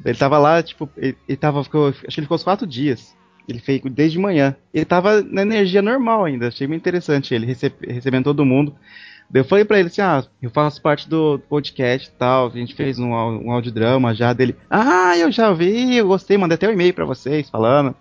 Ele 0.05 0.17
tava 0.17 0.37
lá, 0.37 0.61
tipo, 0.61 0.89
ele, 0.97 1.17
ele 1.27 1.37
tava, 1.37 1.63
ficou, 1.63 1.87
acho 1.89 1.99
que 2.01 2.05
ele 2.19 2.25
ficou 2.25 2.35
uns 2.35 2.43
4 2.43 2.65
dias. 2.67 3.15
Ele 3.47 3.59
fez 3.59 3.81
desde 3.91 4.17
manhã. 4.17 4.55
Ele 4.73 4.85
tava 4.85 5.21
na 5.21 5.41
energia 5.41 5.81
normal 5.81 6.25
ainda, 6.25 6.47
achei 6.47 6.65
muito 6.67 6.81
interessante 6.81 7.33
ele, 7.33 7.45
rece- 7.45 7.73
recebendo 7.81 8.23
todo 8.25 8.45
mundo. 8.45 8.73
Eu 9.33 9.43
falei 9.43 9.65
pra 9.65 9.79
ele 9.79 9.87
assim, 9.87 10.01
ah, 10.01 10.23
eu 10.41 10.49
faço 10.51 10.81
parte 10.81 11.09
do 11.09 11.39
podcast 11.49 12.07
e 12.07 12.11
tal, 12.11 12.47
a 12.47 12.49
gente 12.51 12.75
fez 12.75 12.99
um, 12.99 13.09
um 13.11 13.51
audiodrama 13.51 14.13
já 14.13 14.31
dele. 14.31 14.55
Ah, 14.69 15.17
eu 15.17 15.31
já 15.31 15.51
vi, 15.51 15.95
eu 15.97 16.07
gostei, 16.07 16.37
mandei 16.37 16.55
até 16.55 16.67
um 16.69 16.71
e-mail 16.73 16.93
pra 16.93 17.05
vocês 17.05 17.49
falando. 17.49 17.95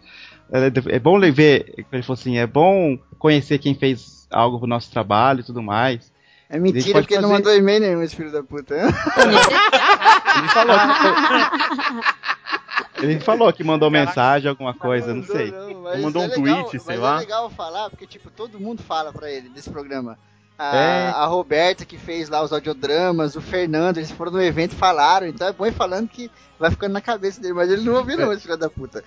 É, 0.53 0.95
é 0.95 0.99
bom 0.99 1.19
ver, 1.19 1.73
ele 1.91 2.03
falou 2.03 2.15
assim, 2.15 2.37
é 2.37 2.47
bom 2.47 2.99
conhecer 3.19 3.59
quem 3.59 3.75
fez 3.75 4.27
algo 4.31 4.59
pro 4.59 4.69
nosso 4.69 4.91
trabalho 4.91 5.41
e 5.41 5.45
tudo 5.45 5.63
mais. 5.63 6.12
É 6.55 6.59
mentira, 6.59 7.01
porque 7.01 7.15
ele 7.15 7.23
não 7.23 7.31
fazer- 7.31 7.43
mandou 7.45 7.57
e-mail 7.57 7.81
nenhum, 7.81 8.03
esse 8.03 8.15
filho 8.15 8.31
da 8.31 8.43
puta. 8.43 8.75
Ele 10.37 10.49
falou 10.49 10.77
que, 12.95 13.03
ele 13.05 13.21
falou 13.21 13.53
que 13.53 13.65
mandou 13.65 13.91
mensagem, 13.91 14.49
alguma 14.49 14.73
coisa, 14.75 15.13
não 15.15 15.25
sei. 15.25 15.53
Mas 15.83 16.01
mandou 16.01 16.23
é 16.23 16.27
um 16.27 16.29
legal- 16.43 16.65
tweet, 16.65 16.85
sei 16.85 16.95
mas 16.97 17.01
lá. 17.03 17.17
é 17.17 17.21
legal 17.21 17.51
falar, 17.51 17.91
porque, 17.91 18.07
tipo, 18.07 18.31
todo 18.31 18.61
mundo 18.61 18.83
fala 18.83 19.13
pra 19.13 19.31
ele 19.31 19.49
desse 19.49 19.69
programa. 19.71 20.19
A, 20.59 20.77
É. 20.77 21.09
a 21.09 21.25
Roberta, 21.25 21.85
que 21.85 21.97
fez 21.99 22.29
lá 22.29 22.43
os 22.43 22.53
audiodramas, 22.53 23.35
o 23.35 23.41
Fernando, 23.41 23.97
eles 23.97 24.11
foram 24.11 24.33
no 24.33 24.43
evento 24.43 24.73
e 24.75 24.77
falaram, 24.77 25.27
então 25.27 25.47
é 25.49 25.53
bom 25.53 25.67
ir 25.67 25.73
falando 25.73 26.07
que 26.09 26.31
vai 26.59 26.71
ficando 26.71 26.93
na 26.93 27.01
cabeça 27.01 27.41
dele, 27.41 27.55
mas 27.55 27.71
ele 27.71 27.83
não 27.83 27.95
ouviu 27.95 28.17
não, 28.19 28.33
esse 28.33 28.43
filho 28.43 28.57
da 28.57 28.69
puta. 28.71 29.03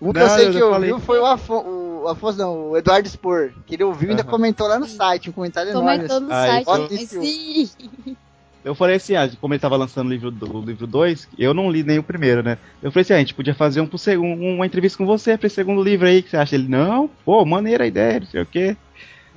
Um 0.00 0.12
que 0.12 0.18
eu 0.20 0.28
Não, 0.28 0.36
sei 0.36 0.46
eu 0.48 0.52
que 0.52 0.62
ouviu 0.62 0.98
falei. 0.98 1.00
foi 1.06 1.18
o, 1.20 1.26
Afo, 1.26 1.54
o 1.54 1.87
Afonso, 2.10 2.38
não, 2.38 2.70
o 2.70 2.76
Eduardo 2.76 3.08
Spor, 3.08 3.50
que 3.66 3.74
ele 3.74 3.84
ouviu 3.84 4.08
e 4.08 4.10
ainda 4.12 4.24
comentou 4.24 4.66
lá 4.66 4.78
no 4.78 4.86
site, 4.86 5.30
um 5.30 5.32
comentário 5.32 5.70
enorme. 5.70 5.90
Comentou 6.08 6.20
no 6.20 6.32
Ah, 6.32 6.46
site. 6.46 6.62
então-. 6.62 7.22
Sim. 7.22 8.16
Eu 8.64 8.74
falei 8.74 8.96
assim, 8.96 9.14
ah, 9.14 9.30
como 9.40 9.54
ele 9.54 9.60
tava 9.60 9.76
lançando 9.76 10.08
o 10.08 10.10
livro 10.10 10.30
2, 10.30 10.52
o 10.52 10.60
livro 10.60 10.86
dois, 10.86 11.28
eu 11.38 11.54
não 11.54 11.70
li 11.70 11.82
nem 11.82 11.98
o 11.98 12.02
primeiro, 12.02 12.42
né? 12.42 12.58
Eu 12.82 12.90
falei 12.90 13.02
assim, 13.02 13.12
ah, 13.14 13.16
a 13.16 13.20
gente 13.20 13.32
podia 13.32 13.54
fazer 13.54 13.80
um 13.80 13.86
pro 13.86 13.96
segundo, 13.96 14.42
uma 14.42 14.66
entrevista 14.66 14.98
com 14.98 15.06
você 15.06 15.38
pra 15.38 15.46
esse 15.46 15.54
segundo 15.54 15.82
livro 15.82 16.06
aí, 16.06 16.22
que 16.22 16.28
você 16.28 16.36
acha? 16.36 16.54
Ele, 16.56 16.68
não, 16.68 17.08
pô, 17.24 17.44
maneira 17.46 17.84
a 17.84 17.86
ideia, 17.86 18.20
não 18.20 18.26
sei 18.26 18.42
o 18.42 18.46
quê. 18.46 18.76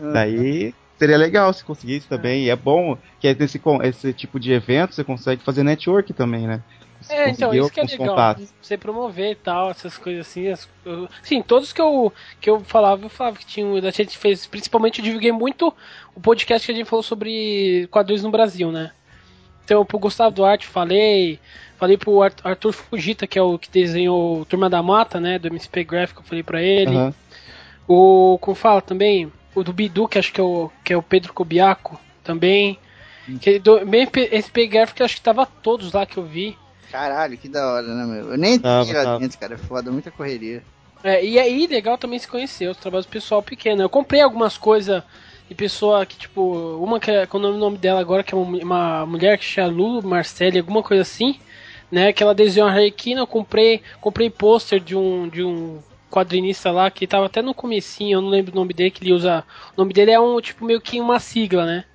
Ah. 0.02 0.12
Daí 0.12 0.74
seria 0.98 1.18
legal 1.18 1.54
se 1.54 1.64
conseguisse 1.64 2.08
também. 2.08 2.46
E 2.46 2.50
é 2.50 2.56
bom 2.56 2.98
que 3.20 3.28
é 3.28 3.34
nesse, 3.34 3.62
esse 3.84 4.12
tipo 4.12 4.40
de 4.40 4.52
evento 4.52 4.94
você 4.96 5.04
consegue 5.04 5.44
fazer 5.44 5.64
network 5.64 6.12
também, 6.14 6.46
né? 6.48 6.62
É, 7.10 7.30
então, 7.30 7.54
isso 7.54 7.72
que 7.72 7.80
é 7.80 7.84
legal. 7.84 8.08
contatos. 8.10 8.54
Você 8.62 8.78
promover 8.78 9.32
e 9.32 9.36
tal, 9.36 9.72
essas 9.72 9.98
coisas 9.98 10.28
assim. 10.28 10.48
As, 10.48 10.68
eu- 10.86 11.08
sim, 11.24 11.42
todos 11.42 11.74
que 11.74 11.82
eu, 11.82 12.14
que 12.40 12.50
eu 12.50 12.60
falava, 12.62 13.06
eu 13.06 13.10
falava 13.10 13.38
que 13.38 13.46
tinha. 13.46 13.66
A 13.88 13.92
gente 13.92 14.18
fez. 14.18 14.46
Principalmente 14.46 15.00
eu 15.00 15.06
divulguei 15.06 15.32
muito 15.32 15.74
o 16.16 16.20
podcast 16.20 16.66
que 16.66 16.72
a 16.72 16.76
gente 16.76 16.88
falou 16.90 17.04
sobre 17.04 17.88
quadrinhos 17.92 18.24
no 18.24 18.32
Brasil, 18.32 18.72
né? 18.72 18.92
Então, 19.66 19.86
pro 19.86 20.00
Gustavo 20.00 20.36
Duarte 20.36 20.68
falei. 20.68 21.40
Falei 21.78 21.98
pro 21.98 22.22
Ar- 22.22 22.34
Arthur 22.44 22.74
Fujita, 22.74 23.26
que 23.26 23.40
é 23.40 23.42
o 23.42 23.58
que 23.58 23.68
desenhou 23.70 24.46
Turma 24.46 24.70
da 24.70 24.84
Mata, 24.84 25.20
né? 25.20 25.40
Do 25.40 25.48
MSP 25.48 25.84
Gráfico, 25.84 26.22
eu 26.22 26.26
falei 26.26 26.44
pra 26.44 26.62
ele. 26.62 26.96
Aham. 26.96 27.14
O. 27.88 28.38
Como 28.40 28.54
fala 28.56 28.82
também? 28.82 29.32
O 29.56 29.64
do 29.64 29.74
Bidu, 29.74 30.08
que 30.08 30.18
acho 30.20 30.32
que 30.32 30.40
é 30.40 30.44
o, 30.44 30.70
que 30.84 30.94
é 30.94 30.98
o 30.98 31.02
Pedro 31.02 31.34
Kobiaco, 31.34 32.00
também. 32.24 32.78
Que 33.40 33.60
do 33.60 33.78
MP, 33.80 34.30
SP 34.34 34.68
Gráfico, 34.68 35.04
acho 35.04 35.16
que 35.16 35.22
tava 35.22 35.46
todos 35.46 35.92
lá 35.94 36.06
que 36.06 36.18
eu 36.18 36.24
vi. 36.24 36.58
Caralho, 36.92 37.38
que 37.38 37.48
da 37.48 37.66
hora, 37.72 37.88
né, 37.88 38.06
meu? 38.06 38.32
Eu 38.32 38.38
nem 38.38 38.60
Tava, 38.60 38.92
lá 38.92 39.04
tava. 39.04 39.20
dentro, 39.20 39.40
cara, 39.40 39.54
é 39.56 39.58
foda, 39.58 39.92
muita 39.92 40.12
correria. 40.12 40.62
É, 41.04 41.24
e 41.26 41.40
aí, 41.40 41.66
legal 41.68 41.98
também 41.98 42.20
se 42.20 42.28
conhecer, 42.28 42.68
os 42.68 42.78
trabalhos 42.78 43.06
do 43.06 43.12
pessoal 43.12 43.42
pequeno. 43.42 43.82
Eu 43.82 43.90
comprei 43.90 44.22
algumas 44.22 44.58
coisas 44.58 45.02
de 45.50 45.56
pessoa 45.56 46.06
que, 46.06 46.18
tipo, 46.18 46.42
uma 46.78 47.00
que 47.00 47.10
é, 47.10 47.26
com 47.26 47.38
o 47.38 47.42
nome, 47.42 47.58
nome 47.58 47.78
dela 47.78 48.00
agora, 48.00 48.24
que 48.24 48.34
é 48.34 48.38
uma, 48.38 48.58
uma 48.58 49.06
mulher 49.06 49.38
que 49.38 49.46
chama 49.46 49.70
Lu 49.70 50.04
Marcelli, 50.04 50.60
alguma 50.60 50.84
coisa 50.84 51.02
assim, 51.02 51.40
né? 51.90 52.14
Que 52.14 52.22
ela 52.22 52.36
desenhou 52.36 52.70
a 52.70 52.72
Arlequina, 52.72 53.22
eu 53.22 53.28
comprei, 53.28 53.82
comprei 54.00 54.30
pôster 54.30 54.80
de 54.80 54.96
um, 54.96 55.28
de 55.28 55.44
um 55.44 55.80
quadrinista 56.10 56.72
lá, 56.72 56.92
que 56.92 57.08
tava 57.08 57.26
até 57.26 57.42
no 57.42 57.54
comecinho, 57.54 58.18
eu 58.18 58.22
não 58.22 58.30
lembro 58.30 58.52
o 58.52 58.56
nome 58.56 58.74
dele, 58.74 58.92
que 58.92 59.04
ele 59.04 59.14
usa. 59.14 59.44
O 59.76 59.82
nome 59.82 59.94
dele 59.94 60.12
é 60.12 60.20
um, 60.20 60.40
tipo, 60.40 60.66
meio 60.66 60.82
que 60.82 61.00
uma 61.00 61.20
sigla, 61.20 61.66
né? 61.66 61.86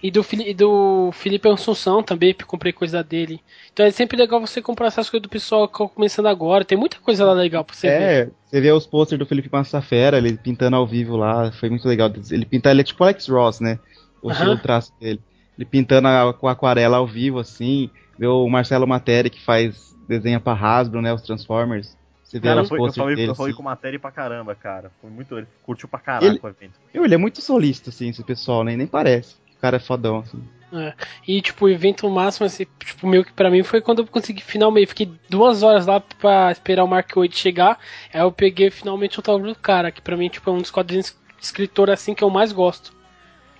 E 0.00 0.10
do, 0.12 0.22
Fili- 0.22 0.50
e 0.50 0.54
do 0.54 1.10
Felipe 1.12 1.48
Assunção 1.48 2.02
também, 2.04 2.32
comprei 2.46 2.72
coisa 2.72 3.02
dele. 3.02 3.40
Então 3.72 3.84
é 3.84 3.90
sempre 3.90 4.16
legal 4.16 4.40
você 4.40 4.62
comprar 4.62 4.86
essas 4.86 5.10
coisas 5.10 5.22
do 5.22 5.28
pessoal 5.28 5.66
que 5.66 5.76
tá 5.78 5.88
começando 5.88 6.26
agora. 6.26 6.64
Tem 6.64 6.78
muita 6.78 6.98
coisa 7.00 7.24
lá 7.24 7.32
legal 7.32 7.64
pra 7.64 7.74
você 7.74 7.88
ver. 7.88 8.02
É, 8.02 8.30
você 8.46 8.60
vê 8.60 8.70
os 8.70 8.86
posters 8.86 9.18
do 9.18 9.26
Felipe 9.26 9.48
Massafera, 9.50 10.18
ele 10.18 10.36
pintando 10.36 10.76
ao 10.76 10.86
vivo 10.86 11.16
lá, 11.16 11.50
foi 11.50 11.68
muito 11.68 11.88
legal. 11.88 12.10
Ele 12.30 12.44
pintar, 12.46 12.70
ele 12.72 12.82
é 12.82 12.84
tipo 12.84 13.02
Alex 13.02 13.26
Ross, 13.28 13.58
né? 13.60 13.78
O 14.22 14.30
estilo 14.30 14.54
do 14.56 14.62
traço 14.62 14.92
dele. 15.00 15.20
Ele 15.56 15.64
pintando 15.64 16.06
a- 16.06 16.32
com 16.32 16.46
aquarela 16.46 16.98
ao 16.98 17.06
vivo, 17.06 17.40
assim. 17.40 17.90
Vê 18.16 18.26
o 18.28 18.48
Marcelo 18.48 18.86
Materi 18.86 19.28
que 19.30 19.44
faz, 19.44 19.96
desenha 20.08 20.38
pra 20.38 20.52
Hasbro, 20.52 21.02
né? 21.02 21.12
Os 21.12 21.22
Transformers. 21.22 21.96
Você 22.22 22.38
vê 22.38 22.48
Cara, 22.48 22.62
os 22.62 22.68
foi, 22.68 22.78
eu 22.78 22.92
falei, 22.92 23.16
dele, 23.16 23.30
eu 23.30 23.34
falei 23.34 23.50
assim. 23.52 23.56
com 23.56 23.62
matéria 23.64 23.98
pra 23.98 24.10
caramba, 24.12 24.54
cara. 24.54 24.92
Foi 25.00 25.10
muito. 25.10 25.36
Ele 25.36 25.46
curtiu 25.64 25.88
pra 25.88 25.98
caralho 25.98 26.26
Ele- 26.32 26.40
o 26.42 26.46
evento. 26.48 26.74
Ele 26.94 27.14
é 27.14 27.16
muito 27.16 27.40
solista, 27.40 27.90
assim, 27.90 28.10
esse 28.10 28.22
pessoal, 28.22 28.62
né? 28.62 28.76
Nem 28.76 28.86
parece. 28.86 29.36
O 29.58 29.60
cara 29.60 29.76
é 29.76 29.80
fodão, 29.80 30.20
assim. 30.20 30.42
É. 30.72 30.92
E, 31.26 31.40
tipo, 31.40 31.64
o 31.64 31.68
evento 31.68 32.08
máximo, 32.08 32.46
assim, 32.46 32.66
tipo, 32.78 33.06
meio 33.06 33.24
que 33.24 33.32
pra 33.32 33.50
mim 33.50 33.62
foi 33.62 33.80
quando 33.80 34.00
eu 34.00 34.06
consegui 34.06 34.42
finalmente. 34.42 34.88
Fiquei 34.88 35.10
duas 35.28 35.62
horas 35.62 35.86
lá 35.86 36.00
pra 36.00 36.52
esperar 36.52 36.84
o 36.84 36.88
Mark 36.88 37.10
8 37.16 37.36
chegar. 37.36 37.78
Aí 38.12 38.20
eu 38.20 38.30
peguei 38.30 38.70
finalmente 38.70 39.18
o 39.18 39.20
autógrafo 39.20 39.54
do 39.54 39.60
cara, 39.60 39.90
que 39.90 40.00
pra 40.00 40.16
mim, 40.16 40.28
tipo, 40.28 40.48
é 40.48 40.52
um 40.52 40.58
dos 40.58 40.70
quadrinhos 40.70 41.16
escritor 41.40 41.90
assim 41.90 42.14
que 42.14 42.22
eu 42.22 42.30
mais 42.30 42.52
gosto. 42.52 42.92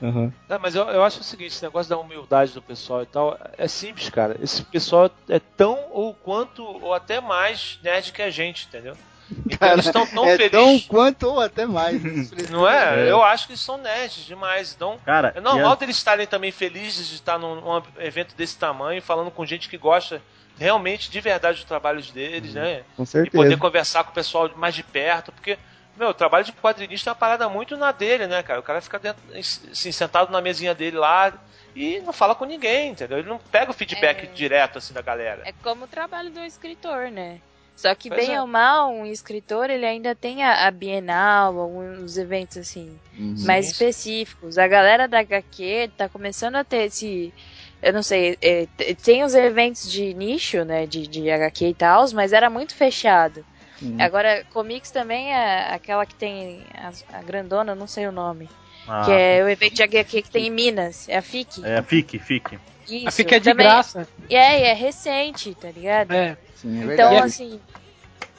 Aham. 0.03 0.33
Não, 0.49 0.59
mas 0.61 0.75
eu, 0.75 0.85
eu 0.85 1.03
acho 1.03 1.21
o 1.21 1.25
seguinte, 1.25 1.49
esse 1.49 1.63
negócio 1.63 1.91
da 1.91 1.99
humildade 1.99 2.53
do 2.53 2.63
pessoal 2.63 3.03
e 3.03 3.07
tal, 3.07 3.39
é 3.57 3.67
simples, 3.67 4.09
cara. 4.11 4.37
Esse 4.41 4.63
pessoal 4.63 5.11
é 5.29 5.41
tão 5.41 5.89
ou 5.91 6.15
quanto 6.15 6.63
ou 6.63 6.95
até 6.95 7.21
mais 7.21 7.81
nerd 7.83 8.13
que 8.13 8.23
a 8.23 8.31
gente, 8.31 8.67
entendeu? 8.67 8.97
Então 9.31 9.59
Cara, 9.59 9.73
eles 9.75 9.87
estão 9.87 10.07
tão 10.07 10.25
é 10.27 10.37
tão 10.49 10.49
felizes. 10.67 10.87
quanto 10.87 11.23
ou 11.29 11.41
até 11.41 11.67
mais. 11.67 12.03
Não 12.51 12.67
é? 12.69 13.07
É. 13.07 13.11
Eu 13.11 13.23
acho 13.23 13.47
que 13.47 13.53
eles 13.53 13.61
são 13.61 13.77
nerds 13.77 14.25
demais. 14.25 14.73
Então, 14.75 14.99
Cara, 15.05 15.33
é 15.37 15.41
normal 15.41 15.71
e 15.71 15.73
a- 15.73 15.77
deles 15.77 15.97
estarem 15.97 16.27
também 16.27 16.51
felizes 16.51 17.09
de 17.09 17.17
estar 17.17 17.39
num, 17.39 17.61
num 17.61 17.83
evento 17.99 18.35
desse 18.35 18.57
tamanho, 18.57 19.03
falando 19.03 19.31
com 19.31 19.45
gente 19.45 19.69
que 19.69 19.77
gosta 19.77 20.23
realmente 20.59 21.11
de 21.11 21.21
verdade 21.21 21.59
dos 21.59 21.67
trabalhos 21.69 22.11
deles, 22.11 22.55
né? 22.55 22.83
Com 22.97 23.03
E 23.03 23.07
certeza. 23.07 23.37
poder 23.37 23.57
conversar 23.59 24.03
com 24.05 24.11
o 24.11 24.15
pessoal 24.15 24.51
mais 24.57 24.75
de 24.75 24.83
perto, 24.83 25.31
porque, 25.31 25.57
meu, 25.97 26.09
o 26.09 26.15
trabalho 26.15 26.45
de 26.45 26.53
quadrinista 26.53 27.11
é 27.11 27.13
uma 27.13 27.17
parada 27.17 27.49
muito 27.49 27.77
na 27.77 27.93
dele, 27.93 28.27
né, 28.27 28.43
cara? 28.43 28.59
O 28.61 28.63
cara 28.63 28.81
fica 28.81 28.99
dentro, 28.99 29.23
assim, 29.39 29.93
sentado 29.93 30.33
na 30.33 30.41
mesinha 30.41 30.75
dele 30.75 30.97
lá 30.97 31.33
e 31.77 32.01
não 32.01 32.13
fala 32.13 32.35
com 32.35 32.45
ninguém, 32.45 32.91
entendeu? 32.91 33.19
Ele 33.19 33.29
não 33.29 33.39
pega 33.39 33.71
o 33.71 33.75
feedback 33.75 34.25
É. 34.25 34.27
direto, 34.27 34.79
assim, 34.79 34.93
da 34.93 35.03
galera. 35.03 35.43
É 35.45 35.53
como 35.63 35.85
o 35.85 35.89
trabalho 35.89 36.31
do 36.31 36.41
escritor, 36.41 37.11
né? 37.11 37.39
Só 37.79 37.95
que 37.95 38.09
Pois 38.09 38.27
bem 38.27 38.35
é. 38.35 38.41
ou 38.41 38.47
mal, 38.49 38.91
um 38.91 39.07
escritor 39.07 39.71
ele 39.71 39.87
ainda 39.87 40.13
tem 40.13 40.43
a, 40.43 40.67
a 40.67 40.71
Bienal, 40.73 41.57
alguns 41.57 42.19
eventos 42.19 42.57
assim 42.57 42.99
mais 43.17 43.67
Sim. 43.67 43.71
específicos. 43.71 44.59
A 44.59 44.67
galera 44.67 45.07
da 45.07 45.21
HQ 45.21 45.93
tá 45.97 46.09
começando 46.09 46.57
a 46.57 46.65
ter 46.65 46.87
esse, 46.87 47.33
eu 47.81 47.93
não 47.93 48.03
sei, 48.03 48.37
é, 48.43 48.67
tem 49.05 49.23
os 49.23 49.33
eventos 49.33 49.89
de 49.93 50.13
nicho, 50.13 50.65
né, 50.65 50.87
de, 50.87 51.07
de 51.07 51.31
HQ 51.31 51.69
e 51.69 51.75
tal, 51.75 52.05
mas 52.15 52.33
era 52.33 52.51
muito 52.51 52.75
fechado. 52.75 53.47
Uhum. 53.81 53.97
Agora, 54.01 54.45
comics 54.53 54.91
também 54.91 55.33
é 55.33 55.73
aquela 55.73 56.05
que 56.05 56.17
tem 56.17 56.65
a, 56.75 57.19
a 57.19 57.23
grandona, 57.23 57.77
não 57.77 57.87
sei 57.87 58.09
o 58.09 58.13
nome, 58.13 58.49
Ah, 58.89 59.03
que 59.05 59.13
é 59.13 59.45
o 59.45 59.49
evento 59.49 59.75
de 59.75 59.85
HQ 59.85 60.23
que 60.23 60.31
tem 60.31 60.49
em 60.49 60.51
Minas, 60.51 61.09
é 61.09 61.17
a 61.17 61.23
FIC. 61.23 61.65
É, 61.65 61.81
fique, 61.81 62.19
fique. 62.19 62.59
Isso, 62.89 63.09
A 63.09 63.11
fica 63.11 63.39
de 63.39 63.51
também- 63.51 63.67
graça. 63.67 64.09
E 64.29 64.35
é, 64.35 64.61
e 64.61 64.63
é 64.65 64.73
recente, 64.73 65.55
tá 65.55 65.71
ligado? 65.71 66.13
É. 66.13 66.37
Sim, 66.55 66.81
é 66.81 66.95
Então, 66.95 67.11
verdade. 67.11 67.19
assim. 67.27 67.61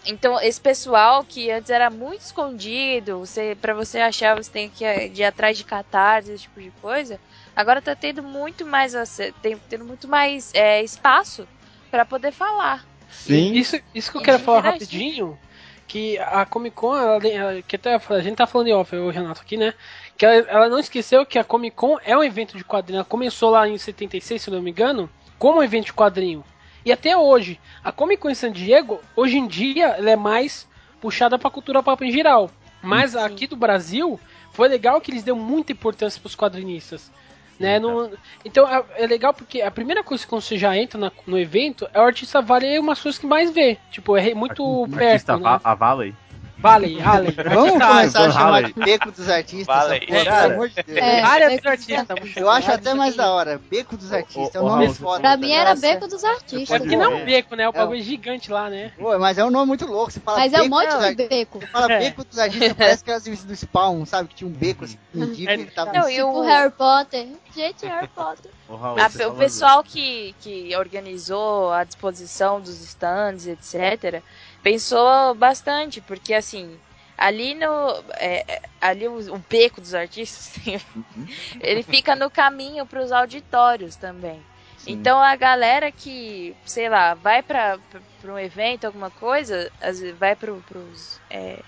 Então, 0.06 0.40
esse 0.42 0.60
pessoal 0.60 1.24
que 1.24 1.52
antes 1.52 1.70
era 1.70 1.90
muito 1.90 2.22
escondido, 2.22 3.20
você, 3.20 3.56
pra 3.60 3.74
você 3.74 4.00
achar, 4.00 4.36
você 4.36 4.50
tem 4.50 4.70
que 4.70 4.84
ir 4.86 5.24
atrás 5.24 5.58
de 5.58 5.64
catarse, 5.64 6.32
esse 6.32 6.44
tipo 6.44 6.60
de 6.62 6.72
coisa. 6.82 7.20
Agora 7.56 7.82
tá 7.82 7.96
tendo 7.96 8.24
muito 8.24 8.66
mais, 8.66 8.94
tem, 9.42 9.58
tendo 9.70 9.84
muito 9.86 10.08
mais 10.08 10.52
é, 10.54 10.82
espaço 10.82 11.48
pra 11.92 12.06
poder 12.06 12.32
falar. 12.32 12.86
Sim. 13.12 13.54
Isso, 13.54 13.80
isso 13.94 14.12
que 14.12 14.18
eu 14.18 14.22
E 14.22 14.26
quero 14.26 14.40
falar 14.40 14.62
rapidinho. 14.62 15.38
que 15.88 16.18
a 16.20 16.46
Comic 16.46 16.76
Con, 16.76 16.96
ela- 16.96 17.28
ela- 17.28 17.62
que 17.64 17.76
até 17.76 17.94
a 17.96 18.20
gente 18.22 18.36
tá 18.38 18.46
falando 18.48 18.68
de 18.68 18.74
off, 18.74 18.96
o 18.96 19.10
Renato 19.10 19.42
aqui, 19.42 19.58
né? 19.58 19.74
Que 20.20 20.26
ela, 20.26 20.36
ela 20.50 20.70
não 20.70 20.78
esqueceu 20.80 21.26
que 21.26 21.40
a 21.40 21.44
Comic 21.46 21.78
Con 21.78 21.98
é 22.04 22.16
um 22.16 22.22
evento 22.24 22.58
de 22.58 22.64
quadrinho. 22.66 22.98
Ela 22.98 23.06
começou 23.06 23.50
lá 23.52 23.68
em 23.70 23.78
76, 23.78 24.42
se 24.42 24.52
não 24.52 24.62
me 24.62 24.70
engano, 24.70 25.10
como 25.38 25.60
um 25.60 25.64
evento 25.64 25.86
de 25.86 25.94
quadrinho. 25.94 26.44
E 26.86 26.92
até 26.92 27.16
hoje, 27.18 27.58
a 27.82 27.90
Comic 27.94 28.22
Con 28.22 28.30
em 28.30 28.36
San 28.36 28.52
Diego, 28.52 29.00
hoje 29.16 29.38
em 29.38 29.48
dia, 29.48 29.88
ela 29.98 30.12
é 30.12 30.16
mais 30.18 30.68
puxada 31.00 31.40
pra 31.40 31.50
cultura 31.50 31.82
pop 31.82 32.06
em 32.06 32.12
geral. 32.12 32.52
Mas 32.84 33.16
aqui 33.16 33.48
do 33.48 33.56
Brasil, 33.56 34.20
foi 34.52 34.68
legal 34.68 35.00
que 35.00 35.10
eles 35.10 35.24
deu 35.24 35.38
muita 35.38 35.72
importância 35.72 36.20
pros 36.20 36.36
quadrinistas. 36.36 37.10
Né? 37.58 37.78
Não- 37.80 38.12
então 38.44 38.68
é, 38.68 39.04
é 39.04 39.08
legal 39.08 39.34
porque 39.34 39.62
a 39.62 39.72
primeira 39.72 40.02
coisa 40.04 40.26
que 40.26 40.32
você 40.32 40.58
já 40.58 40.78
entra 40.78 40.98
na- 41.00 41.12
no 41.28 41.38
evento 41.40 41.88
é 41.94 42.00
o 42.00 42.04
artista 42.04 42.42
vale 42.42 42.78
umas 42.80 43.02
coisas 43.02 43.20
que 43.20 43.26
mais 43.28 43.52
vê. 43.52 43.78
Tipo, 43.92 44.16
é 44.18 44.34
muito 44.34 44.84
Artista 44.94 45.34
perto. 45.34 45.44
Va- 45.44 45.54
Né? 45.56 45.60
a 45.64 45.74
Valley. 45.76 46.16
Vale, 46.62 46.98
Vale. 47.02 47.32
Vamos 47.32 47.72
começar 47.72 48.28
a 48.28 48.32
chamar 48.32 48.64
de 48.64 48.74
beco 48.74 49.12
dos 49.12 49.30
artistas. 49.30 49.66
Vale. 49.66 50.06
porra, 50.06 50.24
pelo 50.26 50.54
amor 50.54 50.70
de 50.70 50.76
Deus. 50.84 50.98
É, 50.98 51.22
Área 51.22 51.48
Beco 51.50 51.62
dos 51.64 51.72
artistas. 51.72 52.18
Eu 52.36 52.50
acho 52.50 52.72
até 52.72 52.94
mais 52.94 53.16
da 53.16 53.32
hora. 53.32 53.62
Beco 53.70 53.96
dos 53.96 54.12
artistas. 54.12 54.56
É 54.56 54.60
um 54.60 54.68
nome 54.68 54.94
foda. 54.94 55.22
Pra 55.22 55.38
mim 55.38 55.52
era? 55.52 55.74
Beco 55.76 56.08
dos 56.08 56.24
É 56.24 56.28
Artistas. 56.30 56.78
porque 56.80 56.96
não 56.98 57.04
é 57.06 57.08
um 57.10 57.18
É. 57.20 57.24
beco, 57.26 57.56
né? 57.56 57.68
O 57.68 57.70
É. 57.70 57.74
bagulho 57.74 58.00
é 58.00 58.04
gigante 58.04 58.52
lá, 58.52 58.70
né? 58.70 58.92
Pô, 58.98 59.18
mas 59.18 59.38
é 59.38 59.46
um 59.46 59.50
nome 59.50 59.68
muito 59.68 59.86
louco. 59.86 60.12
Você 60.12 60.20
fala 60.20 60.40
Mas 60.40 60.52
é 60.54 60.58
um 60.58 60.70
beco 60.70 60.76
monte 60.76 61.16
de 61.16 61.28
beco. 61.28 61.60
Você 61.60 61.68
fala 61.68 61.94
É. 61.94 62.00
beco 62.00 62.24
dos 62.26 62.38
artistas, 62.38 62.74
parece 62.74 63.04
que 63.06 63.12
era 63.12 63.20
do 63.22 63.56
Spawn, 63.56 64.06
sabe? 64.06 64.28
Que 64.30 64.36
tinha 64.36 64.48
um 64.50 64.54
beco 64.54 64.84
assim, 64.84 64.98
mendigo. 65.14 65.50
É, 65.50 65.54
ele 65.54 65.66
tava 65.68 65.94
Não, 65.94 66.10
e. 66.10 66.16
Tipo 66.16 66.28
o- 66.28 66.42
Harry 66.42 66.72
Potter. 66.72 67.28
Gente, 67.56 67.86
Harry 67.86 68.08
Potter. 68.10 68.52
Ô, 68.68 68.76
Raul, 68.76 69.00
A- 69.00 69.10
você 69.10 69.26
o 69.26 69.34
pessoal 69.34 69.82
que, 69.84 70.36
que 70.42 70.76
organizou 70.78 71.72
a 71.72 71.84
disposição 71.84 72.60
dos 72.62 72.80
stands, 72.84 73.48
etc., 73.48 74.22
pensou 74.64 75.34
bastante, 75.36 76.02
porque 76.02 76.34
assim, 76.34 76.80
ali 77.18 77.54
no. 77.54 78.04
é, 78.14 78.44
é, 78.48 78.62
ali 78.80 79.08
o, 79.08 79.34
o 79.34 79.38
beco 79.50 79.82
dos 79.82 79.94
artistas, 79.94 80.54
ele 81.60 81.84
fica 81.84 82.16
no 82.16 82.30
caminho 82.30 82.86
para 82.86 83.02
os 83.02 83.12
auditórios 83.12 83.96
também. 83.96 84.42
Então 84.88 85.20
a 85.22 85.36
galera 85.36 85.92
que, 85.92 86.56
sei 86.66 86.90
lá, 86.90 87.14
vai 87.14 87.44
para 87.44 87.78
um 88.26 88.40
evento, 88.40 88.86
alguma 88.86 89.10
coisa, 89.12 89.72
vai 90.18 90.36
para 90.36 90.52
os. 90.52 91.20
É, 91.30 91.60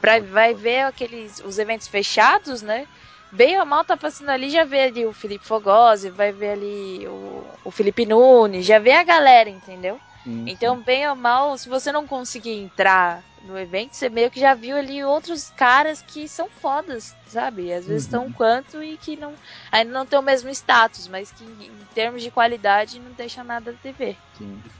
pra, 0.00 0.20
vai 0.20 0.54
ver 0.54 0.80
aqueles 0.80 1.38
os 1.40 1.58
eventos 1.58 1.86
fechados, 1.86 2.62
né? 2.62 2.86
Bem 3.30 3.58
ou 3.58 3.66
mal 3.66 3.84
tá 3.84 3.96
passando 3.96 4.30
ali, 4.30 4.48
já 4.50 4.64
vê 4.64 4.82
ali 4.84 5.04
o 5.04 5.12
Felipe 5.12 5.44
Fogosi, 5.44 6.10
vai 6.10 6.32
ver 6.32 6.52
ali 6.52 7.06
o, 7.06 7.44
o 7.64 7.70
Felipe 7.70 8.06
Nunes, 8.06 8.64
já 8.64 8.78
vê 8.78 8.92
a 8.92 9.02
galera, 9.02 9.50
entendeu? 9.50 10.00
Então, 10.26 10.82
bem 10.82 11.08
ou 11.08 11.14
mal, 11.14 11.56
se 11.56 11.68
você 11.68 11.92
não 11.92 12.06
conseguir 12.06 12.50
entrar 12.50 13.22
no 13.44 13.56
evento, 13.56 13.94
você 13.94 14.08
meio 14.08 14.30
que 14.30 14.40
já 14.40 14.54
viu 14.54 14.76
ali 14.76 15.04
outros 15.04 15.50
caras 15.56 16.02
que 16.02 16.26
são 16.26 16.48
fodas, 16.60 17.14
sabe? 17.26 17.72
Às 17.72 17.86
vezes 17.86 18.04
estão 18.04 18.30
quanto 18.32 18.82
e 18.82 18.96
que 18.96 19.16
não 19.16 19.34
ainda 19.70 19.92
não 19.92 20.04
tem 20.04 20.18
o 20.18 20.22
mesmo 20.22 20.50
status, 20.50 21.06
mas 21.08 21.30
que 21.30 21.44
em 21.44 21.72
termos 21.94 22.22
de 22.22 22.30
qualidade 22.30 22.98
não 22.98 23.12
deixa 23.12 23.44
nada 23.44 23.72
de 23.82 23.92
ver. 23.92 24.16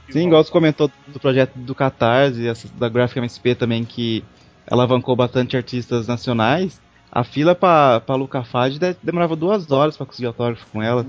Sim, 0.09 0.27
igual 0.27 0.43
você 0.43 0.51
comentou 0.51 0.91
do 1.07 1.19
projeto 1.19 1.57
do 1.57 1.73
Catarse, 1.73 2.47
essa 2.47 2.67
da 2.69 2.89
Graphic 2.89 3.19
MSP 3.19 3.55
também, 3.55 3.85
que 3.85 4.23
alavancou 4.69 5.15
bastante 5.15 5.55
artistas 5.55 6.07
nacionais. 6.07 6.81
A 7.17 7.23
fila 7.23 7.55
pra, 7.55 7.99
pra 7.99 8.13
Luca 8.13 8.43
Fage 8.43 8.77
de- 8.77 8.95
demorava 9.01 9.35
duas 9.35 9.71
horas 9.71 9.97
pra 9.97 10.05
conseguir 10.05 10.27
autógrafo 10.27 10.67
com 10.71 10.83
ela. 10.83 11.03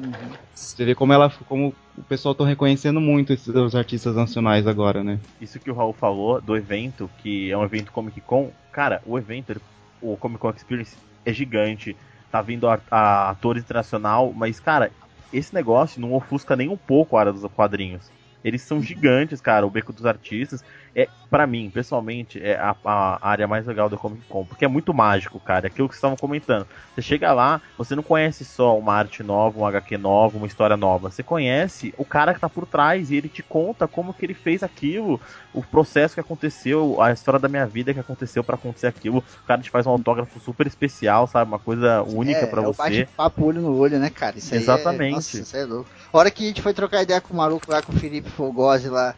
Você 0.55 0.83
vê 0.83 0.95
como 0.95 1.13
ela 1.13 1.31
como 1.47 1.75
o 1.99 2.03
pessoal 2.05 2.35
tá 2.35 2.47
reconhecendo 2.47 2.99
muito 2.99 3.31
esses 3.31 3.49
os 3.49 3.75
artistas 3.75 4.17
nacionais 4.17 4.67
agora, 4.67 5.05
né? 5.05 5.21
Isso 5.39 5.61
que 5.61 5.71
o 5.71 5.75
Raul 5.75 5.93
falou 5.93 6.41
do 6.41 6.57
evento, 6.57 7.11
que 7.19 7.51
é 7.51 7.59
um 7.59 7.63
evento 7.63 7.93
Comic 7.93 8.23
Con, 8.23 8.51
cara, 8.73 9.03
o 9.05 9.19
evento, 9.19 9.61
o 10.01 10.17
Comic 10.17 10.41
Con 10.41 10.49
Experience 10.57 10.97
é 11.27 11.33
gigante, 11.35 11.95
tá 12.33 12.41
vindo 12.41 12.67
a, 12.67 12.81
a 12.91 13.29
atores 13.29 13.63
internacional, 13.63 14.33
mas, 14.35 14.59
cara, 14.59 14.91
esse 15.31 15.53
negócio 15.53 16.01
não 16.01 16.15
ofusca 16.15 16.57
nem 16.57 16.71
um 16.71 16.77
pouco 16.79 17.19
a 17.19 17.21
área 17.21 17.35
dos 17.35 17.45
quadrinhos. 17.53 18.11
Eles 18.43 18.63
são 18.63 18.81
gigantes, 18.81 19.43
cara, 19.43 19.67
o 19.67 19.71
Beco 19.71 19.93
dos 19.93 20.07
Artistas. 20.07 20.65
É, 20.95 21.09
para 21.31 21.47
mim, 21.47 21.71
pessoalmente, 21.71 22.43
é 22.43 22.57
a, 22.57 22.75
a 22.85 23.29
área 23.29 23.47
mais 23.47 23.67
legal 23.67 23.89
do 23.89 23.99
Comic 23.99 24.23
Con, 24.29 24.45
porque 24.45 24.65
é 24.65 24.69
muito 24.69 24.95
mágico, 24.95 25.39
cara. 25.39 25.67
É 25.67 25.69
aquilo 25.69 25.89
que 25.89 25.95
vocês 25.95 25.99
estavam 25.99 26.17
comentando. 26.17 26.67
Você 26.95 27.03
chega 27.03 27.33
lá, 27.33 27.61
você 27.77 27.95
não 27.95 28.03
conhece 28.03 28.45
só 28.45 28.79
uma 28.79 28.95
arte 28.95 29.23
nova, 29.23 29.59
um 29.59 29.67
HQ 29.67 29.99
nova, 29.99 30.37
uma 30.37 30.47
história 30.47 30.77
nova. 30.77 31.11
Você 31.11 31.23
conhece 31.23 31.95
o 31.99 32.05
cara 32.05 32.33
que 32.35 32.41
tá 32.41 32.49
por 32.49 32.67
trás 32.67 33.11
e 33.11 33.17
ele 33.17 33.29
te 33.29 33.43
conta 33.43 33.87
como 33.87 34.15
que 34.15 34.25
ele 34.25 34.35
fez 34.35 34.63
aquilo, 34.63 35.21
o 35.53 35.63
processo 35.63 36.15
que 36.15 36.21
aconteceu, 36.21 37.01
a 37.01 37.13
história 37.13 37.39
da 37.39 37.49
minha 37.49 37.67
vida 37.67 37.93
que 37.93 38.01
aconteceu 38.01 38.43
pra 38.43 38.55
acontecer 38.55 38.87
aquilo. 38.87 39.19
O 39.19 39.47
cara 39.47 39.61
te 39.61 39.71
faz 39.71 39.87
um 39.87 39.91
autógrafo 39.91 40.41
super 40.41 40.67
especial, 40.67 41.27
sabe? 41.27 41.51
Uma 41.51 41.59
coisa 41.59 42.03
única 42.03 42.41
é, 42.41 42.47
pra 42.47 42.63
é 42.63 42.67
o 42.67 42.73
você. 42.73 42.83
bate-papo 42.83 43.45
olho 43.45 43.61
no 43.61 43.77
olho, 43.77 43.99
né, 43.99 44.11
cara? 44.11 44.39
Isso 44.39 44.55
aí 44.55 44.61
Exatamente. 44.61 45.13
É, 45.13 45.17
nossa, 45.17 45.41
isso 45.41 45.57
é 45.57 45.65
louco. 45.65 45.91
A 46.13 46.19
hora 46.19 46.31
que 46.31 46.45
a 46.45 46.47
gente 46.47 46.63
foi 46.63 46.73
trocar 46.73 47.03
ideia 47.03 47.21
com 47.21 47.35
o 47.35 47.37
maluco 47.37 47.71
lá, 47.71 47.83
com 47.83 47.93
o 47.93 47.97
Felipe 47.97 48.31
Fogosi 48.31 48.89
lá, 48.89 49.15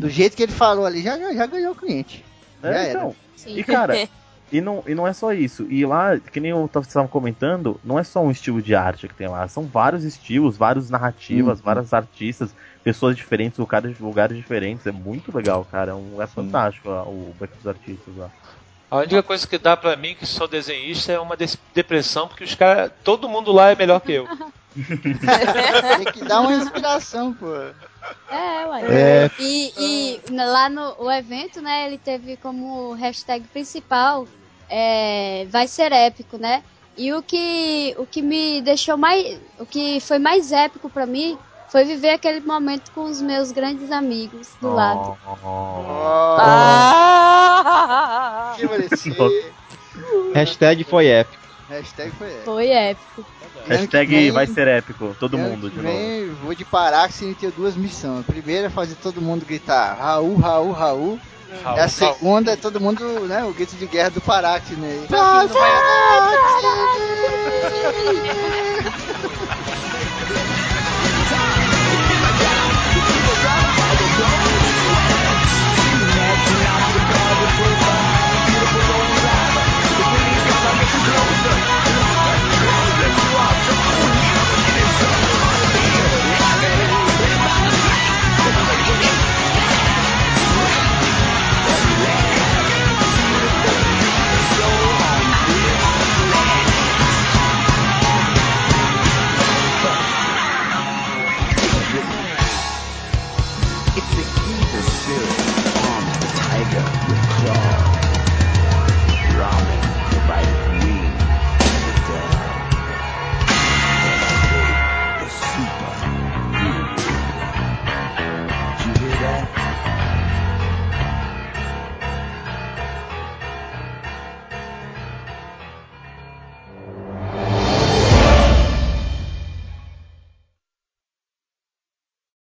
do 0.00 0.08
jeito 0.10 0.36
que 0.36 0.42
ele 0.42 0.52
falou 0.52 0.86
ali, 0.86 1.02
já, 1.02 1.18
já, 1.18 1.32
já 1.34 1.46
ganhou 1.46 1.72
o 1.72 1.76
cliente. 1.76 2.24
É, 2.62 2.72
já 2.72 2.88
então. 2.90 3.16
E 3.46 3.62
cara, 3.64 4.08
e 4.52 4.60
não, 4.60 4.82
e 4.86 4.94
não 4.94 5.06
é 5.06 5.12
só 5.12 5.32
isso. 5.32 5.66
E 5.70 5.84
lá, 5.86 6.18
que 6.18 6.40
nem 6.40 6.50
eu 6.50 6.68
tava- 6.68 6.82
vocês 6.84 6.88
estavam 6.88 7.08
comentando, 7.08 7.80
não 7.84 7.98
é 7.98 8.02
só 8.02 8.20
um 8.22 8.30
estilo 8.30 8.60
de 8.60 8.74
arte 8.74 9.06
que 9.08 9.14
tem 9.14 9.28
lá. 9.28 9.46
São 9.48 9.64
vários 9.64 10.02
estilos, 10.04 10.56
várias 10.56 10.90
narrativas, 10.90 11.58
Uhum. 11.58 11.64
vários 11.64 11.92
artistas, 11.92 12.54
pessoas 12.82 13.14
diferentes, 13.16 13.58
lugares, 13.58 13.98
lugares 13.98 14.36
diferentes. 14.36 14.86
É 14.86 14.92
muito 14.92 15.34
legal, 15.36 15.64
cara. 15.70 15.92
É, 15.92 15.94
um, 15.94 16.20
é 16.20 16.26
fantástico 16.26 16.88
ó, 16.88 17.02
o 17.04 17.34
Beco 17.38 17.56
dos 17.56 17.66
Artistas 17.66 18.16
lá. 18.16 18.30
A 18.90 18.96
única 18.96 19.22
coisa 19.22 19.46
que 19.46 19.56
dá 19.56 19.76
pra 19.76 19.94
mim, 19.94 20.16
que 20.16 20.26
sou 20.26 20.48
desenhista, 20.48 21.12
é 21.12 21.20
uma 21.20 21.36
depressão, 21.72 22.26
porque 22.26 22.42
os 22.42 22.56
caras. 22.56 22.90
Todo 23.04 23.28
mundo 23.28 23.52
lá 23.52 23.70
é 23.70 23.76
melhor 23.76 24.00
que 24.00 24.10
eu. 24.12 24.26
Tem 24.74 26.12
que 26.12 26.24
dar 26.24 26.40
uma 26.40 26.52
inspiração, 26.54 27.32
pô. 27.32 27.46
É, 28.30 28.66
ué. 28.66 28.82
É. 28.88 29.30
E, 29.38 29.72
e 29.78 30.20
lá 30.30 30.68
no 30.68 30.94
o 30.98 31.10
evento, 31.10 31.60
né, 31.60 31.86
ele 31.86 31.98
teve 31.98 32.36
como 32.36 32.92
hashtag 32.92 33.46
principal 33.48 34.26
é, 34.68 35.46
vai 35.50 35.66
ser 35.66 35.92
épico, 35.92 36.38
né? 36.38 36.62
E 36.96 37.12
o 37.12 37.22
que, 37.22 37.94
o 37.98 38.06
que 38.06 38.22
me 38.22 38.60
deixou 38.62 38.96
mais. 38.96 39.38
O 39.58 39.66
que 39.66 40.00
foi 40.00 40.18
mais 40.18 40.52
épico 40.52 40.88
pra 40.88 41.06
mim 41.06 41.38
foi 41.68 41.84
viver 41.84 42.10
aquele 42.10 42.40
momento 42.40 42.90
com 42.92 43.04
os 43.04 43.20
meus 43.22 43.52
grandes 43.52 43.90
amigos 43.90 44.48
do 44.60 44.72
lado. 44.72 45.16
Ah! 46.38 48.54
Que 48.56 48.68
merecer. 48.68 49.52
Hashtag 50.34 50.84
foi 50.84 51.06
épico. 51.06 51.39
Hashtag 51.70 52.10
foi 52.18 52.28
essa. 52.32 52.44
Foi 52.44 52.68
épico. 52.68 53.24
Hashtag 53.66 54.10
vem- 54.10 54.30
vai 54.32 54.46
ser 54.46 54.66
épico, 54.68 55.14
todo 55.20 55.38
mundo 55.38 55.70
de 55.70 55.76
novo. 55.76 55.88
vem, 55.88 56.30
vou 56.42 56.54
de 56.54 56.64
Parax 56.64 57.20
e 57.22 57.34
ter 57.34 57.50
duas 57.52 57.76
missões. 57.76 58.20
A 58.20 58.24
primeira 58.32 58.66
é 58.66 58.70
fazer 58.70 58.96
todo 58.96 59.20
mundo 59.22 59.46
gritar 59.46 59.94
Raul, 59.94 60.36
Raul, 60.36 60.72
Raul. 60.72 61.20
Raul, 61.62 61.76
E 61.76 61.80
a 61.80 61.86
Raul. 61.86 61.88
segunda 61.88 62.52
é 62.52 62.56
todo 62.56 62.80
mundo, 62.80 63.04
né? 63.26 63.44
O 63.44 63.52
grito 63.52 63.76
de 63.76 63.86
guerra 63.86 64.10
do 64.10 64.20
Parax, 64.20 64.68
né? 64.70 65.06